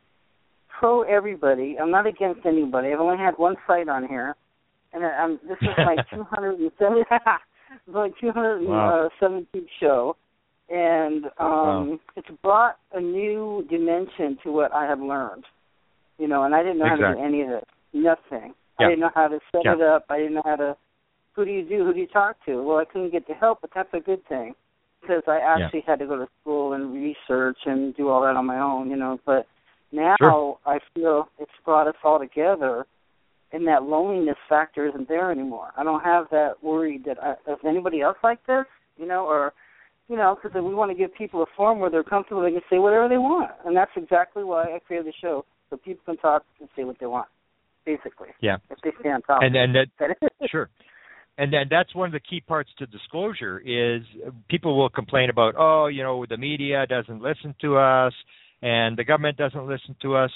pro 0.80 1.04
everybody. 1.04 1.78
I'm 1.80 1.92
not 1.92 2.08
against 2.08 2.46
anybody. 2.46 2.94
I've 2.94 3.00
only 3.00 3.18
had 3.18 3.34
one 3.38 3.56
fight 3.68 3.90
on 3.90 4.08
here, 4.08 4.36
and 4.94 5.06
I'm 5.06 5.40
this 5.48 5.58
is 5.62 5.74
my 5.78 5.98
270 6.14 7.04
my 7.88 8.10
217th 8.22 8.68
Wow. 8.68 9.10
uh, 9.22 9.60
show, 9.80 10.16
and 10.70 11.26
um 11.40 11.90
Wow. 11.90 12.00
it's 12.16 12.30
brought 12.42 12.78
a 12.94 13.02
new 13.02 13.66
dimension 13.70 14.38
to 14.44 14.52
what 14.52 14.72
I 14.74 14.86
have 14.86 15.02
learned. 15.02 15.44
You 16.18 16.28
know, 16.28 16.44
and 16.44 16.56
I 16.56 16.64
didn't 16.64 16.80
know 16.80 16.90
how 16.90 16.96
to 16.96 17.14
do 17.14 17.22
any 17.24 17.42
of 17.42 17.50
this. 17.50 17.66
Nothing. 17.94 18.54
Yeah. 18.80 18.88
I 18.88 18.90
didn't 18.90 19.02
know 19.02 19.12
how 19.14 19.28
to 19.28 19.40
set 19.52 19.66
Yeah. 19.66 19.74
it 19.74 19.82
up. 19.82 20.06
I 20.10 20.18
didn't 20.18 20.36
know 20.36 20.42
how 20.46 20.56
to. 20.56 20.78
Who 21.34 21.46
do 21.46 21.52
you 21.52 21.64
do? 21.64 21.86
Who 21.86 21.94
do 21.94 22.00
you 22.00 22.08
talk 22.08 22.38
to? 22.46 22.64
Well, 22.64 22.78
I 22.78 22.86
couldn't 22.86 23.12
get 23.12 23.28
the 23.28 23.36
help, 23.36 23.60
but 23.62 23.70
that's 23.76 23.94
a 23.94 24.00
good 24.00 24.26
thing 24.28 24.56
because 25.08 25.24
I 25.28 25.40
actually 25.40 25.84
had 25.86 26.00
to 26.00 26.08
go 26.08 26.18
to 26.18 26.28
school 26.42 26.74
and 26.74 26.94
research 26.94 27.58
and 27.66 27.96
do 27.96 28.10
all 28.10 28.22
that 28.22 28.36
on 28.36 28.46
my 28.46 28.60
own, 28.60 28.90
you 28.90 28.96
know. 28.96 29.20
But 29.26 29.48
now 29.92 30.16
Sure. 30.20 30.58
I 30.66 30.80
feel 30.94 31.30
it's 31.40 31.52
brought 31.64 31.88
us 31.88 31.96
all 32.04 32.20
together, 32.20 32.86
and 33.52 33.68
that 33.68 33.84
loneliness 33.84 34.38
factor 34.50 34.88
isn't 34.88 35.08
there 35.08 35.32
anymore. 35.32 35.72
I 35.78 35.84
don't 35.84 36.04
have 36.04 36.26
that 36.32 36.56
worry 36.62 37.02
that 37.06 37.18
I, 37.24 37.32
is 37.52 37.60
anybody 37.66 38.02
else 38.02 38.18
like 38.24 38.46
this, 38.46 38.66
you 38.98 39.08
know, 39.08 39.26
or 39.26 39.54
you 40.10 40.16
know, 40.16 40.38
because 40.42 40.56
we 40.56 40.74
want 40.74 40.92
to 40.92 40.98
give 40.98 41.14
people 41.14 41.44
a 41.44 41.46
forum 41.56 41.80
where 41.80 41.90
they're 41.90 42.04
comfortable, 42.04 42.42
they 42.42 42.52
can 42.52 42.62
say 42.70 42.80
whatever 42.80 43.10
they 43.10 43.18
want, 43.18 43.52
and 43.66 43.76
that's 43.76 43.92
exactly 43.96 44.44
why 44.44 44.64
I 44.64 44.80
created 44.80 45.08
the 45.08 45.14
show 45.22 45.46
so 45.70 45.78
people 45.78 46.02
can 46.06 46.18
talk 46.18 46.44
and 46.60 46.70
say 46.76 46.84
what 46.86 46.98
they 47.00 47.06
want, 47.06 47.28
basically. 47.86 48.30
Yeah. 48.42 48.58
If 48.70 48.80
they 48.84 48.92
stay 49.00 49.10
on 49.10 49.22
top. 49.22 49.42
And 49.42 49.56
and 49.56 49.76
that 49.76 49.88
sure. 50.50 50.70
And 51.38 51.54
then 51.54 51.68
that's 51.70 51.94
one 51.94 52.08
of 52.08 52.14
the 52.14 52.20
key 52.20 52.42
parts 52.42 52.70
to 52.80 52.88
disclosure 52.88 53.60
is 53.60 54.02
people 54.50 54.76
will 54.78 54.90
complain 54.90 55.30
about, 55.30 55.54
oh, 55.58 55.86
you 55.88 56.02
know, 56.02 56.26
the 56.28 56.38
media 56.38 56.86
doesn't 56.88 57.22
listen 57.22 57.54
to 57.62 57.78
us 57.78 58.14
and 58.62 58.98
the 58.98 59.04
government 59.04 59.38
doesn't 59.38 59.68
listen 59.68 59.96
to 60.02 60.16
us. 60.16 60.32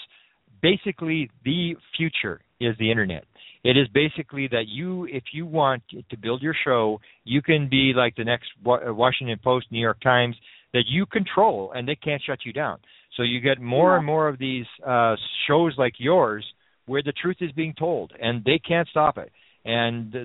Basically, 0.62 1.30
the 1.44 1.76
future 1.98 2.42
is 2.60 2.76
the 2.78 2.92
internet. 2.92 3.26
It 3.64 3.78
is 3.78 3.88
basically 3.94 4.48
that 4.50 4.68
you, 4.68 5.06
if 5.06 5.24
you 5.34 5.46
want 5.46 5.84
to 5.90 6.18
build 6.18 6.42
your 6.44 6.56
show, 6.64 7.00
you 7.24 7.42
can 7.42 7.68
be 7.70 7.94
like 7.96 8.16
the 8.16 8.24
next 8.24 8.50
Wa- 8.64 8.92
Washington 8.92 9.40
Post, 9.44 9.68
New 9.72 9.80
York 9.80 10.00
Times, 10.02 10.36
that 10.74 10.84
you 10.88 11.06
control 11.08 11.72
and 11.76 11.88
they 11.88 11.96
can't 11.96 12.22
shut 12.26 12.40
you 12.46 12.54
down. 12.54 12.78
So 13.18 13.24
you 13.24 13.40
get 13.40 13.60
more 13.60 13.92
Yeah. 13.94 13.98
and 13.98 14.06
more 14.06 14.28
of 14.28 14.38
these 14.38 14.66
uh, 14.86 15.16
shows 15.48 15.74
like 15.78 15.94
yours 15.98 16.46
where 16.86 17.02
the 17.04 17.12
truth 17.12 17.38
is 17.42 17.52
being 17.54 17.74
told 17.74 18.14
and 18.22 18.44
they 18.44 18.60
can't 18.60 18.88
stop 18.88 19.18
it 19.18 19.32
and 19.64 20.16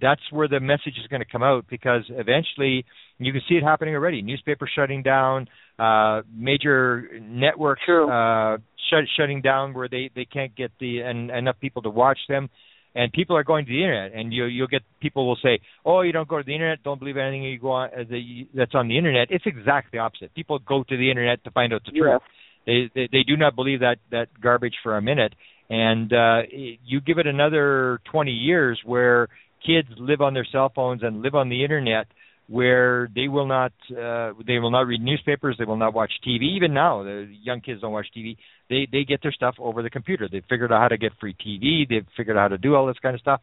that's 0.00 0.20
where 0.30 0.48
the 0.48 0.60
message 0.60 0.94
is 1.00 1.06
going 1.08 1.20
to 1.20 1.30
come 1.30 1.42
out 1.42 1.64
because 1.70 2.02
eventually 2.08 2.84
you 3.18 3.32
can 3.32 3.42
see 3.48 3.54
it 3.54 3.62
happening 3.62 3.94
already. 3.94 4.22
Newspapers 4.22 4.70
shutting 4.74 5.02
down 5.02 5.48
uh 5.78 6.22
major 6.32 7.08
networks 7.20 7.82
True. 7.84 8.08
uh 8.08 8.58
shut, 8.90 9.04
shutting 9.16 9.40
down 9.42 9.74
where 9.74 9.88
they 9.88 10.10
they 10.14 10.24
can't 10.24 10.54
get 10.56 10.72
the 10.80 11.00
and 11.00 11.30
enough 11.30 11.56
people 11.60 11.82
to 11.82 11.90
watch 11.90 12.18
them. 12.28 12.48
And 12.96 13.12
people 13.12 13.36
are 13.36 13.42
going 13.42 13.64
to 13.64 13.72
the 13.72 13.82
internet 13.82 14.12
and 14.14 14.32
you 14.32 14.44
you'll 14.46 14.68
get 14.68 14.82
people 15.00 15.26
will 15.26 15.38
say 15.42 15.60
oh 15.84 16.02
you 16.02 16.12
don't 16.12 16.28
go 16.28 16.38
to 16.38 16.44
the 16.44 16.54
internet. 16.54 16.82
Don't 16.82 16.98
believe 16.98 17.16
anything 17.16 17.44
you 17.44 17.58
go 17.58 17.72
on 17.72 17.90
uh, 17.90 18.04
the, 18.08 18.48
that's 18.54 18.74
on 18.74 18.88
the 18.88 18.98
internet. 18.98 19.28
It's 19.30 19.46
exactly 19.46 19.90
the 19.92 19.98
opposite. 19.98 20.34
People 20.34 20.58
go 20.58 20.82
to 20.82 20.96
the 20.96 21.10
internet 21.10 21.44
to 21.44 21.50
find 21.52 21.72
out 21.72 21.82
the 21.84 21.92
truth. 21.92 22.22
They, 22.66 22.90
they 22.94 23.08
they 23.12 23.22
do 23.24 23.36
not 23.36 23.54
believe 23.54 23.80
that 23.80 23.98
that 24.10 24.28
garbage 24.40 24.74
for 24.82 24.96
a 24.96 25.02
minute 25.02 25.34
and 25.70 26.12
uh 26.12 26.42
you 26.50 27.00
give 27.00 27.18
it 27.18 27.26
another 27.26 28.00
20 28.10 28.30
years 28.30 28.80
where 28.84 29.28
kids 29.64 29.88
live 29.98 30.20
on 30.20 30.34
their 30.34 30.46
cell 30.50 30.70
phones 30.74 31.02
and 31.02 31.22
live 31.22 31.34
on 31.34 31.48
the 31.48 31.62
internet 31.62 32.06
where 32.48 33.08
they 33.14 33.28
will 33.28 33.46
not 33.46 33.72
uh 33.90 34.32
they 34.46 34.58
will 34.58 34.70
not 34.70 34.86
read 34.86 35.00
newspapers 35.00 35.56
they 35.58 35.64
will 35.64 35.78
not 35.78 35.94
watch 35.94 36.12
TV 36.26 36.56
even 36.56 36.74
now 36.74 37.02
the 37.02 37.26
young 37.42 37.60
kids 37.60 37.80
don't 37.80 37.92
watch 37.92 38.06
TV 38.16 38.36
they 38.68 38.86
they 38.90 39.04
get 39.04 39.22
their 39.22 39.32
stuff 39.32 39.54
over 39.58 39.82
the 39.82 39.90
computer. 39.90 40.28
They've 40.30 40.44
figured 40.48 40.72
out 40.72 40.80
how 40.80 40.88
to 40.88 40.98
get 40.98 41.12
free 41.20 41.34
TV 41.34 41.88
they've 41.88 42.06
figured 42.16 42.36
out 42.36 42.42
how 42.42 42.48
to 42.48 42.58
do 42.58 42.74
all 42.74 42.86
this 42.86 42.98
kind 43.00 43.14
of 43.14 43.20
stuff. 43.20 43.40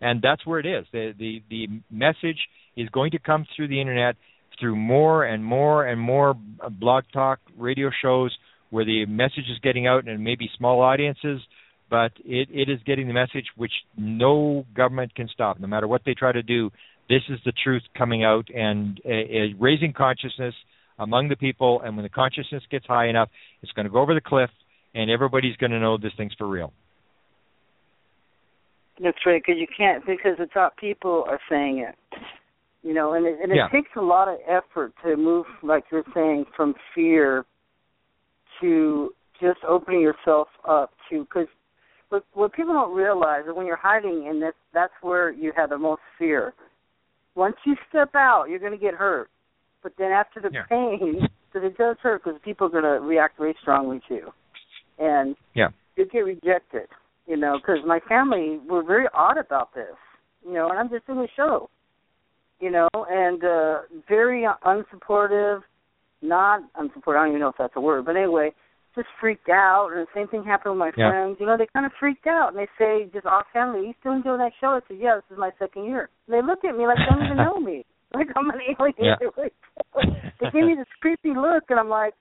And 0.00 0.22
that's 0.22 0.46
where 0.46 0.60
it 0.60 0.66
is. 0.66 0.86
The 0.92 1.12
the 1.18 1.42
the 1.50 1.68
message 1.90 2.38
is 2.76 2.88
going 2.90 3.10
to 3.12 3.18
come 3.18 3.46
through 3.54 3.68
the 3.68 3.80
internet 3.80 4.16
through 4.58 4.76
more 4.76 5.24
and 5.24 5.44
more 5.44 5.86
and 5.86 6.00
more 6.00 6.34
blog 6.70 7.04
talk 7.12 7.40
radio 7.56 7.90
shows 8.02 8.36
where 8.70 8.84
the 8.84 9.06
message 9.06 9.48
is 9.50 9.58
getting 9.62 9.86
out 9.86 10.06
and 10.06 10.22
maybe 10.22 10.48
small 10.56 10.80
audiences 10.80 11.40
but 11.90 12.12
it, 12.24 12.48
it 12.50 12.70
is 12.70 12.78
getting 12.86 13.08
the 13.08 13.12
message 13.12 13.46
which 13.56 13.72
no 13.96 14.64
government 14.74 15.14
can 15.14 15.28
stop 15.28 15.58
no 15.60 15.66
matter 15.66 15.88
what 15.88 16.02
they 16.06 16.14
try 16.14 16.32
to 16.32 16.42
do 16.42 16.70
this 17.08 17.22
is 17.28 17.38
the 17.44 17.52
truth 17.64 17.82
coming 17.98 18.24
out 18.24 18.46
and 18.54 19.00
uh, 19.04 19.08
uh, 19.08 19.46
raising 19.58 19.92
consciousness 19.92 20.54
among 20.98 21.28
the 21.28 21.36
people 21.36 21.80
and 21.82 21.96
when 21.96 22.04
the 22.04 22.08
consciousness 22.08 22.62
gets 22.70 22.86
high 22.86 23.08
enough 23.08 23.28
it's 23.62 23.72
going 23.72 23.84
to 23.84 23.90
go 23.92 24.00
over 24.00 24.14
the 24.14 24.20
cliff 24.20 24.50
and 24.94 25.10
everybody's 25.10 25.56
going 25.56 25.72
to 25.72 25.80
know 25.80 25.98
this 25.98 26.12
thing's 26.16 26.32
for 26.38 26.46
real 26.46 26.72
That's 29.02 29.18
right, 29.24 29.42
because 29.44 29.58
you 29.58 29.66
can't 29.74 30.04
because 30.06 30.36
the 30.38 30.46
top 30.46 30.76
people 30.76 31.24
are 31.26 31.40
saying 31.48 31.78
it. 31.78 31.96
You 32.82 32.94
know, 32.94 33.12
and 33.12 33.26
it, 33.26 33.38
and 33.42 33.52
it 33.52 33.56
Yeah. 33.56 33.68
takes 33.68 33.90
a 33.96 34.00
lot 34.00 34.28
of 34.28 34.38
effort 34.48 34.94
to 35.04 35.16
move, 35.16 35.46
like 35.62 35.84
you're 35.90 36.04
saying, 36.14 36.46
from 36.56 36.74
fear 36.94 37.44
to 38.60 39.14
just 39.40 39.58
opening 39.66 40.00
yourself 40.00 40.48
up 40.68 40.92
to 41.08 41.24
because 41.24 41.46
But 42.10 42.24
what 42.34 42.52
people 42.52 42.74
don't 42.74 42.94
realize 42.94 43.44
is 43.48 43.54
when 43.54 43.66
you're 43.66 43.76
hiding 43.76 44.26
in 44.26 44.40
this, 44.40 44.54
that's 44.74 44.92
where 45.00 45.30
you 45.30 45.52
have 45.56 45.70
the 45.70 45.78
most 45.78 46.02
fear. 46.18 46.52
Once 47.36 47.56
you 47.64 47.76
step 47.88 48.14
out, 48.14 48.46
you're 48.48 48.58
going 48.58 48.72
to 48.72 48.78
get 48.78 48.94
hurt. 48.94 49.30
But 49.82 49.92
then 49.96 50.10
after 50.10 50.40
the 50.40 50.50
Yeah. 50.52 50.64
pain, 50.68 51.28
because 51.46 51.66
it 51.66 51.78
does 51.78 51.96
hurt, 52.02 52.24
because 52.24 52.40
people 52.42 52.66
are 52.66 52.70
going 52.70 52.84
to 52.84 53.00
react 53.06 53.38
very 53.38 53.54
strongly 53.62 54.00
to 54.08 54.14
you, 54.14 54.32
and 54.98 55.36
Yeah. 55.54 55.68
you 55.96 56.04
get 56.06 56.24
rejected. 56.24 56.88
You 57.26 57.36
know, 57.36 57.58
because 57.58 57.84
my 57.84 58.00
family 58.00 58.58
were 58.58 58.82
very 58.82 59.06
odd 59.14 59.38
about 59.38 59.72
this. 59.72 59.94
You 60.44 60.52
know, 60.52 60.68
and 60.68 60.78
I'm 60.78 60.88
just 60.88 61.06
doing 61.06 61.20
a 61.20 61.28
show. 61.36 61.70
You 62.58 62.70
know, 62.70 62.88
and 62.94 63.44
uh 63.44 63.82
very 64.08 64.46
unsupportive, 64.64 65.62
not 66.22 66.62
unsupportive. 66.74 67.16
I 67.16 67.22
don't 67.22 67.28
even 67.28 67.40
know 67.40 67.48
if 67.48 67.56
that's 67.56 67.76
a 67.76 67.80
word, 67.80 68.04
but 68.04 68.16
anyway, 68.16 68.52
just 68.94 69.08
freaked 69.20 69.48
out. 69.48 69.90
And 69.92 70.06
the 70.06 70.10
same 70.14 70.28
thing 70.28 70.44
happened 70.44 70.72
with 70.72 70.78
my 70.78 70.92
Yeah. 70.96 71.10
friends. 71.10 71.36
You 71.40 71.46
know, 71.46 71.56
they 71.56 71.66
kind 71.72 71.86
of 71.86 71.92
freaked 71.98 72.26
out, 72.26 72.48
and 72.48 72.58
they 72.58 72.68
say, 72.78 73.10
just 73.12 73.26
off 73.26 73.46
family, 73.52 73.86
you 73.86 73.94
still 74.00 74.12
enjoying 74.12 74.38
that 74.38 74.52
show? 74.60 74.68
I 74.68 74.80
said, 74.88 74.98
yeah, 74.98 75.16
this 75.16 75.24
is 75.30 75.38
my 75.38 75.50
second 75.58 75.84
year. 75.84 76.08
And 76.26 76.34
they 76.34 76.42
look 76.46 76.64
at 76.64 76.76
me 76.76 76.86
like 76.86 76.98
they 76.98 77.10
don't 77.10 77.24
even 77.24 77.42
know 77.42 77.58
me, 77.60 77.84
like 78.14 78.28
I'm 78.36 78.50
an 78.50 78.60
alien. 78.78 78.94
Yeah. 78.98 79.16
they 80.40 80.50
give 80.50 80.66
me 80.66 80.74
this 80.76 80.86
creepy 81.00 81.34
look, 81.34 81.64
and 81.68 81.78
I'm 81.78 81.88
like, 81.88 82.14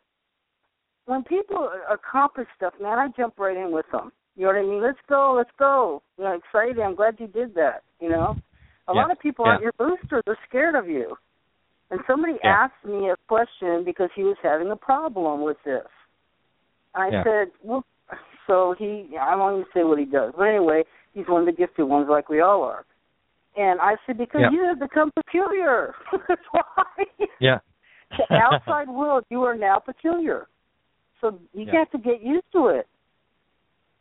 when 1.05 1.23
people 1.23 1.71
accomplish 1.89 2.47
stuff, 2.55 2.73
man, 2.79 2.99
I 2.99 3.07
jump 3.17 3.39
right 3.39 3.57
in 3.57 3.71
with 3.71 3.85
them. 3.91 4.11
You 4.35 4.43
know 4.43 4.53
what 4.53 4.59
I 4.59 4.61
mean? 4.61 4.81
Let's 4.81 4.99
go, 5.09 5.33
let's 5.35 5.49
go. 5.57 6.01
You 6.17 6.23
know, 6.23 6.33
excited. 6.37 6.79
I'm 6.79 6.95
glad 6.95 7.19
you 7.19 7.27
did 7.27 7.55
that. 7.55 7.81
You 7.99 8.09
know, 8.09 8.37
a 8.87 8.93
Yeah. 8.93 9.01
lot 9.01 9.11
of 9.11 9.19
people 9.19 9.43
Yeah. 9.43 9.51
aren't 9.51 9.63
your 9.63 9.73
boosters. 9.77 10.21
They're 10.25 10.37
scared 10.47 10.75
of 10.75 10.87
you. 10.87 11.17
And 11.91 11.99
somebody 12.05 12.37
Yeah. 12.43 12.65
asked 12.65 12.85
me 12.85 13.09
a 13.09 13.15
question 13.27 13.83
because 13.83 14.09
he 14.15 14.23
was 14.23 14.37
having 14.43 14.69
a 14.69 14.75
problem 14.75 15.41
with 15.41 15.57
this. 15.65 15.87
I 16.99 17.09
Yeah. 17.11 17.23
said, 17.23 17.51
well, 17.63 17.85
so 18.47 18.75
he, 18.77 19.15
I 19.19 19.35
won't 19.35 19.59
even 19.59 19.65
say 19.73 19.83
what 19.83 19.99
he 19.99 20.05
does, 20.05 20.33
but 20.35 20.43
anyway, 20.43 20.83
he's 21.13 21.27
one 21.27 21.41
of 21.41 21.45
the 21.45 21.51
gifted 21.51 21.85
ones 21.87 22.07
like 22.09 22.29
we 22.29 22.41
all 22.41 22.63
are. 22.63 22.85
And 23.57 23.79
I 23.81 23.95
said, 24.05 24.17
because 24.17 24.41
Yeah. 24.41 24.51
you 24.51 24.63
have 24.63 24.79
become 24.79 25.11
peculiar. 25.11 25.93
That's 26.27 26.41
why. 26.51 27.05
Yeah. 27.39 27.59
the 28.29 28.35
outside 28.35 28.89
world, 28.89 29.23
you 29.29 29.43
are 29.43 29.55
now 29.55 29.79
peculiar. 29.79 30.47
So 31.21 31.39
you 31.53 31.65
Yeah. 31.65 31.79
have 31.79 31.91
to 31.91 31.97
get 31.97 32.21
used 32.21 32.51
to 32.53 32.67
it. 32.67 32.87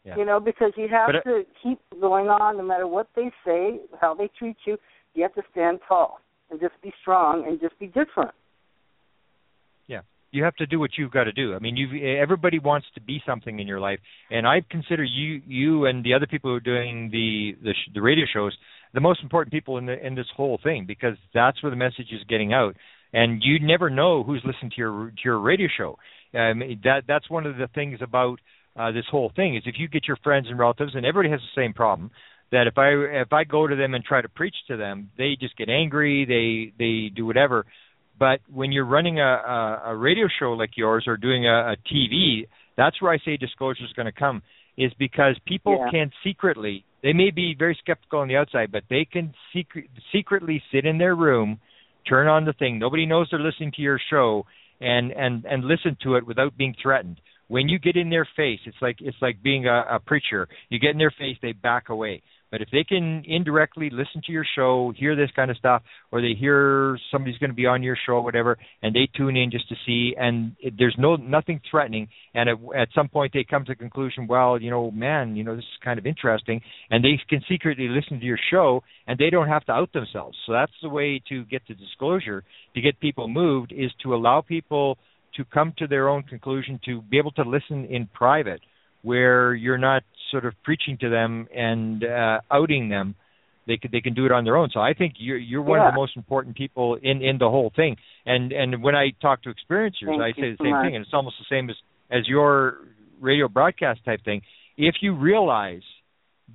Yeah. 0.04 0.16
You 0.16 0.24
know, 0.24 0.40
because 0.40 0.72
you 0.76 0.88
have 0.88 1.14
it- 1.14 1.24
to 1.24 1.44
keep 1.62 1.78
going 2.00 2.28
on 2.28 2.56
no 2.56 2.62
matter 2.62 2.86
what 2.86 3.08
they 3.14 3.30
say, 3.44 3.80
how 4.00 4.14
they 4.14 4.28
treat 4.38 4.56
you. 4.64 4.78
You 5.14 5.22
have 5.24 5.34
to 5.34 5.42
stand 5.50 5.80
tall 5.86 6.20
and 6.50 6.60
just 6.60 6.80
be 6.80 6.92
strong 7.00 7.46
and 7.46 7.60
just 7.60 7.78
be 7.78 7.86
different. 7.88 8.32
You 10.30 10.44
have 10.44 10.56
to 10.56 10.66
do 10.66 10.78
what 10.78 10.90
you've 10.98 11.10
got 11.10 11.24
to 11.24 11.32
do. 11.32 11.54
I 11.54 11.58
mean, 11.58 11.76
you 11.76 12.16
everybody 12.18 12.58
wants 12.58 12.86
to 12.94 13.00
be 13.00 13.22
something 13.26 13.60
in 13.60 13.66
your 13.66 13.80
life, 13.80 13.98
and 14.30 14.46
I 14.46 14.62
consider 14.70 15.02
you 15.02 15.40
you 15.46 15.86
and 15.86 16.04
the 16.04 16.14
other 16.14 16.26
people 16.26 16.50
who 16.50 16.56
are 16.56 16.60
doing 16.60 17.10
the 17.10 17.56
the, 17.62 17.72
sh- 17.72 17.90
the 17.94 18.02
radio 18.02 18.26
shows 18.32 18.56
the 18.94 19.00
most 19.00 19.22
important 19.22 19.52
people 19.52 19.78
in 19.78 19.86
the 19.86 20.06
in 20.06 20.14
this 20.14 20.26
whole 20.36 20.58
thing 20.62 20.84
because 20.86 21.16
that's 21.34 21.62
where 21.62 21.70
the 21.70 21.76
message 21.76 22.12
is 22.12 22.22
getting 22.28 22.52
out. 22.52 22.76
And 23.12 23.42
you 23.42 23.58
never 23.60 23.88
know 23.88 24.22
who's 24.22 24.42
listening 24.44 24.70
to 24.72 24.76
your 24.76 25.10
to 25.10 25.22
your 25.24 25.38
radio 25.40 25.68
show. 25.76 25.96
Um, 26.38 26.60
that 26.84 27.02
that's 27.08 27.30
one 27.30 27.46
of 27.46 27.56
the 27.56 27.68
things 27.74 28.00
about 28.02 28.38
uh, 28.78 28.92
this 28.92 29.06
whole 29.10 29.32
thing 29.34 29.56
is 29.56 29.62
if 29.66 29.76
you 29.78 29.88
get 29.88 30.06
your 30.06 30.18
friends 30.22 30.46
and 30.48 30.58
relatives, 30.58 30.94
and 30.94 31.06
everybody 31.06 31.30
has 31.30 31.40
the 31.40 31.60
same 31.60 31.72
problem. 31.72 32.10
That 32.50 32.66
if 32.66 32.78
I 32.78 32.88
if 33.22 33.32
I 33.32 33.44
go 33.44 33.66
to 33.66 33.76
them 33.76 33.92
and 33.92 34.02
try 34.02 34.22
to 34.22 34.28
preach 34.28 34.54
to 34.68 34.76
them, 34.78 35.10
they 35.18 35.36
just 35.38 35.56
get 35.56 35.68
angry. 35.68 36.24
They 36.24 36.72
they 36.82 37.10
do 37.14 37.26
whatever. 37.26 37.66
But 38.18 38.40
when 38.52 38.72
you're 38.72 38.86
running 38.86 39.20
a, 39.20 39.22
a, 39.22 39.82
a 39.86 39.96
radio 39.96 40.26
show 40.40 40.52
like 40.52 40.70
yours 40.76 41.04
or 41.06 41.16
doing 41.16 41.46
a, 41.46 41.72
a 41.72 41.76
TV, 41.92 42.46
that's 42.76 43.00
where 43.00 43.12
I 43.12 43.18
say 43.24 43.36
disclosure 43.36 43.84
is 43.84 43.92
going 43.94 44.06
to 44.06 44.12
come. 44.12 44.42
Is 44.76 44.92
because 44.98 45.36
people 45.46 45.76
Yeah. 45.78 45.90
can 45.90 46.12
secretly, 46.22 46.84
they 47.02 47.12
may 47.12 47.30
be 47.30 47.54
very 47.58 47.76
skeptical 47.80 48.20
on 48.20 48.28
the 48.28 48.36
outside, 48.36 48.70
but 48.70 48.84
they 48.88 49.04
can 49.04 49.34
secret, 49.52 49.86
secretly 50.12 50.62
sit 50.72 50.86
in 50.86 50.98
their 50.98 51.16
room, 51.16 51.58
turn 52.08 52.28
on 52.28 52.44
the 52.44 52.52
thing. 52.52 52.78
Nobody 52.78 53.04
knows 53.04 53.26
they're 53.30 53.40
listening 53.40 53.72
to 53.72 53.82
your 53.82 54.00
show, 54.10 54.46
and 54.80 55.10
and 55.10 55.44
and 55.44 55.64
listen 55.64 55.96
to 56.04 56.14
it 56.14 56.24
without 56.26 56.56
being 56.56 56.74
threatened. 56.80 57.20
When 57.48 57.68
you 57.68 57.78
get 57.80 57.96
in 57.96 58.10
their 58.10 58.28
face, 58.36 58.60
it's 58.66 58.76
like 58.80 58.98
it's 59.00 59.16
like 59.20 59.42
being 59.42 59.66
a, 59.66 59.96
a 59.96 59.98
preacher. 59.98 60.48
You 60.68 60.78
get 60.78 60.90
in 60.92 60.98
their 60.98 61.10
face, 61.18 61.36
they 61.42 61.52
back 61.52 61.88
away. 61.88 62.22
But 62.50 62.62
if 62.62 62.68
they 62.70 62.84
can 62.84 63.24
indirectly 63.26 63.90
listen 63.90 64.22
to 64.26 64.32
your 64.32 64.46
show, 64.56 64.92
hear 64.96 65.14
this 65.14 65.30
kind 65.36 65.50
of 65.50 65.56
stuff, 65.58 65.82
or 66.10 66.22
they 66.22 66.34
hear 66.38 66.98
somebody's 67.12 67.38
going 67.38 67.50
to 67.50 67.56
be 67.56 67.66
on 67.66 67.82
your 67.82 67.96
show, 68.06 68.14
or 68.14 68.22
whatever, 68.22 68.56
and 68.82 68.94
they 68.94 69.08
tune 69.16 69.36
in 69.36 69.50
just 69.50 69.68
to 69.68 69.74
see, 69.86 70.14
and 70.18 70.56
it, 70.60 70.74
there's 70.78 70.96
no 70.98 71.16
nothing 71.16 71.60
threatening, 71.70 72.08
and 72.34 72.48
at, 72.48 72.56
at 72.76 72.88
some 72.94 73.08
point 73.08 73.32
they 73.34 73.44
come 73.44 73.64
to 73.64 73.72
the 73.72 73.76
conclusion, 73.76 74.26
well, 74.26 74.60
you 74.60 74.70
know, 74.70 74.90
man, 74.90 75.36
you 75.36 75.44
know, 75.44 75.54
this 75.54 75.64
is 75.64 75.84
kind 75.84 75.98
of 75.98 76.06
interesting, 76.06 76.60
and 76.90 77.04
they 77.04 77.20
can 77.28 77.42
secretly 77.48 77.88
listen 77.88 78.18
to 78.18 78.26
your 78.26 78.38
show, 78.50 78.82
and 79.06 79.18
they 79.18 79.30
don't 79.30 79.48
have 79.48 79.64
to 79.66 79.72
out 79.72 79.92
themselves. 79.92 80.36
So 80.46 80.52
that's 80.52 80.72
the 80.82 80.88
way 80.88 81.20
to 81.28 81.44
get 81.44 81.66
to 81.66 81.74
disclosure, 81.74 82.44
to 82.74 82.80
get 82.80 82.98
people 83.00 83.28
moved, 83.28 83.72
is 83.72 83.90
to 84.02 84.14
allow 84.14 84.40
people 84.40 84.96
to 85.36 85.44
come 85.44 85.74
to 85.78 85.86
their 85.86 86.08
own 86.08 86.22
conclusion, 86.22 86.80
to 86.86 87.02
be 87.02 87.18
able 87.18 87.32
to 87.32 87.42
listen 87.42 87.84
in 87.86 88.06
private 88.06 88.60
where 89.02 89.54
you're 89.54 89.78
not 89.78 90.02
sort 90.30 90.44
of 90.44 90.54
preaching 90.64 90.98
to 91.00 91.08
them 91.08 91.48
and 91.54 92.04
uh, 92.04 92.40
outing 92.50 92.88
them. 92.88 93.14
They 93.66 93.76
can 93.76 93.90
they 93.92 94.00
can 94.00 94.14
do 94.14 94.24
it 94.24 94.32
on 94.32 94.44
their 94.44 94.56
own. 94.56 94.70
So 94.72 94.80
I 94.80 94.94
think 94.94 95.14
you're 95.18 95.36
you're 95.36 95.62
one 95.62 95.78
of 95.80 95.92
the 95.92 95.96
most 95.96 96.16
important 96.16 96.56
people 96.56 96.96
in 97.02 97.20
in 97.22 97.36
the 97.38 97.50
whole 97.50 97.70
thing. 97.76 97.96
And 98.24 98.50
and 98.52 98.82
when 98.82 98.94
I 98.94 99.10
talk 99.20 99.42
to 99.42 99.50
experiencers, 99.50 100.06
Thank 100.06 100.22
I 100.22 100.32
say 100.32 100.50
the 100.52 100.56
so 100.58 100.64
same 100.64 100.72
much. 100.72 100.86
thing, 100.86 100.96
and 100.96 101.04
it's 101.04 101.12
almost 101.12 101.36
the 101.38 101.54
same 101.54 101.68
as 101.68 101.76
as 102.10 102.26
your 102.26 102.78
radio 103.20 103.46
broadcast 103.46 104.04
type 104.06 104.24
thing. 104.24 104.40
If 104.78 104.96
you 105.02 105.14
realize 105.14 105.82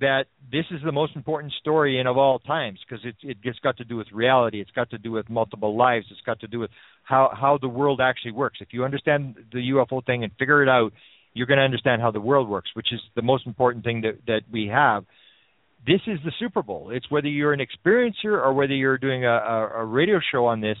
that 0.00 0.24
this 0.50 0.64
is 0.70 0.80
the 0.84 0.92
most 0.92 1.14
important 1.14 1.52
story 1.60 2.00
in 2.00 2.06
of 2.06 2.16
all 2.16 2.38
times 2.40 2.80
because 2.88 3.04
it 3.04 3.14
it 3.22 3.36
it's 3.44 3.58
got 3.60 3.76
to 3.76 3.84
do 3.84 3.96
with 3.96 4.08
reality 4.12 4.60
it's 4.60 4.70
got 4.72 4.90
to 4.90 4.98
do 4.98 5.12
with 5.12 5.28
multiple 5.30 5.76
lives 5.76 6.06
it's 6.10 6.20
got 6.22 6.40
to 6.40 6.48
do 6.48 6.58
with 6.58 6.70
how 7.04 7.30
how 7.32 7.58
the 7.60 7.68
world 7.68 8.00
actually 8.02 8.32
works 8.32 8.58
if 8.60 8.68
you 8.72 8.84
understand 8.84 9.36
the 9.52 9.70
UFO 9.70 10.04
thing 10.04 10.24
and 10.24 10.32
figure 10.38 10.62
it 10.62 10.68
out 10.68 10.92
you're 11.34 11.46
going 11.46 11.58
to 11.58 11.64
understand 11.64 12.00
how 12.00 12.10
the 12.10 12.20
world 12.20 12.48
works 12.48 12.70
which 12.74 12.92
is 12.92 13.00
the 13.14 13.22
most 13.22 13.46
important 13.46 13.84
thing 13.84 14.00
that 14.02 14.18
that 14.26 14.40
we 14.50 14.68
have 14.68 15.04
this 15.86 16.00
is 16.06 16.18
the 16.24 16.32
Super 16.38 16.62
Bowl 16.62 16.90
it's 16.90 17.10
whether 17.10 17.28
you're 17.28 17.52
an 17.52 17.60
experiencer 17.60 18.32
or 18.32 18.52
whether 18.54 18.74
you're 18.74 18.98
doing 18.98 19.24
a 19.24 19.28
a, 19.28 19.68
a 19.80 19.84
radio 19.84 20.18
show 20.32 20.46
on 20.46 20.60
this 20.60 20.78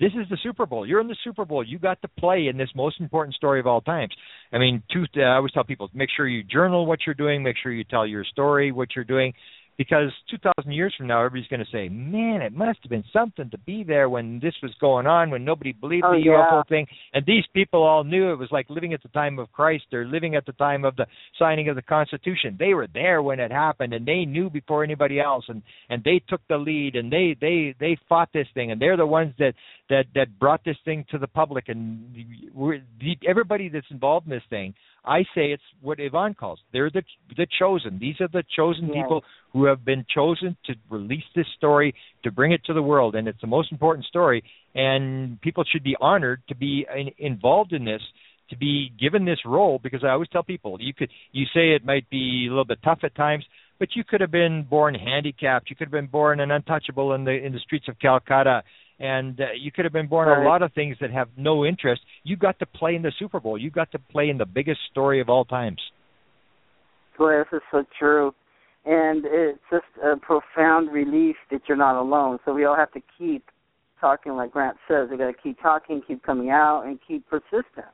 this 0.00 0.10
is 0.20 0.28
the 0.28 0.38
Super 0.42 0.66
Bowl. 0.66 0.86
You're 0.86 1.00
in 1.00 1.06
the 1.06 1.16
Super 1.22 1.44
Bowl. 1.44 1.64
You 1.64 1.78
got 1.78 2.02
to 2.02 2.08
play 2.08 2.48
in 2.48 2.56
this 2.56 2.68
most 2.74 3.00
important 3.00 3.36
story 3.36 3.60
of 3.60 3.66
all 3.66 3.80
times. 3.80 4.12
I 4.52 4.58
mean, 4.58 4.82
two, 4.92 5.04
uh, 5.16 5.22
I 5.22 5.36
always 5.36 5.52
tell 5.52 5.64
people 5.64 5.88
make 5.94 6.08
sure 6.14 6.26
you 6.26 6.42
journal 6.42 6.84
what 6.86 7.00
you're 7.06 7.14
doing, 7.14 7.42
make 7.42 7.56
sure 7.62 7.72
you 7.72 7.84
tell 7.84 8.06
your 8.06 8.24
story, 8.24 8.72
what 8.72 8.88
you're 8.96 9.04
doing, 9.04 9.34
because 9.76 10.10
2,000 10.30 10.70
years 10.72 10.94
from 10.96 11.06
now, 11.06 11.24
everybody's 11.24 11.48
going 11.48 11.64
to 11.64 11.70
say, 11.70 11.88
"Man, 11.88 12.42
it 12.42 12.52
must 12.52 12.78
have 12.82 12.90
been 12.90 13.04
something 13.12 13.50
to 13.50 13.58
be 13.58 13.82
there 13.82 14.08
when 14.08 14.38
this 14.40 14.54
was 14.62 14.72
going 14.80 15.06
on, 15.06 15.30
when 15.30 15.44
nobody 15.44 15.72
believed 15.72 16.04
Oh, 16.06 16.12
the 16.12 16.20
yeah. 16.20 16.32
UFO 16.32 16.68
thing." 16.68 16.86
And 17.12 17.24
these 17.26 17.44
people 17.52 17.82
all 17.82 18.04
knew 18.04 18.32
it 18.32 18.38
was 18.38 18.50
like 18.52 18.70
living 18.70 18.92
at 18.92 19.02
the 19.02 19.08
time 19.08 19.38
of 19.38 19.50
Christ 19.52 19.84
or 19.92 20.04
living 20.04 20.36
at 20.36 20.46
the 20.46 20.52
time 20.52 20.84
of 20.84 20.96
the 20.96 21.06
signing 21.38 21.68
of 21.68 21.76
the 21.76 21.82
Constitution. 21.82 22.56
They 22.58 22.74
were 22.74 22.86
there 22.92 23.22
when 23.22 23.40
it 23.40 23.50
happened, 23.50 23.92
and 23.92 24.06
they 24.06 24.24
knew 24.24 24.48
before 24.50 24.84
anybody 24.84 25.20
else, 25.20 25.44
and 25.48 25.62
and 25.88 26.02
they 26.04 26.20
took 26.28 26.40
the 26.48 26.56
lead, 26.56 26.94
and 26.96 27.12
they 27.12 27.36
they 27.40 27.74
they 27.80 27.96
fought 28.08 28.30
this 28.32 28.48
thing, 28.54 28.70
and 28.70 28.80
they're 28.80 28.96
the 28.96 29.06
ones 29.06 29.34
that 29.38 29.54
that 29.90 30.04
that 30.14 30.38
brought 30.38 30.64
this 30.64 30.76
thing 30.84 31.04
to 31.10 31.18
the 31.18 31.26
public, 31.26 31.68
and 31.68 32.14
we're, 32.54 32.80
the, 33.00 33.16
everybody 33.26 33.68
that's 33.68 33.90
involved 33.90 34.26
in 34.26 34.30
this 34.30 34.42
thing. 34.50 34.74
I 35.04 35.22
say 35.34 35.52
it's 35.52 35.62
what 35.80 36.00
Yvonne 36.00 36.34
calls. 36.34 36.60
They're 36.72 36.90
the 36.90 37.02
the 37.36 37.46
chosen. 37.58 37.98
These 37.98 38.20
are 38.20 38.28
the 38.28 38.44
chosen 38.56 38.86
Yes. 38.88 39.02
people 39.02 39.24
who 39.52 39.64
have 39.66 39.84
been 39.84 40.04
chosen 40.12 40.56
to 40.66 40.74
release 40.90 41.24
this 41.34 41.46
story, 41.56 41.94
to 42.22 42.30
bring 42.30 42.52
it 42.52 42.64
to 42.64 42.72
the 42.72 42.82
world, 42.82 43.14
and 43.14 43.28
it's 43.28 43.40
the 43.40 43.46
most 43.46 43.70
important 43.70 44.06
story. 44.06 44.42
And 44.74 45.40
people 45.40 45.64
should 45.64 45.84
be 45.84 45.96
honored 46.00 46.42
to 46.48 46.54
be 46.54 46.86
in, 46.94 47.10
involved 47.18 47.72
in 47.72 47.84
this, 47.84 48.02
to 48.50 48.56
be 48.56 48.92
given 48.98 49.24
this 49.24 49.40
role. 49.44 49.78
Because 49.82 50.02
I 50.04 50.08
always 50.08 50.28
tell 50.30 50.42
people, 50.42 50.78
you 50.80 50.94
could 50.94 51.10
you 51.32 51.46
say 51.54 51.72
it 51.74 51.84
might 51.84 52.08
be 52.10 52.46
a 52.46 52.50
little 52.50 52.64
bit 52.64 52.78
tough 52.82 53.00
at 53.04 53.14
times, 53.14 53.44
but 53.78 53.88
you 53.94 54.04
could 54.04 54.20
have 54.20 54.30
been 54.30 54.62
born 54.68 54.94
handicapped. 54.94 55.70
You 55.70 55.76
could 55.76 55.86
have 55.88 55.92
been 55.92 56.06
born 56.06 56.40
an 56.40 56.50
untouchable 56.50 57.14
in 57.14 57.24
the 57.24 57.32
in 57.32 57.52
the 57.52 57.60
streets 57.60 57.88
of 57.88 57.98
Calcutta. 57.98 58.62
And 59.00 59.40
uh, 59.40 59.46
you 59.58 59.72
could 59.72 59.84
have 59.84 59.92
been 59.92 60.06
born 60.06 60.28
Right. 60.28 60.44
a 60.44 60.48
lot 60.48 60.62
of 60.62 60.72
things 60.72 60.96
that 61.00 61.10
have 61.10 61.28
no 61.36 61.64
interest. 61.64 62.02
You 62.22 62.36
got 62.36 62.58
to 62.60 62.66
play 62.66 62.94
in 62.94 63.02
the 63.02 63.12
Super 63.18 63.40
Bowl. 63.40 63.58
You 63.58 63.70
got 63.70 63.90
to 63.92 63.98
play 63.98 64.28
in 64.30 64.38
the 64.38 64.46
biggest 64.46 64.80
story 64.90 65.20
of 65.20 65.28
all 65.28 65.44
times. 65.44 65.80
Boy, 67.18 67.38
this 67.38 67.46
is 67.52 67.62
so 67.70 67.84
true. 67.98 68.32
And 68.84 69.24
it's 69.24 69.58
just 69.70 69.84
a 70.04 70.16
profound 70.16 70.92
relief 70.92 71.36
that 71.50 71.62
you're 71.66 71.76
not 71.76 71.98
alone. 72.00 72.38
So 72.44 72.52
we 72.52 72.64
all 72.64 72.76
have 72.76 72.92
to 72.92 73.00
keep 73.18 73.44
talking, 74.00 74.32
like 74.32 74.52
Grant 74.52 74.76
says. 74.86 75.08
We 75.10 75.16
got 75.16 75.28
to 75.28 75.42
keep 75.42 75.60
talking, 75.60 76.02
keep 76.06 76.22
coming 76.22 76.50
out, 76.50 76.82
and 76.84 76.98
keep 77.06 77.26
persistent. 77.28 77.86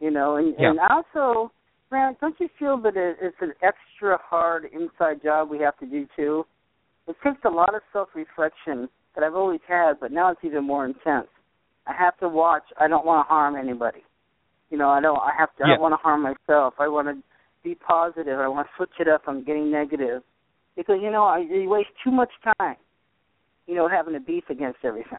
You 0.00 0.10
know, 0.10 0.36
and, 0.36 0.54
Yeah. 0.58 0.70
and 0.70 0.78
also, 0.90 1.50
Grant, 1.90 2.20
don't 2.20 2.38
you 2.38 2.48
feel 2.58 2.76
that 2.82 2.96
it, 2.96 3.16
it's 3.20 3.36
an 3.40 3.54
extra 3.62 4.18
hard 4.22 4.66
inside 4.66 5.22
job 5.22 5.50
we 5.50 5.58
have 5.60 5.76
to 5.78 5.86
do 5.86 6.06
too? 6.14 6.44
It 7.08 7.16
takes 7.24 7.40
a 7.44 7.50
lot 7.50 7.74
of 7.74 7.80
self-reflection 7.92 8.88
that 9.18 9.26
I've 9.26 9.34
always 9.34 9.60
had, 9.66 9.94
but 10.00 10.12
now 10.12 10.30
it's 10.30 10.40
even 10.44 10.64
more 10.64 10.86
intense. 10.86 11.26
I 11.88 11.92
have 11.98 12.16
to 12.18 12.28
watch. 12.28 12.62
I 12.78 12.86
don't 12.86 13.04
want 13.04 13.26
to 13.26 13.28
harm 13.28 13.56
anybody. 13.56 14.04
You 14.70 14.78
know, 14.78 14.90
I 14.90 15.00
don't. 15.00 15.18
I 15.18 15.32
have 15.36 15.54
to. 15.56 15.64
I 15.64 15.68
Yeah. 15.68 15.74
don't 15.74 15.82
want 15.82 15.92
to 15.92 15.96
harm 15.96 16.22
myself. 16.22 16.74
I 16.78 16.86
want 16.86 17.08
to 17.08 17.22
be 17.64 17.74
positive. 17.74 18.38
I 18.38 18.46
want 18.46 18.68
to 18.68 18.72
switch 18.76 19.00
it 19.00 19.08
up. 19.08 19.22
I'm 19.26 19.42
getting 19.42 19.72
negative 19.72 20.22
because 20.76 21.00
you 21.02 21.10
know 21.10 21.24
I, 21.24 21.38
you 21.38 21.68
waste 21.68 21.88
too 22.04 22.12
much 22.12 22.30
time, 22.58 22.76
you 23.66 23.74
know, 23.74 23.88
having 23.88 24.14
a 24.14 24.20
beef 24.20 24.44
against 24.50 24.78
everything. 24.84 25.18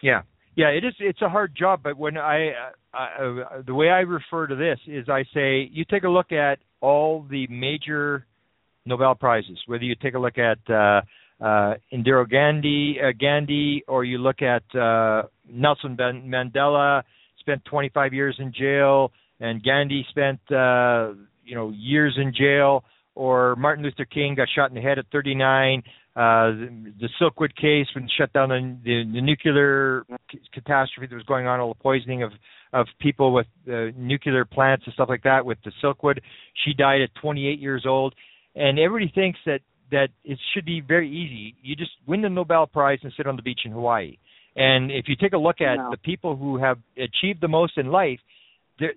Yeah, 0.00 0.22
yeah, 0.56 0.68
it 0.68 0.84
is. 0.84 0.94
It's 0.98 1.22
a 1.22 1.28
hard 1.28 1.54
job, 1.56 1.80
but 1.84 1.96
when 1.96 2.16
I, 2.16 2.48
uh, 2.48 2.98
uh, 2.98 3.62
the 3.64 3.74
way 3.74 3.90
I 3.90 4.00
refer 4.00 4.48
to 4.48 4.56
this 4.56 4.80
is, 4.88 5.08
I 5.08 5.22
say 5.32 5.68
you 5.70 5.84
take 5.88 6.02
a 6.02 6.08
look 6.08 6.32
at 6.32 6.58
all 6.80 7.24
the 7.30 7.46
major 7.46 8.26
Nobel 8.84 9.14
prizes, 9.14 9.58
whether 9.66 9.84
you 9.84 9.94
take 9.94 10.14
a 10.14 10.18
look 10.18 10.38
at 10.38 10.58
uh, 10.68 11.02
uh, 11.42 11.74
Indira 11.92 12.28
Gandhi, 12.28 12.96
uh, 13.02 13.12
Gandhi, 13.18 13.82
or 13.88 14.04
you 14.04 14.18
look 14.18 14.42
at 14.42 14.62
uh, 14.78 15.24
Nelson 15.50 15.96
Mandela, 15.96 17.02
spent 17.40 17.64
25 17.64 18.14
years 18.14 18.36
in 18.38 18.52
jail, 18.52 19.10
and 19.40 19.62
Gandhi 19.62 20.06
spent 20.10 20.38
uh, 20.52 21.12
you 21.44 21.56
know 21.56 21.70
years 21.74 22.16
in 22.16 22.32
jail, 22.32 22.84
or 23.14 23.56
Martin 23.56 23.84
Luther 23.84 24.04
King 24.04 24.36
got 24.36 24.48
shot 24.54 24.70
in 24.70 24.76
the 24.76 24.80
head 24.80 24.98
at 24.98 25.06
39. 25.10 25.82
Uh, 26.14 26.20
the, 26.20 26.92
the 27.00 27.08
Silkwood 27.20 27.56
case 27.56 27.86
when 27.94 28.06
shut 28.18 28.32
down 28.34 28.50
the, 28.50 28.76
the, 28.84 29.12
the 29.14 29.20
nuclear 29.20 30.04
c- 30.30 30.38
catastrophe 30.52 31.06
that 31.08 31.14
was 31.14 31.24
going 31.24 31.46
on, 31.46 31.58
all 31.58 31.72
the 31.74 31.82
poisoning 31.82 32.22
of 32.22 32.32
of 32.72 32.86
people 33.00 33.34
with 33.34 33.46
uh, 33.68 33.86
nuclear 33.96 34.44
plants 34.44 34.84
and 34.86 34.94
stuff 34.94 35.08
like 35.08 35.24
that 35.24 35.44
with 35.44 35.58
the 35.64 35.72
Silkwood. 35.82 36.20
She 36.64 36.72
died 36.72 37.02
at 37.02 37.14
28 37.20 37.58
years 37.58 37.84
old, 37.86 38.14
and 38.54 38.78
everybody 38.78 39.12
thinks 39.14 39.38
that 39.44 39.60
that 39.92 40.08
it 40.24 40.38
should 40.52 40.64
be 40.64 40.80
very 40.80 41.08
easy. 41.08 41.54
You 41.62 41.76
just 41.76 41.92
win 42.06 42.22
the 42.22 42.28
Nobel 42.28 42.66
Prize 42.66 42.98
and 43.02 43.12
sit 43.16 43.26
on 43.26 43.36
the 43.36 43.42
beach 43.42 43.60
in 43.64 43.72
Hawaii. 43.72 44.16
And 44.56 44.90
if 44.90 45.06
you 45.08 45.16
take 45.16 45.32
a 45.32 45.38
look 45.38 45.60
at 45.60 45.76
no. 45.76 45.90
the 45.92 45.96
people 45.96 46.36
who 46.36 46.58
have 46.58 46.78
achieved 46.96 47.40
the 47.40 47.48
most 47.48 47.78
in 47.78 47.86
life, 47.86 48.18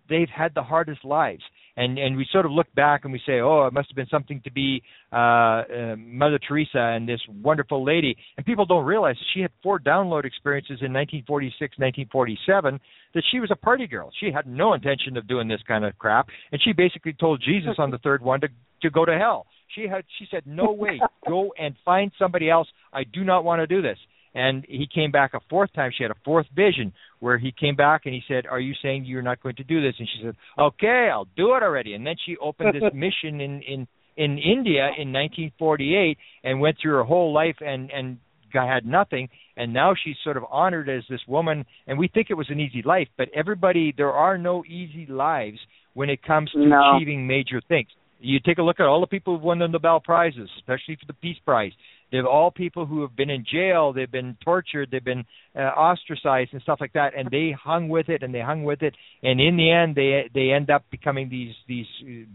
they've 0.09 0.29
had 0.29 0.53
the 0.55 0.63
hardest 0.63 1.05
lives 1.05 1.43
and 1.77 1.97
and 1.97 2.15
we 2.15 2.25
sort 2.31 2.45
of 2.45 2.51
look 2.51 2.73
back 2.75 3.03
and 3.03 3.11
we 3.11 3.21
say, 3.25 3.39
oh, 3.41 3.65
it 3.67 3.73
must 3.73 3.89
have 3.89 3.95
been 3.95 4.07
something 4.07 4.41
to 4.43 4.51
be 4.51 4.81
uh, 5.11 5.15
uh, 5.15 5.95
Mother 5.97 6.39
Teresa 6.39 6.79
and 6.79 7.07
this 7.07 7.19
wonderful 7.43 7.83
lady. 7.83 8.15
And 8.37 8.45
people 8.45 8.65
don't 8.65 8.85
realize 8.85 9.15
she 9.33 9.41
had 9.41 9.51
four 9.61 9.79
download 9.79 10.25
experiences 10.25 10.79
in 10.81 10.93
1946, 10.93 11.59
1947. 11.59 12.79
That 13.13 13.23
she 13.31 13.39
was 13.39 13.51
a 13.51 13.55
party 13.55 13.87
girl. 13.87 14.11
She 14.19 14.31
had 14.31 14.47
no 14.47 14.73
intention 14.73 15.17
of 15.17 15.27
doing 15.27 15.47
this 15.47 15.61
kind 15.67 15.85
of 15.85 15.97
crap, 15.97 16.27
and 16.51 16.61
she 16.61 16.73
basically 16.73 17.13
told 17.13 17.41
Jesus 17.43 17.75
on 17.77 17.91
the 17.91 17.97
third 17.99 18.21
one 18.21 18.41
to 18.41 18.47
to 18.85 18.91
go 18.91 19.05
to 19.05 19.17
hell. 19.17 19.45
She 19.73 19.87
had 19.87 20.05
she 20.17 20.25
said, 20.31 20.43
no 20.45 20.71
way, 20.71 20.99
go 21.27 21.53
and 21.57 21.75
find 21.83 22.11
somebody 22.17 22.49
else. 22.49 22.67
I 22.93 23.03
do 23.03 23.23
not 23.23 23.43
want 23.43 23.59
to 23.59 23.67
do 23.67 23.81
this 23.81 23.97
and 24.35 24.65
he 24.67 24.87
came 24.93 25.11
back 25.11 25.33
a 25.33 25.39
fourth 25.49 25.73
time. 25.73 25.91
She 25.97 26.03
had 26.03 26.11
a 26.11 26.19
fourth 26.25 26.45
vision 26.53 26.93
where 27.19 27.37
he 27.37 27.53
came 27.57 27.75
back 27.75 28.01
and 28.05 28.13
he 28.13 28.21
said, 28.27 28.45
"Are 28.45 28.59
you 28.59 28.73
saying 28.83 29.05
you're 29.05 29.21
not 29.21 29.41
going 29.41 29.55
to 29.55 29.63
do 29.63 29.81
this?" 29.81 29.95
And 29.97 30.07
she 30.07 30.23
said, 30.23 30.35
"Okay, 30.59 31.09
I'll 31.11 31.27
do 31.37 31.55
it 31.55 31.63
already." 31.63 31.93
And 31.93 32.05
then 32.05 32.15
she 32.25 32.35
opened 32.37 32.75
this 32.75 32.83
mission 32.93 33.39
in 33.39 33.61
in 33.61 33.87
in 34.17 34.37
India 34.37 34.91
in 34.97 35.11
1948 35.11 36.17
and 36.43 36.59
went 36.59 36.77
through 36.81 36.95
her 36.95 37.03
whole 37.03 37.33
life 37.33 37.55
and 37.61 37.89
and 37.91 38.17
had 38.53 38.85
nothing 38.85 39.27
and 39.57 39.73
now 39.73 39.93
she's 40.01 40.15
sort 40.23 40.37
of 40.37 40.45
honored 40.49 40.87
as 40.87 41.03
this 41.09 41.19
woman 41.27 41.65
and 41.87 41.99
we 41.99 42.07
think 42.07 42.27
it 42.29 42.35
was 42.35 42.49
an 42.49 42.57
easy 42.57 42.81
life 42.85 43.09
but 43.17 43.27
everybody 43.35 43.93
there 43.97 44.13
are 44.13 44.37
no 44.37 44.63
easy 44.63 45.05
lives 45.09 45.57
when 45.93 46.09
it 46.09 46.23
comes 46.23 46.49
to 46.51 46.65
no. 46.65 46.95
achieving 46.95 47.27
major 47.27 47.59
things 47.67 47.89
you 48.25 48.39
take 48.39 48.57
a 48.57 48.61
look 48.63 48.79
at 48.79 48.85
all 48.85 49.01
the 49.01 49.07
people 49.07 49.33
who've 49.33 49.43
won 49.43 49.59
the 49.59 49.67
Nobel 49.67 49.99
prizes 49.99 50.49
especially 50.57 50.95
for 50.95 51.05
the 51.07 51.13
peace 51.13 51.37
prize 51.45 51.71
they're 52.11 52.27
all 52.27 52.51
people 52.51 52.85
who 52.85 53.01
have 53.01 53.15
been 53.15 53.29
in 53.29 53.45
jail, 53.51 53.91
they've 53.91 54.11
been 54.11 54.37
tortured, 54.43 54.89
they've 54.91 55.03
been 55.03 55.25
uh, 55.55 55.59
ostracized 55.61 56.53
and 56.53 56.61
stuff 56.61 56.77
like 56.79 56.93
that, 56.93 57.11
and 57.17 57.29
they 57.29 57.51
hung 57.51 57.89
with 57.89 58.09
it 58.09 58.23
and 58.23 58.33
they 58.33 58.41
hung 58.41 58.63
with 58.63 58.83
it, 58.83 58.93
and 59.23 59.41
in 59.41 59.57
the 59.57 59.71
end, 59.71 59.95
they 59.95 60.29
they 60.33 60.51
end 60.51 60.69
up 60.69 60.85
becoming 60.91 61.29
these 61.29 61.53
these 61.67 61.87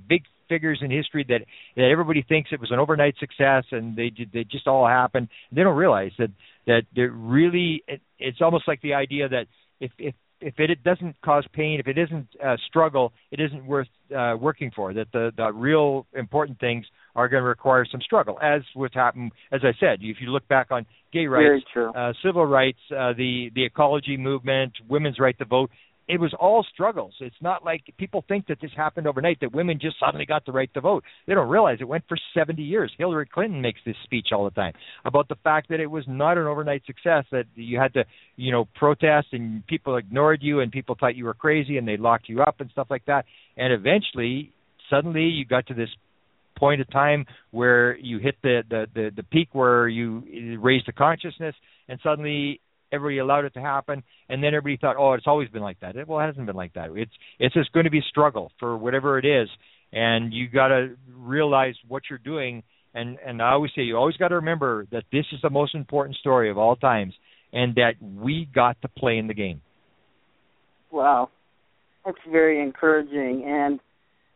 big 0.08 0.24
figures 0.48 0.80
in 0.82 0.90
history 0.90 1.24
that 1.28 1.42
that 1.76 1.88
everybody 1.90 2.22
thinks 2.28 2.50
it 2.52 2.60
was 2.60 2.72
an 2.72 2.78
overnight 2.80 3.14
success 3.18 3.64
and 3.70 3.96
they 3.96 4.10
did 4.10 4.30
they 4.32 4.44
just 4.44 4.66
all 4.66 4.86
happened. 4.86 5.28
They 5.52 5.62
don't 5.62 5.76
realize 5.76 6.12
that 6.18 6.30
that 6.66 6.82
they're 6.94 7.10
really 7.10 7.84
it, 7.86 8.00
it's 8.18 8.42
almost 8.42 8.66
like 8.66 8.82
the 8.82 8.94
idea 8.94 9.28
that 9.28 9.46
if 9.80 9.92
if 9.98 10.14
if 10.40 10.58
it 10.58 10.82
doesn't 10.82 11.20
cause 11.22 11.44
pain, 11.52 11.80
if 11.80 11.86
it 11.86 11.98
isn't 11.98 12.28
uh, 12.44 12.56
struggle, 12.68 13.12
it 13.30 13.40
isn't 13.40 13.64
worth 13.66 13.88
uh, 14.16 14.36
working 14.40 14.70
for. 14.74 14.92
That 14.94 15.08
the 15.12 15.32
the 15.36 15.52
real 15.52 16.06
important 16.14 16.58
things 16.60 16.86
are 17.14 17.28
going 17.28 17.42
to 17.42 17.48
require 17.48 17.84
some 17.90 18.00
struggle, 18.00 18.38
as 18.42 18.62
what's 18.74 18.94
happened. 18.94 19.32
As 19.52 19.60
I 19.64 19.72
said, 19.78 19.98
if 20.00 20.18
you 20.20 20.28
look 20.28 20.46
back 20.48 20.68
on 20.70 20.86
gay 21.12 21.26
rights, 21.26 21.64
uh, 21.94 22.12
civil 22.24 22.46
rights, 22.46 22.78
uh, 22.90 23.12
the 23.12 23.50
the 23.54 23.64
ecology 23.64 24.16
movement, 24.16 24.72
women's 24.88 25.18
right 25.18 25.36
to 25.38 25.44
vote, 25.44 25.70
it 26.10 26.18
was 26.18 26.34
all 26.38 26.66
struggles. 26.72 27.14
It's 27.20 27.40
not 27.40 27.64
like 27.64 27.82
people 27.96 28.24
think 28.26 28.48
that 28.48 28.60
this 28.60 28.72
happened 28.76 29.06
overnight, 29.06 29.38
that 29.40 29.54
women 29.54 29.78
just 29.80 29.96
suddenly 30.00 30.26
got 30.26 30.44
the 30.44 30.50
right 30.50 30.72
to 30.74 30.80
vote. 30.80 31.04
They 31.26 31.34
don't 31.34 31.48
realize 31.48 31.78
it 31.80 31.84
went 31.84 32.04
for 32.08 32.18
70 32.34 32.60
years. 32.60 32.92
Hillary 32.98 33.26
Clinton 33.32 33.60
makes 33.60 33.78
this 33.86 33.94
speech 34.02 34.28
all 34.32 34.44
the 34.44 34.50
time 34.50 34.72
about 35.04 35.28
the 35.28 35.36
fact 35.44 35.68
that 35.68 35.78
it 35.78 35.86
was 35.86 36.04
not 36.08 36.36
an 36.36 36.46
overnight 36.46 36.82
success, 36.84 37.24
that 37.30 37.44
you 37.54 37.78
had 37.78 37.94
to, 37.94 38.04
you 38.34 38.50
know, 38.50 38.66
protest 38.74 39.28
and 39.32 39.64
people 39.68 39.96
ignored 39.96 40.40
you 40.42 40.60
and 40.60 40.72
people 40.72 40.96
thought 40.98 41.14
you 41.14 41.26
were 41.26 41.34
crazy 41.34 41.78
and 41.78 41.86
they 41.86 41.96
locked 41.96 42.28
you 42.28 42.42
up 42.42 42.56
and 42.60 42.70
stuff 42.72 42.88
like 42.90 43.04
that. 43.06 43.24
And 43.56 43.72
eventually, 43.72 44.52
suddenly 44.90 45.22
you 45.22 45.44
got 45.44 45.68
to 45.68 45.74
this 45.74 45.90
point 46.58 46.80
of 46.80 46.90
time 46.90 47.24
where 47.52 47.96
you 47.98 48.18
hit 48.18 48.34
the 48.42 48.62
the 48.68 48.86
the, 48.94 49.10
the 49.16 49.22
peak 49.22 49.48
where 49.52 49.88
you 49.88 50.58
raised 50.60 50.86
the 50.88 50.92
consciousness 50.92 51.54
and 51.88 52.00
suddenly 52.02 52.60
everybody 52.92 53.18
allowed 53.18 53.44
it 53.44 53.54
to 53.54 53.60
happen, 53.60 54.02
and 54.28 54.42
then 54.42 54.54
everybody 54.54 54.76
thought, 54.76 54.96
oh, 54.98 55.12
it's 55.12 55.26
always 55.26 55.48
been 55.48 55.62
like 55.62 55.80
that. 55.80 55.94
Well, 56.06 56.20
it 56.20 56.26
hasn't 56.26 56.46
been 56.46 56.56
like 56.56 56.74
that. 56.74 56.90
It's 56.94 57.12
it's 57.38 57.54
just 57.54 57.72
going 57.72 57.84
to 57.84 57.90
be 57.90 57.98
a 57.98 58.08
struggle 58.08 58.52
for 58.58 58.76
whatever 58.76 59.18
it 59.18 59.24
is, 59.24 59.48
and 59.92 60.32
you 60.32 60.48
got 60.48 60.68
to 60.68 60.96
realize 61.14 61.74
what 61.88 62.04
you're 62.08 62.18
doing. 62.18 62.62
And 62.94 63.18
and 63.24 63.40
I 63.40 63.52
always 63.52 63.70
say, 63.74 63.82
you 63.82 63.96
always 63.96 64.16
got 64.16 64.28
to 64.28 64.36
remember 64.36 64.86
that 64.92 65.04
this 65.12 65.26
is 65.32 65.40
the 65.42 65.50
most 65.50 65.74
important 65.74 66.16
story 66.16 66.50
of 66.50 66.58
all 66.58 66.76
times, 66.76 67.14
and 67.52 67.74
that 67.76 67.94
we 68.00 68.48
got 68.52 68.80
to 68.82 68.88
play 68.88 69.18
in 69.18 69.26
the 69.26 69.34
game. 69.34 69.60
Wow, 70.90 71.30
that's 72.04 72.18
very 72.30 72.60
encouraging, 72.60 73.44
and 73.46 73.80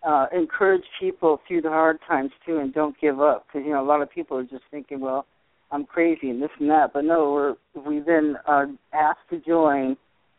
uh, 0.07 0.27
encourage 0.33 0.85
people 1.01 1.41
through 1.49 1.63
the 1.63 1.71
hard 1.71 1.99
times 2.07 2.31
too, 2.47 2.59
and 2.59 2.73
don't 2.73 2.95
give 3.01 3.21
up. 3.21 3.47
Because 3.47 3.67
you 3.67 3.73
know, 3.73 3.83
a 3.83 3.89
lot 3.89 4.03
of 4.03 4.11
people 4.11 4.37
are 4.39 4.45
just 4.45 4.65
thinking, 4.71 5.01
well 5.01 5.27
I'm 5.75 5.85
crazy 5.85 6.31
and 6.31 6.41
this 6.41 6.51
and 6.61 6.71
that. 6.71 6.93
But 6.95 7.05
no, 7.05 7.33
we're 7.33 7.83
we've 7.85 8.07
been 8.07 8.37
uh, 8.47 8.67
asked 8.93 9.29
to 9.31 9.41
join 9.41 9.97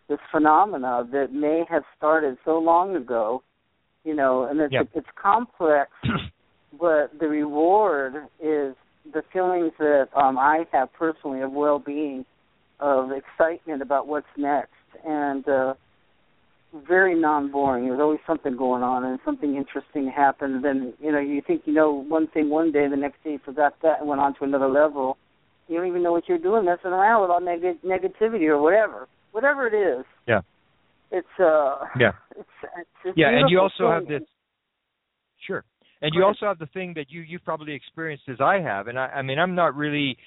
this 0.07 0.19
phenomena 0.31 1.05
that 1.11 1.33
may 1.33 1.65
have 1.69 1.83
started 1.97 2.37
so 2.45 2.57
long 2.57 2.95
ago, 2.95 3.43
you 4.05 4.15
know, 4.15 4.45
and 4.45 4.61
it's 4.61 4.71
yep. 4.73 4.87
it's 4.95 5.07
complex, 5.21 5.91
but 6.79 7.11
the 7.19 7.27
reward 7.27 8.15
is 8.39 8.75
the 9.13 9.23
feelings 9.33 9.73
that 9.77 10.07
um, 10.15 10.37
I 10.37 10.65
have 10.71 10.93
personally 10.93 11.41
of 11.41 11.51
well-being, 11.51 12.25
of 12.79 13.09
excitement 13.11 13.81
about 13.81 14.07
what's 14.07 14.25
next, 14.37 14.71
and 15.05 15.45
uh, 15.49 15.73
very 16.87 17.13
non-boring. 17.13 17.87
There's 17.87 17.99
always 17.99 18.21
something 18.25 18.55
going 18.55 18.83
on, 18.83 19.03
and 19.03 19.19
something 19.25 19.55
interesting 19.55 20.09
happens. 20.09 20.63
Then 20.63 20.93
you 21.01 21.11
know 21.11 21.19
you 21.19 21.41
think 21.45 21.63
you 21.65 21.73
know 21.73 21.91
one 21.91 22.27
thing 22.27 22.49
one 22.49 22.71
day, 22.71 22.87
the 22.87 22.95
next 22.95 23.21
day 23.21 23.31
you 23.33 23.39
forgot 23.43 23.73
that 23.83 23.99
and 23.99 24.07
went 24.07 24.21
on 24.21 24.33
to 24.35 24.45
another 24.45 24.69
level 24.69 25.17
you 25.67 25.77
don't 25.77 25.87
even 25.87 26.03
know 26.03 26.11
what 26.11 26.27
you're 26.27 26.37
doing, 26.37 26.65
messing 26.65 26.91
around 26.91 27.21
with 27.21 27.31
all 27.31 27.41
neg- 27.41 27.81
negativity 27.83 28.47
or 28.47 28.61
whatever, 28.61 29.07
whatever 29.31 29.67
it 29.67 29.73
is. 29.73 30.05
Yeah. 30.27 30.41
It's 31.11 31.27
uh. 31.39 31.85
Yeah. 31.99 32.11
It's, 32.37 32.49
it's 33.05 33.17
yeah, 33.17 33.29
and 33.29 33.49
you 33.49 33.61
also 33.61 33.83
thing. 33.83 33.91
have 33.91 34.07
this. 34.07 34.27
Sure, 35.47 35.63
and 36.01 36.13
you 36.13 36.25
also 36.25 36.45
have 36.47 36.59
the 36.59 36.65
thing 36.65 36.93
that 36.95 37.05
you 37.09 37.21
you've 37.21 37.45
probably 37.45 37.73
experienced 37.73 38.25
as 38.27 38.41
I 38.41 38.59
have, 38.59 38.87
and 38.87 38.99
I, 38.99 39.05
I 39.05 39.21
mean 39.21 39.39
I'm 39.39 39.55
not 39.55 39.73
really. 39.73 40.17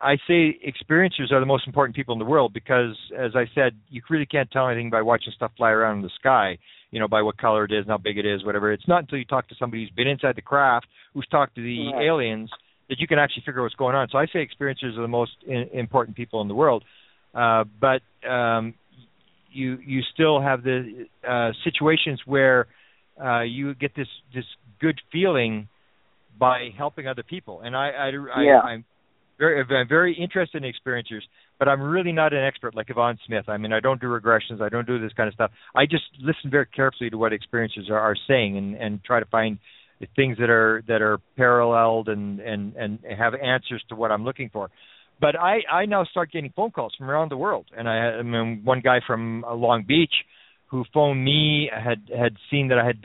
I 0.00 0.16
say 0.28 0.56
experiencers 0.66 1.32
are 1.32 1.40
the 1.40 1.46
most 1.46 1.66
important 1.66 1.96
people 1.96 2.12
in 2.12 2.18
the 2.18 2.24
world 2.24 2.52
because, 2.52 2.96
as 3.16 3.32
I 3.34 3.46
said, 3.54 3.72
you 3.88 4.02
really 4.10 4.26
can't 4.26 4.50
tell 4.50 4.68
anything 4.68 4.90
by 4.90 5.02
watching 5.02 5.32
stuff 5.34 5.52
fly 5.56 5.70
around 5.70 5.96
in 5.96 6.02
the 6.02 6.10
sky. 6.18 6.58
You 6.92 7.00
know, 7.00 7.08
by 7.08 7.22
what 7.22 7.38
color 7.38 7.64
it 7.64 7.72
is, 7.72 7.80
and 7.80 7.88
how 7.88 7.98
big 7.98 8.18
it 8.18 8.26
is, 8.26 8.44
whatever. 8.44 8.72
It's 8.72 8.86
not 8.86 9.00
until 9.00 9.18
you 9.18 9.24
talk 9.24 9.48
to 9.48 9.56
somebody 9.58 9.82
who's 9.82 9.90
been 9.90 10.08
inside 10.08 10.36
the 10.36 10.42
craft, 10.42 10.86
who's 11.14 11.26
talked 11.28 11.56
to 11.56 11.62
the 11.62 11.92
right. 11.92 12.06
aliens, 12.06 12.50
that 12.88 12.98
you 12.98 13.06
can 13.06 13.18
actually 13.18 13.42
figure 13.44 13.60
out 13.60 13.64
what's 13.64 13.74
going 13.74 13.94
on. 13.94 14.08
So 14.10 14.18
I 14.18 14.26
say 14.26 14.46
experiencers 14.46 14.96
are 14.96 15.02
the 15.02 15.08
most 15.08 15.32
in, 15.46 15.68
important 15.72 16.16
people 16.16 16.40
in 16.40 16.48
the 16.48 16.54
world, 16.54 16.84
uh, 17.34 17.64
but 17.80 18.02
um, 18.28 18.74
you 19.50 19.78
you 19.84 20.02
still 20.14 20.40
have 20.40 20.62
the 20.62 21.06
uh, 21.26 21.50
situations 21.64 22.20
where 22.26 22.66
uh, 23.22 23.42
you 23.42 23.74
get 23.74 23.94
this 23.94 24.08
this 24.34 24.44
good 24.80 25.00
feeling 25.12 25.68
by 26.38 26.70
helping 26.76 27.06
other 27.06 27.22
people, 27.22 27.60
and 27.62 27.76
I, 27.76 27.90
I, 27.90 28.06
I 28.34 28.42
yeah. 28.42 28.60
I'm 28.60 28.84
very 29.38 29.60
I'm 29.60 29.88
very 29.88 30.14
interested 30.14 30.62
in 30.62 30.72
experiencers, 30.72 31.22
but 31.58 31.68
I'm 31.68 31.80
really 31.80 32.12
not 32.12 32.32
an 32.32 32.44
expert 32.44 32.74
like 32.74 32.90
Yvonne 32.90 33.18
Smith. 33.26 33.48
I 33.48 33.56
mean, 33.56 33.72
I 33.72 33.80
don't 33.80 34.00
do 34.00 34.06
regressions, 34.06 34.60
I 34.60 34.68
don't 34.68 34.86
do 34.86 34.98
this 34.98 35.12
kind 35.12 35.28
of 35.28 35.34
stuff. 35.34 35.50
I 35.74 35.86
just 35.86 36.04
listen 36.20 36.50
very 36.50 36.66
carefully 36.66 37.10
to 37.10 37.18
what 37.18 37.32
experiencers 37.32 37.90
are, 37.90 37.98
are 37.98 38.16
saying 38.26 38.56
and 38.56 38.74
and 38.76 39.04
try 39.04 39.20
to 39.20 39.26
find 39.26 39.58
things 40.16 40.38
that 40.38 40.50
are 40.50 40.82
that 40.88 41.02
are 41.02 41.18
paralleled 41.36 42.08
and 42.08 42.40
and 42.40 42.74
and 42.76 42.98
have 43.18 43.34
answers 43.34 43.82
to 43.88 43.94
what 43.94 44.10
I'm 44.10 44.24
looking 44.24 44.50
for. 44.50 44.70
But 45.20 45.36
I 45.36 45.60
I 45.70 45.86
now 45.86 46.04
start 46.04 46.30
getting 46.32 46.52
phone 46.54 46.70
calls 46.70 46.94
from 46.96 47.10
around 47.10 47.30
the 47.30 47.36
world, 47.36 47.66
and 47.76 47.88
I, 47.88 48.18
I 48.18 48.22
mean 48.22 48.62
one 48.64 48.80
guy 48.80 49.00
from 49.06 49.44
uh, 49.44 49.54
Long 49.54 49.84
Beach 49.86 50.12
who 50.66 50.84
phoned 50.92 51.24
me 51.24 51.70
had 51.72 52.10
had 52.16 52.36
seen 52.50 52.68
that 52.68 52.78
I 52.78 52.86
had 52.86 53.02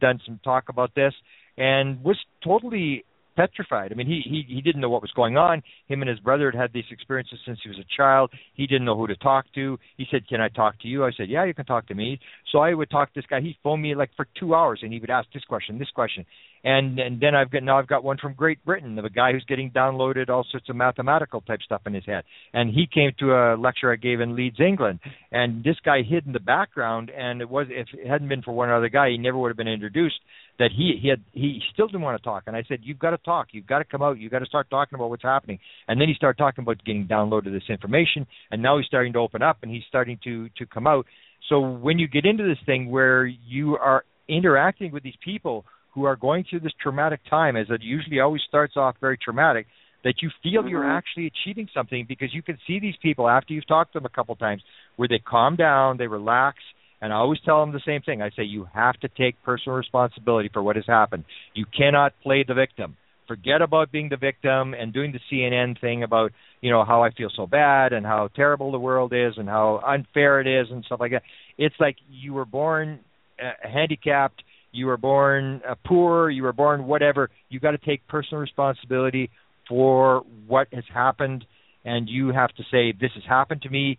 done 0.00 0.20
some 0.24 0.40
talk 0.42 0.68
about 0.68 0.94
this, 0.94 1.12
and 1.56 2.02
was 2.02 2.18
totally 2.42 3.04
petrified. 3.36 3.92
I 3.92 3.94
mean, 3.94 4.06
he 4.06 4.22
he 4.24 4.44
he 4.54 4.60
didn't 4.60 4.80
know 4.80 4.90
what 4.90 5.02
was 5.02 5.10
going 5.12 5.36
on. 5.36 5.62
Him 5.88 6.02
and 6.02 6.08
his 6.08 6.20
brother 6.20 6.50
had 6.50 6.60
had 6.60 6.72
these 6.72 6.84
experiences 6.90 7.38
since 7.44 7.58
he 7.62 7.68
was 7.68 7.78
a 7.78 7.96
child. 7.96 8.30
He 8.54 8.66
didn't 8.66 8.84
know 8.84 8.96
who 8.96 9.06
to 9.06 9.16
talk 9.16 9.46
to. 9.54 9.78
He 9.96 10.06
said, 10.10 10.26
"Can 10.28 10.40
I 10.40 10.48
talk 10.48 10.80
to 10.80 10.88
you?" 10.88 11.04
I 11.04 11.10
said, 11.16 11.28
"Yeah, 11.28 11.44
you 11.44 11.54
can 11.54 11.64
talk 11.64 11.86
to 11.88 11.94
me." 11.94 12.18
So 12.50 12.58
I 12.58 12.74
would 12.74 12.90
talk 12.90 13.12
to 13.12 13.20
this 13.20 13.26
guy. 13.28 13.40
He 13.40 13.56
phoned 13.62 13.82
me 13.82 13.94
like 13.94 14.10
for 14.16 14.26
two 14.38 14.54
hours, 14.54 14.80
and 14.82 14.92
he 14.92 14.98
would 14.98 15.10
ask 15.10 15.28
this 15.32 15.44
question, 15.44 15.78
this 15.78 15.90
question, 15.90 16.24
and 16.64 16.98
and 16.98 17.20
then 17.20 17.34
I've 17.34 17.50
got 17.50 17.62
now 17.62 17.78
I've 17.78 17.88
got 17.88 18.04
one 18.04 18.18
from 18.18 18.34
Great 18.34 18.64
Britain 18.64 18.98
of 18.98 19.04
a 19.04 19.10
guy 19.10 19.32
who's 19.32 19.44
getting 19.48 19.70
downloaded 19.70 20.28
all 20.28 20.46
sorts 20.50 20.68
of 20.68 20.76
mathematical 20.76 21.40
type 21.40 21.60
stuff 21.62 21.82
in 21.86 21.94
his 21.94 22.04
head. 22.04 22.24
And 22.52 22.70
he 22.70 22.86
came 22.92 23.10
to 23.18 23.32
a 23.32 23.56
lecture 23.56 23.92
I 23.92 23.96
gave 23.96 24.20
in 24.20 24.36
Leeds, 24.36 24.60
England, 24.60 25.00
and 25.30 25.64
this 25.64 25.76
guy 25.84 26.02
hid 26.02 26.26
in 26.26 26.32
the 26.32 26.40
background. 26.40 27.10
And 27.10 27.40
it 27.40 27.48
was 27.48 27.66
if 27.70 27.88
it 27.92 28.06
hadn't 28.06 28.28
been 28.28 28.42
for 28.42 28.52
one 28.52 28.70
other 28.70 28.88
guy, 28.88 29.10
he 29.10 29.18
never 29.18 29.38
would 29.38 29.48
have 29.48 29.56
been 29.56 29.68
introduced 29.68 30.20
that 30.58 30.70
he 30.76 30.98
he 31.00 31.08
had 31.08 31.20
he 31.32 31.60
still 31.72 31.86
didn't 31.86 32.02
want 32.02 32.20
to 32.20 32.24
talk. 32.24 32.44
And 32.46 32.56
i 32.56 32.62
said 32.68 32.80
you've 32.82 32.98
got 32.98 33.10
to 33.10 33.18
talk. 33.18 33.48
You've 33.52 33.66
got 33.66 33.78
to 33.78 33.84
come 33.84 34.02
out. 34.02 34.18
You've 34.18 34.32
got 34.32 34.40
to 34.40 34.46
start 34.46 34.68
talking 34.70 34.96
about 34.96 35.10
what's 35.10 35.22
happening. 35.22 35.58
And 35.88 36.00
then 36.00 36.08
he 36.08 36.14
started 36.14 36.38
talking 36.38 36.62
about 36.62 36.84
getting 36.84 37.06
downloaded 37.06 37.52
this 37.52 37.68
information 37.68 38.26
and 38.50 38.62
now 38.62 38.78
he's 38.78 38.86
starting 38.86 39.12
to 39.14 39.18
open 39.18 39.42
up 39.42 39.58
and 39.62 39.70
he's 39.70 39.84
starting 39.88 40.18
to 40.24 40.48
to 40.58 40.66
come 40.66 40.86
out. 40.86 41.06
So 41.48 41.60
when 41.60 41.98
you 41.98 42.08
get 42.08 42.24
into 42.24 42.44
this 42.44 42.58
thing 42.64 42.90
where 42.90 43.26
you 43.26 43.76
are 43.76 44.04
interacting 44.28 44.92
with 44.92 45.02
these 45.02 45.16
people 45.24 45.64
who 45.94 46.04
are 46.04 46.16
going 46.16 46.44
through 46.48 46.60
this 46.60 46.72
traumatic 46.80 47.20
time 47.28 47.56
as 47.56 47.66
it 47.68 47.82
usually 47.82 48.20
always 48.20 48.42
starts 48.46 48.76
off 48.76 48.96
very 49.00 49.18
traumatic 49.18 49.66
that 50.04 50.14
you 50.20 50.30
feel 50.42 50.60
mm-hmm. 50.60 50.68
you're 50.68 50.88
actually 50.88 51.26
achieving 51.26 51.68
something 51.74 52.06
because 52.08 52.32
you 52.32 52.42
can 52.42 52.58
see 52.66 52.80
these 52.80 52.94
people 53.02 53.28
after 53.28 53.52
you've 53.52 53.66
talked 53.66 53.92
to 53.92 53.98
them 53.98 54.06
a 54.06 54.08
couple 54.08 54.34
times 54.36 54.62
where 54.96 55.08
they 55.08 55.18
calm 55.18 55.56
down 55.56 55.96
they 55.98 56.06
relax 56.06 56.58
and 57.02 57.12
I 57.12 57.16
always 57.16 57.40
tell 57.44 57.60
them 57.60 57.72
the 57.72 57.82
same 57.84 58.00
thing. 58.00 58.22
I 58.22 58.30
say 58.30 58.44
you 58.44 58.68
have 58.72 58.94
to 59.00 59.08
take 59.08 59.42
personal 59.42 59.76
responsibility 59.76 60.48
for 60.52 60.62
what 60.62 60.76
has 60.76 60.86
happened. 60.86 61.24
You 61.52 61.66
cannot 61.76 62.14
play 62.22 62.44
the 62.46 62.54
victim. 62.54 62.96
Forget 63.26 63.60
about 63.60 63.90
being 63.90 64.08
the 64.08 64.16
victim 64.16 64.72
and 64.72 64.92
doing 64.92 65.12
the 65.12 65.20
CNN 65.30 65.80
thing 65.80 66.04
about, 66.04 66.30
you 66.60 66.70
know, 66.70 66.84
how 66.84 67.02
I 67.02 67.10
feel 67.10 67.28
so 67.34 67.46
bad 67.46 67.92
and 67.92 68.06
how 68.06 68.28
terrible 68.36 68.70
the 68.70 68.78
world 68.78 69.12
is 69.12 69.34
and 69.36 69.48
how 69.48 69.82
unfair 69.84 70.40
it 70.40 70.46
is 70.46 70.68
and 70.70 70.84
stuff 70.84 71.00
like 71.00 71.10
that. 71.10 71.22
It's 71.58 71.74
like 71.80 71.96
you 72.08 72.34
were 72.34 72.44
born 72.44 73.00
uh, 73.42 73.68
handicapped, 73.68 74.42
you 74.70 74.86
were 74.86 74.96
born 74.96 75.60
uh, 75.68 75.74
poor, 75.84 76.30
you 76.30 76.44
were 76.44 76.52
born 76.52 76.86
whatever. 76.86 77.30
You 77.48 77.58
got 77.58 77.72
to 77.72 77.78
take 77.78 78.06
personal 78.06 78.40
responsibility 78.40 79.30
for 79.68 80.22
what 80.46 80.68
has 80.72 80.84
happened 80.92 81.44
and 81.84 82.08
you 82.08 82.28
have 82.28 82.50
to 82.50 82.62
say 82.70 82.92
this 82.92 83.10
has 83.14 83.24
happened 83.28 83.62
to 83.62 83.70
me 83.70 83.98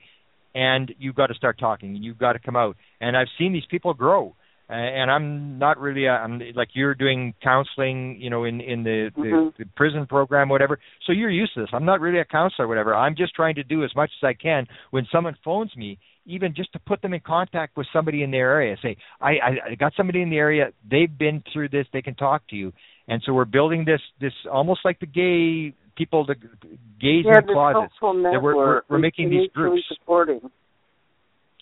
and 0.56 0.94
you've 0.98 1.16
got 1.16 1.28
to 1.28 1.34
start 1.34 1.60
talking 1.60 1.96
and 1.96 2.04
you've 2.04 2.18
got 2.18 2.34
to 2.34 2.40
come 2.40 2.56
out. 2.56 2.76
And 3.02 3.18
i've 3.18 3.28
seen 3.38 3.54
these 3.54 3.66
people 3.70 3.94
grow. 3.94 4.36
And 4.70 5.12
i'm 5.12 5.60
not 5.60 5.78
really 5.80 6.06
a, 6.06 6.14
i'm 6.14 6.42
like 6.56 6.70
you're 6.74 6.96
doing 6.96 7.34
counseling 7.44 8.18
you 8.20 8.30
know 8.30 8.46
in 8.46 8.62
in 8.62 8.84
the, 8.84 9.12
mm-hmm. 9.12 9.22
the 9.22 9.54
the 9.60 9.66
prison 9.76 10.08
program 10.08 10.50
whatever. 10.50 10.80
So 11.06 11.12
you're 11.12 11.30
used 11.30 11.54
to 11.56 11.62
this. 11.62 11.70
I'm 11.74 11.86
not 11.86 12.00
really 12.00 12.20
a 12.20 12.26
counselor 12.26 12.68
whatever. 12.68 12.96
I'm 12.96 13.16
just 13.16 13.36
trying 13.36 13.56
to 13.56 13.64
do 13.64 13.84
as 13.84 13.92
much 13.96 14.12
as 14.22 14.28
i 14.28 14.34
can 14.34 14.66
when 14.92 15.06
someone 15.12 15.36
phones 15.44 15.76
me 15.76 16.00
even 16.26 16.56
just 16.56 16.72
to 16.72 16.80
put 16.80 17.02
them 17.02 17.14
in 17.14 17.20
contact 17.20 17.76
with 17.76 17.86
somebody 17.92 18.24
in 18.24 18.32
their 18.32 18.52
area 18.52 18.78
say 18.82 18.96
i 19.20 19.32
i, 19.32 19.50
I 19.72 19.76
got 19.76 19.94
somebody 19.98 20.22
in 20.22 20.30
the 20.30 20.38
area. 20.38 20.72
They've 20.90 21.16
been 21.16 21.44
through 21.52 21.70
this. 21.70 21.86
They 21.92 22.02
can 22.02 22.16
talk 22.16 22.48
to 22.48 22.56
you. 22.56 22.72
And 23.08 23.22
so 23.26 23.34
we're 23.34 23.46
building 23.46 23.86
this 23.86 24.02
this 24.22 24.34
almost 24.52 24.82
like 24.86 25.00
the 25.00 25.06
gay 25.06 25.76
people 25.96 26.26
to 26.26 26.36
gaze 26.36 27.26
yeah, 27.26 27.40
in 27.40 27.46
closets. 27.46 27.94
That 28.02 28.40
we're, 28.42 28.56
we're, 28.56 28.82
we're 28.90 29.00
making 29.00 29.30
these 29.30 29.50
groups. 29.54 29.84
Supporting. 29.90 30.42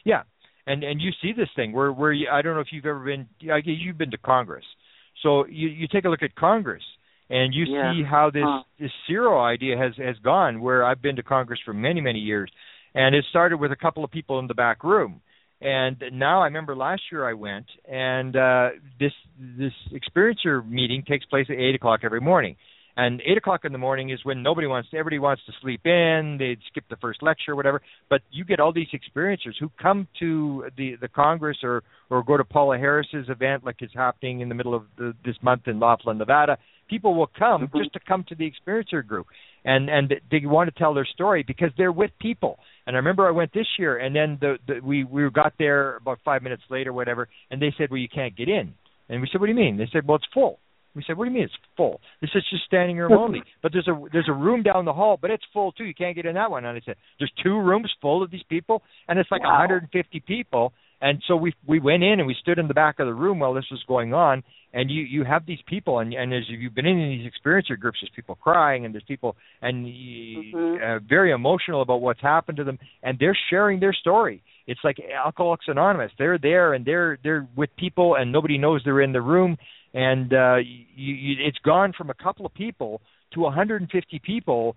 Yeah, 0.03 0.23
and 0.65 0.83
and 0.83 1.01
you 1.01 1.11
see 1.21 1.33
this 1.33 1.49
thing 1.55 1.73
where 1.73 1.91
where 1.91 2.11
you, 2.11 2.27
I 2.31 2.41
don't 2.41 2.55
know 2.55 2.61
if 2.61 2.67
you've 2.71 2.85
ever 2.85 3.03
been. 3.03 3.27
I 3.51 3.61
guess 3.61 3.75
you've 3.79 3.97
been 3.97 4.11
to 4.11 4.17
Congress, 4.17 4.65
so 5.23 5.45
you 5.47 5.67
you 5.67 5.87
take 5.87 6.05
a 6.05 6.09
look 6.09 6.23
at 6.23 6.35
Congress 6.35 6.83
and 7.29 7.53
you 7.53 7.65
yeah. 7.67 7.93
see 7.93 8.03
how 8.03 8.29
this 8.31 8.43
huh. 8.45 8.63
this 8.79 8.91
CERO 9.09 9.41
idea 9.41 9.77
has 9.77 9.93
has 9.97 10.17
gone. 10.23 10.61
Where 10.61 10.85
I've 10.85 11.01
been 11.01 11.15
to 11.15 11.23
Congress 11.23 11.59
for 11.65 11.73
many 11.73 12.01
many 12.01 12.19
years, 12.19 12.51
and 12.93 13.15
it 13.15 13.25
started 13.29 13.57
with 13.57 13.71
a 13.71 13.75
couple 13.75 14.03
of 14.03 14.11
people 14.11 14.39
in 14.39 14.47
the 14.47 14.53
back 14.53 14.83
room. 14.83 15.21
And 15.63 16.01
now 16.13 16.41
I 16.41 16.45
remember 16.45 16.75
last 16.75 17.03
year 17.11 17.27
I 17.29 17.33
went, 17.33 17.67
and 17.87 18.35
uh, 18.35 18.69
this 18.99 19.13
this 19.39 19.73
experiencer 19.93 20.67
meeting 20.67 21.03
takes 21.07 21.25
place 21.25 21.45
at 21.49 21.55
eight 21.55 21.75
o'clock 21.75 22.01
every 22.03 22.21
morning 22.21 22.55
and 22.97 23.21
eight 23.25 23.37
o'clock 23.37 23.63
in 23.63 23.71
the 23.71 23.77
morning 23.77 24.09
is 24.09 24.19
when 24.23 24.43
nobody 24.43 24.67
wants 24.67 24.89
to, 24.89 24.97
everybody 24.97 25.19
wants 25.19 25.41
to 25.45 25.53
sleep 25.61 25.85
in 25.85 26.37
they'd 26.39 26.59
skip 26.69 26.83
the 26.89 26.95
first 26.97 27.23
lecture 27.23 27.53
or 27.53 27.55
whatever. 27.55 27.81
But 28.09 28.21
you 28.31 28.43
get 28.43 28.59
all 28.59 28.73
these 28.73 28.87
experiencers 28.93 29.53
who 29.59 29.71
come 29.81 30.07
to 30.19 30.65
the 30.77 30.95
the 30.99 31.07
congress 31.07 31.57
or 31.63 31.83
or 32.09 32.23
go 32.23 32.37
to 32.37 32.43
Paola 32.43 32.77
Harris's 32.77 33.29
event 33.29 33.65
like 33.65 33.77
is 33.81 33.91
happening 33.93 34.41
in 34.41 34.49
the 34.49 34.55
middle 34.55 34.73
of 34.73 34.83
the, 34.97 35.13
this 35.23 35.35
month 35.41 35.67
in 35.67 35.79
laughlin 35.79 36.17
nevada. 36.17 36.57
People 36.89 37.15
will 37.15 37.31
come 37.39 37.67
mm-hmm. 37.67 37.77
just 37.77 37.93
to 37.93 37.99
come 38.05 38.25
to 38.27 38.35
the 38.35 38.51
experiencer 38.51 39.05
group. 39.05 39.27
And 39.63 39.89
and 39.89 40.13
they 40.29 40.41
want 40.43 40.73
to 40.73 40.77
tell 40.77 40.93
their 40.93 41.05
story 41.05 41.43
because 41.45 41.69
they're 41.77 41.91
with 41.91 42.11
people. 42.19 42.59
And 42.85 42.95
i 42.95 42.99
remember 42.99 43.27
i 43.27 43.31
went 43.31 43.53
this 43.53 43.67
year 43.79 43.97
and 43.97 44.15
then 44.15 44.37
the, 44.41 44.57
the 44.67 44.79
we 44.83 45.03
we 45.03 45.29
got 45.29 45.53
there 45.57 45.97
about 45.97 46.19
five 46.25 46.43
minutes 46.43 46.63
later 46.69 46.91
whatever. 46.91 47.29
And 47.49 47.61
they 47.61 47.73
said 47.77 47.89
well 47.89 47.99
you 47.99 48.09
can't 48.09 48.35
get 48.35 48.49
in. 48.49 48.73
And 49.07 49.21
we 49.21 49.29
said 49.31 49.39
what 49.39 49.47
do 49.47 49.53
you 49.53 49.57
mean? 49.57 49.77
They 49.77 49.89
said 49.91 50.07
well 50.07 50.17
it's 50.17 50.27
full 50.33 50.59
we 50.95 51.03
said, 51.05 51.17
"What 51.17 51.25
do 51.25 51.31
you 51.31 51.35
mean 51.35 51.45
it's 51.45 51.53
full? 51.77 52.01
This 52.21 52.31
is 52.35 52.43
just 52.49 52.63
standing 52.65 52.97
room 52.97 53.13
only." 53.13 53.41
But 53.61 53.71
there's 53.71 53.87
a 53.87 53.99
there's 54.11 54.29
a 54.29 54.33
room 54.33 54.63
down 54.63 54.85
the 54.85 54.93
hall, 54.93 55.17
but 55.21 55.31
it's 55.31 55.43
full 55.53 55.71
too. 55.71 55.85
You 55.85 55.93
can't 55.93 56.15
get 56.15 56.25
in 56.25 56.35
that 56.35 56.51
one. 56.51 56.65
And 56.65 56.77
I 56.77 56.81
said, 56.85 56.95
"There's 57.19 57.31
two 57.43 57.57
rooms 57.57 57.91
full 58.01 58.23
of 58.23 58.31
these 58.31 58.43
people, 58.49 58.83
and 59.07 59.19
it's 59.19 59.31
like 59.31 59.43
wow. 59.43 59.59
150 59.59 60.19
people." 60.21 60.73
And 61.01 61.21
so 61.27 61.35
we 61.35 61.53
we 61.65 61.79
went 61.79 62.03
in 62.03 62.19
and 62.19 62.27
we 62.27 62.35
stood 62.39 62.59
in 62.59 62.67
the 62.67 62.73
back 62.73 62.99
of 62.99 63.07
the 63.07 63.13
room 63.13 63.39
while 63.39 63.53
this 63.53 63.65
was 63.71 63.83
going 63.87 64.13
on. 64.13 64.43
And 64.73 64.89
you 64.89 65.01
you 65.01 65.23
have 65.25 65.45
these 65.45 65.59
people, 65.67 65.99
and 65.99 66.13
and 66.13 66.33
as 66.33 66.43
you've 66.47 66.75
been 66.75 66.85
in 66.85 66.97
these 67.09 67.29
experiencer 67.29 67.77
groups, 67.77 67.97
there's 68.01 68.11
people 68.15 68.35
crying, 68.35 68.85
and 68.85 68.93
there's 68.93 69.03
people 69.05 69.35
and 69.61 69.85
mm-hmm. 69.85 70.75
uh, 70.83 70.99
very 70.99 71.31
emotional 71.31 71.81
about 71.81 72.01
what's 72.01 72.21
happened 72.21 72.57
to 72.57 72.63
them, 72.63 72.79
and 73.03 73.17
they're 73.19 73.37
sharing 73.49 73.79
their 73.79 73.93
story. 73.93 74.43
It's 74.67 74.79
like 74.83 74.97
Alcoholics 75.25 75.65
Anonymous. 75.67 76.11
They're 76.17 76.37
there 76.37 76.73
and 76.73 76.85
they're 76.85 77.17
they're 77.23 77.47
with 77.57 77.75
people, 77.77 78.15
and 78.15 78.31
nobody 78.31 78.57
knows 78.57 78.81
they're 78.85 79.01
in 79.01 79.11
the 79.11 79.21
room 79.21 79.57
and 79.93 80.33
uh, 80.33 80.57
you, 80.57 81.13
you, 81.15 81.35
it's 81.45 81.57
gone 81.59 81.93
from 81.97 82.09
a 82.09 82.13
couple 82.13 82.45
of 82.45 82.53
people 82.53 83.01
to 83.33 83.41
150 83.41 84.21
people 84.25 84.75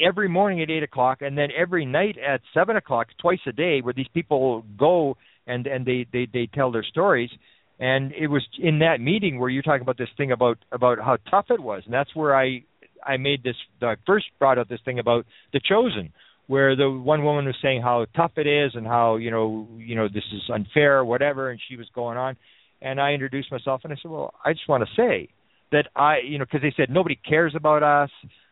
every 0.00 0.28
morning 0.28 0.62
at 0.62 0.70
eight 0.70 0.82
o'clock, 0.82 1.22
and 1.22 1.36
then 1.36 1.48
every 1.56 1.86
night 1.86 2.16
at 2.18 2.40
seven 2.52 2.76
o'clock, 2.76 3.08
twice 3.20 3.40
a 3.46 3.52
day, 3.52 3.80
where 3.80 3.94
these 3.94 4.08
people 4.12 4.64
go 4.78 5.16
and 5.46 5.66
and 5.66 5.86
they 5.86 6.06
they 6.12 6.26
they 6.32 6.48
tell 6.52 6.70
their 6.70 6.84
stories. 6.84 7.30
And 7.78 8.12
it 8.12 8.28
was 8.28 8.46
in 8.60 8.80
that 8.80 9.00
meeting 9.00 9.40
where 9.40 9.48
you're 9.48 9.62
talking 9.62 9.82
about 9.82 9.98
this 9.98 10.08
thing 10.16 10.32
about 10.32 10.58
about 10.70 10.98
how 10.98 11.16
tough 11.30 11.46
it 11.50 11.60
was, 11.60 11.82
and 11.84 11.94
that's 11.94 12.14
where 12.14 12.36
I 12.36 12.64
I 13.04 13.16
made 13.16 13.42
this. 13.42 13.56
I 13.80 13.94
first 14.06 14.26
brought 14.38 14.58
up 14.58 14.68
this 14.68 14.80
thing 14.84 14.98
about 14.98 15.26
the 15.52 15.60
chosen, 15.66 16.12
where 16.46 16.76
the 16.76 16.90
one 16.90 17.24
woman 17.24 17.46
was 17.46 17.56
saying 17.62 17.82
how 17.82 18.06
tough 18.14 18.32
it 18.36 18.46
is 18.46 18.72
and 18.74 18.86
how 18.86 19.16
you 19.16 19.30
know 19.30 19.66
you 19.78 19.96
know 19.96 20.08
this 20.08 20.24
is 20.32 20.42
unfair, 20.52 20.98
or 20.98 21.04
whatever, 21.04 21.50
and 21.50 21.60
she 21.68 21.76
was 21.76 21.88
going 21.94 22.18
on 22.18 22.36
and 22.82 23.00
I 23.00 23.12
introduced 23.12 23.50
myself 23.52 23.82
and 23.84 23.92
I 23.92 23.96
said, 24.02 24.10
"Well, 24.10 24.34
I 24.44 24.52
just 24.52 24.68
want 24.68 24.84
to 24.84 24.94
say 24.96 25.28
that 25.70 25.88
I, 25.96 26.18
you 26.26 26.38
know, 26.38 26.44
because 26.44 26.62
they 26.62 26.74
said 26.76 26.90
nobody 26.90 27.16
cares 27.16 27.54
about 27.56 27.82
us. 27.82 28.10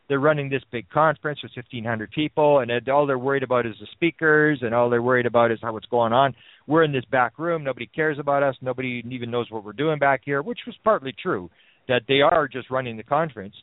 They're 0.08 0.18
running 0.18 0.48
this 0.48 0.62
big 0.72 0.90
conference 0.90 1.38
with 1.40 1.52
1,500 1.54 2.10
people, 2.10 2.58
and 2.58 2.88
all 2.88 3.06
they're 3.06 3.16
worried 3.16 3.44
about 3.44 3.64
is 3.64 3.76
the 3.80 3.86
speakers, 3.92 4.58
and 4.60 4.74
all 4.74 4.90
they're 4.90 5.00
worried 5.00 5.26
about 5.26 5.52
is 5.52 5.60
how 5.62 5.72
what's 5.72 5.86
going 5.86 6.12
on. 6.12 6.34
We're 6.66 6.82
in 6.82 6.90
this 6.90 7.04
back 7.12 7.38
room. 7.38 7.62
Nobody 7.62 7.86
cares 7.86 8.18
about 8.18 8.42
us. 8.42 8.56
Nobody 8.60 9.04
even 9.08 9.30
knows 9.30 9.48
what 9.50 9.64
we're 9.64 9.72
doing 9.72 10.00
back 10.00 10.22
here, 10.24 10.42
which 10.42 10.58
was 10.66 10.74
partly 10.82 11.14
true, 11.22 11.48
that 11.86 12.02
they 12.08 12.22
are 12.22 12.48
just 12.48 12.70
running 12.70 12.96
the 12.96 13.04
conference. 13.04 13.54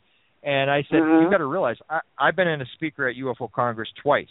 And 0.42 0.70
I 0.70 0.84
said, 0.90 1.00
mm-hmm. 1.00 1.24
you 1.24 1.30
got 1.30 1.38
to 1.38 1.46
realize, 1.46 1.76
I, 1.90 2.00
I've 2.18 2.36
been 2.36 2.48
in 2.48 2.62
a 2.62 2.66
speaker 2.76 3.06
at 3.06 3.16
UFO 3.16 3.52
Congress 3.52 3.88
twice, 4.02 4.26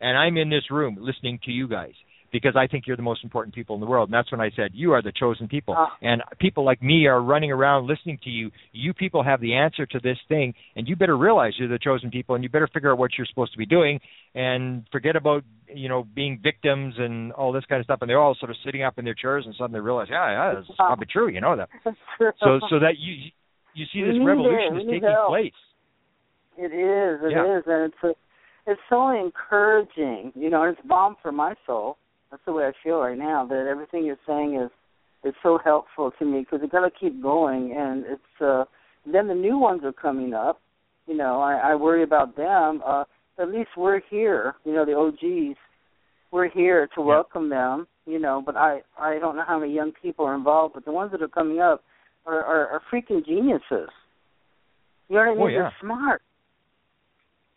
and 0.00 0.16
I'm 0.16 0.38
in 0.38 0.48
this 0.48 0.70
room 0.70 0.96
listening 0.98 1.38
to 1.44 1.50
you 1.50 1.68
guys 1.68 1.92
because 2.32 2.54
I 2.56 2.66
think 2.66 2.86
you're 2.86 2.96
the 2.96 3.02
most 3.02 3.24
important 3.24 3.54
people 3.54 3.74
in 3.74 3.80
the 3.80 3.86
world. 3.86 4.08
And 4.08 4.14
that's 4.14 4.30
when 4.30 4.40
I 4.40 4.50
said, 4.54 4.70
You 4.74 4.92
are 4.92 5.02
the 5.02 5.12
chosen 5.12 5.48
people. 5.48 5.74
Uh, 5.76 5.86
and 6.02 6.22
people 6.38 6.64
like 6.64 6.82
me 6.82 7.06
are 7.06 7.22
running 7.22 7.50
around 7.50 7.86
listening 7.86 8.18
to 8.24 8.30
you. 8.30 8.50
You 8.72 8.92
people 8.92 9.22
have 9.22 9.40
the 9.40 9.54
answer 9.54 9.86
to 9.86 10.00
this 10.00 10.18
thing, 10.28 10.54
and 10.76 10.86
you 10.86 10.96
better 10.96 11.16
realize 11.16 11.54
you're 11.58 11.68
the 11.68 11.78
chosen 11.78 12.10
people, 12.10 12.34
and 12.34 12.44
you 12.44 12.50
better 12.50 12.68
figure 12.72 12.92
out 12.92 12.98
what 12.98 13.12
you're 13.16 13.26
supposed 13.26 13.52
to 13.52 13.58
be 13.58 13.66
doing 13.66 14.00
and 14.34 14.84
forget 14.92 15.16
about, 15.16 15.42
you 15.74 15.88
know, 15.88 16.06
being 16.14 16.40
victims 16.42 16.94
and 16.98 17.32
all 17.32 17.52
this 17.52 17.64
kind 17.68 17.80
of 17.80 17.84
stuff. 17.84 17.98
And 18.02 18.10
they're 18.10 18.20
all 18.20 18.36
sort 18.38 18.50
of 18.50 18.56
sitting 18.64 18.82
up 18.82 18.98
in 18.98 19.04
their 19.04 19.14
chairs 19.14 19.44
and 19.46 19.54
suddenly 19.56 19.78
they 19.78 19.84
realize, 19.84 20.08
Yeah, 20.10 20.30
yeah, 20.30 20.60
this 20.60 20.68
is 20.68 20.76
probably 20.76 21.06
true, 21.10 21.28
you 21.28 21.40
know 21.40 21.56
that. 21.56 21.68
So 22.18 22.60
so 22.70 22.78
that 22.80 22.98
you 22.98 23.30
you 23.74 23.86
see 23.92 24.02
this 24.02 24.18
revolution 24.24 24.76
is 24.76 24.86
taking 24.86 25.16
place. 25.28 25.52
It 26.56 26.72
is, 26.74 27.20
it 27.22 27.32
yeah. 27.32 27.58
is, 27.58 27.64
and 27.66 27.92
it's 27.92 28.02
a, 28.02 28.70
it's 28.70 28.80
so 28.88 29.08
encouraging, 29.10 30.32
you 30.34 30.50
know. 30.50 30.64
It's 30.64 30.80
balm 30.84 31.14
for 31.22 31.30
my 31.30 31.54
soul 31.64 31.96
that's 32.30 32.42
the 32.46 32.52
way 32.52 32.64
I 32.64 32.72
feel 32.82 32.98
right 32.98 33.18
now. 33.18 33.46
That 33.46 33.66
everything 33.70 34.04
you're 34.04 34.16
saying 34.26 34.60
is 34.62 34.70
is 35.28 35.34
so 35.42 35.58
helpful 35.62 36.12
to 36.18 36.24
me 36.24 36.40
because 36.40 36.60
you 36.62 36.68
got 36.68 36.84
to 36.84 36.90
keep 36.90 37.22
going, 37.22 37.74
and 37.76 38.04
it's 38.06 38.40
uh, 38.40 38.64
then 39.10 39.28
the 39.28 39.34
new 39.34 39.58
ones 39.58 39.82
are 39.84 39.92
coming 39.92 40.34
up. 40.34 40.60
You 41.06 41.16
know, 41.16 41.40
I, 41.40 41.72
I 41.72 41.74
worry 41.74 42.02
about 42.02 42.36
them. 42.36 42.82
Uh, 42.86 43.04
at 43.38 43.48
least 43.48 43.70
we're 43.76 44.00
here. 44.10 44.54
You 44.64 44.74
know, 44.74 44.84
the 44.84 44.94
OGs. 44.94 45.58
We're 46.30 46.50
here 46.50 46.86
to 46.94 47.00
yeah. 47.00 47.06
welcome 47.06 47.48
them. 47.48 47.86
You 48.06 48.18
know, 48.18 48.42
but 48.44 48.56
I 48.56 48.80
I 48.98 49.18
don't 49.18 49.36
know 49.36 49.44
how 49.46 49.58
many 49.58 49.74
young 49.74 49.92
people 50.02 50.24
are 50.24 50.34
involved, 50.34 50.74
but 50.74 50.84
the 50.84 50.92
ones 50.92 51.12
that 51.12 51.22
are 51.22 51.28
coming 51.28 51.60
up, 51.60 51.82
are, 52.26 52.44
are, 52.44 52.66
are 52.68 52.82
freaking 52.92 53.24
geniuses. 53.24 53.90
You 55.08 55.16
know 55.16 55.20
what 55.20 55.28
I 55.28 55.30
mean? 55.30 55.40
Oh, 55.40 55.46
yeah. 55.46 55.58
They're 55.58 55.74
smart. 55.80 56.22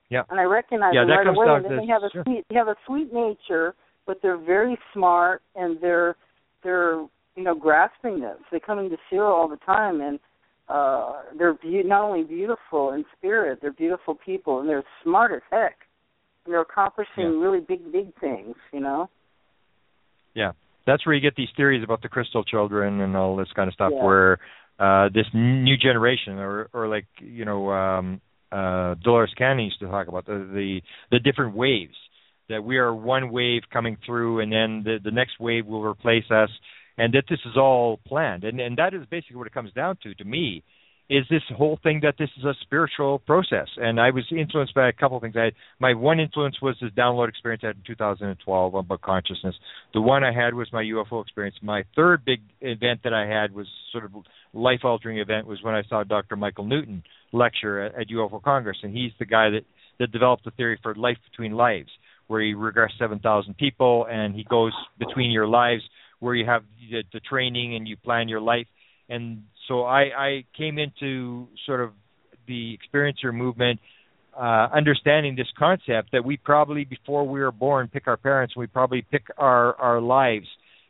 Yeah. 0.09 0.23
And 0.29 0.39
I 0.39 0.43
recognize 0.43 0.91
Yeah, 0.93 1.01
them 1.01 1.09
that 1.09 1.15
right 1.15 1.27
away. 1.27 1.69
And 1.69 1.79
they 1.79 1.91
have 1.91 2.03
a 2.03 2.09
sure. 2.11 2.23
sweet 2.23 2.45
they 2.49 2.55
have 2.55 2.67
a 2.67 2.75
sweet 2.85 3.13
nature, 3.13 3.75
but 4.07 4.19
they're 4.21 4.37
very 4.37 4.77
smart 4.93 5.41
and 5.55 5.79
they're 5.81 6.15
they're 6.63 7.05
you 7.35 7.43
know 7.43 7.55
grasping 7.55 8.19
this. 8.21 8.37
They 8.51 8.59
come 8.59 8.79
into 8.79 8.97
CERO 9.11 9.29
all 9.31 9.47
the 9.47 9.57
time 9.57 10.01
and 10.01 10.19
uh 10.69 11.21
they're 11.37 11.53
be- 11.55 11.83
not 11.83 12.03
only 12.03 12.23
beautiful 12.23 12.91
in 12.93 13.05
spirit, 13.17 13.59
they're 13.61 13.73
beautiful 13.73 14.15
people 14.15 14.59
and 14.59 14.69
they're 14.69 14.83
smart 15.03 15.31
as 15.31 15.41
heck. 15.51 15.77
And 16.45 16.53
they're 16.53 16.61
accomplishing 16.61 17.09
Yeah. 17.17 17.41
really 17.43 17.59
big 17.59 17.91
big 17.91 18.13
things, 18.19 18.55
you 18.71 18.79
know. 18.79 19.09
Yeah, 20.33 20.51
that's 20.87 21.05
where 21.05 21.13
you 21.13 21.21
get 21.21 21.35
these 21.35 21.49
theories 21.57 21.83
about 21.83 22.01
the 22.01 22.09
crystal 22.09 22.43
children 22.43 23.01
and 23.01 23.15
all 23.15 23.35
this 23.35 23.51
kind 23.55 23.67
of 23.67 23.73
stuff, 23.73 23.91
Yeah. 23.93 24.03
where 24.03 24.39
uh, 24.79 25.09
this 25.13 25.27
new 25.33 25.77
generation, 25.77 26.39
or 26.39 26.69
or 26.73 26.87
like 26.87 27.05
you 27.19 27.45
know, 27.45 27.69
um, 27.69 28.21
uh, 28.51 28.95
Dolores 29.03 29.33
Cannon 29.37 29.65
used 29.65 29.79
to 29.79 29.87
talk 29.87 30.07
about 30.07 30.25
the, 30.25 30.49
the 30.53 30.81
the 31.11 31.19
different 31.19 31.55
waves. 31.55 31.95
That 32.51 32.63
we 32.63 32.77
are 32.77 32.93
one 32.93 33.31
wave 33.31 33.63
coming 33.71 33.97
through, 34.05 34.41
and 34.41 34.51
then 34.51 34.83
the 34.83 34.99
the 35.03 35.11
next 35.11 35.39
wave 35.39 35.65
will 35.65 35.83
replace 35.83 36.29
us, 36.29 36.49
and 36.97 37.13
that 37.13 37.23
this 37.29 37.39
is 37.45 37.57
all 37.57 37.99
planned, 38.05 38.43
and 38.43 38.59
and 38.59 38.77
that 38.77 38.93
is 38.93 39.05
basically 39.09 39.37
what 39.37 39.47
it 39.47 39.53
comes 39.53 39.73
down 39.73 39.97
to. 40.03 40.13
To 40.15 40.23
me, 40.23 40.63
is 41.11 41.25
this 41.29 41.41
whole 41.57 41.77
thing 41.83 41.99
that 42.03 42.15
this 42.17 42.29
is 42.37 42.45
a 42.45 42.53
spiritual 42.61 43.19
process. 43.19 43.67
And 43.75 43.99
i 43.99 44.11
was 44.11 44.23
influenced 44.31 44.73
by 44.73 44.87
a 44.87 44.93
couple 44.93 45.17
of 45.17 45.23
things. 45.23 45.35
I 45.37 45.43
had 45.45 45.53
my 45.77 45.93
one 45.93 46.21
influence 46.21 46.61
was 46.61 46.77
this 46.81 46.89
download 46.91 47.27
experience 47.27 47.63
i 47.65 47.67
had 47.67 47.75
in 47.75 47.83
2012 47.85 48.73
about 48.73 49.01
consciousness. 49.01 49.55
The 49.93 49.99
one 49.99 50.23
i 50.23 50.31
had 50.31 50.53
was 50.53 50.69
my 50.71 50.83
ufo 50.83 51.21
experience. 51.21 51.57
My 51.61 51.83
third 51.97 52.23
big 52.23 52.39
event 52.61 53.01
that 53.03 53.13
i 53.13 53.27
had 53.27 53.53
was 53.53 53.67
sort 53.91 54.05
of 54.05 54.11
life 54.53 54.79
altering 54.85 55.19
event 55.19 55.47
was 55.47 55.61
when 55.61 55.75
i 55.75 55.83
saw 55.89 56.03
dr 56.03 56.33
michael 56.37 56.65
newton 56.65 57.03
lecture 57.33 57.81
at, 57.81 57.95
at 57.99 58.07
ufo 58.07 58.41
congress 58.41 58.77
and 58.83 58.95
he's 58.95 59.11
the 59.19 59.25
guy 59.25 59.49
that 59.49 59.65
that 59.99 60.11
developed 60.13 60.45
the 60.45 60.51
theory 60.51 60.79
for 60.81 60.95
life 60.95 61.17
between 61.29 61.51
lives 61.51 61.89
where 62.31 62.41
he 62.41 62.53
regressed 62.53 62.97
7000 62.97 63.57
people 63.57 64.07
and 64.09 64.33
he 64.33 64.45
goes 64.45 64.71
between 64.97 65.31
your 65.31 65.47
lives 65.47 65.81
where 66.21 66.33
you 66.33 66.45
have 66.45 66.63
the, 66.89 67.03
the 67.11 67.19
training 67.19 67.75
and 67.75 67.85
you 67.89 67.97
plan 67.97 68.29
your 68.29 68.39
life. 68.39 68.67
And 69.09 69.43
so 69.67 69.83
I, 69.83 70.01
I 70.15 70.43
came 70.57 70.79
into 70.79 71.49
sort 71.65 71.81
of 71.81 71.91
the 72.47 72.77
experiencer 72.79 73.33
movement 73.33 73.81
uh, 74.33 74.69
understanding 74.73 75.35
this 75.35 75.49
concept 75.59 76.13
that 76.13 76.23
we 76.23 76.37
probably 76.37 76.85
before 76.85 77.27
we 77.27 77.41
were 77.41 77.51
born 77.51 77.89
pick 77.89 78.07
our 78.07 78.15
parents 78.15 78.55
we 78.55 78.65
probably 78.65 79.01
pick 79.11 79.23
our 79.37 79.75
our 79.75 79.99
lives. 79.99 80.47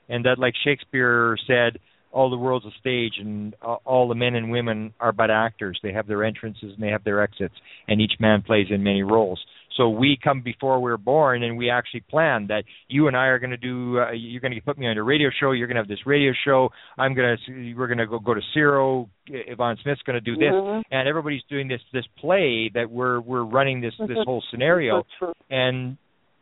And 0.10 0.26
that 0.26 0.38
like 0.38 0.54
Shakespeare 0.64 1.36
said 1.48 1.80
all 2.12 2.30
the 2.30 2.38
world's 2.38 2.68
a 2.68 2.72
stage 2.80 3.14
and 3.18 3.56
all 3.84 4.08
the 4.08 4.14
men 4.14 4.36
and 4.36 4.52
women 4.52 4.94
are 5.00 5.12
but 5.12 5.32
actors. 5.32 5.80
They 5.82 5.94
have 5.94 6.06
their 6.06 6.24
entrances 6.24 6.74
and 6.76 6.84
they 6.84 6.90
have 6.90 7.04
their 7.04 7.20
exits 7.20 7.56
and 7.88 8.00
each 8.00 8.14
man 8.20 8.44
plays 8.44 8.68
in 8.70 8.84
many 8.84 9.02
roles 9.02 9.40
so 9.78 9.90
we 9.90 10.18
come 10.22 10.42
before 10.42 10.80
we're 10.82 10.98
born, 10.98 11.44
and 11.44 11.58
we 11.58 11.70
actually 11.70 12.02
plan 12.02 12.48
that 12.48 12.64
you 12.88 13.08
and 13.08 13.16
I 13.16 13.28
are 13.28 13.40
going 13.40 13.52
to 13.52 13.58
do. 13.58 14.00
Uh, 14.00 14.12
you're 14.12 14.42
going 14.42 14.54
to 14.54 14.62
put 14.62 14.78
me 14.78 14.88
on 14.88 14.98
a 14.98 15.04
radio 15.04 15.30
show. 15.40 15.52
You're 15.52 15.68
going 15.68 15.76
to 15.76 15.82
have 15.82 15.88
this 15.88 16.06
radio 16.06 16.34
show. 16.46 16.70
I'm 16.98 17.14
going 17.14 17.38
to. 17.48 17.74
We're 17.74 17.88
going 17.88 17.98
to 18.00 18.08
go 18.08 18.20
go 18.20 18.34
to 18.34 18.42
CERO. 18.56 19.08
Yvonne 19.28 19.78
Smith's 19.84 20.02
going 20.04 20.16
to 20.16 20.22
do 20.22 20.36
this, 20.36 20.52
Mhm. 20.54 20.84
and 20.92 21.08
everybody's 21.08 21.44
doing 21.50 21.68
this 21.68 21.82
this 21.94 22.06
play 22.20 22.70
that 22.74 22.90
we're 22.90 23.20
we're 23.22 23.44
running 23.44 23.82
this 23.82 23.94
this 23.98 24.18
Mhm. 24.18 24.26
whole 24.26 24.44
scenario, 24.52 25.06
and 25.50 25.98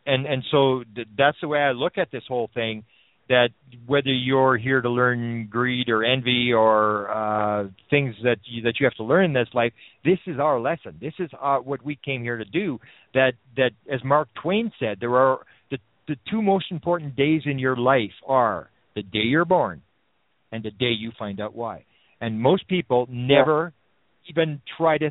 and 0.06 0.26
and 0.26 0.44
so 0.50 0.82
th- 0.94 1.06
that's 1.16 1.38
the 1.40 1.48
way 1.48 1.60
I 1.60 1.72
look 1.72 1.98
at 1.98 2.10
this 2.10 2.24
whole 2.26 2.48
thing. 2.54 2.84
That 3.30 3.50
whether 3.86 4.12
you're 4.12 4.58
here 4.58 4.82
to 4.82 4.90
learn 4.90 5.46
greed 5.48 5.88
or 5.88 6.04
envy 6.04 6.52
or 6.52 7.10
uh, 7.10 7.68
things 7.88 8.14
that 8.24 8.38
you, 8.44 8.62
that 8.62 8.74
you 8.78 8.86
have 8.86 8.94
to 8.94 9.04
learn 9.04 9.24
in 9.24 9.32
this 9.32 9.48
life, 9.54 9.72
this 10.04 10.18
is 10.26 10.38
our 10.38 10.60
lesson. 10.60 10.98
This 11.00 11.14
is 11.18 11.30
uh, 11.40 11.58
what 11.58 11.82
we 11.82 11.96
came 12.04 12.22
here 12.22 12.36
to 12.36 12.44
do. 12.44 12.78
That 13.14 13.32
that 13.56 13.70
as 13.90 14.00
Mark 14.04 14.28
Twain 14.42 14.72
said, 14.78 14.98
there 15.00 15.16
are 15.16 15.38
the 15.70 15.78
the 16.08 16.16
two 16.30 16.42
most 16.42 16.66
important 16.70 17.16
days 17.16 17.42
in 17.46 17.58
your 17.58 17.76
life 17.76 18.10
are 18.26 18.68
the 18.94 19.02
day 19.02 19.20
you're 19.20 19.44
born 19.44 19.80
and 20.52 20.62
the 20.62 20.70
day 20.72 20.90
you 20.90 21.12
find 21.18 21.40
out 21.40 21.54
why. 21.54 21.84
And 22.20 22.40
most 22.40 22.68
people 22.68 23.06
never 23.10 23.72
even 24.28 24.60
try 24.76 24.98
to 24.98 25.10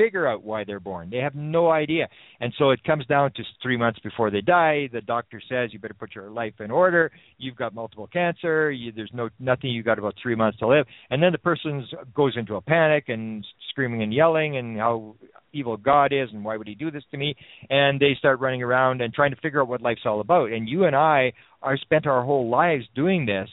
figure 0.00 0.26
out 0.26 0.42
why 0.42 0.64
they're 0.64 0.80
born. 0.80 1.10
They 1.10 1.18
have 1.18 1.34
no 1.34 1.70
idea. 1.70 2.08
And 2.40 2.54
so 2.58 2.70
it 2.70 2.82
comes 2.84 3.04
down 3.06 3.32
to 3.34 3.42
three 3.62 3.76
months 3.76 3.98
before 4.02 4.30
they 4.30 4.40
die. 4.40 4.88
The 4.92 5.02
doctor 5.02 5.42
says 5.46 5.70
you 5.72 5.78
better 5.78 5.94
put 5.94 6.14
your 6.14 6.30
life 6.30 6.54
in 6.60 6.70
order. 6.70 7.10
You've 7.36 7.56
got 7.56 7.74
multiple 7.74 8.06
cancer. 8.06 8.70
You, 8.70 8.92
there's 8.92 9.10
no 9.12 9.28
nothing. 9.38 9.70
You 9.70 9.82
got 9.82 9.98
about 9.98 10.14
three 10.22 10.34
months 10.34 10.58
to 10.60 10.66
live. 10.66 10.86
And 11.10 11.22
then 11.22 11.32
the 11.32 11.38
person 11.38 11.86
goes 12.14 12.34
into 12.36 12.54
a 12.54 12.60
panic 12.62 13.04
and 13.08 13.46
screaming 13.68 14.02
and 14.02 14.14
yelling 14.14 14.56
and 14.56 14.78
how 14.78 15.16
evil 15.52 15.76
God 15.76 16.12
is 16.12 16.28
and 16.32 16.44
why 16.44 16.56
would 16.56 16.68
He 16.68 16.74
do 16.74 16.90
this 16.90 17.04
to 17.10 17.18
me? 17.18 17.34
And 17.68 18.00
they 18.00 18.14
start 18.18 18.40
running 18.40 18.62
around 18.62 19.02
and 19.02 19.12
trying 19.12 19.32
to 19.32 19.40
figure 19.40 19.60
out 19.60 19.68
what 19.68 19.82
life's 19.82 20.02
all 20.06 20.20
about. 20.20 20.50
And 20.50 20.66
you 20.68 20.84
and 20.84 20.96
I 20.96 21.32
are 21.60 21.76
spent 21.76 22.06
our 22.06 22.24
whole 22.24 22.48
lives 22.48 22.84
doing 22.94 23.26
this. 23.26 23.48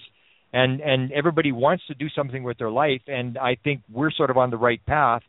And 0.53 0.79
and 0.79 1.11
everybody 1.11 1.51
wants 1.51 1.83
to 1.87 1.93
do 1.93 2.07
something 2.15 2.41
with 2.41 2.57
their 2.57 2.71
life, 2.71 3.01
and 3.05 3.37
I 3.37 3.57
think 3.61 3.81
we're 3.91 4.11
sort 4.11 4.29
of 4.29 4.37
on 4.37 4.49
the 4.49 4.55
right 4.55 4.83
path 4.85 5.21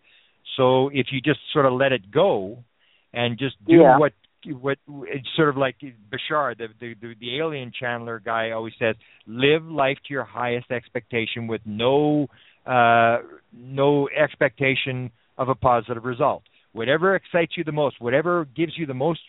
so 0.56 0.88
if 0.88 1.06
you 1.12 1.20
just 1.20 1.40
sort 1.52 1.66
of 1.66 1.72
let 1.72 1.92
it 1.92 2.10
go 2.10 2.64
and 3.12 3.38
just 3.38 3.56
do 3.66 3.76
Yeah. 3.82 3.98
what 3.98 4.12
what 4.60 4.78
it's 5.08 5.28
sort 5.36 5.48
of 5.48 5.56
like 5.56 5.76
Bashar, 5.80 6.56
the, 6.56 6.68
the 6.80 6.94
the 7.00 7.14
the 7.20 7.38
alien 7.38 7.72
channeler 7.80 8.22
guy, 8.22 8.52
always 8.52 8.72
says, 8.78 8.94
live 9.26 9.64
life 9.64 9.98
to 10.06 10.14
your 10.14 10.24
highest 10.24 10.70
expectation 10.70 11.48
with 11.48 11.60
no 11.66 12.28
uh, 12.66 13.18
no 13.52 14.08
expectation 14.08 15.10
of 15.36 15.48
a 15.48 15.54
positive 15.54 16.04
result. 16.04 16.42
Whatever 16.72 17.16
excites 17.16 17.56
you 17.56 17.64
the 17.64 17.72
most, 17.72 18.00
whatever 18.00 18.46
gives 18.56 18.72
you 18.76 18.86
the 18.86 18.94
most 18.94 19.20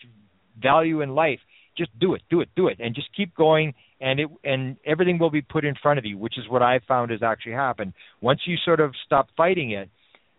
value 0.62 1.00
in 1.00 1.14
life, 1.14 1.40
just 1.76 1.90
do 1.98 2.14
it, 2.14 2.22
do 2.30 2.40
it, 2.40 2.48
do 2.54 2.68
it, 2.68 2.78
and 2.78 2.94
just 2.94 3.08
keep 3.16 3.34
going. 3.34 3.74
And 4.00 4.20
it 4.20 4.28
and 4.44 4.76
everything 4.86 5.18
will 5.18 5.30
be 5.30 5.42
put 5.42 5.64
in 5.64 5.74
front 5.82 5.98
of 5.98 6.04
you, 6.04 6.16
which 6.18 6.38
is 6.38 6.48
what 6.48 6.62
I've 6.62 6.84
found 6.84 7.10
has 7.10 7.22
actually 7.22 7.52
happened. 7.52 7.92
Once 8.20 8.40
you 8.46 8.56
sort 8.64 8.80
of 8.80 8.94
stop 9.04 9.28
fighting 9.36 9.72
it, 9.72 9.90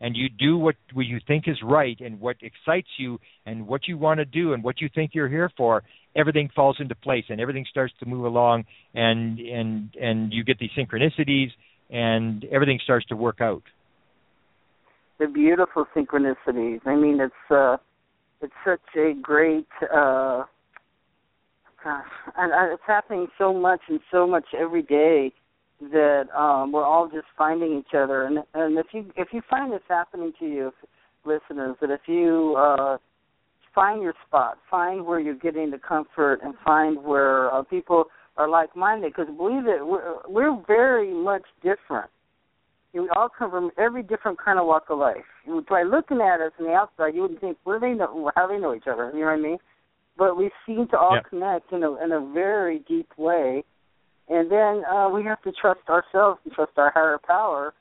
and 0.01 0.17
you 0.17 0.27
do 0.27 0.57
what, 0.57 0.75
what 0.93 1.05
you 1.05 1.19
think 1.27 1.47
is 1.47 1.55
right 1.63 1.97
and 2.01 2.19
what 2.19 2.35
excites 2.41 2.89
you 2.97 3.19
and 3.45 3.65
what 3.65 3.87
you 3.87 3.97
want 3.97 4.17
to 4.17 4.25
do 4.25 4.53
and 4.53 4.63
what 4.63 4.81
you 4.81 4.89
think 4.93 5.11
you're 5.13 5.29
here 5.29 5.49
for, 5.55 5.83
everything 6.15 6.49
falls 6.53 6.75
into 6.79 6.95
place 6.95 7.23
and 7.29 7.39
everything 7.39 7.65
starts 7.69 7.93
to 7.99 8.05
move 8.05 8.25
along 8.25 8.65
and 8.95 9.39
and 9.39 9.95
and 10.01 10.33
you 10.33 10.43
get 10.43 10.57
these 10.59 10.71
synchronicities 10.77 11.49
and 11.91 12.43
everything 12.45 12.79
starts 12.83 13.05
to 13.05 13.15
work 13.15 13.39
out. 13.39 13.63
They're 15.19 15.29
beautiful 15.29 15.85
synchronicities. 15.95 16.79
I 16.85 16.95
mean, 16.95 17.21
it's 17.21 17.51
uh, 17.51 17.77
it's 18.41 18.53
such 18.65 18.81
a 18.97 19.13
great. 19.21 19.67
uh 19.93 20.43
Gosh, 21.83 22.05
and 22.37 22.71
it's 22.71 22.83
happening 22.85 23.25
so 23.39 23.51
much 23.51 23.79
and 23.89 23.99
so 24.11 24.27
much 24.27 24.45
every 24.55 24.83
day 24.83 25.33
that 25.91 26.25
um 26.37 26.71
we're 26.71 26.85
all 26.85 27.07
just 27.07 27.27
finding 27.37 27.77
each 27.77 27.93
other. 27.95 28.23
And 28.23 28.39
and 28.53 28.77
if 28.77 28.87
you 28.93 29.11
if 29.17 29.29
you 29.31 29.41
find 29.49 29.71
this 29.73 29.81
happening 29.89 30.33
to 30.39 30.45
you, 30.45 30.71
listeners, 31.25 31.75
that 31.81 31.89
if 31.89 32.01
you 32.07 32.55
uh 32.57 32.97
find 33.73 34.01
your 34.01 34.13
spot, 34.27 34.57
find 34.69 35.05
where 35.05 35.19
you're 35.19 35.33
getting 35.33 35.71
the 35.71 35.77
comfort, 35.77 36.39
and 36.43 36.53
find 36.65 37.01
where 37.03 37.53
uh, 37.53 37.63
people 37.63 38.05
are 38.35 38.49
like-minded. 38.49 39.13
Because 39.15 39.33
believe 39.37 39.65
it, 39.65 39.85
we're, 39.85 40.15
we're 40.27 40.61
very 40.67 41.13
much 41.13 41.43
different. 41.63 42.09
We 42.93 43.07
all 43.15 43.29
come 43.29 43.49
from 43.49 43.71
every 43.77 44.03
different 44.03 44.37
kind 44.43 44.59
of 44.59 44.65
walk 44.65 44.87
of 44.89 44.99
life. 44.99 45.23
By 45.69 45.83
looking 45.83 46.19
at 46.19 46.41
us 46.41 46.51
on 46.59 46.65
the 46.65 46.73
outside, 46.73 47.15
you 47.15 47.21
wouldn't 47.21 47.39
think 47.39 47.57
where 47.63 47.79
they 47.79 47.93
know 47.93 48.29
how 48.35 48.47
they 48.47 48.57
know 48.57 48.75
each 48.75 48.87
other. 48.91 49.09
You 49.13 49.21
know 49.21 49.27
what 49.27 49.39
I 49.39 49.41
mean? 49.41 49.57
But 50.17 50.35
we 50.35 50.51
seem 50.65 50.89
to 50.89 50.97
all 50.97 51.15
Yeah. 51.15 51.21
connect 51.21 51.71
in 51.71 51.83
a 51.83 51.95
in 52.03 52.11
a 52.11 52.19
very 52.33 52.79
deep 52.79 53.17
way, 53.17 53.63
and 54.31 54.49
then 54.49 54.83
uh, 54.85 55.09
we 55.09 55.23
have 55.25 55.41
to 55.41 55.51
trust 55.51 55.81
ourselves 55.89 56.39
and 56.45 56.53
trust 56.53 56.71
our 56.77 56.91
higher 56.91 57.19
power 57.25 57.73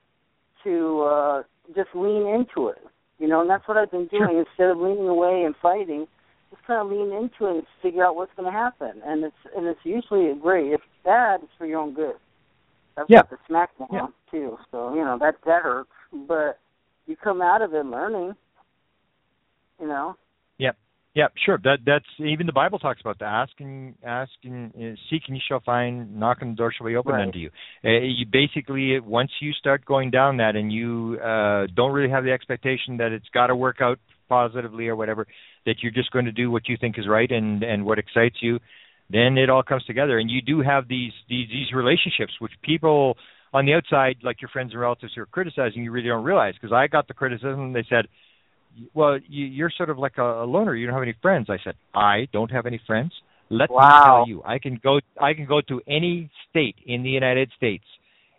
to 0.65 1.03
uh, 1.03 1.43
just 1.77 1.89
lean 1.95 2.27
into 2.27 2.69
it. 2.69 2.83
You 3.19 3.29
know, 3.29 3.41
and 3.43 3.49
that's 3.49 3.67
what 3.69 3.77
I've 3.77 3.91
been 3.91 4.09
doing. 4.09 4.45
Instead 4.45 4.71
of 4.71 4.79
leaning 4.79 5.09
away 5.09 5.45
and 5.45 5.55
fighting, 5.63 6.07
just 6.51 6.67
kind 6.67 6.81
of 6.81 6.91
lean 6.91 7.13
into 7.13 7.47
it 7.47 7.59
and 7.59 7.67
figure 7.81 8.05
out 8.05 8.17
what's 8.17 8.33
going 8.37 8.51
to 8.51 8.59
happen. 8.59 9.01
And 9.05 9.25
it's 9.25 9.37
and 9.57 9.67
it's 9.67 9.81
usually 9.85 10.35
great. 10.41 10.73
If 10.73 10.81
it's 10.81 11.05
bad, 11.05 11.41
it's 11.43 11.53
for 11.57 11.67
your 11.67 11.81
own 11.81 11.95
good. 11.95 12.17
That's 12.97 13.09
Yeah. 13.09 13.21
like 13.21 13.31
the 13.31 13.39
smackdown 13.49 13.93
Yeah. 13.93 14.07
too. 14.31 14.59
So 14.73 14.95
you 14.95 15.05
know 15.05 15.19
that 15.19 15.37
that 15.47 15.63
hurts, 15.63 15.91
but 16.13 16.59
you 17.07 17.15
come 17.17 17.41
out 17.41 17.63
of 17.63 17.75
it 17.75 17.87
learning. 17.87 18.35
You 19.81 19.87
know. 19.87 20.17
Yeah, 21.15 21.27
sure. 21.45 21.59
That 21.65 21.79
that's 21.85 22.05
even 22.21 22.47
the 22.47 22.53
Bible 22.53 22.79
talks 22.79 23.01
about 23.01 23.19
the 23.19 23.25
Asking, 23.25 23.97
asking, 24.05 24.73
uh, 24.77 24.95
seek 25.11 25.23
and 25.27 25.37
you 25.37 25.43
shall 25.47 25.61
find, 25.61 26.15
Knocking, 26.15 26.51
the 26.51 26.55
door 26.55 26.73
shall 26.73 26.87
be 26.87 26.95
opened 26.95 27.17
Right. 27.17 27.27
unto 27.27 27.39
you. 27.39 27.51
Uh, 27.85 27.91
you 27.91 28.27
basically 28.31 29.01
once 29.01 29.31
you 29.41 29.53
start 29.53 29.85
going 29.85 30.11
down 30.11 30.37
that 30.37 30.55
and 30.55 30.73
you 30.73 31.19
uh 31.21 31.67
don't 31.75 31.93
really 31.93 32.11
have 32.11 32.23
the 32.23 32.31
expectation 32.31 32.99
that 32.99 33.11
it's 33.11 33.29
got 33.35 33.49
to 33.49 33.57
work 33.57 33.81
out 33.81 33.99
positively 34.29 34.87
or 34.87 34.95
whatever, 34.95 35.27
that 35.67 35.83
you're 35.83 35.91
just 35.93 36.13
going 36.13 36.27
to 36.27 36.33
do 36.33 36.49
what 36.49 36.69
you 36.69 36.77
think 36.81 36.97
is 36.97 37.09
right 37.09 37.31
and 37.33 37.65
and 37.65 37.85
what 37.85 37.99
excites 37.99 38.37
you, 38.41 38.61
then 39.11 39.37
it 39.37 39.51
all 39.51 39.65
comes 39.65 39.85
together 39.87 40.19
and 40.19 40.31
you 40.31 40.41
do 40.41 40.61
have 40.61 40.87
these 40.87 41.13
these 41.29 41.49
these 41.49 41.73
relationships 41.75 42.35
which 42.39 42.53
people 42.63 43.17
on 43.53 43.67
the 43.67 43.75
outside, 43.75 44.17
like 44.23 44.41
your 44.41 44.49
friends 44.49 44.73
and 44.73 44.81
relatives 44.81 45.13
who 45.17 45.23
are 45.23 45.27
criticizing, 45.27 45.83
you 45.83 45.91
really 45.91 46.07
don't 46.07 46.23
realize. 46.23 46.55
Because 46.55 46.73
I 46.73 46.87
got 46.87 47.09
the 47.09 47.15
criticism, 47.15 47.73
they 47.73 47.85
said, 47.89 48.07
"Well, 48.95 49.19
you, 49.29 49.47
you're 49.47 49.71
sort 49.77 49.91
of 49.91 49.99
like 49.99 50.19
a, 50.19 50.43
a 50.43 50.47
loner. 50.47 50.75
You 50.75 50.87
don't 50.87 50.95
have 50.95 51.03
any 51.03 51.17
friends." 51.23 51.49
I 51.49 51.59
said, 51.63 51.75
"I 51.95 52.29
don't 52.33 52.51
have 52.51 52.67
any 52.67 52.81
friends. 52.87 53.13
Let 53.51 53.71
wow. 53.71 53.87
me 53.87 54.07
tell 54.07 54.29
you, 54.29 54.43
I 54.45 54.59
can 54.59 54.81
go. 54.83 55.01
I 55.21 55.35
can 55.35 55.47
go 55.47 55.61
to 55.63 55.81
any 55.87 56.31
state 56.49 56.77
in 56.87 57.03
the 57.03 57.11
United 57.11 57.51
States, 57.57 57.85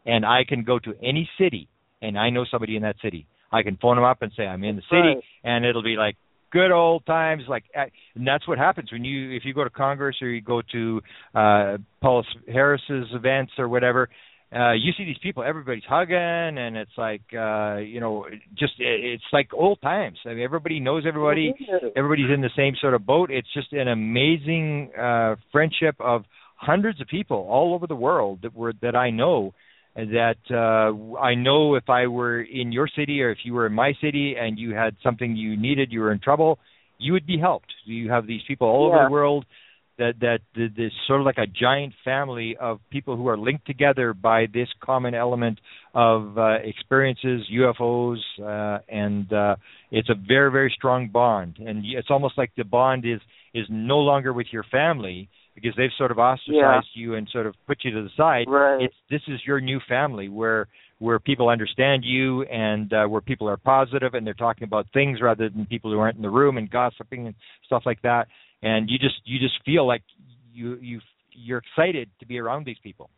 and 0.05 0.25
I 0.25 0.43
can 0.47 0.63
go 0.63 0.79
to 0.79 0.93
any 1.03 1.29
city, 1.37 1.67
and 2.01 2.17
I 2.17 2.29
know 2.29 2.45
somebody 2.49 2.75
in 2.75 2.83
that 2.83 2.95
city. 3.03 3.27
I 3.51 3.63
can 3.63 3.77
phone 3.81 3.97
them 3.97 4.05
up 4.05 4.21
and 4.21 4.31
say 4.37 4.43
I'm 4.43 4.63
in 4.63 4.77
the 4.77 4.83
city, 4.89 5.15
right. 5.15 5.23
and 5.43 5.65
it'll 5.65 5.83
be 5.83 5.95
like 5.97 6.15
good 6.51 6.71
old 6.71 7.05
times 7.05 7.43
like 7.47 7.63
and 7.73 8.27
that's 8.27 8.47
what 8.47 8.57
happens 8.57 8.91
when 8.91 9.05
you 9.05 9.31
if 9.31 9.45
you 9.45 9.53
go 9.53 9.63
to 9.63 9.69
congress 9.69 10.17
or 10.21 10.27
you 10.27 10.41
go 10.41 10.61
to 10.69 11.01
uh 11.33 11.77
Paola 12.01 12.23
Harris's 12.47 13.07
events 13.13 13.53
or 13.57 13.69
whatever 13.69 14.09
uh 14.53 14.73
you 14.73 14.91
see 14.97 15.05
these 15.05 15.17
people 15.23 15.43
everybody's 15.43 15.83
hugging 15.87 16.15
and 16.17 16.75
it's 16.77 16.91
like 16.97 17.21
uh 17.37 17.77
you 17.77 17.99
know 17.99 18.25
just 18.57 18.73
it's 18.79 19.23
like 19.31 19.49
old 19.53 19.81
times. 19.81 20.17
I 20.25 20.29
mean 20.29 20.43
everybody 20.43 20.79
knows 20.79 21.03
everybody. 21.07 21.53
Everybody's 21.95 22.33
in 22.33 22.41
the 22.41 22.49
same 22.55 22.73
sort 22.79 22.93
of 22.93 23.05
boat. 23.05 23.31
It's 23.31 23.51
just 23.53 23.71
an 23.73 23.87
amazing 23.87 24.91
uh 24.99 25.35
friendship 25.51 25.95
of 25.99 26.23
hundreds 26.55 27.01
of 27.01 27.07
people 27.07 27.47
all 27.49 27.73
over 27.73 27.87
the 27.87 27.95
world 27.95 28.39
that 28.43 28.55
were 28.55 28.73
that 28.83 28.95
i 28.95 29.09
know 29.09 29.51
that 29.95 30.37
uh, 30.49 31.17
I 31.17 31.35
know 31.35 31.75
if 31.75 31.89
I 31.89 32.07
were 32.07 32.41
in 32.41 32.71
your 32.71 32.87
city 32.87 33.21
or 33.21 33.31
if 33.31 33.39
you 33.43 33.53
were 33.53 33.65
in 33.65 33.73
my 33.73 33.93
city 34.01 34.35
and 34.39 34.57
you 34.57 34.73
had 34.73 34.95
something 35.03 35.35
you 35.35 35.59
needed, 35.59 35.91
you 35.91 35.99
were 35.99 36.11
in 36.11 36.19
trouble, 36.19 36.59
you 36.97 37.13
would 37.13 37.27
be 37.27 37.37
helped. 37.37 37.73
You 37.85 38.09
have 38.09 38.25
these 38.25 38.41
people 38.47 38.67
all 38.67 38.89
yeah. 38.89 38.95
over 38.95 39.05
the 39.05 39.11
world 39.11 39.45
that 40.01 40.13
that 40.19 40.39
this 40.75 40.91
sort 41.07 41.19
of 41.19 41.25
like 41.25 41.37
a 41.37 41.45
giant 41.45 41.93
family 42.03 42.57
of 42.59 42.79
people 42.89 43.15
who 43.15 43.27
are 43.27 43.37
linked 43.37 43.67
together 43.67 44.13
by 44.13 44.47
this 44.51 44.67
common 44.83 45.13
element 45.13 45.59
of 45.93 46.37
uh, 46.37 46.55
experiences, 46.63 47.47
UFOs, 47.53 48.17
uh, 48.41 48.79
and 48.89 49.31
uh, 49.31 49.55
it's 49.91 50.09
a 50.09 50.15
very 50.15 50.51
very 50.51 50.73
strong 50.75 51.09
bond. 51.09 51.57
And 51.59 51.85
it's 51.85 52.09
almost 52.09 52.37
like 52.37 52.51
the 52.57 52.63
bond 52.63 53.05
is 53.05 53.21
is 53.53 53.67
no 53.69 53.99
longer 53.99 54.33
with 54.33 54.47
your 54.51 54.63
family 54.71 55.29
because 55.53 55.73
they've 55.77 55.91
sort 55.97 56.11
of 56.11 56.17
ostracized 56.17 56.87
yeah. 56.95 57.01
you 57.01 57.15
and 57.15 57.27
sort 57.31 57.45
of 57.45 57.53
put 57.67 57.79
you 57.83 57.91
to 57.91 58.01
the 58.01 58.09
side. 58.17 58.45
Right. 58.47 58.81
It's 58.81 58.95
this 59.09 59.21
is 59.27 59.39
your 59.45 59.61
new 59.61 59.79
family 59.87 60.29
where 60.29 60.67
where 60.97 61.19
people 61.19 61.49
understand 61.49 62.03
you 62.05 62.43
and 62.43 62.91
uh, 62.93 63.05
where 63.05 63.21
people 63.21 63.49
are 63.49 63.57
positive 63.57 64.13
and 64.13 64.25
they're 64.25 64.33
talking 64.33 64.63
about 64.63 64.87
things 64.93 65.19
rather 65.21 65.49
than 65.49 65.65
people 65.65 65.91
who 65.91 65.99
aren't 65.99 66.15
in 66.15 66.21
the 66.21 66.29
room 66.29 66.57
and 66.57 66.69
gossiping 66.69 67.27
and 67.27 67.35
stuff 67.65 67.83
like 67.85 68.01
that. 68.03 68.27
And 68.63 68.89
you 68.89 68.97
just 68.99 69.15
you 69.25 69.39
just 69.39 69.55
feel 69.65 69.87
like 69.87 70.03
you 70.53 70.77
you 70.81 70.99
you're 71.33 71.59
excited 71.59 72.09
to 72.19 72.25
be 72.25 72.37
around 72.39 72.65
these 72.65 72.77
people. 72.83 73.09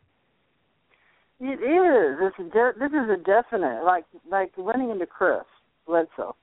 It 1.39 1.59
is. 1.59 2.17
It's 2.21 2.39
a 2.39 2.43
de- 2.43 2.79
this 2.79 2.91
is 2.91 3.09
a 3.09 3.17
definite 3.23 3.83
like 3.83 4.05
like 4.29 4.51
running 4.57 4.89
into 4.91 5.05
Chris 5.05 5.43
Bledsoe. 5.85 6.35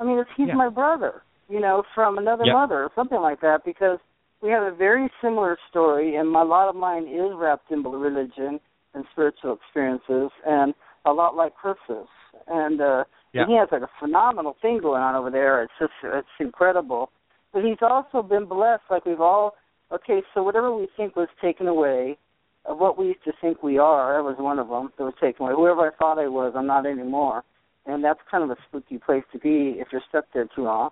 I 0.00 0.04
mean, 0.04 0.18
it's, 0.18 0.30
he's 0.36 0.48
Yeah. 0.48 0.54
my 0.54 0.68
brother, 0.68 1.22
you 1.48 1.60
know, 1.60 1.84
from 1.94 2.18
another 2.18 2.44
Yep. 2.44 2.52
mother 2.54 2.82
or 2.84 2.90
something 2.94 3.20
like 3.20 3.40
that. 3.40 3.64
Because 3.64 3.98
we 4.42 4.50
have 4.50 4.62
a 4.64 4.74
very 4.74 5.10
similar 5.22 5.56
story, 5.70 6.16
and 6.16 6.28
my, 6.30 6.42
a 6.42 6.44
lot 6.44 6.68
of 6.68 6.74
mine 6.74 7.06
is 7.06 7.32
wrapped 7.34 7.70
in 7.70 7.82
religion 7.82 8.58
and 8.94 9.04
spiritual 9.12 9.52
experiences, 9.54 10.30
and 10.44 10.74
a 11.04 11.12
lot 11.12 11.36
like 11.36 11.54
Chris's. 11.54 12.08
And 12.48 12.80
uh, 12.80 13.04
Yeah. 13.32 13.42
and 13.42 13.50
he 13.50 13.56
has 13.56 13.68
like 13.70 13.82
a 13.82 13.90
phenomenal 14.00 14.56
thing 14.60 14.78
going 14.78 15.02
on 15.02 15.14
over 15.14 15.30
there. 15.30 15.62
It's 15.62 15.72
just 15.78 15.92
it's 16.02 16.28
incredible. 16.40 17.10
But 17.52 17.64
he's 17.64 17.78
also 17.80 18.22
been 18.22 18.46
blessed, 18.46 18.82
like 18.90 19.04
we've 19.06 19.20
all. 19.20 19.54
Okay, 19.92 20.22
so 20.34 20.42
whatever 20.42 20.74
we 20.74 20.88
think 20.96 21.14
was 21.16 21.28
taken 21.40 21.68
away, 21.68 22.18
of 22.64 22.78
what 22.78 22.98
we 22.98 23.06
used 23.06 23.22
to 23.24 23.32
think 23.40 23.62
we 23.62 23.78
are, 23.78 24.16
that 24.18 24.24
was 24.24 24.36
one 24.38 24.58
of 24.58 24.68
them 24.68 24.90
that 24.98 25.04
was 25.04 25.14
taken 25.20 25.46
away. 25.46 25.54
Whoever 25.54 25.86
I 25.86 25.94
thought 25.96 26.18
I 26.18 26.26
was, 26.26 26.54
I'm 26.56 26.66
not 26.66 26.84
anymore. 26.86 27.44
And 27.86 28.02
that's 28.02 28.18
kind 28.28 28.42
of 28.42 28.50
a 28.50 28.56
spooky 28.68 28.98
place 28.98 29.22
to 29.32 29.38
be 29.38 29.76
if 29.78 29.88
you're 29.92 30.02
stuck 30.08 30.24
there 30.34 30.48
too 30.56 30.64
long. 30.64 30.90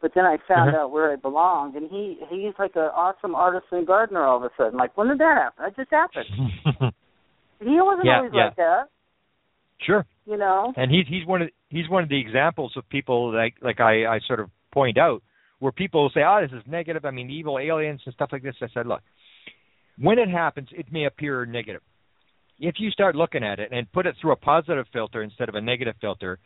But 0.00 0.12
then 0.14 0.24
I 0.24 0.38
found 0.48 0.72
Mhm. 0.72 0.78
out 0.78 0.90
where 0.90 1.12
I 1.12 1.16
belonged, 1.16 1.76
and 1.76 1.90
he 1.90 2.16
he's 2.30 2.54
like 2.58 2.74
an 2.76 2.88
awesome 2.94 3.34
artisan 3.34 3.84
gardener 3.84 4.24
all 4.24 4.38
of 4.38 4.44
a 4.44 4.50
sudden. 4.56 4.78
Like, 4.78 4.96
when 4.96 5.08
did 5.08 5.18
that 5.18 5.36
happen? 5.36 5.64
That 5.66 5.76
just 5.76 5.90
happened. 5.90 6.94
He 7.60 7.78
wasn't 7.78 8.06
Yeah, 8.06 8.16
always 8.16 8.32
yeah. 8.32 8.44
like 8.46 8.56
that, 8.56 8.88
sure. 9.82 10.06
you 10.24 10.38
know. 10.38 10.72
and 10.78 10.90
he's 10.90 11.06
he's 11.06 11.26
one 11.26 11.42
of 11.42 11.50
he's 11.68 11.90
one 11.90 12.02
of 12.02 12.08
the 12.08 12.18
examples 12.18 12.74
of 12.74 12.88
people 12.88 13.30
like 13.34 13.56
like 13.60 13.80
I 13.80 14.06
I 14.06 14.20
sort 14.26 14.40
of 14.40 14.48
point 14.72 14.96
out 14.96 15.22
where 15.60 15.72
people 15.72 16.10
say, 16.10 16.22
"Oh, 16.24 16.40
this 16.42 16.52
is 16.52 16.66
negative." 16.66 17.04
I 17.04 17.12
mean, 17.12 17.30
evil 17.30 17.58
aliens 17.58 18.02
and 18.04 18.12
stuff 18.12 18.32
like 18.32 18.42
this. 18.42 18.56
I 18.60 18.68
said, 18.68 18.86
"Look, 18.86 19.02
when 19.96 20.18
it 20.18 20.28
happens, 20.28 20.68
it 20.72 20.90
may 20.90 21.04
appear 21.04 21.46
negative. 21.46 21.82
If 22.58 22.80
you 22.80 22.90
start 22.90 23.14
looking 23.14 23.44
at 23.44 23.60
it 23.60 23.70
and 23.72 23.90
put 23.92 24.06
it 24.06 24.16
through 24.16 24.32
a 24.32 24.36
positive 24.36 24.86
filter 24.92 25.22
instead 25.22 25.48
of 25.48 25.54
a 25.54 25.60
negative 25.60 25.96
filter, 26.00 26.38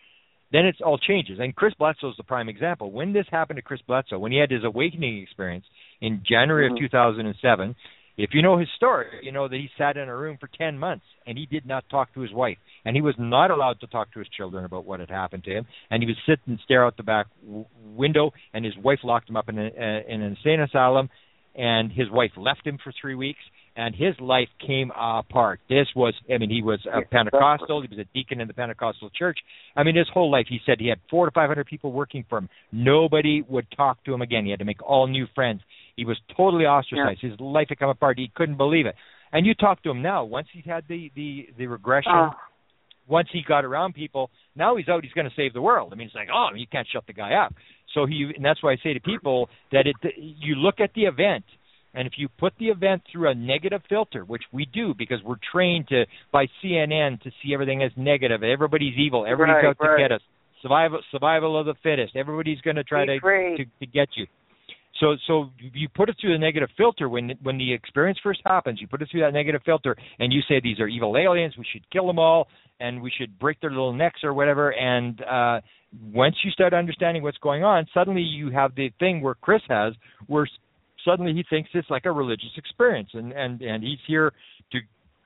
then 0.53 0.67
it 0.67 0.81
all 0.83 0.99
changes." 0.99 1.41
And 1.41 1.57
Chris 1.57 1.75
Bledsoe 1.75 2.11
is 2.11 2.17
the 2.17 2.23
prime 2.23 2.49
example. 2.49 2.91
When 2.91 3.13
this 3.13 3.27
happened 3.31 3.57
to 3.57 3.63
Chris 3.63 3.83
Bledsoe, 3.83 4.19
when 4.19 4.31
he 4.31 4.39
had 4.39 4.51
his 4.51 4.65
awakening 4.65 5.23
experience 5.23 5.67
in 6.01 6.23
January 6.23 6.69
Mhm. 6.69 6.73
of 6.73 6.79
2007, 6.79 7.75
if 8.17 8.31
you 8.33 8.43
know 8.43 8.59
his 8.59 8.69
story, 8.77 9.07
you 9.23 9.33
know 9.33 9.49
that 9.49 9.57
he 9.57 9.69
sat 9.77 9.97
in 9.97 10.09
a 10.09 10.17
room 10.17 10.37
for 10.39 10.49
10 10.57 10.79
months 10.79 11.05
and 11.27 11.37
he 11.37 11.47
did 11.47 11.67
not 11.67 11.85
talk 11.91 12.13
to 12.15 12.21
his 12.21 12.33
wife. 12.33 12.59
And 12.85 12.95
he 12.95 13.03
was 13.03 13.15
not 13.19 13.51
allowed 13.51 13.81
to 13.81 13.87
talk 13.87 14.13
to 14.13 14.21
his 14.21 14.29
children 14.29 14.65
about 14.65 14.85
what 14.85 15.01
had 15.01 15.11
happened 15.11 15.45
to 15.45 15.51
him. 15.51 15.67
And 15.91 16.03
he 16.03 16.07
would 16.07 16.17
sit 16.27 16.39
and 16.47 16.59
stare 16.65 16.85
out 16.85 16.97
the 16.97 17.03
back 17.03 17.27
w- 17.45 17.67
window, 17.85 18.33
and 18.53 18.65
his 18.65 18.77
wife 18.77 19.01
locked 19.03 19.29
him 19.29 19.37
up 19.37 19.49
in, 19.49 19.59
a, 19.59 19.67
uh, 19.67 20.01
in 20.09 20.23
an 20.23 20.37
insane 20.37 20.61
asylum. 20.61 21.09
And 21.57 21.93
his 21.93 22.11
wife 22.11 22.33
left 22.37 22.67
him 22.67 22.79
for 22.83 22.93
three 23.01 23.15
weeks, 23.15 23.39
and 23.77 23.95
his 23.95 24.15
life 24.21 24.49
came 24.65 24.91
apart. 24.91 25.61
This 25.69 25.87
was, 25.95 26.15
I 26.33 26.39
mean, 26.39 26.51
he 26.51 26.63
was 26.63 26.81
a 26.93 27.03
Pentecostal. 27.03 27.81
He 27.83 27.89
was 27.89 27.99
a 27.99 28.09
deacon 28.13 28.41
in 28.41 28.49
the 28.49 28.55
Pentecostal 28.55 29.11
church. 29.17 29.39
I 29.77 29.83
mean, 29.83 29.97
his 29.97 30.09
whole 30.13 30.31
life, 30.31 30.47
he 30.49 30.59
said 30.67 30.79
he 30.81 30.89
had 30.89 30.99
four 31.11 31.27
to 31.27 31.33
500 31.33 31.65
people 31.67 31.93
working 31.93 32.25
for 32.29 32.39
him. 32.39 32.49
Nobody 32.73 33.43
would 33.49 33.67
talk 33.77 34.03
to 34.05 34.15
him 34.15 34.23
again. 34.23 34.45
He 34.45 34.51
had 34.51 34.59
to 34.59 34.65
make 34.65 34.83
all 34.83 35.07
new 35.07 35.27
friends. 35.35 35.61
He 35.97 36.05
was 36.05 36.19
totally 36.37 36.65
ostracized. 36.67 37.21
His 37.21 37.39
life 37.41 37.69
had 37.69 37.79
come 37.79 37.91
apart. 37.91 38.19
He 38.19 38.31
couldn't 38.35 38.57
believe 38.57 38.87
it. 38.87 38.95
And 39.33 39.47
you 39.47 39.55
talk 39.55 39.83
to 39.83 39.91
him 39.91 40.03
now. 40.03 40.25
Once 40.25 40.49
he's 40.53 40.65
had 40.65 40.85
the 40.89 41.11
the 41.15 41.49
the 41.59 41.67
regression, 41.67 42.13
Uh, 42.13 42.31
once 43.07 43.29
he 43.33 43.43
got 43.43 43.65
around 43.65 43.95
people, 43.95 44.31
now 44.57 44.77
he's 44.77 44.89
out. 44.89 45.03
He's 45.05 45.13
going 45.13 45.29
to 45.29 45.35
save 45.37 45.53
the 45.53 45.61
world. 45.61 45.93
I 45.93 45.97
mean, 45.97 46.07
it's 46.07 46.15
like, 46.17 46.29
oh, 46.33 46.49
you 46.55 46.67
can't 46.67 46.87
shut 46.91 47.07
the 47.07 47.13
guy 47.13 47.35
up. 47.35 47.53
So 47.93 48.07
he, 48.07 48.33
and 48.35 48.45
that's 48.45 48.63
why 48.63 48.73
I 48.73 48.77
say 48.83 48.95
to 48.95 49.01
people 49.01 49.49
that 49.73 49.87
it, 49.87 49.97
you 50.17 50.55
look 50.55 50.81
at 50.81 50.91
the 50.95 51.05
event, 51.05 51.45
and 51.93 52.07
if 52.07 52.15
you 52.17 52.29
put 52.29 52.55
the 52.59 52.69
event 52.69 53.03
through 53.13 53.29
a 53.31 53.35
negative 53.35 53.83
filter, 53.89 54.25
which 54.25 54.43
we 54.53 54.65
do 54.65 54.95
because 54.97 55.23
we're 55.23 55.37
trained 55.53 55.89
to 55.89 56.07
by 56.33 56.47
CNN 56.63 57.21
to 57.23 57.31
see 57.43 57.53
everything 57.53 57.83
as 57.83 57.93
negative. 57.97 58.43
Everybody's 58.43 58.97
evil. 58.97 59.27
Everybody's 59.27 59.63
Right, 59.65 59.71
out 59.71 59.79
to 59.79 60.03
get 60.03 60.11
us. 60.13 60.23
Survival, 60.63 61.01
survival 61.13 61.59
of 61.59 61.67
the 61.67 61.75
fittest. 61.83 62.17
Everybody's 62.17 62.61
going 62.63 62.77
to 62.77 62.85
try 62.85 63.05
to, 63.05 63.21
to 63.59 63.65
to 63.81 63.87
get 63.87 64.09
you. 64.17 64.27
So 65.05 65.17
so 65.27 65.51
you 65.59 65.89
put 65.95 66.09
it 66.09 66.17
through 66.19 66.33
the 66.33 66.39
negative 66.39 66.71
filter 66.79 67.09
when 67.11 67.33
when 67.43 67.59
the 67.59 67.73
experience 67.75 68.19
first 68.23 68.41
happens. 68.47 68.81
You 68.81 68.87
put 68.89 69.03
it 69.03 69.09
through 69.11 69.21
that 69.21 69.35
negative 69.35 69.61
filter, 69.65 69.95
and 70.19 70.33
you 70.33 70.41
say 70.49 70.61
these 70.63 70.81
are 70.81 70.89
evil 70.89 71.17
aliens. 71.17 71.55
We 71.59 71.67
should 71.71 71.89
kill 71.91 72.07
them 72.07 72.19
all, 72.19 72.49
and 72.81 73.03
we 73.03 73.13
should 73.17 73.39
break 73.39 73.61
their 73.61 73.71
little 73.71 73.93
necks 73.93 74.21
or 74.25 74.33
whatever. 74.33 74.71
And 74.71 75.21
uh, 75.23 75.61
once 76.13 76.37
you 76.43 76.51
start 76.53 76.73
understanding 76.73 77.23
what's 77.23 77.39
going 77.39 77.65
on, 77.65 77.87
suddenly 77.93 78.23
you 78.23 78.51
have 78.51 78.75
the 78.75 78.91
thing 78.99 79.21
where 79.21 79.35
Chris 79.35 79.63
has, 79.69 79.93
where 80.27 80.49
suddenly 81.05 81.35
he 81.35 81.45
thinks 81.51 81.69
it's 81.75 81.91
like 81.91 82.07
a 82.07 82.13
religious 82.13 82.53
experience, 82.57 83.11
and 83.13 83.33
and 83.33 83.61
and 83.61 83.83
he's 83.85 84.01
here 84.07 84.33
to 84.73 84.79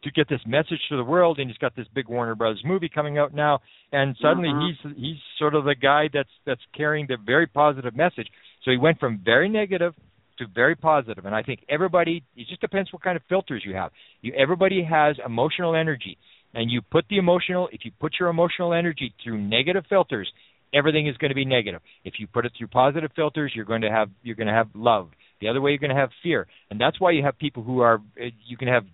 to 0.02 0.10
get 0.12 0.28
this 0.28 0.40
message 0.46 0.80
to 0.88 0.96
the 0.96 1.04
world, 1.04 1.38
and 1.38 1.48
he's 1.48 1.58
got 1.58 1.76
this 1.76 1.86
big 1.94 2.08
Warner 2.08 2.34
Brothers 2.34 2.62
movie 2.64 2.88
coming 2.88 3.18
out 3.18 3.34
now, 3.34 3.60
and 3.92 4.16
suddenly 4.20 4.48
Mhm. 4.48 4.68
he's 4.68 4.96
he's 4.96 5.22
sort 5.38 5.54
of 5.54 5.64
the 5.64 5.74
guy 5.74 6.08
that's 6.12 6.34
that's 6.44 6.64
carrying 6.72 7.06
the 7.06 7.16
very 7.16 7.46
positive 7.46 7.94
message. 7.94 8.28
So 8.64 8.70
he 8.70 8.76
went 8.76 8.98
from 8.98 9.20
very 9.24 9.48
negative 9.48 9.94
to 10.38 10.46
very 10.54 10.74
positive, 10.74 11.24
and 11.26 11.34
I 11.34 11.42
think 11.42 11.60
everybody. 11.68 12.22
It 12.36 12.46
just 12.48 12.60
depends 12.60 12.92
what 12.92 13.02
kind 13.02 13.16
of 13.16 13.22
filters 13.28 13.62
you 13.64 13.74
have. 13.74 13.90
You 14.22 14.32
everybody 14.34 14.82
has 14.84 15.16
emotional 15.24 15.74
energy, 15.74 16.16
and 16.54 16.70
you 16.70 16.80
put 16.80 17.04
the 17.10 17.18
emotional. 17.18 17.68
If 17.72 17.84
you 17.84 17.92
put 18.00 18.14
your 18.18 18.28
emotional 18.28 18.72
energy 18.72 19.14
through 19.22 19.40
negative 19.40 19.84
filters, 19.88 20.30
everything 20.72 21.06
is 21.06 21.16
going 21.16 21.30
to 21.30 21.34
be 21.34 21.44
negative. 21.44 21.80
If 22.04 22.14
you 22.18 22.26
put 22.26 22.46
it 22.46 22.52
through 22.56 22.68
positive 22.68 23.10
filters, 23.14 23.52
you're 23.54 23.64
going 23.64 23.82
to 23.82 23.90
have 23.90 24.10
you're 24.22 24.36
going 24.36 24.48
to 24.48 24.52
have 24.52 24.68
love. 24.74 25.10
The 25.40 25.48
other 25.48 25.60
way, 25.60 25.70
you're 25.70 25.78
going 25.78 25.94
to 25.94 26.00
have 26.00 26.10
fear, 26.22 26.46
and 26.70 26.80
that's 26.80 27.00
why 27.00 27.12
you 27.12 27.22
have 27.24 27.38
people 27.38 27.62
who 27.62 27.80
are. 27.80 28.00
You 28.16 28.56
can 28.56 28.68
have 28.68 28.84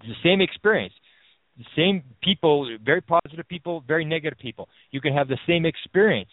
the 0.00 0.14
same 0.22 0.40
experience 0.40 0.94
the 1.58 1.64
same 1.76 2.02
people 2.22 2.78
very 2.82 3.02
positive 3.02 3.46
people 3.46 3.84
very 3.86 4.04
negative 4.04 4.38
people 4.38 4.68
you 4.90 5.00
can 5.00 5.12
have 5.12 5.28
the 5.28 5.38
same 5.46 5.66
experience 5.66 6.30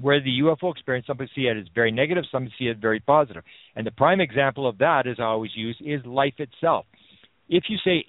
where 0.00 0.20
the 0.20 0.40
UFO 0.42 0.72
experience, 0.72 1.06
some 1.06 1.16
people 1.16 1.32
see 1.34 1.42
it 1.42 1.56
as 1.56 1.66
very 1.74 1.90
negative, 1.90 2.24
some 2.30 2.48
see 2.58 2.66
it 2.66 2.78
very 2.78 3.00
positive. 3.00 3.42
And 3.76 3.86
the 3.86 3.90
prime 3.90 4.20
example 4.20 4.68
of 4.68 4.78
that, 4.78 5.06
as 5.06 5.16
I 5.18 5.24
always 5.24 5.52
use, 5.54 5.76
is 5.80 6.04
life 6.04 6.34
itself. 6.38 6.86
If 7.48 7.64
you 7.68 7.78
say 7.84 8.04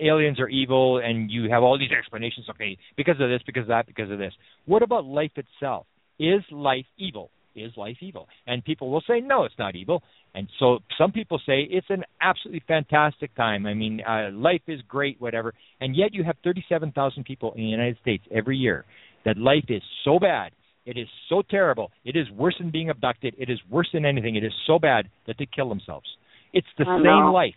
aliens 0.00 0.38
are 0.38 0.48
evil 0.48 0.98
and 0.98 1.30
you 1.30 1.50
have 1.50 1.62
all 1.62 1.78
these 1.78 1.90
explanations, 1.96 2.46
okay, 2.50 2.78
because 2.96 3.16
of 3.20 3.28
this, 3.28 3.40
because 3.44 3.62
of 3.62 3.68
that, 3.68 3.86
because 3.86 4.10
of 4.10 4.18
this, 4.18 4.32
what 4.64 4.82
about 4.82 5.04
life 5.04 5.32
itself? 5.36 5.86
Is 6.18 6.42
life 6.50 6.86
evil? 6.96 7.30
is 7.56 7.72
life 7.76 7.96
evil? 8.00 8.28
And 8.46 8.64
people 8.64 8.90
will 8.90 9.02
say, 9.06 9.20
no, 9.20 9.44
it's 9.44 9.54
not 9.58 9.74
evil. 9.74 10.02
And 10.34 10.48
so 10.58 10.80
some 10.98 11.12
people 11.12 11.40
say 11.46 11.66
it's 11.70 11.86
an 11.88 12.04
absolutely 12.20 12.62
fantastic 12.68 13.34
time. 13.34 13.66
I 13.66 13.74
mean, 13.74 14.02
uh, 14.06 14.30
life 14.32 14.62
is 14.68 14.80
great, 14.86 15.20
whatever. 15.20 15.54
And 15.80 15.96
yet 15.96 16.12
you 16.12 16.22
have 16.24 16.36
37,000 16.44 17.24
people 17.24 17.52
in 17.52 17.62
the 17.62 17.68
United 17.68 17.96
States 18.02 18.24
every 18.30 18.56
year 18.56 18.84
that 19.24 19.38
life 19.38 19.64
is 19.68 19.82
so 20.04 20.18
bad. 20.18 20.52
It 20.86 20.96
is 20.96 21.08
so 21.28 21.42
terrible. 21.42 21.90
It 22.04 22.16
is 22.16 22.30
worse 22.30 22.54
than 22.58 22.70
being 22.70 22.90
abducted. 22.90 23.34
It 23.36 23.50
is 23.50 23.58
worse 23.68 23.88
than 23.92 24.06
anything. 24.06 24.36
It 24.36 24.44
is 24.44 24.52
so 24.66 24.78
bad 24.78 25.10
that 25.26 25.36
they 25.38 25.46
kill 25.54 25.68
themselves. 25.68 26.06
It's 26.52 26.66
the 26.78 26.84
same 26.84 27.32
life, 27.32 27.56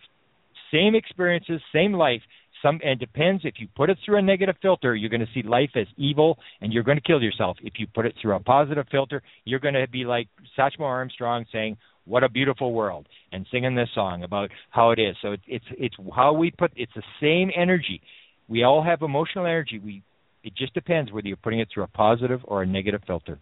same 0.73 0.95
experiences, 0.95 1.61
same 1.72 1.93
life. 1.93 2.22
Some 2.61 2.81
and 2.84 2.99
depends 2.99 3.45
if 3.45 3.53
you 3.60 3.68
put 3.77 3.89
it 3.89 3.97
through 4.03 4.18
a 4.18 4.22
negative 4.22 4.56
filter, 4.61 4.93
you're 4.93 5.10
going 5.10 5.22
to 5.22 5.34
see 5.34 5.47
life 5.47 5.69
as 5.76 5.88
evil 5.95 6.38
and 6.60 6.73
you're 6.73 6.84
going 6.84 6.97
to 6.97 7.03
kill 7.03 7.22
yourself. 7.22 7.56
If 7.61 7.73
you 7.77 7.88
put 7.88 8.06
it 8.06 8.15
through 8.22 8.35
a 8.35 8.39
positive 8.41 8.85
filter, 8.91 9.22
you're 9.45 9.61
going 9.61 9.76
to 9.76 9.88
be 9.88 10.03
like 10.03 10.27
Satchmo 10.57 10.81
Armstrong 10.81 11.45
saying, 11.53 11.77
"What 12.03 12.26
a 12.26 12.30
beautiful 12.30 12.73
world," 12.73 13.07
and 13.31 13.45
singing 13.49 13.76
this 13.76 13.88
song 13.95 14.23
about 14.23 14.49
how 14.72 14.91
it 14.91 14.99
is. 14.99 15.15
So 15.22 15.31
it's 15.31 15.43
it's 15.47 15.65
it's 15.77 15.95
how 16.14 16.34
we 16.34 16.51
put. 16.51 16.72
It's 16.76 16.91
the 16.95 17.03
same 17.22 17.51
energy. 17.56 18.01
We 18.49 18.64
all 18.64 18.84
have 18.84 19.03
emotional 19.03 19.45
energy. 19.45 19.80
We 19.80 20.03
it 20.43 20.55
just 20.55 20.73
depends 20.73 21.11
whether 21.11 21.27
you're 21.27 21.37
putting 21.37 21.59
it 21.59 21.67
through 21.73 21.83
a 21.83 21.87
positive 21.87 22.41
or 22.45 22.63
a 22.63 22.65
negative 22.65 23.01
filter. 23.05 23.39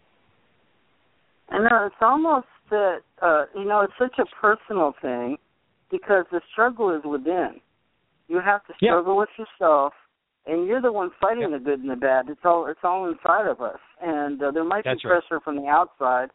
I 1.50 1.58
know 1.58 1.86
it's 1.86 1.94
almost 2.00 2.46
that 2.70 2.98
uh, 3.22 3.44
you 3.54 3.64
know 3.64 3.80
it's 3.80 3.92
such 3.98 4.18
a 4.18 4.26
personal 4.40 4.94
thing 5.00 5.38
because 5.90 6.26
the 6.30 6.40
struggle 6.52 6.94
is 6.94 7.02
within. 7.04 7.60
You 8.28 8.40
have 8.40 8.64
to 8.66 8.74
Yeah. 8.80 8.90
struggle 8.90 9.16
with 9.16 9.30
yourself, 9.38 9.94
and 10.46 10.66
you're 10.66 10.82
the 10.82 10.92
one 10.92 11.10
fighting 11.20 11.42
Yeah. 11.50 11.58
the 11.58 11.64
good 11.64 11.80
and 11.80 11.90
the 11.90 11.96
bad. 11.96 12.28
It's 12.28 12.44
all 12.44 12.66
it's 12.66 12.84
all 12.84 13.06
inside 13.06 13.46
of 13.46 13.62
us, 13.62 13.80
and 14.00 14.42
uh, 14.42 14.50
there 14.50 14.64
might 14.64 14.84
That's 14.84 15.02
be 15.02 15.08
right. 15.08 15.22
pressure 15.22 15.40
from 15.40 15.56
the 15.56 15.68
outside, 15.68 16.30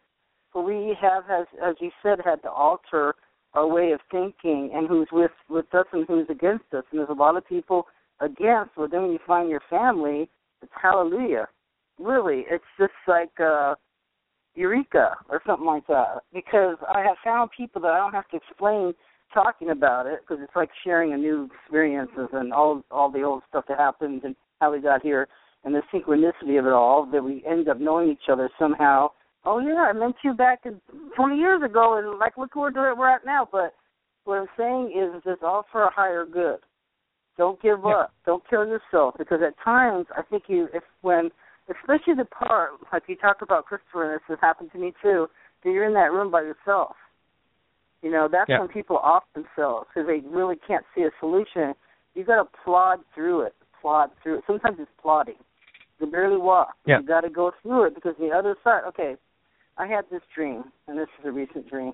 but 0.54 0.62
we 0.62 0.96
have, 1.00 1.30
as 1.30 1.46
as 1.62 1.76
you 1.80 1.92
said, 2.02 2.20
had 2.22 2.42
to 2.44 2.52
alter 2.52 3.16
our 3.54 3.68
way 3.68 3.92
of 3.92 4.02
thinking 4.10 4.72
and 4.74 4.88
who's 4.88 5.10
with 5.12 5.32
with 5.50 5.72
us 5.76 5.86
and 5.92 6.08
who's 6.08 6.28
against 6.30 6.74
us. 6.74 6.84
And 6.90 7.00
there's 7.00 7.10
a 7.10 7.14
lot 7.14 7.38
of 7.38 7.46
people 7.46 7.88
against. 8.20 8.72
But 8.76 8.90
then 8.90 9.04
when 9.04 9.12
you 9.12 9.20
find 9.28 9.50
your 9.50 9.62
family, 9.70 10.30
it's 10.64 10.72
hallelujah. 10.82 11.48
Really, 12.00 12.46
it's 12.50 12.64
just 12.80 12.94
like. 13.08 13.32
uh 13.40 13.76
Eureka 14.56 15.16
or 15.30 15.42
something 15.46 15.66
like 15.66 15.88
that. 15.88 16.22
Because 16.34 16.78
I 16.94 17.02
have 17.02 17.18
found 17.24 17.50
people 17.56 17.82
that 17.82 17.92
I 17.92 17.98
don't 17.98 18.14
have 18.14 18.28
to 18.30 18.38
explain 18.38 18.94
talking 19.34 19.72
about 19.72 20.06
it 20.06 20.20
because 20.22 20.44
it's 20.44 20.56
like 20.56 20.70
sharing 20.84 21.14
a 21.14 21.18
new 21.18 21.50
experiences 21.64 22.30
and 22.34 22.54
all 22.54 22.84
all 22.92 23.12
the 23.12 23.24
old 23.24 23.42
stuff 23.50 23.66
that 23.68 23.80
happened 23.80 24.22
and 24.24 24.36
how 24.62 24.72
we 24.72 24.80
got 24.80 25.02
here 25.02 25.28
and 25.64 25.74
the 25.74 25.82
synchronicity 25.92 26.60
of 26.60 26.68
it 26.68 26.72
all 26.72 27.08
that 27.12 27.24
we 27.24 27.44
end 27.50 27.68
up 27.68 27.80
knowing 27.80 28.10
each 28.10 28.30
other 28.32 28.50
somehow. 28.60 29.10
Oh 29.46 29.60
yeah, 29.60 29.88
I 29.90 29.94
met 29.94 30.14
you 30.24 30.34
back 30.34 30.60
in 30.66 30.80
20 31.16 31.36
years 31.36 31.64
ago 31.64 31.98
and 31.98 32.20
like 32.20 32.38
look 32.38 32.56
where 32.56 32.72
we're 32.72 32.96
we're 32.96 33.10
at 33.10 33.26
now. 33.26 33.48
But 33.52 33.74
what 34.26 34.38
I'm 34.38 34.48
saying 34.56 34.94
is 34.96 35.22
it's 35.26 35.42
all 35.44 35.66
for 35.72 35.84
a 35.84 35.92
higher 35.92 36.26
good. 36.26 36.60
Don't 37.38 37.60
give 37.62 37.80
Yeah. 37.84 37.92
up. 37.92 38.14
Don't 38.26 38.48
kill 38.48 38.66
yourself 38.66 39.16
because 39.18 39.42
at 39.42 39.58
times 39.60 40.08
I 40.16 40.22
think 40.22 40.50
you 40.50 40.70
if 40.74 40.84
when 41.02 41.32
especially 41.70 42.14
the 42.14 42.26
part 42.26 42.72
like 42.92 43.04
you 43.08 43.16
talk 43.16 43.42
about 43.42 43.66
Christopher 43.66 44.04
and 44.04 44.14
this 44.16 44.28
has 44.28 44.40
happened 44.42 44.72
to 44.74 44.78
me 44.78 44.94
too, 45.02 45.30
that 45.64 45.72
you're 45.72 45.86
in 45.86 45.94
that 45.94 46.12
room 46.12 46.30
by 46.30 46.42
yourself. 46.42 46.96
You 48.02 48.12
know, 48.12 48.28
that's 48.28 48.50
Yeah. 48.50 48.60
when 48.60 48.68
people 48.68 48.98
off 48.98 49.24
themselves 49.34 49.88
because 49.88 50.06
they 50.08 50.20
really 50.22 50.58
can't 50.58 50.86
see 50.94 51.04
a 51.04 51.12
solution. 51.20 51.74
You 52.14 52.24
got 52.24 52.36
to 52.36 52.46
plod 52.64 53.04
through 53.16 53.42
it, 53.42 53.56
plod 53.82 54.12
through 54.22 54.40
it. 54.40 54.44
Sometimes 54.46 54.80
it's 54.80 54.92
plodding. 55.02 55.40
You 56.00 56.08
barely 56.08 56.38
walk. 56.38 56.76
Yeah. 56.86 57.00
You 57.00 57.04
got 57.04 57.22
to 57.22 57.30
go 57.30 57.52
through 57.62 57.86
it 57.86 57.96
because 57.96 58.16
the 58.18 58.32
other 58.32 58.58
side. 58.64 58.84
Okay, 58.84 59.16
I 59.78 59.88
had 59.88 60.08
this 60.10 60.22
dream, 60.36 60.72
and 60.88 60.98
this 61.00 61.08
is 61.20 61.26
a 61.26 61.32
recent 61.32 61.68
dream. 61.70 61.94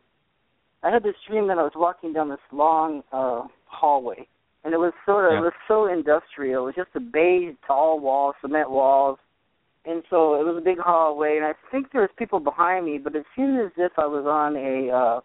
I 0.82 0.90
had 0.90 1.03
this 1.03 1.16
dream 1.28 1.48
that 1.48 1.60
I 1.60 1.64
was 1.64 1.76
walking 1.76 2.11
down 2.11 2.30
this 2.30 2.40
long 2.52 3.03
uh 3.11 3.48
hallway, 3.66 4.28
and 4.69 4.75
it 4.75 4.77
was 4.77 4.93
sort 5.03 5.25
of 5.25 5.31
Yeah. 5.31 5.39
it 5.39 5.41
was 5.41 5.53
so 5.67 5.87
industrial. 5.87 6.61
It 6.61 6.65
was 6.67 6.75
just 6.75 6.95
a 6.95 6.99
beige, 6.99 7.55
tall 7.65 7.99
wall, 7.99 8.35
cement 8.39 8.69
walls, 8.69 9.17
and 9.83 10.03
so 10.11 10.39
it 10.39 10.45
was 10.45 10.57
a 10.57 10.61
big 10.61 10.77
hallway. 10.77 11.37
And 11.37 11.45
I 11.45 11.55
think 11.71 11.91
there 11.91 12.01
was 12.01 12.11
people 12.17 12.39
behind 12.39 12.85
me, 12.85 12.99
but 12.99 13.15
it 13.15 13.25
seemed 13.35 13.59
as 13.59 13.71
if 13.77 13.93
I 13.97 14.05
was 14.05 14.27
on 14.27 14.55
a 14.55 14.91
uh 14.91 15.21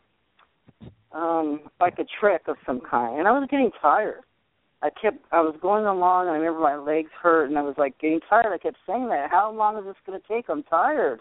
um 1.15 1.61
like 1.79 1.99
a 1.99 2.07
trek 2.19 2.49
of 2.49 2.57
some 2.65 2.81
kind, 2.81 3.19
and 3.19 3.29
I 3.29 3.33
was 3.33 3.47
getting 3.51 3.71
tired. 3.83 4.23
I 4.81 4.89
kept 4.89 5.19
I 5.31 5.43
was 5.43 5.57
going 5.61 5.85
along 5.85 6.29
and 6.29 6.37
I 6.37 6.39
remember 6.39 6.61
my 6.61 6.77
legs 6.77 7.11
hurt 7.23 7.51
and 7.51 7.59
I 7.59 7.63
was 7.63 7.75
like 7.77 7.99
getting 7.99 8.21
tired. 8.21 8.51
I 8.51 8.57
kept 8.57 8.79
saying 8.87 9.09
that. 9.11 9.31
How 9.31 9.53
long 9.53 9.77
is 9.77 9.85
this 9.85 9.97
gonna 10.07 10.21
take? 10.27 10.47
I'm 10.49 10.63
tired. 10.63 11.21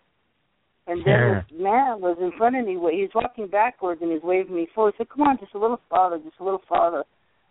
And 0.87 0.99
then 1.05 1.19
Yeah. 1.19 1.41
this 1.49 1.59
man 1.59 1.99
was 1.99 2.17
in 2.21 2.31
front 2.37 2.55
of 2.55 2.65
me. 2.65 2.71
He 2.71 3.03
was 3.03 3.13
walking 3.13 3.47
backwards 3.47 4.01
and 4.01 4.11
he 4.11 4.15
was 4.15 4.23
waving 4.23 4.55
me 4.55 4.67
forward. 4.67 4.93
He 4.93 4.99
said, 4.99 5.09
"Come 5.09 5.27
on, 5.27 5.37
just 5.39 5.55
a 5.55 5.57
little 5.57 5.81
farther, 5.89 6.19
just 6.19 6.39
a 6.39 6.43
little 6.43 6.63
farther." 6.69 7.03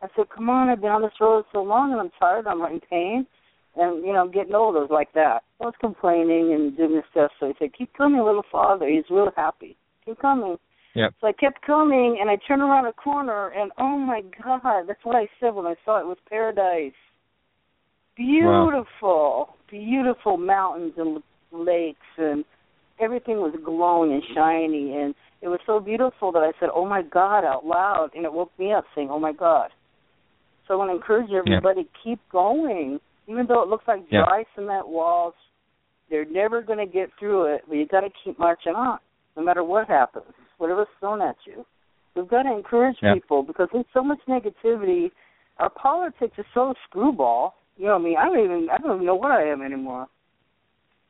I 0.02 0.08
said, 0.16 0.28
"Come 0.30 0.50
on, 0.50 0.68
I've 0.68 0.80
been 0.80 0.90
on 0.90 1.02
this 1.02 1.20
road 1.20 1.44
so 1.52 1.62
long 1.62 1.92
and 1.92 2.00
I'm 2.00 2.10
tired. 2.18 2.46
I'm 2.46 2.60
in 2.62 2.80
pain, 2.80 3.26
and 3.76 4.04
you 4.04 4.12
know, 4.12 4.20
I'm 4.20 4.32
getting 4.32 4.54
old." 4.54 4.76
I 4.76 4.80
was 4.80 4.90
like 4.90 5.12
that. 5.14 5.44
I 5.60 5.64
was 5.64 5.74
complaining 5.80 6.52
and 6.52 6.76
doing 6.76 6.96
this 6.96 7.04
stuff. 7.10 7.30
So 7.38 7.46
he 7.46 7.54
said, 7.58 7.72
"Keep 7.72 7.94
coming 7.94 8.20
little 8.20 8.44
farther." 8.50 8.88
He's 8.88 9.08
real 9.10 9.30
happy. 9.36 9.76
Keep 10.04 10.18
coming. 10.18 10.58
Yep. 10.94 11.14
So 11.20 11.26
I 11.28 11.32
kept 11.32 11.62
coming, 11.62 12.18
and 12.20 12.28
I 12.28 12.36
turned 12.36 12.62
around 12.62 12.86
a 12.86 12.92
corner, 12.92 13.48
and 13.48 13.70
oh 13.78 13.96
my 13.96 14.22
God, 14.42 14.84
that's 14.88 15.04
what 15.04 15.16
I 15.16 15.28
said 15.40 15.54
when 15.54 15.66
I 15.66 15.76
saw 15.84 15.98
it. 15.98 16.02
It 16.02 16.06
was 16.06 16.18
paradise. 16.28 16.92
Beautiful, 18.16 19.56
beautiful 19.70 20.36
mountains 20.36 20.92
and 20.98 21.22
lakes, 21.50 21.98
and 22.18 22.44
everything 22.98 23.36
was 23.36 23.54
glowing 23.64 24.12
and 24.12 24.22
shiny, 24.34 24.96
and 24.96 25.14
it 25.40 25.48
was 25.48 25.60
so 25.64 25.80
beautiful 25.80 26.30
that 26.32 26.42
I 26.42 26.52
said, 26.60 26.70
"Oh 26.74 26.84
my 26.84 27.02
God!" 27.02 27.44
out 27.44 27.64
loud, 27.64 28.10
and 28.14 28.24
it 28.24 28.32
woke 28.32 28.52
me 28.58 28.72
up, 28.72 28.84
saying, 28.94 29.08
"Oh 29.10 29.18
my 29.18 29.32
God." 29.32 29.70
So 30.72 30.76
I 30.76 30.78
want 30.78 30.90
to 30.90 30.96
encourage 30.96 31.30
everybody: 31.32 31.86
keep 32.02 32.18
going, 32.30 32.98
even 33.26 33.46
though 33.46 33.62
it 33.62 33.68
looks 33.68 33.86
like 33.86 34.08
dry 34.08 34.44
cement 34.54 34.88
walls. 34.88 35.34
They're 36.08 36.24
never 36.24 36.62
going 36.62 36.78
to 36.78 36.90
get 36.90 37.10
through 37.18 37.54
it, 37.54 37.62
but 37.68 37.74
you 37.74 37.86
got 37.86 38.00
to 38.00 38.08
keep 38.24 38.38
marching 38.38 38.74
on, 38.74 38.98
no 39.36 39.42
matter 39.42 39.64
what 39.64 39.88
happens, 39.88 40.26
whatever's 40.58 40.86
thrown 41.00 41.22
at 41.22 41.36
you. 41.46 41.64
We've 42.14 42.28
got 42.28 42.42
to 42.42 42.52
encourage 42.52 42.96
Yeah. 43.00 43.14
people 43.14 43.42
because 43.42 43.68
there's 43.72 43.86
so 43.94 44.02
much 44.02 44.18
negativity. 44.28 45.10
Our 45.58 45.70
politics 45.70 46.38
is 46.38 46.44
so 46.52 46.74
screwball. 46.88 47.54
You 47.76 47.86
know, 47.86 47.92
what 47.98 48.00
I 48.00 48.04
mean, 48.04 48.16
I 48.18 48.24
don't 48.24 48.38
even 48.44 48.68
I 48.70 48.78
don't 48.78 48.94
even 48.96 49.06
know 49.06 49.14
what 49.14 49.30
I 49.30 49.44
am 49.44 49.62
anymore. 49.62 50.06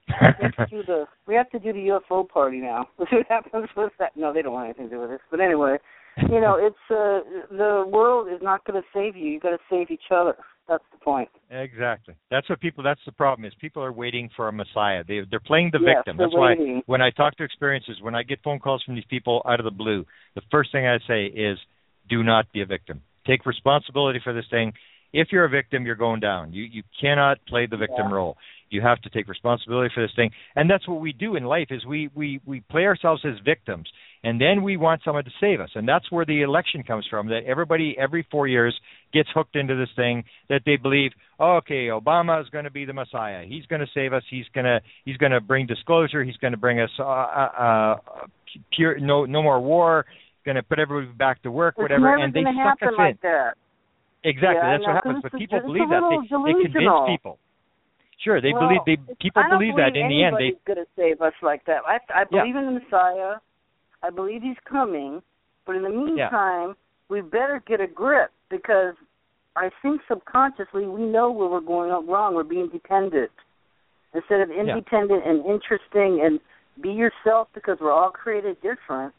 We 0.09 0.15
have 0.21 0.57
to 0.57 0.67
do 0.71 0.83
the 0.85 1.07
we 1.27 1.35
have 1.37 1.51
to 1.51 1.59
do 1.61 1.73
the 1.73 2.01
UFO 2.11 2.29
party 2.29 2.59
now. 2.59 2.89
What 2.97 3.09
happens 3.29 3.69
with 3.77 3.93
that? 4.01 4.17
No, 4.17 4.33
they 4.33 4.43
don't 4.43 4.53
want 4.53 4.67
anything 4.67 4.89
to 4.89 4.95
do 4.97 5.01
with 5.01 5.11
this. 5.11 5.21
But 5.31 5.41
anyway, 5.41 5.79
you 6.19 6.41
know, 6.41 6.57
it's 6.59 6.77
uh 6.91 7.21
the 7.51 7.85
world 7.89 8.29
is 8.29 8.41
not 8.43 8.65
going 8.65 8.81
to 8.81 8.87
save 8.95 9.17
you. 9.17 9.31
You've 9.31 9.43
got 9.43 9.51
to 9.51 9.59
save 9.71 9.91
each 9.91 10.11
other. 10.11 10.35
That's 10.69 10.85
the 10.93 10.99
point. 10.99 11.29
Exactly. 11.51 12.15
That's 12.31 12.49
what 12.49 12.61
people. 12.61 12.85
That's 12.85 13.01
the 13.05 13.13
problem. 13.13 13.45
Is 13.45 13.53
people 13.61 13.83
are 13.83 13.93
waiting 13.93 14.31
for 14.37 14.49
a 14.49 14.53
messiah. 14.53 15.03
They 15.07 15.21
they're 15.29 15.41
playing 15.41 15.71
the 15.73 15.81
Yes, 15.81 15.97
victim. 15.97 16.17
That's 16.17 16.33
why 16.33 16.51
waiting. 16.51 16.83
when 16.87 17.03
I 17.03 17.11
talk 17.11 17.37
to 17.39 17.45
experiences, 17.45 17.97
when 18.01 18.15
I 18.15 18.23
get 18.23 18.41
phone 18.45 18.61
calls 18.61 18.83
from 18.85 18.95
these 18.95 19.05
people 19.11 19.43
out 19.47 19.59
of 19.59 19.65
the 19.65 19.71
blue, 19.73 20.07
the 20.35 20.43
first 20.51 20.71
thing 20.73 20.87
I 20.87 20.99
say 21.09 21.25
is, 21.27 21.59
do 22.09 22.23
not 22.23 22.51
be 22.53 22.63
a 22.63 22.67
victim. 22.67 23.03
Take 23.27 23.45
responsibility 23.45 24.21
for 24.23 24.33
this 24.33 24.45
thing. 24.51 24.73
If 25.13 25.29
you're 25.31 25.45
a 25.45 25.49
victim, 25.49 25.85
you're 25.85 25.95
going 25.95 26.21
down. 26.21 26.53
You 26.53 26.65
you 26.65 26.83
cannot 27.01 27.39
play 27.47 27.67
the 27.67 27.77
victim 27.77 28.09
Yeah. 28.09 28.15
role. 28.15 28.37
You 28.71 28.81
have 28.81 29.03
to 29.03 29.11
take 29.11 29.29
responsibility 29.29 29.91
for 29.95 30.01
this 30.01 30.15
thing, 30.17 30.31
and 30.57 30.71
that's 30.71 30.89
what 30.89 31.01
we 31.01 31.13
do 31.13 31.37
in 31.37 31.45
life. 31.45 31.69
Is 31.71 31.85
we 31.85 32.09
we 32.15 32.41
we 32.47 32.61
play 32.61 32.87
ourselves 32.87 33.23
as 33.27 33.39
victims, 33.45 33.87
and 34.25 34.41
then 34.41 34.63
we 34.63 34.79
want 34.79 35.03
someone 35.05 35.25
to 35.25 35.31
save 35.41 35.61
us, 35.61 35.69
and 35.75 35.87
that's 35.87 36.11
where 36.11 36.25
the 36.25 36.41
election 36.41 36.83
comes 36.83 37.07
from. 37.11 37.29
That 37.29 37.45
everybody 37.45 37.95
every 37.99 38.27
four 38.31 38.47
years 38.49 38.75
gets 39.13 39.29
hooked 39.35 39.57
into 39.57 39.75
this 39.77 39.91
thing 39.95 40.25
that 40.49 40.63
they 40.65 40.77
believe, 40.77 41.13
oh, 41.39 41.57
okay, 41.57 41.89
Obama 41.89 42.41
is 42.43 42.49
going 42.49 42.65
to 42.65 42.71
be 42.71 42.87
the 42.87 42.95
Messiah. 42.95 43.45
He's 43.47 43.67
going 43.67 43.81
to 43.81 43.89
save 43.93 44.15
us. 44.15 44.23
He's 44.31 44.47
going 44.55 44.65
to 44.65 44.81
he's 45.05 45.19
going 45.19 45.33
to 45.33 45.41
bring 45.43 45.67
disclosure. 45.67 46.25
He's 46.25 46.39
going 46.39 46.53
to 46.53 46.59
bring 46.59 46.81
us 46.81 46.91
uh, 46.99 47.03
uh, 47.03 47.51
uh, 47.59 47.97
pure 48.75 48.99
no 48.99 49.27
no 49.27 49.43
more 49.43 49.61
war. 49.61 50.07
Going 50.47 50.57
to 50.57 50.63
put 50.63 50.79
everybody 50.79 51.13
back 51.13 51.43
to 51.43 51.51
work, 51.51 51.75
It's 51.77 51.83
whatever, 51.83 52.17
and 52.17 52.33
they 52.33 52.43
suck 52.43 52.83
us 52.83 52.95
like 52.99 53.11
in. 53.13 53.19
that. 53.23 53.55
Exactly, 54.25 54.55
Yeah, 54.55 54.79
that's 54.79 54.87
what 54.87 54.95
happens. 54.95 55.19
But 55.23 55.33
people 55.35 55.59
a 55.59 55.63
believe 55.63 55.89
that 55.91 56.03
they, 56.07 56.53
they 56.53 56.63
convince 56.63 56.99
people. 57.07 57.39
Sure, 58.23 58.41
they 58.41 58.53
Well, 58.53 58.69
believe 58.69 58.81
they 58.87 59.15
people 59.21 59.43
believe 59.51 59.75
that 59.77 59.97
in 59.97 60.09
the 60.09 60.23
end. 60.23 60.37
They 60.39 60.55
going 60.65 60.79
to 60.79 60.87
save 60.95 61.21
us 61.21 61.35
like 61.43 61.65
that. 61.67 61.83
I 61.87 61.99
I 62.15 62.25
Yeah. 62.31 62.43
believe 62.43 62.57
in 62.57 62.67
the 62.67 62.81
Messiah. 62.81 63.37
I 64.03 64.11
believe 64.11 64.43
he's 64.43 64.59
coming, 64.65 65.23
but 65.67 65.77
in 65.77 65.83
the 65.83 65.91
meantime, 65.91 66.75
we 67.09 67.21
better 67.21 67.63
get 67.67 67.81
a 67.81 67.87
grip 67.87 68.31
because 68.49 68.95
I 69.55 69.71
think 69.81 70.01
subconsciously 70.09 70.87
we 70.87 71.03
know 71.03 71.31
where 71.31 71.49
we're 71.49 71.61
going 71.61 71.91
wrong. 72.07 72.35
We're 72.35 72.43
being 72.43 72.69
dependent 72.69 73.31
instead 74.15 74.41
of 74.41 74.51
independent 74.51 75.27
and 75.27 75.45
interesting 75.47 76.23
and 76.25 76.41
be 76.81 76.91
yourself 76.91 77.49
because 77.55 77.79
we're 77.81 77.93
all 77.93 78.11
created 78.11 78.57
different 78.63 79.15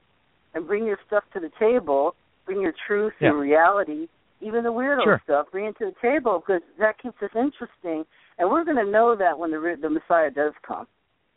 and 0.54 0.66
bring 0.68 0.86
your 0.86 0.98
stuff 1.08 1.24
to 1.34 1.40
the 1.40 1.52
table. 1.60 2.16
Bring 2.46 2.62
your 2.62 2.74
truth, 2.88 3.14
Yeah. 3.20 3.30
your 3.30 3.38
reality, 3.40 4.08
even 4.44 4.64
the 4.64 4.72
weirdo 4.72 5.04
Sure. 5.04 5.22
stuff. 5.24 5.48
Bring 5.52 5.66
it 5.66 5.78
to 5.80 5.86
the 5.86 5.96
table 6.02 6.40
because 6.46 6.62
that 6.80 6.98
keeps 7.02 7.22
us 7.22 7.32
interesting 7.36 8.06
and 8.38 8.50
we're 8.50 8.64
going 8.66 8.78
to 8.84 8.90
know 8.92 9.16
that 9.16 9.38
when 9.38 9.52
the 9.52 9.78
the 9.82 9.90
Messiah 9.90 10.32
does 10.32 10.54
come. 10.68 10.88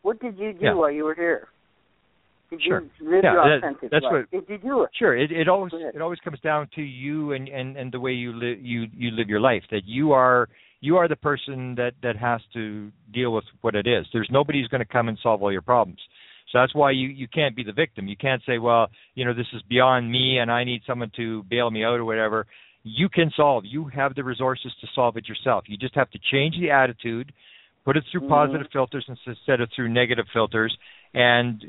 What 0.02 0.20
did 0.20 0.38
you 0.38 0.52
do 0.52 0.64
Yeah. 0.64 0.74
while 0.74 0.90
you 0.90 1.04
were 1.04 1.14
here? 1.14 1.48
Did 2.50 2.62
Sure. 2.62 2.80
you 3.00 3.10
live 3.10 3.24
Yeah, 3.24 3.32
your 3.32 3.44
that- 3.48 3.56
authentic 3.58 3.90
that's 3.90 4.04
life? 4.04 4.12
what- 4.12 4.30
Did 4.30 4.48
you 4.48 4.58
do 4.58 4.82
it? 4.84 4.90
Sure, 4.94 5.16
it, 5.16 5.32
it 5.32 5.48
always 5.48 5.72
it 5.72 6.00
always 6.00 6.20
comes 6.20 6.40
down 6.40 6.68
to 6.76 6.82
you 6.82 7.32
and 7.32 7.48
and 7.48 7.76
and 7.76 7.90
the 7.92 7.98
way 8.00 8.12
you 8.12 8.32
live 8.32 8.60
you 8.60 8.86
you 8.96 9.10
live 9.10 9.28
your 9.28 9.40
life. 9.40 9.64
That 9.70 9.84
you 9.84 10.12
are 10.12 10.48
you 10.80 10.96
are 10.96 11.08
the 11.08 11.16
person 11.16 11.74
that 11.74 11.94
that 12.02 12.16
has 12.16 12.40
to 12.52 12.92
deal 13.12 13.32
with 13.32 13.44
what 13.62 13.74
it 13.74 13.86
is. 13.86 14.06
There's 14.12 14.30
nobody 14.30 14.60
who's 14.60 14.68
going 14.68 14.80
to 14.86 14.92
come 14.92 15.08
and 15.08 15.18
solve 15.18 15.42
all 15.42 15.50
your 15.50 15.62
problems. 15.62 16.00
So 16.52 16.58
that's 16.60 16.74
why 16.74 16.92
you 16.92 17.08
you 17.08 17.26
can't 17.26 17.56
be 17.56 17.64
the 17.64 17.72
victim. 17.72 18.06
You 18.06 18.16
can't 18.16 18.42
say, 18.44 18.58
well, 18.58 18.90
you 19.16 19.24
know, 19.24 19.32
this 19.34 19.52
is 19.52 19.62
beyond 19.62 20.08
me 20.10 20.38
and 20.38 20.48
I 20.50 20.62
need 20.62 20.82
someone 20.86 21.10
to 21.16 21.42
bail 21.44 21.72
me 21.72 21.82
out 21.82 21.98
or 21.98 22.04
whatever. 22.04 22.46
You 22.88 23.08
can 23.08 23.32
solve. 23.36 23.64
You 23.66 23.86
have 23.86 24.14
the 24.14 24.22
resources 24.22 24.72
to 24.80 24.86
solve 24.94 25.16
it 25.16 25.28
yourself. 25.28 25.64
You 25.66 25.76
just 25.76 25.96
have 25.96 26.08
to 26.10 26.20
change 26.30 26.54
the 26.56 26.70
attitude, 26.70 27.32
put 27.84 27.96
it 27.96 28.04
through 28.12 28.20
Mhm. 28.20 28.28
positive 28.28 28.68
filters 28.72 29.04
instead 29.26 29.60
of 29.60 29.68
through 29.72 29.88
negative 29.88 30.28
filters. 30.28 30.76
And 31.12 31.64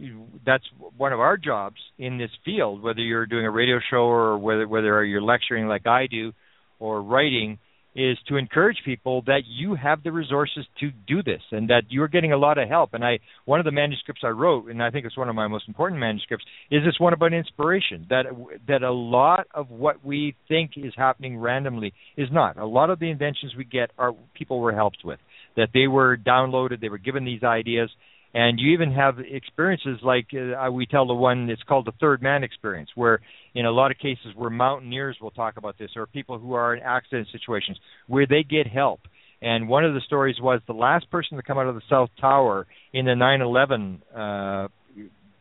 that's 0.45 0.67
one 0.95 1.13
of 1.13 1.19
our 1.19 1.35
jobs 1.35 1.81
in 1.97 2.19
this 2.19 2.29
field, 2.45 2.83
whether 2.83 3.01
you're 3.01 3.25
doing 3.25 3.47
a 3.47 3.51
radio 3.51 3.79
show 3.79 4.05
or 4.05 4.37
whether 4.37 4.67
whether 4.67 5.03
you're 5.03 5.21
lecturing 5.21 5.67
like 5.67 5.87
I 5.87 6.05
do 6.05 6.33
or 6.79 7.01
writing, 7.01 7.57
is 7.97 8.15
to 8.27 8.37
encourage 8.37 8.77
people 8.85 9.23
that 9.25 9.41
you 9.47 9.73
have 9.73 10.03
the 10.03 10.11
resources 10.11 10.65
to 10.79 10.91
do 11.07 11.23
this 11.23 11.41
and 11.51 11.67
that 11.71 11.81
you're 11.89 12.07
getting 12.07 12.31
a 12.31 12.37
lot 12.37 12.59
of 12.59 12.69
help. 12.69 12.93
And 12.93 13.03
I 13.03 13.17
one 13.45 13.59
of 13.59 13.65
the 13.65 13.71
manuscripts 13.71 14.21
I 14.23 14.29
wrote, 14.29 14.69
and 14.69 14.83
I 14.83 14.91
think 14.91 15.07
it's 15.07 15.17
one 15.17 15.29
of 15.29 15.35
my 15.35 15.47
most 15.47 15.67
important 15.67 15.99
manuscripts, 15.99 16.45
is 16.69 16.83
this 16.85 16.99
one 16.99 17.13
about 17.13 17.33
inspiration. 17.33 18.05
That 18.11 18.25
that 18.67 18.83
a 18.83 18.91
lot 18.91 19.47
of 19.51 19.71
what 19.71 20.05
we 20.05 20.35
think 20.47 20.71
is 20.77 20.93
happening 20.95 21.39
randomly 21.39 21.91
is 22.15 22.29
not. 22.31 22.57
A 22.57 22.67
lot 22.67 22.91
of 22.91 22.99
the 22.99 23.09
inventions 23.09 23.55
we 23.57 23.65
get 23.65 23.89
are 23.97 24.13
people 24.35 24.59
were 24.59 24.73
helped 24.73 24.99
with. 25.03 25.19
That 25.55 25.69
they 25.73 25.87
were 25.87 26.17
downloaded, 26.17 26.79
they 26.79 26.89
were 26.89 26.99
given 26.99 27.25
these 27.25 27.41
ideas, 27.41 27.89
and 28.37 28.59
you 28.59 28.73
even 28.73 28.91
have 28.91 29.17
experiences 29.17 29.97
like 30.03 30.27
uh, 30.31 30.71
we 30.71 30.85
tell 30.85 31.07
the 31.07 31.13
one 31.13 31.49
it's 31.49 31.63
called 31.63 31.87
the 31.87 31.93
third 31.99 32.21
man 32.21 32.43
experience 32.43 32.89
where 32.93 33.19
in 33.55 33.65
a 33.65 33.71
lot 33.71 33.89
of 33.89 33.97
cases 33.97 34.27
where 34.35 34.51
mountaineers 34.51 35.17
will 35.19 35.31
talk 35.31 35.57
about 35.57 35.75
this 35.79 35.89
or 35.95 36.05
people 36.05 36.37
who 36.37 36.53
are 36.53 36.75
in 36.75 36.83
accident 36.83 37.27
situations 37.31 37.79
where 38.05 38.27
they 38.27 38.43
get 38.43 38.67
help. 38.67 38.99
And 39.41 39.67
one 39.67 39.85
of 39.85 39.95
the 39.95 40.01
stories 40.01 40.35
was 40.39 40.61
the 40.67 40.73
last 40.73 41.09
person 41.09 41.37
to 41.37 41.43
come 41.43 41.57
out 41.57 41.65
of 41.65 41.73
the 41.73 41.81
south 41.89 42.09
tower 42.21 42.67
in 42.93 43.05
the 43.05 43.13
9/11 43.13 44.01
uh 44.15 44.67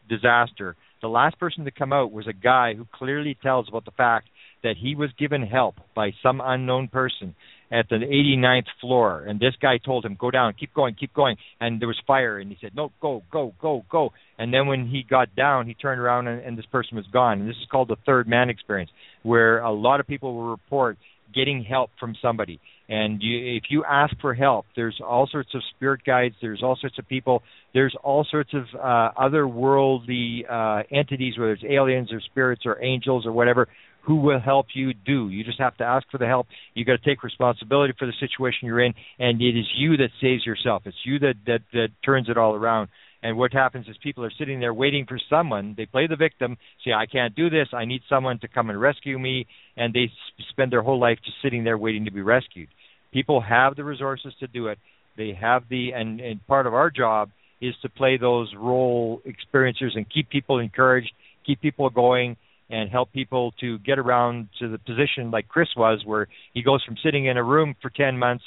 disaster 0.08 0.74
the 1.02 1.08
last 1.08 1.38
person 1.38 1.64
to 1.64 1.70
come 1.70 1.92
out 1.92 2.12
was 2.12 2.26
a 2.26 2.32
guy 2.32 2.74
who 2.74 2.86
clearly 2.92 3.36
tells 3.42 3.68
about 3.68 3.84
the 3.84 3.90
fact 3.90 4.28
that 4.62 4.76
he 4.80 4.94
was 4.94 5.10
given 5.18 5.42
help 5.42 5.74
by 5.94 6.12
some 6.22 6.40
unknown 6.42 6.88
person 6.88 7.34
at 7.70 7.88
the 7.88 7.96
89th 7.96 8.66
floor. 8.80 9.24
And 9.26 9.40
this 9.40 9.54
guy 9.60 9.78
told 9.78 10.04
him 10.04 10.16
go 10.18 10.30
down 10.30 10.54
keep 10.58 10.72
going 10.74 10.94
keep 10.94 11.12
going. 11.14 11.36
And 11.60 11.80
there 11.80 11.88
was 11.88 12.00
fire 12.06 12.38
and 12.38 12.50
he 12.50 12.58
said 12.60 12.72
no 12.74 12.92
go 13.00 13.22
go 13.30 13.52
go 13.60 13.84
go. 13.90 14.12
And 14.38 14.52
then 14.52 14.66
when 14.66 14.86
he 14.86 15.04
got 15.08 15.34
down 15.34 15.66
he 15.66 15.74
turned 15.74 16.00
around 16.00 16.28
and, 16.28 16.42
and 16.42 16.58
this 16.58 16.66
person 16.66 16.96
was 16.96 17.06
gone. 17.12 17.40
And 17.40 17.48
this 17.48 17.56
is 17.56 17.66
called 17.70 17.88
the 17.88 17.96
third 18.06 18.28
man 18.28 18.50
experience 18.50 18.90
where 19.22 19.58
a 19.58 19.72
lot 19.72 20.00
of 20.00 20.06
people 20.06 20.34
will 20.34 20.50
report 20.50 20.96
getting 21.34 21.64
help 21.64 21.90
from 21.98 22.14
somebody. 22.22 22.60
And 22.88 23.20
you, 23.20 23.56
if 23.56 23.64
you 23.68 23.84
ask 23.84 24.14
for 24.20 24.32
help 24.32 24.66
there's 24.76 25.00
all 25.04 25.26
sorts 25.30 25.50
of 25.54 25.62
spirit 25.74 26.02
guides 26.06 26.36
there's 26.40 26.62
all 26.62 26.76
sorts 26.80 26.98
of 27.00 27.08
people 27.08 27.42
there's 27.74 27.96
all 28.04 28.24
sorts 28.30 28.50
of 28.54 28.62
uh 28.80 29.10
otherworldly 29.20 30.48
uh 30.48 30.84
entities 30.92 31.36
whether 31.36 31.52
it's 31.52 31.64
aliens 31.68 32.12
or 32.12 32.20
spirits 32.20 32.62
or 32.64 32.80
angels 32.80 33.26
or 33.26 33.32
whatever 33.32 33.66
who 34.06 34.16
will 34.16 34.38
help 34.38 34.66
you 34.72 34.94
do. 34.94 35.28
You 35.28 35.42
just 35.42 35.58
have 35.58 35.76
to 35.78 35.84
ask 35.84 36.06
for 36.10 36.18
the 36.18 36.26
help. 36.26 36.46
You 36.74 36.84
got 36.84 37.02
to 37.02 37.04
take 37.04 37.24
responsibility 37.24 37.92
for 37.98 38.06
the 38.06 38.12
situation 38.20 38.68
you're 38.68 38.80
in, 38.80 38.94
and 39.18 39.42
it 39.42 39.58
is 39.58 39.66
you 39.76 39.96
that 39.96 40.10
saves 40.20 40.46
yourself. 40.46 40.82
It's 40.86 40.96
you 41.04 41.18
that 41.18 41.34
that 41.46 41.60
that 41.72 41.88
turns 42.04 42.28
it 42.28 42.38
all 42.38 42.54
around. 42.54 42.88
And 43.22 43.36
what 43.36 43.52
happens 43.52 43.88
is 43.88 43.96
people 44.00 44.24
are 44.24 44.32
sitting 44.38 44.60
there 44.60 44.72
waiting 44.72 45.06
for 45.06 45.18
someone. 45.28 45.74
They 45.76 45.86
play 45.86 46.06
the 46.06 46.14
victim, 46.14 46.56
say, 46.84 46.92
"I 46.92 47.06
can't 47.06 47.34
do 47.34 47.50
this. 47.50 47.68
I 47.72 47.84
need 47.84 48.02
someone 48.08 48.38
to 48.38 48.48
come 48.48 48.70
and 48.70 48.80
rescue 48.80 49.18
me," 49.18 49.46
and 49.76 49.92
they 49.92 50.12
spend 50.50 50.72
their 50.72 50.82
whole 50.82 51.00
life 51.00 51.18
just 51.24 51.42
sitting 51.42 51.64
there 51.64 51.76
waiting 51.76 52.04
to 52.04 52.12
be 52.12 52.22
rescued. 52.22 52.68
People 53.12 53.40
have 53.40 53.74
the 53.74 53.82
resources 53.82 54.32
to 54.38 54.46
do 54.46 54.68
it. 54.68 54.78
They 55.16 55.32
have 55.32 55.68
the 55.68 55.92
and 55.94 56.20
and 56.20 56.46
part 56.46 56.68
of 56.68 56.74
our 56.74 56.90
job 56.90 57.30
is 57.60 57.74
to 57.82 57.88
play 57.88 58.18
those 58.18 58.54
role 58.54 59.20
experiencers 59.26 59.96
and 59.96 60.08
keep 60.08 60.28
people 60.28 60.58
encouraged, 60.60 61.12
keep 61.44 61.60
people 61.60 61.90
going, 61.90 62.36
and 62.70 62.90
help 62.90 63.12
people 63.12 63.52
to 63.60 63.78
get 63.80 63.98
around 63.98 64.48
to 64.58 64.68
the 64.68 64.78
position 64.78 65.30
like 65.30 65.48
Chris 65.48 65.68
was, 65.76 66.02
where 66.04 66.28
he 66.52 66.62
goes 66.62 66.82
from 66.84 66.96
sitting 67.02 67.26
in 67.26 67.36
a 67.36 67.44
room 67.44 67.74
for 67.80 67.90
10 67.90 68.18
months 68.18 68.44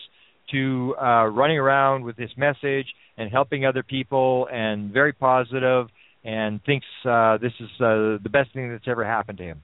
to 0.52 0.96
uh, 1.02 1.26
running 1.26 1.58
around 1.58 2.04
with 2.04 2.16
this 2.18 2.32
message 2.36 2.88
and 3.18 3.32
helping 3.32 3.66
other 3.66 3.84
people 3.84 4.48
and 4.52 4.92
very 4.92 5.14
positive 5.14 5.88
and 6.24 6.64
thinks 6.64 6.86
uh, 7.06 7.38
this 7.38 7.54
is 7.60 7.70
uh, 7.80 8.18
the 8.24 8.30
best 8.32 8.54
thing 8.54 8.72
that's 8.72 8.88
ever 8.88 9.06
happened 9.06 9.38
to 9.38 9.44
him. 9.44 9.64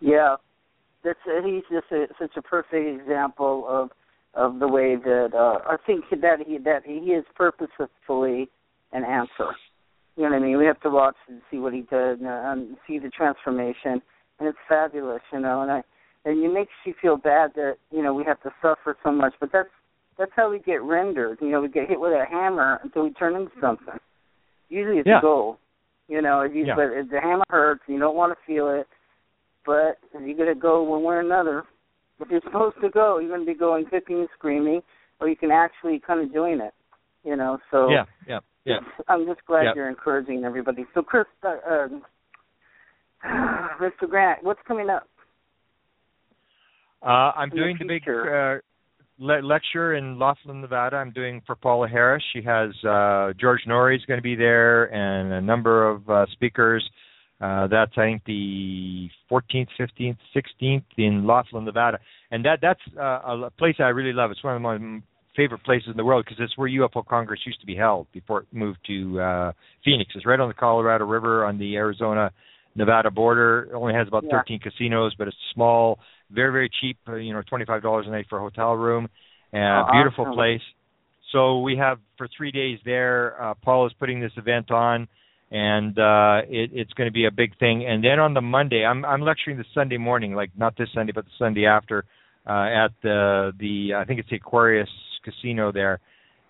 Yeah, 0.00 0.36
that's 1.04 1.18
uh, 1.26 1.44
he's 1.44 1.62
just 1.70 1.90
a, 1.92 2.06
such 2.18 2.36
a 2.36 2.42
perfect 2.42 3.00
example 3.00 3.66
of 3.68 3.90
of 4.34 4.60
the 4.60 4.68
way 4.68 4.94
that 4.94 5.34
uh, 5.34 5.58
I 5.68 5.76
think 5.86 6.04
that 6.10 6.38
he 6.46 6.58
that 6.58 6.82
he 6.84 7.12
is 7.12 7.24
purposefully 7.34 8.48
an 8.92 9.04
answer. 9.04 9.54
You 10.20 10.28
know 10.28 10.32
what 10.36 10.42
I 10.42 10.46
mean? 10.48 10.58
We 10.58 10.66
have 10.66 10.80
to 10.82 10.90
watch 10.90 11.16
and 11.28 11.40
see 11.50 11.56
what 11.56 11.72
he 11.72 11.80
does 11.80 12.18
and, 12.18 12.28
uh, 12.28 12.42
and 12.44 12.76
see 12.86 12.98
the 12.98 13.08
transformation, 13.08 14.02
and 14.38 14.48
it's 14.48 14.58
fabulous, 14.68 15.22
you 15.32 15.40
know. 15.40 15.62
And 15.62 15.72
I 15.72 15.82
and 16.26 16.44
it 16.44 16.52
makes 16.52 16.72
you 16.84 16.92
feel 17.00 17.16
bad 17.16 17.52
that 17.54 17.76
you 17.90 18.02
know 18.02 18.12
we 18.12 18.22
have 18.24 18.38
to 18.42 18.50
suffer 18.60 18.98
so 19.02 19.12
much, 19.12 19.32
but 19.40 19.48
that's 19.50 19.70
that's 20.18 20.30
how 20.36 20.50
we 20.50 20.58
get 20.58 20.82
rendered. 20.82 21.38
You 21.40 21.48
know, 21.48 21.62
we 21.62 21.70
get 21.70 21.88
hit 21.88 21.98
with 21.98 22.12
a 22.12 22.26
hammer 22.30 22.80
until 22.84 23.04
we 23.04 23.14
turn 23.14 23.34
into 23.34 23.50
something. 23.62 23.94
Usually 24.68 24.98
it's 24.98 25.06
Yeah. 25.06 25.20
a 25.20 25.22
goal. 25.22 25.56
You 26.06 26.20
know, 26.20 26.42
if 26.42 26.54
you, 26.54 26.66
Yeah. 26.66 26.74
but 26.74 26.92
if 26.92 27.08
the 27.08 27.18
hammer 27.18 27.44
hurts, 27.48 27.80
you 27.86 27.98
don't 27.98 28.14
want 28.14 28.38
to 28.38 28.44
feel 28.44 28.68
it. 28.68 28.86
But 29.64 30.00
you're 30.12 30.36
gonna 30.36 30.54
go 30.54 30.82
one 30.82 31.02
way 31.02 31.14
or 31.14 31.20
another. 31.20 31.64
If 32.20 32.28
you're 32.30 32.42
supposed 32.42 32.78
to 32.82 32.90
go, 32.90 33.20
you're 33.20 33.30
gonna 33.30 33.46
be 33.46 33.54
going 33.54 33.86
kicking 33.86 34.18
and 34.18 34.28
screaming, 34.36 34.82
or 35.18 35.30
you 35.30 35.36
can 35.36 35.50
actually 35.50 35.98
kind 35.98 36.20
of 36.20 36.30
doing 36.30 36.60
it. 36.60 36.74
You 37.24 37.36
know, 37.36 37.58
so 37.70 37.88
Yeah, 37.88 38.04
yeah, 38.26 38.40
yeah. 38.64 38.78
I'm 39.08 39.26
just 39.26 39.44
glad 39.46 39.64
Yep. 39.64 39.76
you're 39.76 39.88
encouraging 39.88 40.44
everybody. 40.44 40.86
So, 40.94 41.02
Chris, 41.02 41.26
uh, 41.42 41.56
um, 41.70 42.02
Mr. 43.80 44.08
Grant, 44.08 44.42
what's 44.42 44.60
coming 44.66 44.90
up? 44.90 45.06
Uh, 47.02 47.32
I'm 47.36 47.50
In 47.50 47.56
doing 47.56 47.76
the 47.78 47.86
big 47.86 48.02
uh, 48.08 48.56
le- 49.18 49.42
lecture 49.46 49.94
in 49.94 50.18
Laughlin, 50.18 50.60
Nevada. 50.60 50.96
I'm 50.96 51.12
doing 51.12 51.40
for 51.46 51.54
Paola 51.56 51.88
Harris. 51.88 52.22
She 52.32 52.42
has 52.42 52.70
uh, 52.84 53.32
George 53.40 53.62
Noory 53.66 53.96
is 53.96 54.04
going 54.06 54.18
to 54.18 54.22
be 54.22 54.34
there, 54.34 54.84
and 54.94 55.32
a 55.32 55.40
number 55.40 55.88
of 55.88 56.08
uh, 56.10 56.26
speakers. 56.32 56.88
Uh, 57.40 57.66
that's 57.68 57.92
I 57.96 58.02
think 58.02 58.24
the 58.26 59.08
14th, 59.30 59.68
15th, 59.80 60.18
16th 60.36 60.84
in 60.98 61.26
Laughlin, 61.26 61.64
Nevada, 61.64 61.98
and 62.30 62.44
that 62.44 62.58
that's 62.60 62.80
uh, 62.98 63.46
a 63.46 63.50
place 63.58 63.76
I 63.78 63.84
really 63.84 64.12
love. 64.12 64.30
It's 64.30 64.44
one 64.44 64.56
of 64.56 64.60
my 64.62 65.00
favorite 65.40 65.64
places 65.68 65.88
in 65.92 65.96
the 65.96 66.04
world 66.04 66.22
because 66.24 66.38
it's 66.44 66.56
where 66.58 66.68
UFO 66.80 67.02
Congress 67.16 67.40
used 67.50 67.60
to 67.64 67.66
be 67.72 67.76
held 67.86 68.04
before 68.12 68.38
it 68.42 68.46
moved 68.52 68.80
to 68.92 68.96
uh, 69.28 69.52
Phoenix. 69.84 70.06
It's 70.14 70.26
right 70.30 70.40
on 70.44 70.48
the 70.48 70.54
Colorado 70.66 71.04
River 71.16 71.34
on 71.48 71.54
the 71.58 71.70
Arizona 71.76 72.24
Nevada 72.74 73.10
border. 73.10 73.68
It 73.70 73.74
only 73.74 73.94
has 73.94 74.06
about 74.08 74.24
Yeah. 74.24 74.38
13 74.38 74.60
casinos, 74.66 75.12
but 75.18 75.26
it's 75.28 75.42
small, 75.54 75.98
very 76.38 76.52
very 76.58 76.70
cheap. 76.80 76.96
Uh, 77.08 77.14
you 77.26 77.32
know, 77.34 77.42
twenty 77.48 77.64
five 77.70 77.82
dollars 77.82 78.04
a 78.08 78.10
night 78.10 78.26
for 78.30 78.38
a 78.38 78.42
hotel 78.48 78.72
room. 78.86 79.04
Uh, 79.52 79.58
Oh, 79.58 79.92
beautiful 79.96 80.24
awesome. 80.26 80.34
place. 80.40 80.64
So 81.32 81.40
we 81.68 81.76
have 81.84 81.98
for 82.18 82.26
three 82.36 82.52
days 82.62 82.78
there. 82.84 83.40
Uh, 83.42 83.54
Paul 83.64 83.86
is 83.88 83.92
putting 84.00 84.18
this 84.20 84.32
event 84.36 84.70
on, 84.70 85.08
and 85.50 85.94
uh, 85.98 86.38
it, 86.60 86.70
it's 86.80 86.92
going 86.92 87.08
to 87.08 87.16
be 87.22 87.26
a 87.26 87.34
big 87.42 87.52
thing. 87.58 87.76
And 87.90 87.98
then 88.06 88.18
on 88.26 88.32
the 88.34 88.40
Monday, 88.56 88.82
I'm 88.90 89.00
I'm 89.10 89.22
lecturing 89.30 89.56
the 89.56 89.68
Sunday 89.78 89.96
morning, 90.08 90.34
like 90.40 90.50
not 90.64 90.72
this 90.76 90.88
Sunday, 90.94 91.12
but 91.18 91.24
the 91.24 91.36
Sunday 91.44 91.66
after, 91.78 92.04
uh, 92.52 92.84
at 92.84 92.92
the 93.02 93.52
the 93.62 93.94
I 94.00 94.04
think 94.06 94.20
it's 94.20 94.30
the 94.30 94.36
Aquarius 94.44 94.88
Casino 95.24 95.72
there, 95.72 96.00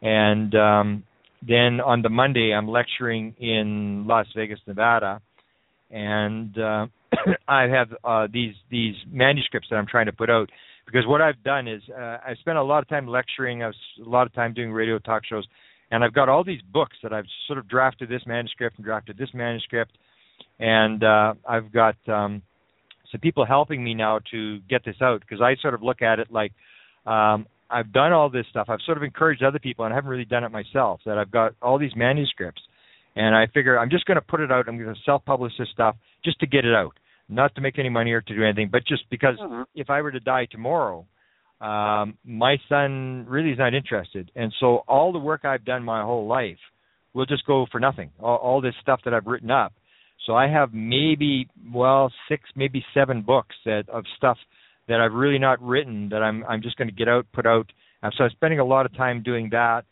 and 0.03 0.55
um, 0.55 1.03
then 1.47 1.81
on 1.81 2.03
the 2.03 2.09
Monday 2.09 2.53
I'm 2.53 2.69
lecturing 2.69 3.35
in 3.39 4.07
Las 4.07 4.27
Vegas, 4.37 4.61
Nevada, 4.67 5.21
and 5.91 6.57
uh, 6.59 6.87
I 7.49 7.63
have 7.63 7.89
uh, 8.05 8.27
these 8.33 8.55
these 8.71 8.95
manuscripts 9.11 9.69
that 9.71 9.77
I'm 9.77 9.87
trying 9.87 10.07
to 10.07 10.13
put 10.13 10.31
out. 10.31 10.51
Because 10.87 11.07
what 11.07 11.21
I've 11.21 11.41
done 11.45 11.69
is 11.69 11.83
uh, 11.97 12.19
I 12.27 12.35
spent 12.41 12.59
a 12.59 12.63
lot 12.63 12.83
of 12.83 12.89
time 12.89 13.07
lecturing, 13.07 13.63
I've 13.63 13.75
a 14.05 14.09
lot 14.09 14.27
of 14.27 14.35
time 14.35 14.55
doing 14.55 14.73
radio 14.73 14.99
talk 14.99 15.23
shows, 15.25 15.47
and 15.91 16.03
I've 16.03 16.15
got 16.15 16.29
all 16.29 16.43
these 16.43 16.61
books 16.73 16.97
that 17.03 17.13
I've 17.13 17.27
sort 17.47 17.59
of 17.59 17.69
drafted 17.69 18.09
this 18.09 18.23
manuscript 18.27 18.77
and 18.77 18.85
drafted 18.85 19.17
this 19.17 19.29
manuscript, 19.33 19.93
and 20.59 21.03
uh, 21.05 21.35
I've 21.49 21.73
got 21.73 21.97
um, 22.09 22.43
some 23.13 23.21
people 23.21 23.47
helping 23.47 23.85
me 23.85 23.95
now 23.95 24.21
to 24.33 24.59
get 24.69 24.85
this 24.85 24.97
out. 25.01 25.21
Because 25.21 25.41
I 25.41 25.55
sort 25.63 25.75
of 25.75 25.83
look 25.83 26.03
at 26.03 26.19
it 26.19 26.29
like 26.33 26.53
um, 27.07 27.47
I've 27.71 27.93
done 27.93 28.13
all 28.13 28.29
this 28.29 28.47
stuff. 28.51 28.67
I've 28.69 28.81
sort 28.85 28.97
of 28.97 29.03
encouraged 29.05 29.43
other 29.43 29.59
people, 29.59 29.85
and 29.85 29.95
I 29.95 29.97
haven't 29.97 30.11
really 30.11 30.25
done 30.25 30.45
it 30.45 30.51
myself. 30.51 31.01
That 31.07 31.19
I've 31.19 31.31
got 31.31 31.55
all 31.63 31.79
these 31.79 31.95
manuscripts, 31.97 32.63
and 33.17 33.35
I 33.35 33.47
figure 33.47 33.79
I'm 33.79 33.91
just 33.91 34.05
going 34.07 34.17
to 34.17 34.23
put 34.23 34.41
it 34.41 34.51
out. 34.51 34.69
I'm 34.69 34.77
going 34.79 34.95
to 34.95 35.01
self-publish 35.05 35.53
this 35.59 35.69
stuff 35.73 35.97
just 36.25 36.41
to 36.41 36.47
get 36.47 36.65
it 36.65 36.75
out, 36.75 36.99
not 37.29 37.55
to 37.55 37.61
make 37.61 37.79
any 37.79 37.89
money 37.89 38.13
or 38.13 38.21
to 38.21 38.35
do 38.35 38.43
anything, 38.45 38.69
but 38.71 38.85
just 38.87 39.09
because 39.11 39.39
Mhm. 39.39 39.67
if 39.75 39.91
I 39.91 40.03
were 40.03 40.11
to 40.11 40.21
die 40.21 40.47
tomorrow, 40.47 41.07
um, 41.61 42.17
my 42.25 42.57
son 42.69 43.27
really 43.29 43.51
is 43.51 43.59
not 43.59 43.75
interested, 43.75 44.31
and 44.35 44.53
so 44.61 44.79
all 44.89 45.13
the 45.13 45.19
work 45.19 45.45
I've 45.45 45.65
done 45.65 45.85
my 45.85 46.03
whole 46.03 46.27
life 46.27 46.59
will 47.13 47.27
just 47.27 47.45
go 47.47 47.67
for 47.67 47.81
nothing. 47.81 48.11
All, 48.21 48.37
all 48.37 48.61
this 48.61 48.75
stuff 48.81 49.03
that 49.05 49.15
I've 49.15 49.27
written 49.27 49.51
up. 49.51 49.73
So 50.27 50.37
I 50.37 50.49
have 50.49 50.73
maybe 50.75 51.49
well 51.73 52.13
six, 52.29 52.49
maybe 52.55 52.85
seven 52.95 53.23
books 53.23 53.57
that 53.65 53.89
of 53.89 54.05
stuff 54.17 54.39
that 54.91 55.01
I've 55.01 55.15
really 55.15 55.39
not 55.39 55.59
written 55.63 56.11
that 56.11 56.23
I'm 56.23 56.45
I'm 56.51 56.61
just 56.63 56.77
going 56.77 56.89
to 56.89 56.95
get 56.95 57.09
out, 57.09 57.25
put 57.33 57.47
out. 57.47 57.69
Um, 58.03 58.11
so 58.17 58.25
I'm 58.25 58.31
spending 58.31 58.61
a 58.61 58.65
lot 58.65 58.85
of 58.87 58.93
time 58.97 59.23
doing 59.23 59.49
that 59.51 59.83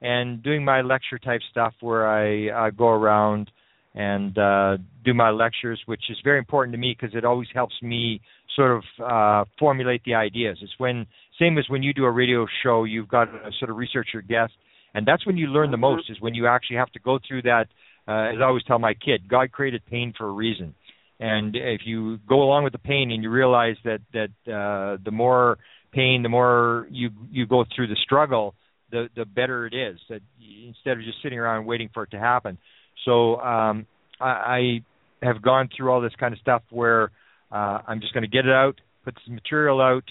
and 0.00 0.42
doing 0.42 0.64
my 0.64 0.80
lecture 0.82 1.18
type 1.18 1.40
stuff 1.50 1.74
where 1.80 2.06
I, 2.06 2.66
I 2.66 2.70
go 2.70 2.88
around 2.88 3.50
and 3.94 4.36
uh, 4.38 4.76
do 5.04 5.14
my 5.14 5.30
lectures, 5.30 5.80
which 5.86 6.04
is 6.10 6.18
very 6.24 6.38
important 6.38 6.72
to 6.74 6.78
me 6.78 6.96
because 6.98 7.14
it 7.16 7.24
always 7.24 7.48
helps 7.54 7.74
me 7.82 8.20
sort 8.56 8.72
of 8.78 8.82
uh, 9.12 9.44
formulate 9.58 10.02
the 10.04 10.14
ideas. 10.14 10.58
It's 10.62 10.72
when 10.78 11.06
same 11.38 11.58
as 11.58 11.64
when 11.68 11.82
you 11.82 11.92
do 11.94 12.04
a 12.04 12.10
radio 12.10 12.46
show, 12.62 12.84
you've 12.84 13.08
got 13.08 13.26
to 13.26 13.50
sort 13.58 13.70
of 13.70 13.76
research 13.76 14.08
your 14.12 14.22
guest, 14.22 14.52
and 14.94 15.06
that's 15.06 15.24
when 15.26 15.36
you 15.36 15.46
learn 15.48 15.70
the 15.70 15.76
Mm-hmm. 15.76 15.96
most. 15.96 16.10
Is 16.10 16.20
when 16.20 16.34
you 16.34 16.46
actually 16.46 16.76
have 16.76 16.92
to 16.92 17.00
go 17.00 17.18
through 17.26 17.42
that. 17.42 17.66
Uh, 18.06 18.34
as 18.34 18.38
I 18.38 18.44
always 18.44 18.64
tell 18.64 18.78
my 18.78 18.92
kid, 18.92 19.28
God 19.28 19.50
created 19.50 19.80
pain 19.86 20.12
for 20.18 20.26
a 20.28 20.30
reason, 20.30 20.74
and 21.20 21.54
if 21.54 21.82
you 21.84 22.18
go 22.28 22.42
along 22.42 22.64
with 22.64 22.72
the 22.72 22.78
pain 22.78 23.10
and 23.10 23.22
you 23.22 23.30
realize 23.30 23.76
that 23.84 24.00
that 24.12 24.52
uh, 24.52 24.98
the 25.04 25.10
more 25.10 25.58
pain, 25.92 26.22
the 26.22 26.28
more 26.28 26.86
you 26.90 27.10
you 27.30 27.46
go 27.46 27.64
through 27.74 27.86
the 27.86 27.96
struggle, 28.02 28.54
the 28.90 29.08
the 29.14 29.24
better 29.24 29.66
it 29.66 29.74
is. 29.74 29.98
That 30.08 30.22
instead 30.66 30.98
of 30.98 31.04
just 31.04 31.22
sitting 31.22 31.38
around 31.38 31.66
waiting 31.66 31.90
for 31.94 32.02
it 32.02 32.10
to 32.10 32.18
happen. 32.18 32.58
So 33.04 33.36
um, 33.36 33.86
I, 34.20 34.26
I 34.26 34.80
have 35.22 35.40
gone 35.40 35.68
through 35.74 35.90
all 35.90 36.00
this 36.00 36.12
kind 36.18 36.32
of 36.32 36.40
stuff 36.40 36.62
where 36.70 37.10
uh, 37.52 37.78
I'm 37.86 38.00
just 38.00 38.12
going 38.12 38.22
to 38.22 38.28
get 38.28 38.46
it 38.46 38.52
out, 38.52 38.80
put 39.04 39.14
some 39.24 39.34
material 39.34 39.80
out, 39.80 40.04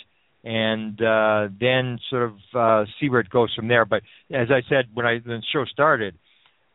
and 0.44 1.02
uh, 1.02 1.48
then 1.60 2.00
sort 2.10 2.24
of 2.24 2.34
uh, 2.56 2.90
see 3.00 3.10
where 3.10 3.20
it 3.20 3.30
goes 3.30 3.54
from 3.56 3.68
there. 3.68 3.86
But 3.86 4.04
as 4.32 4.50
I 4.52 4.62
said 4.70 4.86
when 4.94 5.06
I 5.06 5.14
when 5.16 5.38
the 5.38 5.44
show 5.52 5.66
started, 5.66 6.16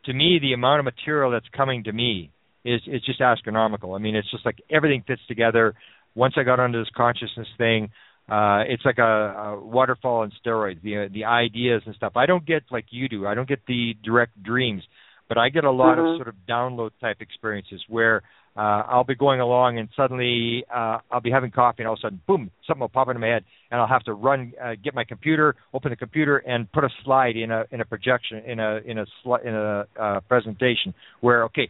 to 0.04 0.12
me 0.12 0.38
the 0.40 0.52
amount 0.52 0.80
of 0.80 0.84
material 0.84 1.30
that's 1.30 1.48
coming 1.56 1.84
to 1.84 1.92
me 1.92 2.30
is 2.64 2.80
is 2.86 3.02
just 3.04 3.20
astronomical. 3.20 3.94
I 3.94 3.98
mean, 3.98 4.16
it's 4.16 4.30
just 4.30 4.44
like 4.44 4.60
everything 4.70 5.04
fits 5.06 5.22
together. 5.28 5.74
Once 6.14 6.34
I 6.36 6.42
got 6.42 6.58
onto 6.60 6.78
this 6.78 6.90
consciousness 6.96 7.46
thing, 7.56 7.90
uh, 8.28 8.64
it's 8.68 8.84
like 8.84 8.98
a, 8.98 9.02
a 9.02 9.60
waterfall 9.64 10.22
on 10.22 10.32
steroids. 10.44 10.82
The 10.82 11.08
the 11.12 11.24
ideas 11.24 11.82
and 11.86 11.94
stuff. 11.94 12.12
I 12.16 12.26
don't 12.26 12.44
get 12.46 12.62
like 12.70 12.86
you 12.90 13.08
do. 13.08 13.26
I 13.26 13.34
don't 13.34 13.48
get 13.48 13.60
the 13.66 13.94
direct 14.04 14.42
dreams, 14.42 14.82
but 15.28 15.38
I 15.38 15.48
get 15.48 15.64
a 15.64 15.70
lot 15.70 15.98
Mhm. 15.98 16.12
of 16.12 16.16
sort 16.16 16.28
of 16.28 16.34
download 16.48 16.90
type 17.00 17.18
experiences 17.20 17.82
where 17.88 18.22
uh, 18.56 18.82
I'll 18.88 19.04
be 19.04 19.14
going 19.14 19.40
along 19.40 19.78
and 19.78 19.88
suddenly 19.94 20.64
uh, 20.74 20.98
I'll 21.12 21.20
be 21.20 21.30
having 21.30 21.52
coffee 21.52 21.82
and 21.82 21.86
all 21.86 21.92
of 21.94 22.00
a 22.00 22.02
sudden, 22.02 22.20
boom, 22.26 22.50
something 22.66 22.80
will 22.80 22.88
pop 22.88 23.06
into 23.08 23.20
my 23.20 23.28
head 23.28 23.44
and 23.70 23.80
I'll 23.80 23.86
have 23.86 24.02
to 24.04 24.14
run, 24.14 24.52
uh, 24.60 24.72
get 24.82 24.94
my 24.94 25.04
computer, 25.04 25.54
open 25.72 25.90
the 25.90 25.96
computer, 25.96 26.38
and 26.38 26.70
put 26.72 26.82
a 26.82 26.88
slide 27.04 27.36
in 27.36 27.52
a 27.52 27.64
in 27.70 27.80
a 27.80 27.84
projection 27.84 28.38
in 28.44 28.58
a 28.58 28.78
in 28.84 28.98
a 28.98 29.06
sli- 29.24 29.44
in 29.44 29.54
a 29.54 29.86
uh, 30.00 30.20
presentation 30.22 30.92
where 31.20 31.44
okay, 31.44 31.68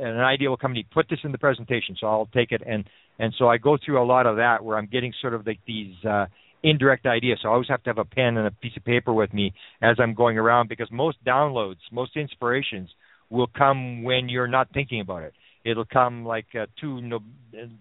an 0.00 0.18
idea 0.20 0.48
will 0.48 0.56
come 0.56 0.72
to 0.72 0.78
me. 0.78 0.86
Put 0.92 1.08
this 1.08 1.20
in 1.24 1.32
the 1.32 1.38
presentation, 1.38 1.96
so 1.98 2.06
I'll 2.06 2.28
take 2.34 2.52
it 2.52 2.62
and 2.66 2.84
and 3.18 3.34
so 3.38 3.48
I 3.48 3.56
go 3.56 3.78
through 3.82 4.02
a 4.02 4.04
lot 4.04 4.26
of 4.26 4.36
that 4.36 4.62
where 4.62 4.76
I'm 4.76 4.86
getting 4.86 5.12
sort 5.20 5.34
of 5.34 5.46
like 5.46 5.60
these 5.66 5.94
uh, 6.04 6.26
indirect 6.62 7.06
ideas. 7.06 7.38
So 7.42 7.48
I 7.48 7.52
always 7.52 7.68
have 7.68 7.82
to 7.84 7.90
have 7.90 7.98
a 7.98 8.04
pen 8.04 8.36
and 8.36 8.46
a 8.46 8.50
piece 8.50 8.76
of 8.76 8.84
paper 8.84 9.12
with 9.12 9.32
me 9.32 9.54
as 9.80 9.96
I'm 9.98 10.14
going 10.14 10.38
around 10.38 10.68
because 10.68 10.88
most 10.90 11.16
downloads, 11.24 11.78
most 11.92 12.16
inspirations 12.16 12.90
will 13.30 13.46
come 13.46 14.02
when 14.02 14.28
you're 14.28 14.46
not 14.46 14.68
thinking 14.72 15.00
about 15.00 15.22
it. 15.22 15.32
It'll 15.64 15.84
come 15.84 16.24
like 16.24 16.46
uh, 16.54 16.66
two 16.80 17.00
no- 17.00 17.22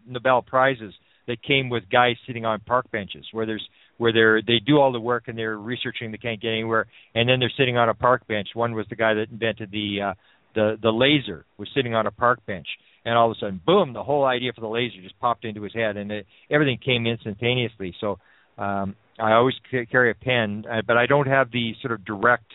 Nobel 0.07 0.41
prizes 0.41 0.93
that 1.27 1.41
came 1.43 1.69
with 1.69 1.89
guys 1.89 2.15
sitting 2.27 2.45
on 2.45 2.59
park 2.61 2.89
benches 2.91 3.25
where 3.31 3.45
there's 3.45 3.67
where 3.97 4.11
they're 4.11 4.41
they 4.41 4.59
do 4.65 4.77
all 4.77 4.91
the 4.91 4.99
work 4.99 5.27
and 5.27 5.37
they're 5.37 5.57
researching 5.57 6.11
they 6.11 6.17
can't 6.17 6.41
get 6.41 6.49
anywhere 6.49 6.87
and 7.13 7.27
then 7.29 7.39
they're 7.39 7.51
sitting 7.57 7.77
on 7.77 7.89
a 7.89 7.93
park 7.93 8.27
bench. 8.27 8.49
One 8.53 8.73
was 8.73 8.85
the 8.89 8.95
guy 8.95 9.13
that 9.13 9.29
invented 9.31 9.71
the 9.71 9.97
uh, 10.01 10.13
the 10.55 10.77
the 10.81 10.91
laser 10.91 11.45
was 11.57 11.69
sitting 11.75 11.93
on 11.93 12.07
a 12.07 12.11
park 12.11 12.39
bench 12.45 12.67
and 13.03 13.15
all 13.15 13.29
of 13.29 13.37
a 13.37 13.39
sudden 13.39 13.61
boom 13.65 13.93
the 13.93 14.03
whole 14.03 14.25
idea 14.25 14.51
for 14.53 14.61
the 14.61 14.67
laser 14.67 15.01
just 15.01 15.19
popped 15.19 15.45
into 15.45 15.61
his 15.61 15.73
head 15.73 15.97
and 15.97 16.11
it, 16.11 16.25
everything 16.49 16.79
came 16.83 17.05
instantaneously. 17.05 17.93
So 18.01 18.17
um, 18.57 18.95
I 19.19 19.33
always 19.33 19.55
ca- 19.69 19.85
carry 19.85 20.11
a 20.11 20.15
pen, 20.15 20.65
uh, 20.69 20.81
but 20.85 20.97
I 20.97 21.05
don't 21.05 21.27
have 21.27 21.51
the 21.51 21.73
sort 21.81 21.93
of 21.93 22.05
direct 22.05 22.51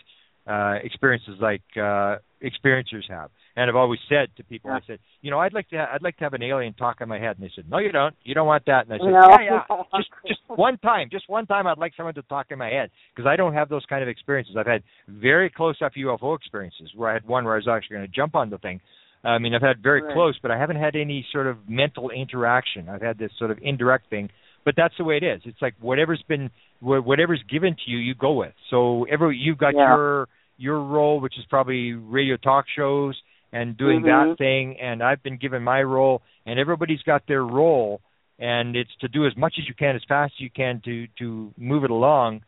uh, 0.47 0.75
experiences 0.83 1.35
like 1.39 1.61
uh, 1.77 2.17
experiencers 2.43 3.09
have. 3.09 3.29
And 3.55 3.69
I've 3.69 3.75
always 3.75 3.99
said 4.07 4.29
to 4.37 4.43
people, 4.43 4.71
I 4.71 4.79
said, 4.87 4.99
you 5.21 5.29
know, 5.29 5.39
I'd 5.39 5.53
like 5.53 5.67
to, 5.69 5.77
ha- 5.77 5.89
I'd 5.93 6.01
like 6.01 6.17
to 6.17 6.23
have 6.23 6.33
an 6.33 6.41
alien 6.43 6.73
talk 6.73 7.01
in 7.01 7.09
my 7.09 7.19
head. 7.19 7.37
And 7.37 7.45
they 7.45 7.51
said, 7.55 7.65
no, 7.69 7.79
you 7.79 7.91
don't. 7.91 8.15
You 8.23 8.33
don't 8.33 8.47
want 8.47 8.65
that. 8.67 8.85
And 8.87 8.93
I 8.93 8.97
said, 8.97 9.11
No. 9.11 9.21
yeah, 9.29 9.63
yeah, 9.69 9.83
just, 9.97 10.09
just 10.27 10.39
one 10.47 10.77
time, 10.77 11.09
just 11.11 11.27
one 11.29 11.45
time, 11.45 11.67
I'd 11.67 11.77
like 11.77 11.93
someone 11.97 12.15
to 12.15 12.21
talk 12.23 12.47
in 12.49 12.57
my 12.57 12.69
head 12.69 12.89
because 13.15 13.27
I 13.27 13.35
don't 13.35 13.53
have 13.53 13.67
those 13.69 13.85
kind 13.89 14.01
of 14.03 14.09
experiences. 14.09 14.55
I've 14.57 14.67
had 14.67 14.83
very 15.07 15.49
close 15.49 15.75
up 15.83 15.91
UFO 15.97 16.35
experiences 16.37 16.89
where 16.95 17.09
I 17.09 17.13
had 17.13 17.27
one 17.27 17.43
where 17.43 17.53
I 17.53 17.57
was 17.57 17.67
actually 17.67 17.97
going 17.97 18.07
to 18.07 18.13
jump 18.15 18.35
on 18.35 18.49
the 18.49 18.57
thing. 18.57 18.79
I 19.23 19.37
mean, 19.37 19.53
I've 19.53 19.61
had 19.61 19.83
very 19.83 20.01
Right. 20.01 20.13
close, 20.13 20.39
but 20.41 20.49
I 20.49 20.57
haven't 20.57 20.77
had 20.77 20.95
any 20.95 21.25
sort 21.31 21.45
of 21.47 21.57
mental 21.69 22.09
interaction. 22.09 22.89
I've 22.89 23.01
had 23.03 23.17
this 23.19 23.31
sort 23.37 23.51
of 23.51 23.59
indirect 23.61 24.09
thing, 24.09 24.29
but 24.65 24.75
that's 24.75 24.95
the 24.97 25.03
way 25.03 25.17
it 25.17 25.23
is. 25.23 25.41
It's 25.45 25.61
like 25.61 25.75
whatever's 25.79 26.23
been, 26.27 26.49
whatever's 26.79 27.43
given 27.49 27.75
to 27.75 27.91
you, 27.91 27.97
you 27.99 28.15
go 28.15 28.33
with. 28.33 28.53
So 28.71 29.03
every 29.11 29.37
you've 29.37 29.59
got 29.59 29.75
Yeah. 29.75 29.95
your 29.95 30.27
your 30.61 30.79
role, 30.79 31.19
which 31.19 31.37
is 31.37 31.45
probably 31.49 31.93
radio 31.93 32.37
talk 32.37 32.65
shows 32.69 33.21
and 33.51 33.75
doing 33.75 34.01
Mhm. 34.01 34.05
that 34.05 34.37
thing, 34.37 34.79
and 34.79 35.03
I've 35.03 35.21
been 35.23 35.37
given 35.37 35.63
my 35.63 35.81
role, 35.83 36.21
and 36.45 36.59
everybody's 36.59 37.01
got 37.01 37.25
their 37.27 37.43
role, 37.43 38.01
and 38.39 38.75
it's 38.75 38.95
to 38.97 39.07
do 39.07 39.25
as 39.25 39.35
much 39.35 39.55
as 39.59 39.67
you 39.67 39.73
can, 39.73 39.95
as 39.95 40.03
fast 40.05 40.33
as 40.35 40.41
you 40.41 40.49
can 40.49 40.79
to 40.81 41.07
to 41.19 41.53
move 41.57 41.83
it 41.83 41.91
along, 41.91 42.43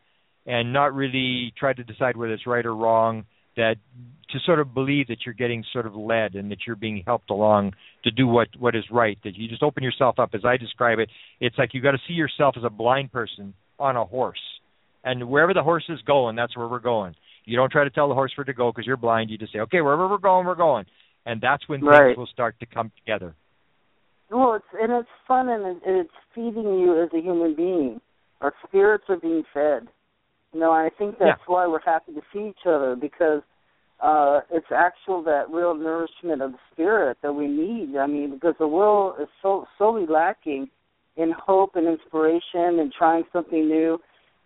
and 0.46 0.72
not 0.72 0.94
really 0.94 1.52
try 1.58 1.74
to 1.74 1.84
decide 1.84 2.16
whether 2.16 2.34
it's 2.34 2.48
right 2.48 2.66
or 2.66 2.76
wrong. 2.76 3.26
That 3.56 3.78
to 4.30 4.40
sort 4.40 4.60
of 4.60 4.74
believe 4.74 5.08
that 5.08 5.26
you're 5.26 5.36
getting 5.36 5.64
sort 5.64 5.86
of 5.86 5.96
led 5.96 6.34
and 6.34 6.50
that 6.50 6.66
you're 6.66 6.76
being 6.76 7.04
helped 7.06 7.30
along 7.30 7.76
to 8.04 8.10
do 8.10 8.26
what 8.28 8.48
what 8.58 8.76
is 8.76 8.90
right. 8.90 9.18
That 9.24 9.36
you 9.36 9.48
just 9.48 9.62
open 9.62 9.84
yourself 9.84 10.20
up, 10.20 10.34
as 10.34 10.44
I 10.44 10.58
describe 10.58 11.00
it. 11.00 11.10
It's 11.40 11.58
like 11.58 11.74
you 11.74 11.82
got 11.82 11.92
to 11.92 12.02
see 12.08 12.14
yourself 12.14 12.58
as 12.58 12.64
a 12.64 12.70
blind 12.70 13.12
person 13.12 13.54
on 13.78 13.96
a 13.96 14.06
horse, 14.06 14.60
and 15.04 15.30
wherever 15.30 15.54
the 15.54 15.64
horse 15.64 15.88
is 15.90 16.02
going, 16.02 16.36
that's 16.36 16.56
where 16.56 16.68
we're 16.68 16.80
going. 16.80 17.16
You 17.46 17.58
don't 17.58 17.72
try 17.72 17.84
to 17.84 17.90
tell 17.90 18.08
the 18.08 18.14
horse 18.14 18.32
where 18.38 18.46
to 18.46 18.54
go 18.54 18.72
because 18.72 18.86
you're 18.86 18.98
blind. 18.98 19.30
You 19.30 19.38
just 19.38 19.54
say, 19.54 19.60
okay, 19.60 19.82
wherever 19.82 20.08
we're 20.08 20.18
going, 20.18 20.46
we're 20.46 20.56
going, 20.56 20.86
and 21.26 21.42
that's 21.42 21.68
when 21.68 21.82
Right. 21.82 22.08
things 22.08 22.18
will 22.18 22.28
start 22.28 22.60
to 22.60 22.66
come 22.66 22.92
together. 22.98 23.36
Well, 24.30 24.54
it's 24.56 24.66
and 24.74 24.92
it's 24.92 25.10
fun 25.28 25.50
and 25.50 25.64
it, 25.66 25.84
and 25.86 25.98
it's 25.98 26.14
feeding 26.34 26.80
you 26.80 27.02
as 27.04 27.10
a 27.14 27.22
human 27.22 27.56
being. 27.56 28.02
Our 28.42 28.54
spirits 28.68 29.06
are 29.10 29.18
being 29.18 29.44
fed. 29.54 29.88
You 30.54 30.60
know, 30.60 30.72
I 30.72 30.90
think 30.98 31.20
that's 31.20 31.42
why 31.46 31.68
we're 31.68 31.82
happy 31.82 32.14
to 32.14 32.22
see 32.32 32.48
each 32.50 32.66
other 32.66 32.96
because 32.96 33.42
uh 34.00 34.42
it's 34.52 34.72
actual 34.76 35.22
that 35.24 35.50
real 35.50 35.76
nourishment 35.76 36.42
of 36.42 36.54
the 36.54 36.58
spirit 36.72 37.18
that 37.22 37.34
we 37.34 37.48
need. 37.48 37.96
I 37.98 38.08
mean, 38.08 38.34
because 38.34 38.56
the 38.58 38.68
world 38.68 39.16
is 39.22 39.28
so 39.42 39.66
solely 39.78 40.08
lacking 40.08 40.70
in 41.16 41.32
hope 41.32 41.76
and 41.76 41.88
inspiration 41.88 42.80
and 42.80 42.92
trying 42.92 43.24
something 43.32 43.68
new. 43.68 44.00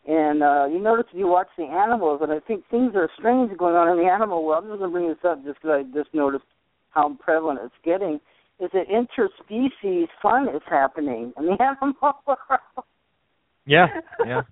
And 0.08 0.42
uh 0.42 0.66
you 0.72 0.80
notice 0.80 1.06
if 1.12 1.20
you 1.20 1.28
watch 1.28 1.50
the 1.58 1.66
animals, 1.66 2.22
and 2.24 2.32
I 2.32 2.40
think 2.40 2.64
things 2.72 2.94
are 2.96 3.10
strange 3.20 3.56
going 3.58 3.76
on 3.76 3.90
in 3.90 4.04
the 4.04 4.10
animal 4.10 4.46
world. 4.46 4.64
I'm 4.64 4.72
just 4.72 4.80
going 4.80 4.92
to 4.92 4.94
bring 4.94 5.08
this 5.10 5.18
up 5.28 5.44
just 5.44 5.62
because 5.62 5.84
I 5.86 5.98
just 5.98 6.14
noticed 6.14 6.46
how 6.92 7.16
prevalent 7.20 7.60
it's 7.64 7.76
getting 7.84 8.20
is 8.60 8.72
that 8.74 8.88
interspecies 8.88 10.08
fun 10.22 10.48
is 10.50 10.62
happening 10.70 11.34
in 11.38 11.46
the 11.46 11.58
animal 11.60 11.94
world. 12.26 12.86
Yeah, 13.66 13.88
yeah. 14.26 14.42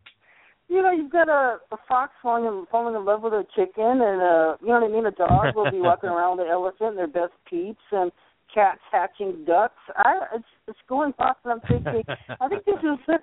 You 0.68 0.82
know, 0.82 0.90
you've 0.91 1.11
got 1.11 1.30
a, 1.30 1.60
a 1.72 1.77
fox 1.88 2.11
falling 2.23 2.45
in, 2.45 2.65
falling 2.72 2.95
in 2.95 3.06
love 3.06 3.22
with 3.22 3.34
a 3.34 3.45
chicken, 3.56 4.02
and 4.02 4.19
uh, 4.19 4.57
you 4.60 4.68
know 4.68 4.82
what 4.82 4.84
I 4.84 4.88
mean. 4.88 5.06
A 5.06 5.11
dog 5.11 5.56
will 5.56 5.69
be 5.69 5.80
walking 5.80 6.10
around 6.15 6.38
with 6.38 6.48
an 6.48 6.52
elephant, 6.52 6.95
their 6.95 7.06
best 7.06 7.34
peeps, 7.48 7.84
and 7.91 8.11
cats 8.52 8.80
hatching 8.91 9.45
ducks. 9.45 9.77
I 9.95 10.22
it's 10.34 10.45
it's 10.68 10.80
going 10.90 11.14
on. 11.19 11.36
And 11.44 11.53
I'm 11.53 11.60
thinking, 11.69 12.03
I 12.41 12.48
think 12.48 12.65
this 12.65 12.82
is. 12.82 13.15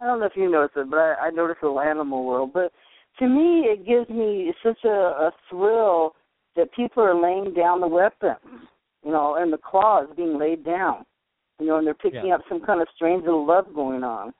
I 0.00 0.06
don't 0.06 0.20
know 0.20 0.26
if 0.26 0.36
you 0.36 0.50
notice 0.50 0.72
it, 0.76 0.90
but 0.90 0.98
I, 0.98 1.14
I 1.26 1.30
notice 1.30 1.56
the 1.62 1.68
animal 1.68 2.24
world. 2.24 2.52
But 2.52 2.72
to 3.18 3.26
me, 3.26 3.64
it 3.64 3.86
gives 3.86 4.08
me 4.10 4.52
such 4.62 4.84
a, 4.84 4.88
a 4.88 5.30
thrill 5.48 6.14
that 6.56 6.72
people 6.74 7.02
are 7.02 7.14
laying 7.20 7.54
down 7.54 7.80
the 7.80 7.88
weapons, 7.88 8.40
you 9.04 9.10
know, 9.10 9.36
and 9.38 9.52
the 9.52 9.58
claws 9.58 10.08
being 10.16 10.38
laid 10.38 10.64
down, 10.64 11.04
you 11.58 11.66
know, 11.66 11.78
and 11.78 11.86
they're 11.86 11.94
picking 11.94 12.26
Yeah. 12.26 12.36
up 12.36 12.42
some 12.48 12.60
kind 12.60 12.80
of 12.80 12.88
strange 12.94 13.24
little 13.24 13.46
love 13.46 13.66
going 13.74 14.04
on. 14.04 14.32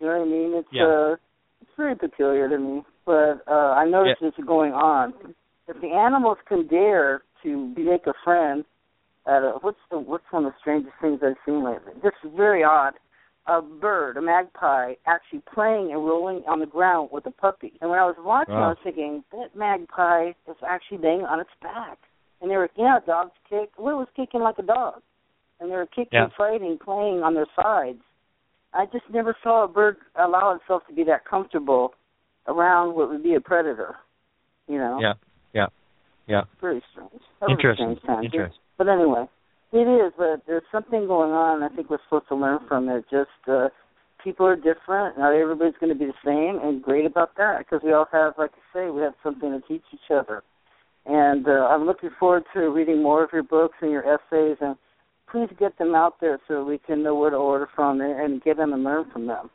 You 0.00 0.06
know 0.06 0.18
what 0.18 0.26
I 0.26 0.30
mean? 0.30 0.54
It's 0.54 0.68
Yeah. 0.72 0.86
uh, 0.86 1.16
it's 1.60 1.70
very 1.76 1.96
peculiar 1.96 2.48
to 2.48 2.58
me, 2.58 2.84
but 3.06 3.42
uh, 3.48 3.72
I 3.72 3.86
notice 3.86 4.18
this 4.20 4.34
going 4.44 4.72
on. 4.74 5.34
If 5.66 5.80
the 5.80 5.88
animals 5.88 6.38
can 6.46 6.66
dare 6.66 7.22
to 7.42 7.74
be, 7.74 7.84
make 7.84 8.06
a 8.06 8.12
friend 8.22 8.64
at 9.26 9.42
a 9.42 9.52
what's 9.62 9.78
the 9.90 9.98
what's 9.98 10.24
one 10.30 10.44
of 10.44 10.52
the 10.52 10.58
strangest 10.60 10.94
things 11.00 11.20
I've 11.22 11.36
seen 11.46 11.64
lately? 11.64 11.92
Just 12.02 12.16
very 12.36 12.62
odd. 12.62 12.94
A 13.46 13.60
bird, 13.60 14.16
a 14.16 14.22
magpie, 14.22 14.94
actually 15.06 15.42
playing 15.52 15.92
and 15.92 16.06
rolling 16.06 16.42
on 16.48 16.60
the 16.60 16.66
ground 16.66 17.10
with 17.12 17.26
a 17.26 17.30
puppy. 17.30 17.74
And 17.82 17.90
when 17.90 17.98
I 17.98 18.06
was 18.06 18.16
watching, 18.18 18.54
I 18.54 18.68
was 18.68 18.78
thinking 18.82 19.22
that 19.32 19.54
magpie 19.54 20.30
is 20.48 20.56
actually 20.66 20.98
laying 20.98 21.26
on 21.26 21.40
its 21.40 21.50
back. 21.60 21.98
And 22.40 22.50
they 22.50 22.56
were, 22.56 22.70
you 22.74 22.84
know, 22.84 23.00
dogs 23.06 23.32
kick. 23.48 23.70
Well, 23.78 23.96
it 23.96 23.98
was 23.98 24.08
kicking 24.16 24.40
like 24.40 24.58
a 24.58 24.62
dog, 24.62 25.02
and 25.60 25.70
they 25.70 25.76
were 25.76 25.84
kicking, 25.86 26.08
Yeah. 26.12 26.28
fighting, 26.38 26.78
playing 26.78 27.22
on 27.22 27.34
their 27.34 27.46
sides. 27.54 28.00
I 28.72 28.86
just 28.86 29.04
never 29.10 29.36
saw 29.42 29.64
a 29.64 29.68
bird 29.68 29.98
allow 30.16 30.54
itself 30.54 30.86
to 30.88 30.94
be 30.94 31.04
that 31.04 31.24
comfortable 31.26 31.94
around 32.48 32.94
what 32.94 33.10
would 33.10 33.22
be 33.22 33.34
a 33.34 33.40
predator. 33.40 33.96
You 34.68 34.78
know. 34.78 34.98
Yeah, 35.00 35.14
yeah. 35.52 35.66
Yeah. 36.26 36.44
Very 36.60 36.82
strange. 36.92 37.22
That 37.40 37.50
Interesting. 37.50 37.98
strange. 38.02 38.24
Interesting. 38.24 38.60
But 38.78 38.88
anyway, 38.88 39.28
it 39.74 40.06
is. 40.06 40.12
But 40.16 40.42
there's 40.46 40.62
something 40.72 41.06
going 41.06 41.32
on. 41.32 41.62
I 41.62 41.68
think 41.74 41.90
we're 41.90 41.98
supposed 42.04 42.28
to 42.28 42.36
learn 42.36 42.60
from 42.68 42.88
it. 42.88 43.04
Just 43.10 43.28
uh, 43.48 43.68
people 44.22 44.46
are 44.46 44.56
different. 44.56 45.18
Not 45.18 45.34
everybody's 45.34 45.74
going 45.80 45.92
to 45.92 45.98
be 45.98 46.06
the 46.06 46.24
same, 46.24 46.60
and 46.62 46.82
great 46.82 47.06
about 47.06 47.36
that 47.36 47.58
because 47.58 47.80
we 47.84 47.92
all 47.92 48.06
have, 48.12 48.34
like 48.38 48.52
I 48.52 48.78
say, 48.78 48.90
we 48.90 49.02
have 49.02 49.14
something 49.22 49.50
to 49.50 49.60
teach 49.68 49.84
each 49.92 50.10
other. 50.10 50.42
And 51.06 51.46
uh, 51.46 51.68
I'm 51.68 51.84
looking 51.84 52.10
forward 52.18 52.44
to 52.54 52.60
reading 52.70 53.02
more 53.02 53.24
of 53.24 53.30
your 53.32 53.42
books 53.42 53.76
and 53.82 53.90
your 53.90 54.04
essays, 54.04 54.56
and 54.60 54.76
please 55.30 55.50
get 55.58 55.76
them 55.78 55.94
out 55.94 56.14
there 56.20 56.38
so 56.48 56.64
we 56.64 56.78
can 56.78 57.02
know 57.02 57.14
where 57.14 57.30
to 57.30 57.36
order 57.36 57.68
from 57.74 58.00
and, 58.00 58.18
and 58.18 58.42
get 58.42 58.56
them 58.56 58.72
and 58.72 58.84
learn 58.84 59.04
from 59.12 59.26
them. 59.26 59.50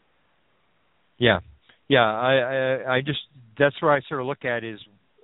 Yeah, 1.17 1.39
yeah. 1.87 2.01
I, 2.01 2.33
I 2.33 2.95
I 2.95 3.01
just 3.01 3.19
that's 3.57 3.81
where 3.81 3.91
I 3.91 4.01
sort 4.07 4.21
of 4.21 4.27
look 4.27 4.45
at 4.45 4.63
is, 4.63 4.79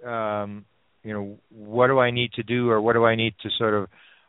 um, 0.05 0.65
you 1.03 1.13
know, 1.13 1.37
what 1.49 1.87
do 1.87 1.99
I 1.99 2.11
need 2.11 2.33
to 2.33 2.43
do, 2.43 2.69
or 2.69 2.81
what 2.81 2.93
do 2.93 3.05
I 3.05 3.15
need 3.15 3.35
to 3.43 3.49
sort 3.57 3.75
of, 3.75 3.87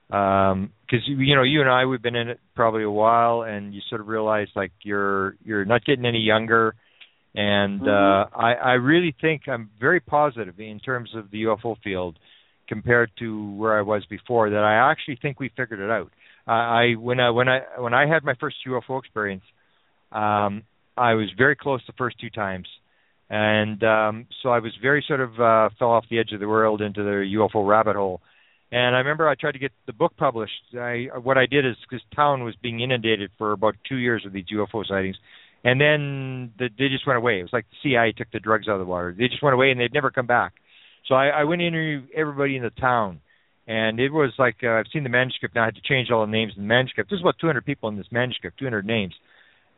because 0.09 1.07
you, 1.07 1.17
you 1.19 1.35
know, 1.35 1.43
you 1.43 1.61
and 1.61 1.71
I 1.71 1.85
we've 1.87 2.03
been 2.03 2.17
in 2.17 2.29
it 2.29 2.41
probably 2.55 2.85
a 2.85 2.91
while, 2.91 3.43
and 3.43 3.75
you 3.75 3.81
sort 3.89 4.01
of 4.01 4.09
realize 4.09 4.49
like 4.55 4.73
you're 4.83 5.37
you're 5.45 5.65
not 5.65 5.85
getting 5.85 6.07
any 6.07 6.21
younger, 6.21 6.75
and 7.35 7.81
Mhm. 7.83 7.89
uh, 7.89 8.29
I 8.37 8.55
I 8.55 8.73
really 8.75 9.15
think 9.21 9.49
I'm 9.49 9.71
very 9.81 10.01
positive 10.01 10.59
in 10.61 10.79
terms 10.81 11.15
of 11.15 11.31
the 11.31 11.45
UFO 11.45 11.77
field 11.83 12.19
compared 12.69 13.11
to 13.19 13.53
where 13.55 13.79
I 13.79 13.83
was 13.83 14.05
before. 14.07 14.51
That 14.51 14.63
I 14.63 14.91
actually 14.91 15.17
think 15.17 15.41
we 15.41 15.49
figured 15.51 15.81
it 15.81 15.91
out. 15.91 16.13
I, 16.47 16.53
I 16.55 16.93
when 16.95 17.21
I 17.21 17.31
when 17.31 17.49
I 17.49 17.61
when 17.79 17.95
I 17.95 18.07
had 18.07 18.25
my 18.25 18.35
first 18.35 18.57
UFO 18.67 18.99
experience. 18.99 19.45
Um, 20.13 20.63
I 20.97 21.15
was 21.15 21.29
very 21.37 21.57
close 21.57 21.83
the 21.87 21.93
first 21.99 22.19
two 22.19 22.31
times, 22.31 22.69
and 23.29 23.83
um, 23.85 24.27
so 24.43 24.49
I 24.51 24.61
was 24.61 24.73
very 24.81 25.05
sort 25.07 25.21
of 25.21 25.39
uh, 25.41 25.69
fell 25.79 25.91
off 25.91 26.07
the 26.09 26.19
edge 26.19 26.33
of 26.33 26.41
the 26.41 26.49
world 26.49 26.81
into 26.81 27.03
the 27.03 27.37
UFO 27.37 27.67
rabbit 27.67 27.97
hole. 27.97 28.21
And 28.73 28.97
I 28.97 28.99
remember 28.99 29.29
I 29.29 29.37
tried 29.37 29.53
to 29.53 29.59
get 29.59 29.73
the 29.87 29.93
book 29.93 30.17
published. 30.17 30.75
I 30.77 31.07
what 31.23 31.39
I 31.39 31.47
did 31.47 31.65
is 31.65 31.77
because 31.89 32.05
town 32.15 32.43
was 32.43 32.55
being 32.63 32.81
inundated 32.81 33.31
for 33.39 33.53
about 33.53 33.77
two 33.89 33.97
years 33.97 34.23
with 34.25 34.33
these 34.33 34.47
UFO 34.53 34.85
sightings, 34.87 35.17
and 35.63 35.81
then 35.81 36.53
the, 36.59 36.69
they 36.77 36.89
just 36.89 37.07
went 37.07 37.17
away. 37.17 37.39
It 37.39 37.43
was 37.43 37.53
like 37.53 37.67
the 37.71 37.91
CIA 37.91 38.13
took 38.13 38.31
the 38.33 38.41
drugs 38.41 38.67
out 38.69 38.75
of 38.75 38.81
the 38.81 38.87
water. 38.87 39.15
They 39.17 39.29
just 39.29 39.43
went 39.43 39.55
away 39.55 39.71
and 39.71 39.81
they'd 39.81 39.95
never 39.95 40.11
come 40.11 40.27
back. 40.27 40.55
So 41.07 41.15
I, 41.15 41.29
I 41.29 41.45
went 41.45 41.63
and 41.63 41.69
interviewed 41.69 42.09
everybody 42.15 42.57
in 42.57 42.65
the 42.65 42.71
town, 42.71 43.21
and 43.69 44.01
it 44.01 44.11
was 44.11 44.33
like 44.37 44.57
uh, 44.65 44.71
I've 44.71 44.87
seen 44.93 45.05
the 45.05 45.11
manuscript 45.11 45.55
now. 45.55 45.63
I 45.63 45.67
had 45.67 45.77
to 45.77 45.83
change 45.83 46.11
all 46.11 46.27
the 46.27 46.33
names 46.33 46.55
in 46.57 46.63
the 46.63 46.69
manuscript. 46.69 47.11
There's 47.11 47.23
about 47.23 47.37
200 47.41 47.65
people 47.65 47.89
in 47.89 47.97
this 47.97 48.07
manuscript, 48.11 48.59
200 48.59 48.85
names, 48.85 49.15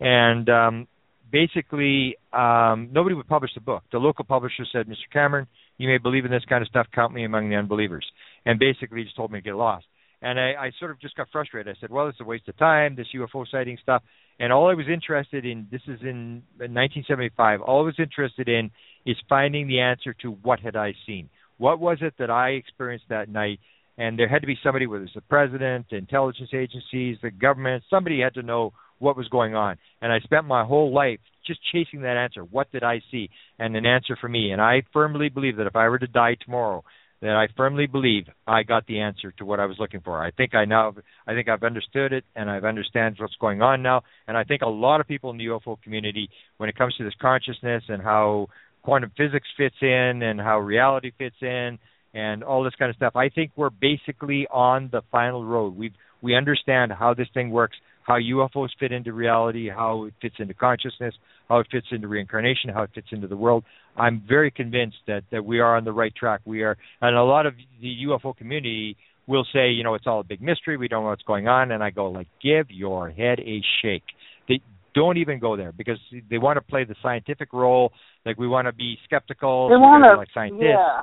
and 0.00 0.48
um, 0.48 0.88
basically 1.30 2.16
um, 2.32 2.88
nobody 2.90 3.14
would 3.14 3.28
publish 3.28 3.50
the 3.54 3.60
book. 3.60 3.82
The 3.92 3.98
local 3.98 4.24
publisher 4.24 4.64
said, 4.72 4.86
"Mr. 4.86 5.12
Cameron, 5.12 5.46
you 5.76 5.88
may 5.88 5.98
believe 5.98 6.24
in 6.24 6.30
this 6.30 6.44
kind 6.48 6.62
of 6.62 6.68
stuff. 6.68 6.86
Count 6.94 7.12
me 7.12 7.24
among 7.24 7.50
the 7.50 7.56
unbelievers." 7.56 8.06
And 8.48 8.58
basically 8.58 9.04
just 9.04 9.14
told 9.14 9.30
me 9.30 9.40
to 9.40 9.44
get 9.44 9.56
lost. 9.56 9.84
And 10.22 10.40
I, 10.40 10.54
I 10.58 10.70
sort 10.78 10.90
of 10.90 11.00
just 11.00 11.14
got 11.16 11.28
frustrated. 11.30 11.76
I 11.76 11.78
said, 11.80 11.90
"Well, 11.90 12.08
it's 12.08 12.20
a 12.20 12.24
waste 12.24 12.48
of 12.48 12.56
time. 12.56 12.96
This 12.96 13.06
UFO 13.14 13.46
sighting 13.48 13.78
stuff." 13.82 14.02
And 14.40 14.52
all 14.52 14.70
I 14.70 14.74
was 14.74 14.86
interested 14.88 15.44
in, 15.44 15.68
this 15.70 15.82
is 15.86 16.00
in 16.02 16.42
1975. 16.56 17.60
All 17.60 17.80
I 17.82 17.84
was 17.84 17.98
interested 17.98 18.48
in 18.48 18.70
is 19.04 19.16
finding 19.28 19.68
the 19.68 19.80
answer 19.80 20.14
to 20.22 20.30
what 20.30 20.60
had 20.60 20.76
I 20.76 20.94
seen. 21.06 21.28
What 21.58 21.78
was 21.78 21.98
it 22.00 22.14
that 22.18 22.30
I 22.30 22.50
experienced 22.50 23.06
that 23.10 23.28
night? 23.28 23.60
And 23.98 24.18
there 24.18 24.28
had 24.28 24.42
to 24.42 24.46
be 24.46 24.58
somebody, 24.62 24.86
whether 24.86 25.04
it's 25.04 25.14
the 25.14 25.20
president, 25.20 25.86
intelligence 25.90 26.50
agencies, 26.54 27.18
the 27.20 27.32
government, 27.32 27.82
somebody 27.90 28.20
had 28.20 28.34
to 28.34 28.42
know 28.42 28.72
what 29.00 29.16
was 29.16 29.28
going 29.28 29.54
on. 29.54 29.76
And 30.00 30.12
I 30.12 30.20
spent 30.20 30.46
my 30.46 30.64
whole 30.64 30.92
life 30.92 31.18
just 31.46 31.60
chasing 31.72 32.02
that 32.02 32.16
answer. 32.16 32.42
What 32.42 32.70
did 32.70 32.84
I 32.84 33.02
see? 33.10 33.28
And 33.58 33.76
an 33.76 33.86
answer 33.86 34.16
for 34.20 34.28
me. 34.28 34.52
And 34.52 34.60
I 34.60 34.82
firmly 34.92 35.28
believe 35.28 35.56
that 35.56 35.66
if 35.66 35.76
I 35.76 35.88
were 35.88 35.98
to 35.98 36.06
die 36.06 36.36
tomorrow, 36.44 36.84
that 37.20 37.36
I 37.36 37.48
firmly 37.56 37.86
believe 37.86 38.26
I 38.46 38.62
got 38.62 38.86
the 38.86 39.00
answer 39.00 39.32
to 39.32 39.44
what 39.44 39.58
I 39.58 39.66
was 39.66 39.76
looking 39.78 40.00
for. 40.00 40.22
I 40.22 40.30
think 40.30 40.54
I 40.54 40.64
now 40.64 40.94
I 41.26 41.34
think 41.34 41.48
I've 41.48 41.64
understood 41.64 42.12
it 42.12 42.24
and 42.36 42.50
I've 42.50 42.64
understand 42.64 43.16
what's 43.18 43.34
going 43.40 43.60
on 43.60 43.82
now. 43.82 44.02
And 44.26 44.36
I 44.36 44.44
think 44.44 44.62
a 44.62 44.68
lot 44.68 45.00
of 45.00 45.08
people 45.08 45.30
in 45.30 45.38
the 45.38 45.46
UFO 45.46 45.80
community, 45.82 46.30
when 46.58 46.68
it 46.68 46.76
comes 46.76 46.94
to 46.96 47.04
this 47.04 47.14
consciousness 47.20 47.84
and 47.88 48.02
how 48.02 48.48
quantum 48.82 49.10
physics 49.16 49.48
fits 49.56 49.74
in 49.82 50.22
and 50.22 50.40
how 50.40 50.60
reality 50.60 51.12
fits 51.18 51.36
in 51.42 51.78
and 52.14 52.44
all 52.44 52.62
this 52.62 52.74
kind 52.78 52.90
of 52.90 52.96
stuff, 52.96 53.16
I 53.16 53.28
think 53.28 53.50
we're 53.56 53.70
basically 53.70 54.46
on 54.50 54.88
the 54.92 55.02
final 55.10 55.44
road. 55.44 55.76
We 55.76 55.92
we 56.22 56.36
understand 56.36 56.92
how 56.92 57.14
this 57.14 57.28
thing 57.34 57.50
works, 57.50 57.76
how 58.02 58.14
UFOs 58.14 58.70
fit 58.78 58.92
into 58.92 59.12
reality, 59.12 59.68
how 59.68 60.04
it 60.04 60.14
fits 60.22 60.36
into 60.38 60.54
consciousness, 60.54 61.14
how 61.48 61.58
it 61.58 61.66
fits 61.70 61.86
into 61.90 62.08
reincarnation, 62.08 62.70
how 62.70 62.82
it 62.82 62.90
fits 62.94 63.08
into 63.10 63.26
the 63.26 63.36
world. 63.36 63.64
I'm 63.96 64.22
very 64.28 64.50
convinced 64.50 64.98
that 65.06 65.24
that 65.32 65.44
we 65.44 65.60
are 65.60 65.76
on 65.76 65.84
the 65.84 65.92
right 65.92 66.14
track. 66.14 66.40
We 66.44 66.62
are, 66.62 66.76
and 67.00 67.16
a 67.16 67.22
lot 67.24 67.46
of 67.46 67.54
the 67.80 67.96
UFO 68.06 68.36
community 68.36 68.96
will 69.26 69.46
say, 69.52 69.70
you 69.70 69.82
know, 69.84 69.94
it's 69.94 70.06
all 70.06 70.20
a 70.20 70.24
big 70.24 70.40
mystery. 70.40 70.76
We 70.76 70.88
don't 70.88 71.02
know 71.04 71.10
what's 71.10 71.22
going 71.22 71.48
on. 71.48 71.72
And 71.72 71.82
I 71.82 71.90
go, 71.90 72.10
like, 72.10 72.28
give 72.42 72.70
your 72.70 73.10
head 73.10 73.40
a 73.40 73.62
shake. 73.82 74.04
They 74.48 74.60
don't 74.94 75.18
even 75.18 75.38
go 75.38 75.56
there 75.56 75.72
because 75.72 75.98
they 76.30 76.38
want 76.38 76.56
to 76.56 76.62
play 76.62 76.84
the 76.84 76.94
scientific 77.02 77.52
role. 77.52 77.92
Like 78.24 78.38
we 78.38 78.48
want 78.48 78.66
to 78.68 78.72
be 78.72 78.96
skeptical. 79.04 79.68
They 79.68 79.76
want 79.76 80.04
to, 80.08 80.16
like 80.16 80.28
scientists. 80.32 80.62
yeah. 80.62 81.00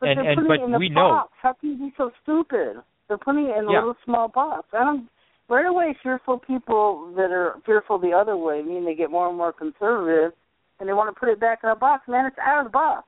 But 0.00 0.10
And- 0.10 0.18
they're 0.20 0.30
and- 0.30 0.36
putting 0.36 0.48
but 0.48 0.60
it 0.60 0.64
in 0.66 0.70
the 0.72 0.78
we 0.78 0.88
know- 0.90 1.08
box. 1.08 1.32
How 1.42 1.52
can 1.54 1.70
you 1.70 1.76
be 1.88 1.94
so 1.96 2.10
stupid? 2.22 2.76
They're 3.08 3.18
putting 3.18 3.46
it 3.46 3.56
in 3.56 3.66
a 3.68 3.72
Yeah. 3.72 3.78
little 3.78 3.96
small 4.04 4.28
box. 4.28 4.68
I 4.72 4.84
don't. 4.84 5.08
Right 5.48 5.66
away, 5.66 5.96
fearful 6.02 6.38
people 6.38 7.12
that 7.16 7.30
are 7.30 7.56
fearful 7.64 7.98
the 7.98 8.12
other 8.12 8.36
way 8.36 8.62
mean 8.62 8.84
they 8.84 8.94
get 8.94 9.10
more 9.10 9.28
and 9.28 9.38
more 9.38 9.52
conservative, 9.52 10.32
and 10.80 10.88
they 10.88 10.92
want 10.92 11.14
to 11.14 11.18
put 11.18 11.28
it 11.28 11.38
back 11.38 11.60
in 11.62 11.70
a 11.70 11.76
box. 11.76 12.08
Man, 12.08 12.26
it's 12.26 12.36
out 12.44 12.60
of 12.60 12.64
the 12.66 12.70
box. 12.70 13.06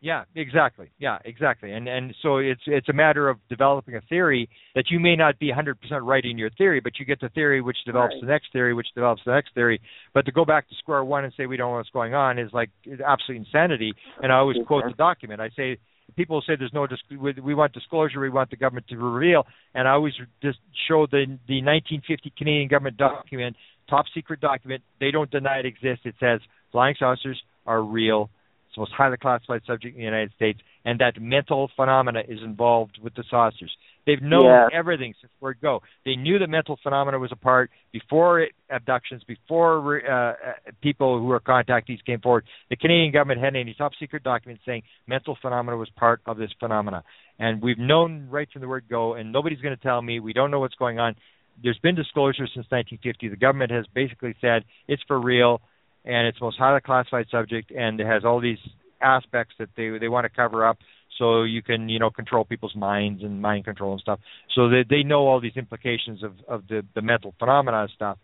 Yeah, 0.00 0.24
exactly. 0.36 0.90
Yeah, 0.98 1.18
exactly. 1.24 1.72
And 1.72 1.88
and 1.88 2.14
so 2.22 2.36
it's 2.36 2.60
it's 2.66 2.90
a 2.90 2.92
matter 2.92 3.28
of 3.28 3.38
developing 3.48 3.96
a 3.96 4.02
theory 4.02 4.50
that 4.74 4.90
you 4.90 5.00
may 5.00 5.16
not 5.16 5.38
be 5.38 5.50
100% 5.50 5.74
right 6.02 6.22
in 6.24 6.36
your 6.36 6.50
theory, 6.50 6.78
but 6.78 6.98
you 6.98 7.06
get 7.06 7.20
the 7.20 7.30
theory 7.30 7.62
which 7.62 7.78
develops 7.86 8.12
Right. 8.12 8.20
the 8.20 8.26
next 8.26 8.52
theory, 8.52 8.74
which 8.74 8.88
develops 8.94 9.22
the 9.24 9.32
next 9.32 9.54
theory. 9.54 9.80
But 10.12 10.26
to 10.26 10.32
go 10.32 10.44
back 10.44 10.68
to 10.68 10.74
square 10.74 11.02
one 11.04 11.24
and 11.24 11.32
say 11.38 11.46
we 11.46 11.56
don't 11.56 11.70
know 11.72 11.78
what's 11.78 11.88
going 11.88 12.14
on 12.14 12.38
is 12.38 12.52
like 12.52 12.68
absolute 13.04 13.38
insanity. 13.38 13.94
And 14.22 14.30
I 14.30 14.36
always 14.36 14.58
quote 14.66 14.84
the 14.84 14.92
document. 14.92 15.40
I 15.40 15.48
say 15.56 15.78
people 16.16 16.42
say 16.46 16.54
there's 16.56 16.72
no 16.72 16.86
we 17.10 17.54
want 17.54 17.72
disclosure, 17.72 18.20
we 18.20 18.30
want 18.30 18.50
the 18.50 18.56
government 18.56 18.86
to 18.88 18.96
reveal, 18.96 19.46
and 19.74 19.88
I 19.88 19.92
always 19.92 20.14
just 20.42 20.58
show 20.88 21.06
the 21.06 21.26
the 21.48 21.62
1950 21.62 22.32
Canadian 22.36 22.68
government 22.68 22.96
document, 22.96 23.56
top 23.88 24.06
secret 24.14 24.40
document. 24.40 24.82
They 25.00 25.10
don't 25.10 25.30
deny 25.30 25.58
it 25.58 25.66
exists. 25.66 26.04
It 26.04 26.14
says 26.20 26.40
flying 26.72 26.96
saucers 26.98 27.40
are 27.66 27.82
real. 27.82 28.30
It's 28.66 28.76
the 28.76 28.80
most 28.80 28.92
highly 28.92 29.16
classified 29.16 29.62
subject 29.66 29.94
in 29.94 30.00
the 30.00 30.04
United 30.04 30.32
States, 30.36 30.60
and 30.84 31.00
that 31.00 31.20
mental 31.20 31.70
phenomena 31.76 32.22
is 32.26 32.40
involved 32.42 32.98
with 33.02 33.14
the 33.14 33.24
saucers. 33.30 33.74
They've 34.06 34.20
known 34.20 34.44
Yes. 34.44 34.70
everything 34.72 35.14
since 35.20 35.32
word 35.40 35.58
go. 35.62 35.82
They 36.04 36.16
knew 36.16 36.38
that 36.38 36.48
mental 36.48 36.76
phenomena 36.82 37.18
was 37.18 37.32
a 37.32 37.36
part 37.36 37.70
before 37.92 38.40
it, 38.40 38.52
abductions, 38.68 39.24
before 39.24 40.02
uh, 40.06 40.12
uh, 40.12 40.34
people 40.82 41.18
who 41.18 41.26
were 41.26 41.40
contactees 41.40 42.04
came 42.04 42.20
forward. 42.20 42.44
The 42.68 42.76
Canadian 42.76 43.12
government 43.12 43.40
had 43.40 43.56
any 43.56 43.74
top 43.74 43.92
secret 43.98 44.22
document 44.22 44.60
saying 44.66 44.82
mental 45.06 45.36
phenomena 45.40 45.76
was 45.76 45.88
part 45.90 46.20
of 46.26 46.36
this 46.36 46.50
phenomena, 46.60 47.02
and 47.38 47.62
we've 47.62 47.78
known 47.78 48.28
right 48.30 48.48
from 48.52 48.60
the 48.62 48.68
word 48.68 48.84
go. 48.90 49.14
And 49.14 49.32
nobody's 49.32 49.60
going 49.60 49.76
to 49.76 49.82
tell 49.82 50.02
me 50.02 50.20
we 50.20 50.32
don't 50.32 50.50
know 50.50 50.60
what's 50.60 50.74
going 50.74 50.98
on. 50.98 51.16
There's 51.62 51.78
been 51.78 51.94
disclosure 51.94 52.46
since 52.46 52.66
1950. 52.70 53.28
The 53.28 53.36
government 53.36 53.70
has 53.70 53.86
basically 53.94 54.34
said 54.40 54.64
it's 54.88 55.02
for 55.06 55.20
real 55.20 55.60
and 56.04 56.26
it's 56.26 56.38
the 56.38 56.44
most 56.44 56.58
highly 56.58 56.80
classified 56.80 57.26
subject, 57.30 57.70
and 57.70 57.98
it 57.98 58.06
has 58.06 58.24
all 58.24 58.40
these 58.40 58.58
aspects 59.00 59.54
that 59.58 59.68
they 59.76 59.96
they 59.98 60.08
want 60.08 60.24
to 60.24 60.28
cover 60.28 60.66
up, 60.66 60.78
so 61.18 61.42
you 61.42 61.62
can 61.62 61.88
you 61.88 61.98
know 61.98 62.10
control 62.10 62.44
people's 62.44 62.74
minds 62.74 63.22
and 63.22 63.40
mind 63.40 63.64
control 63.64 63.92
and 63.92 64.00
stuff. 64.00 64.20
So 64.54 64.68
they 64.68 64.84
they 64.88 65.02
know 65.02 65.26
all 65.26 65.40
these 65.40 65.56
implications 65.56 66.22
of 66.22 66.32
of 66.48 66.66
the 66.68 66.82
the 66.94 67.02
mental 67.02 67.34
phenomena 67.38 67.82
and 67.82 67.90
stuff, 67.94 68.18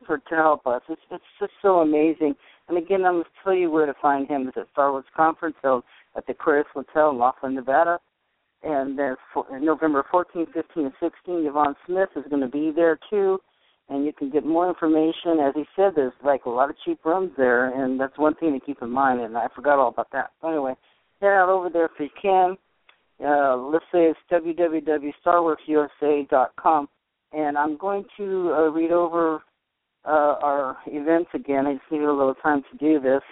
for 0.06 0.18
to 0.18 0.34
help 0.36 0.64
us. 0.64 0.80
It's 0.88 1.00
it's 1.10 1.24
just 1.40 1.50
so 1.60 1.80
amazing. 1.80 2.36
And 2.68 2.78
again, 2.78 3.04
I'm 3.04 3.14
going 3.14 3.24
to 3.24 3.30
tell 3.42 3.52
you 3.52 3.68
where 3.68 3.84
to 3.86 3.94
find 4.00 4.28
him. 4.28 4.46
It's 4.46 4.56
at 4.56 4.72
StarWorks 4.76 5.10
Conference 5.16 5.56
held 5.60 5.82
at 6.16 6.24
the 6.26 6.34
Aquarius 6.34 6.68
Hotel 6.72 7.10
in 7.10 7.18
Laughlin, 7.18 7.56
Nevada. 7.56 7.98
And 8.62 8.96
then 8.96 9.16
for 9.34 9.44
November 9.58 10.04
14, 10.08 10.46
15, 10.54 10.84
and 10.84 10.92
16, 11.00 11.46
Yvonne 11.46 11.74
Smith 11.84 12.10
is 12.14 12.24
going 12.30 12.42
to 12.42 12.48
be 12.48 12.70
there 12.74 12.96
too. 13.10 13.40
And 13.88 14.04
you 14.04 14.12
can 14.12 14.30
get 14.30 14.46
more 14.46 14.68
information. 14.68 15.40
As 15.44 15.54
he 15.56 15.64
said, 15.74 15.92
there's 15.96 16.12
like 16.24 16.44
a 16.44 16.50
lot 16.50 16.70
of 16.70 16.76
cheap 16.84 17.00
rooms 17.04 17.32
there, 17.36 17.74
and 17.74 17.98
that's 17.98 18.16
one 18.18 18.36
thing 18.36 18.52
to 18.52 18.64
keep 18.64 18.82
in 18.82 18.90
mind. 18.90 19.20
And 19.20 19.36
I 19.36 19.48
forgot 19.52 19.80
all 19.80 19.88
about 19.88 20.12
that. 20.12 20.30
But 20.40 20.50
Anyway, 20.50 20.74
head 21.20 21.28
out 21.28 21.48
over 21.48 21.70
there 21.70 21.86
if 21.86 21.92
you 21.98 22.10
can. 22.20 22.58
Uh, 23.24 23.56
let's 23.56 23.86
say 23.92 24.10
it's 24.10 24.18
www.starworksusa.com. 24.30 26.88
And 27.32 27.58
I'm 27.58 27.76
going 27.76 28.04
to 28.16 28.54
uh, 28.56 28.70
read 28.70 28.92
over 28.92 29.42
uh, 30.04 30.36
our 30.42 30.76
events 30.86 31.30
again. 31.34 31.66
I 31.66 31.72
just 31.74 31.90
need 31.90 32.02
a 32.02 32.12
little 32.12 32.34
time 32.34 32.62
to 32.70 32.76
do 32.78 33.00
this. 33.00 33.22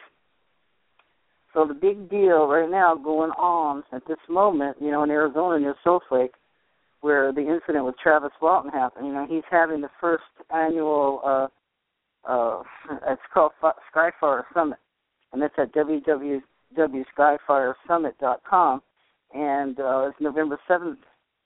So 1.52 1.65
the 1.66 1.74
big 1.74 2.09
deal 2.11 2.48
right 2.48 2.69
now 2.69 2.97
going 2.97 3.31
on 3.32 3.85
at 3.93 4.05
this 4.09 4.19
moment, 4.28 4.78
you 4.81 4.90
know, 4.90 5.05
in 5.05 5.11
Arizona 5.11 5.61
near 5.61 5.77
Salt 5.85 6.02
Lake, 6.11 6.32
where 7.01 7.32
the 7.32 7.43
incident 7.43 7.85
with 7.85 7.97
Travis 8.02 8.32
Walton 8.43 8.73
happened. 8.73 9.06
You 9.06 9.12
know, 9.12 9.27
he's 9.28 9.44
having 9.51 9.81
the 9.81 9.90
first 10.01 10.24
annual. 10.52 11.20
uh 11.24 11.47
uh 12.28 12.62
It's 13.06 13.23
called 13.32 13.52
Skyfire 13.94 14.43
Summit, 14.52 14.81
and 15.32 15.40
it's 15.43 15.55
at 15.59 15.73
www.skyfiresummit.com, 16.74 18.82
and 19.32 19.80
uh, 19.80 20.09
it's 20.09 20.20
November 20.20 20.59
seventh 20.66 20.98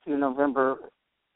to 0.04 0.16
November 0.16 0.76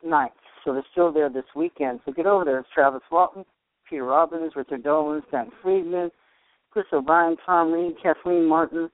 9th. 0.07 0.29
So 0.65 0.73
they're 0.73 0.85
still 0.93 1.13
there 1.13 1.29
this 1.29 1.45
weekend. 1.57 2.01
So 2.05 2.13
get 2.13 2.27
over 2.27 2.45
there. 2.45 2.61
It's 2.61 2.69
Travis 2.75 3.03
Walton, 3.11 3.45
Peter 3.89 4.05
Robbins, 4.05 4.53
Richard 4.55 4.83
Dolan, 4.83 5.23
Stan 5.29 5.51
Friedman, 5.63 6.11
Chris 6.71 6.87
O'Brien, 6.93 7.37
Tom 7.45 7.73
Reed, 7.73 7.95
Kathleen 8.03 8.47
Marden, 8.47 8.91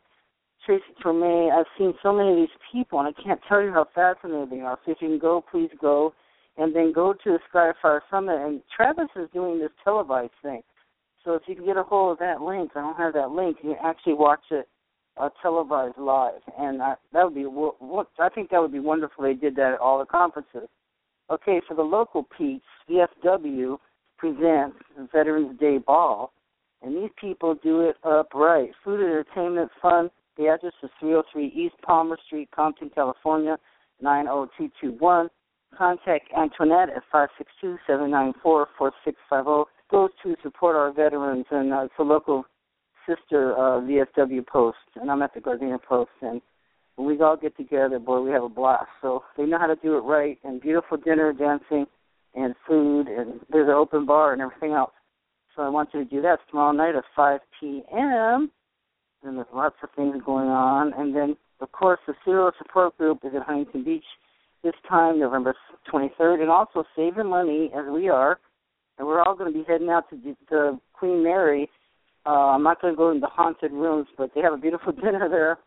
Tracy 0.65 0.83
Torme. 1.05 1.53
I've 1.53 1.67
seen 1.79 1.95
so 2.03 2.13
many 2.13 2.31
of 2.31 2.37
these 2.37 2.57
people, 2.73 2.99
and 2.99 3.09
I 3.09 3.23
can't 3.23 3.41
tell 3.49 3.63
you 3.63 3.73
how 3.73 3.87
fascinating 3.95 4.49
they 4.51 4.61
are. 4.61 4.79
So 4.85 4.93
if 4.93 4.99
you 5.01 5.09
can 5.09 5.19
go, 5.19 5.45
please 5.51 5.71
go. 5.81 6.15
And 6.57 6.75
then 6.75 6.93
go 6.93 7.13
to 7.13 7.19
the 7.25 7.39
Skyfire 7.55 8.01
Summit. 8.11 8.45
And 8.45 8.61
Travis 8.75 9.09
is 9.15 9.29
doing 9.33 9.61
this 9.61 9.71
televised 9.85 10.33
thing. 10.43 10.63
So 11.25 11.35
if 11.35 11.43
you 11.47 11.55
can 11.55 11.65
get 11.65 11.77
a 11.77 11.85
hold 11.85 12.13
of 12.13 12.19
that 12.19 12.41
link, 12.41 12.73
I 12.75 12.81
don't 12.81 12.97
have 12.97 13.15
that 13.15 13.31
link, 13.31 13.59
you 13.63 13.75
can 13.75 13.85
actually 13.85 14.15
watch 14.15 14.43
it 14.51 14.69
uh, 15.19 15.29
televised 15.43 15.99
live. 15.99 16.41
And 16.59 16.83
I, 16.83 16.95
that 17.13 17.25
would 17.25 17.35
be, 17.35 17.47
I 18.19 18.29
think 18.29 18.51
that 18.51 18.61
would 18.61 18.73
be 18.73 18.81
wonderful. 18.81 19.25
They 19.25 19.35
did 19.35 19.57
that 19.57 19.75
at 19.75 19.81
all 19.81 19.99
the 19.99 20.07
conferences. 20.07 20.69
Okay, 21.31 21.61
for 21.69 21.75
the 21.75 21.83
local 21.83 22.27
peeps, 22.37 22.65
VFW 22.89 23.79
presents 24.17 24.77
Veterans 25.13 25.59
Day 25.61 25.79
Ball, 25.79 26.33
and 26.83 26.97
these 26.97 27.11
people 27.21 27.55
do 27.63 27.83
it 27.83 27.97
upright. 28.03 28.71
Food, 28.85 29.01
entertainment, 29.01 29.71
fun. 29.83 30.11
The 30.37 30.47
address 30.47 30.73
is 30.83 30.91
303 31.01 31.47
East 31.49 31.75
Palmer 31.83 32.17
Street, 32.27 32.49
Compton, 32.55 32.91
California, 32.95 33.59
90221. 34.01 35.29
Contact 35.77 36.31
Antoinette 36.37 36.89
at 36.91 37.03
562-794-4650. 37.91 39.65
Goes 39.91 40.11
to 40.23 40.37
support 40.43 40.77
our 40.77 40.93
veterans, 40.93 41.47
and 41.51 41.73
uh, 41.73 41.81
it's 41.83 41.95
a 41.99 42.03
local 42.03 42.45
sister 43.09 43.57
uh, 43.57 43.81
VFW 43.81 44.47
post, 44.47 44.77
and 44.97 45.11
I'm 45.11 45.23
at 45.23 45.33
the 45.35 45.41
Gardena 45.41 45.83
post, 45.83 46.11
and 46.21 46.43
when 46.97 47.07
we 47.09 47.21
all 47.23 47.37
get 47.37 47.57
together, 47.57 47.99
boy, 47.99 48.21
we 48.21 48.31
have 48.33 48.43
a 48.43 48.49
blast. 48.49 48.89
So 49.01 49.23
they 49.37 49.45
know 49.45 49.59
how 49.59 49.69
to 49.69 49.77
do 49.77 49.97
it 49.97 50.01
right, 50.01 50.39
and 50.45 50.61
beautiful 50.61 50.97
dinner, 50.97 51.33
dancing, 51.33 51.87
and 52.35 52.55
food, 52.67 53.07
and 53.09 53.41
there's 53.51 53.69
an 53.69 53.75
open 53.75 54.05
bar 54.05 54.33
and 54.33 54.43
everything 54.43 54.73
else. 54.73 54.93
So 55.55 55.63
I 55.63 55.69
want 55.69 55.91
you 55.93 56.05
to 56.05 56.11
do 56.11 56.23
that 56.23 56.39
tomorrow 56.51 56.73
night 56.73 56.95
at 56.95 57.05
5 57.17 57.41
p.m. 57.61 58.51
And 59.25 59.37
there's 59.37 59.47
lots 59.53 59.77
of 59.83 59.89
things 59.97 60.17
going 60.25 60.49
on. 60.49 60.93
And 60.95 61.15
then, 61.15 61.37
of 61.61 61.73
course, 61.73 61.99
the 62.07 62.15
CERO 62.25 62.53
Support 62.59 62.97
Group 62.99 63.21
is 63.25 63.33
at 63.35 63.43
Huntington 63.43 63.83
Beach 63.83 64.05
this 64.63 64.75
time, 64.89 65.19
November 65.19 65.55
23rd, 65.93 66.43
and 66.43 66.51
also 66.51 66.85
saving 66.95 67.27
money 67.27 67.71
as 67.77 67.85
we 67.93 68.09
are. 68.09 68.39
And 68.99 69.07
we're 69.07 69.23
all 69.23 69.35
going 69.35 69.53
to 69.53 69.59
be 69.59 69.65
heading 69.67 69.89
out 69.89 70.09
to 70.11 70.37
the 70.49 70.79
Queen 70.93 71.23
Mary. 71.23 71.69
Uh, 72.29 72.53
I'm 72.53 72.63
not 72.63 72.81
going 72.83 72.93
to 72.93 72.97
go 72.97 73.11
into 73.11 73.27
haunted 73.27 73.73
rooms, 73.73 74.07
but 74.19 74.31
they 74.35 74.43
have 74.43 74.53
a 74.53 74.59
beautiful 74.59 74.93
dinner 75.03 75.31
there. 75.31 75.59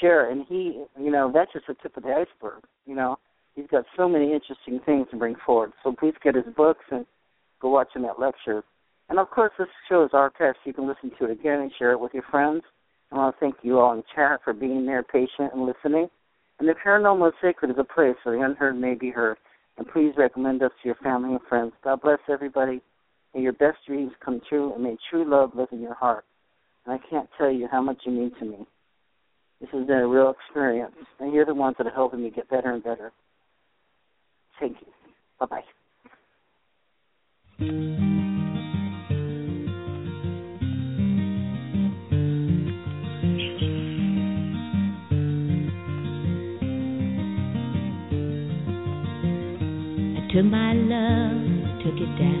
share, 0.00 0.30
and 0.30 0.44
he, 0.48 0.84
you 1.00 1.10
know, 1.10 1.30
that's 1.32 1.52
just 1.52 1.66
the 1.66 1.74
tip 1.74 1.96
of 1.96 2.02
the 2.02 2.10
iceberg. 2.10 2.62
You 2.86 2.94
know, 2.94 3.18
he's 3.54 3.66
got 3.70 3.84
so 3.96 4.08
many 4.08 4.32
interesting 4.32 4.80
things 4.84 5.06
to 5.10 5.16
bring 5.16 5.36
forward. 5.44 5.72
So 5.82 5.92
please 5.92 6.14
get 6.22 6.34
his 6.34 6.44
books 6.56 6.84
and 6.90 7.06
go 7.60 7.70
watch 7.70 7.88
him 7.94 8.04
at 8.04 8.20
lecture. 8.20 8.62
And 9.08 9.18
of 9.18 9.30
course, 9.30 9.52
this 9.58 9.68
show 9.88 10.04
is 10.04 10.10
archived, 10.10 10.54
so 10.54 10.66
you 10.66 10.74
can 10.74 10.86
listen 10.86 11.10
to 11.18 11.24
it 11.24 11.30
again 11.30 11.60
and 11.60 11.72
share 11.78 11.92
it 11.92 12.00
with 12.00 12.12
your 12.12 12.24
friends. 12.30 12.62
I 13.10 13.16
want 13.16 13.34
to 13.34 13.40
thank 13.40 13.56
you 13.62 13.78
all 13.78 13.94
in 13.94 14.02
chat 14.14 14.40
for 14.44 14.52
being 14.52 14.84
there, 14.84 15.02
patient, 15.02 15.52
and 15.54 15.64
listening. 15.64 16.08
And 16.58 16.68
the 16.68 16.74
paranormal 16.74 17.32
sacred 17.40 17.70
is 17.70 17.78
a 17.78 17.84
place 17.84 18.16
where 18.22 18.36
the 18.36 18.44
unheard 18.44 18.78
may 18.78 18.94
be 18.94 19.10
heard. 19.10 19.38
And 19.78 19.86
please 19.88 20.12
recommend 20.16 20.62
us 20.62 20.72
to 20.82 20.88
your 20.88 20.96
family 20.96 21.30
and 21.30 21.40
friends. 21.48 21.72
God 21.82 22.00
bless 22.02 22.18
everybody. 22.28 22.82
May 23.34 23.42
your 23.42 23.52
best 23.52 23.78
dreams 23.86 24.12
come 24.22 24.40
true, 24.48 24.74
and 24.74 24.82
may 24.82 24.96
true 25.08 25.28
love 25.28 25.52
live 25.54 25.68
in 25.72 25.80
your 25.80 25.94
heart. 25.94 26.24
And 26.84 26.94
I 26.94 27.08
can't 27.08 27.28
tell 27.38 27.50
you 27.50 27.68
how 27.70 27.80
much 27.80 27.98
you 28.04 28.12
mean 28.12 28.32
to 28.40 28.44
me. 28.44 28.66
This 29.60 29.70
has 29.72 29.86
been 29.86 29.98
a 29.98 30.06
real 30.06 30.30
experience, 30.30 30.94
and 31.18 31.32
you're 31.32 31.44
the 31.44 31.54
ones 31.54 31.76
that 31.78 31.86
are 31.86 31.90
helping 31.90 32.22
me 32.22 32.30
get 32.30 32.48
better 32.48 32.70
and 32.70 32.82
better. 32.82 33.12
Thank 34.60 34.76
you. 34.80 34.86
Bye 35.40 35.46
bye. 35.46 35.64
took 50.38 50.44
my 50.44 50.72
love, 50.72 51.82
took 51.82 51.96
it 51.96 52.18
down. 52.18 52.37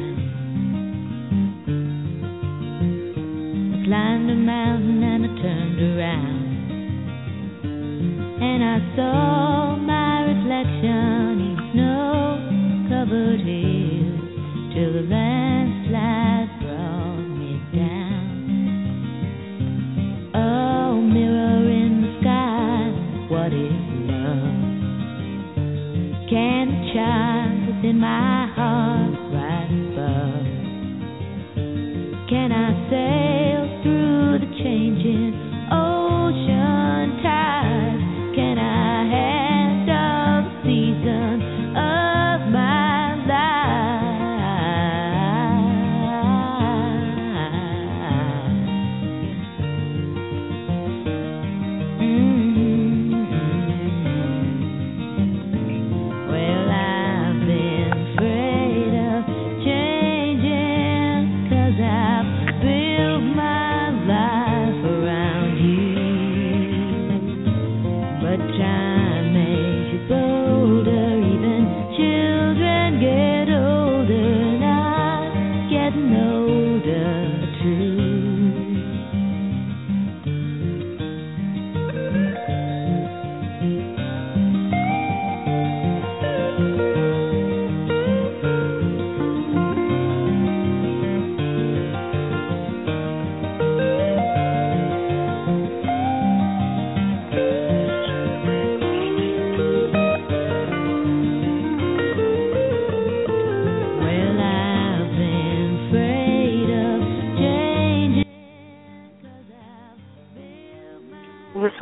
And 8.98 9.37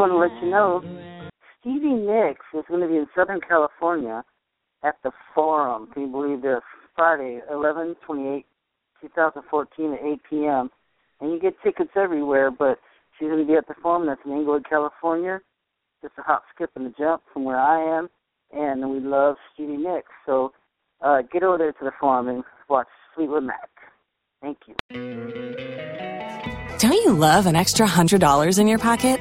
want 0.06 0.30
to 0.30 0.34
let 0.34 0.44
you 0.44 0.50
know 0.50 0.82
Stevie 1.60 1.94
Nicks 1.94 2.44
is 2.54 2.64
going 2.68 2.80
to 2.80 2.88
be 2.88 2.96
in 2.96 3.06
Southern 3.16 3.40
California 3.40 4.22
at 4.84 4.94
the 5.02 5.10
Forum. 5.34 5.88
Can 5.92 6.02
you 6.02 6.08
believe 6.08 6.42
this? 6.42 6.60
Friday, 6.94 7.40
11 7.50 7.96
28 8.06 8.46
2014 9.02 9.92
at 9.92 9.98
8 10.02 10.20
p.m. 10.30 10.70
And 11.20 11.32
you 11.32 11.40
get 11.40 11.54
tickets 11.62 11.90
everywhere, 11.96 12.50
but 12.50 12.78
she's 13.18 13.28
going 13.28 13.40
to 13.40 13.46
be 13.46 13.56
at 13.56 13.66
the 13.68 13.74
Forum. 13.82 14.06
That's 14.06 14.20
in 14.24 14.32
Inglewood, 14.32 14.66
California. 14.68 15.40
Just 16.02 16.14
a 16.18 16.22
hop, 16.22 16.44
skip, 16.54 16.70
and 16.76 16.86
a 16.86 16.90
jump 16.98 17.22
from 17.32 17.44
where 17.44 17.58
I 17.58 17.98
am. 17.98 18.08
And 18.52 18.88
we 18.90 19.00
love 19.00 19.36
Stevie 19.52 19.76
Nicks. 19.76 20.12
So 20.24 20.52
uh, 21.02 21.22
get 21.32 21.42
over 21.42 21.58
there 21.58 21.72
to 21.72 21.84
the 21.84 21.92
Forum 22.00 22.28
and 22.28 22.44
watch 22.68 22.86
Fleetwood 23.14 23.44
Mac. 23.44 23.70
Thank 24.40 24.58
you. 24.66 24.74
Don't 26.78 26.92
you 26.92 27.12
love 27.12 27.46
an 27.46 27.56
extra 27.56 27.86
$100 27.86 28.58
in 28.58 28.68
your 28.68 28.78
pocket? 28.78 29.20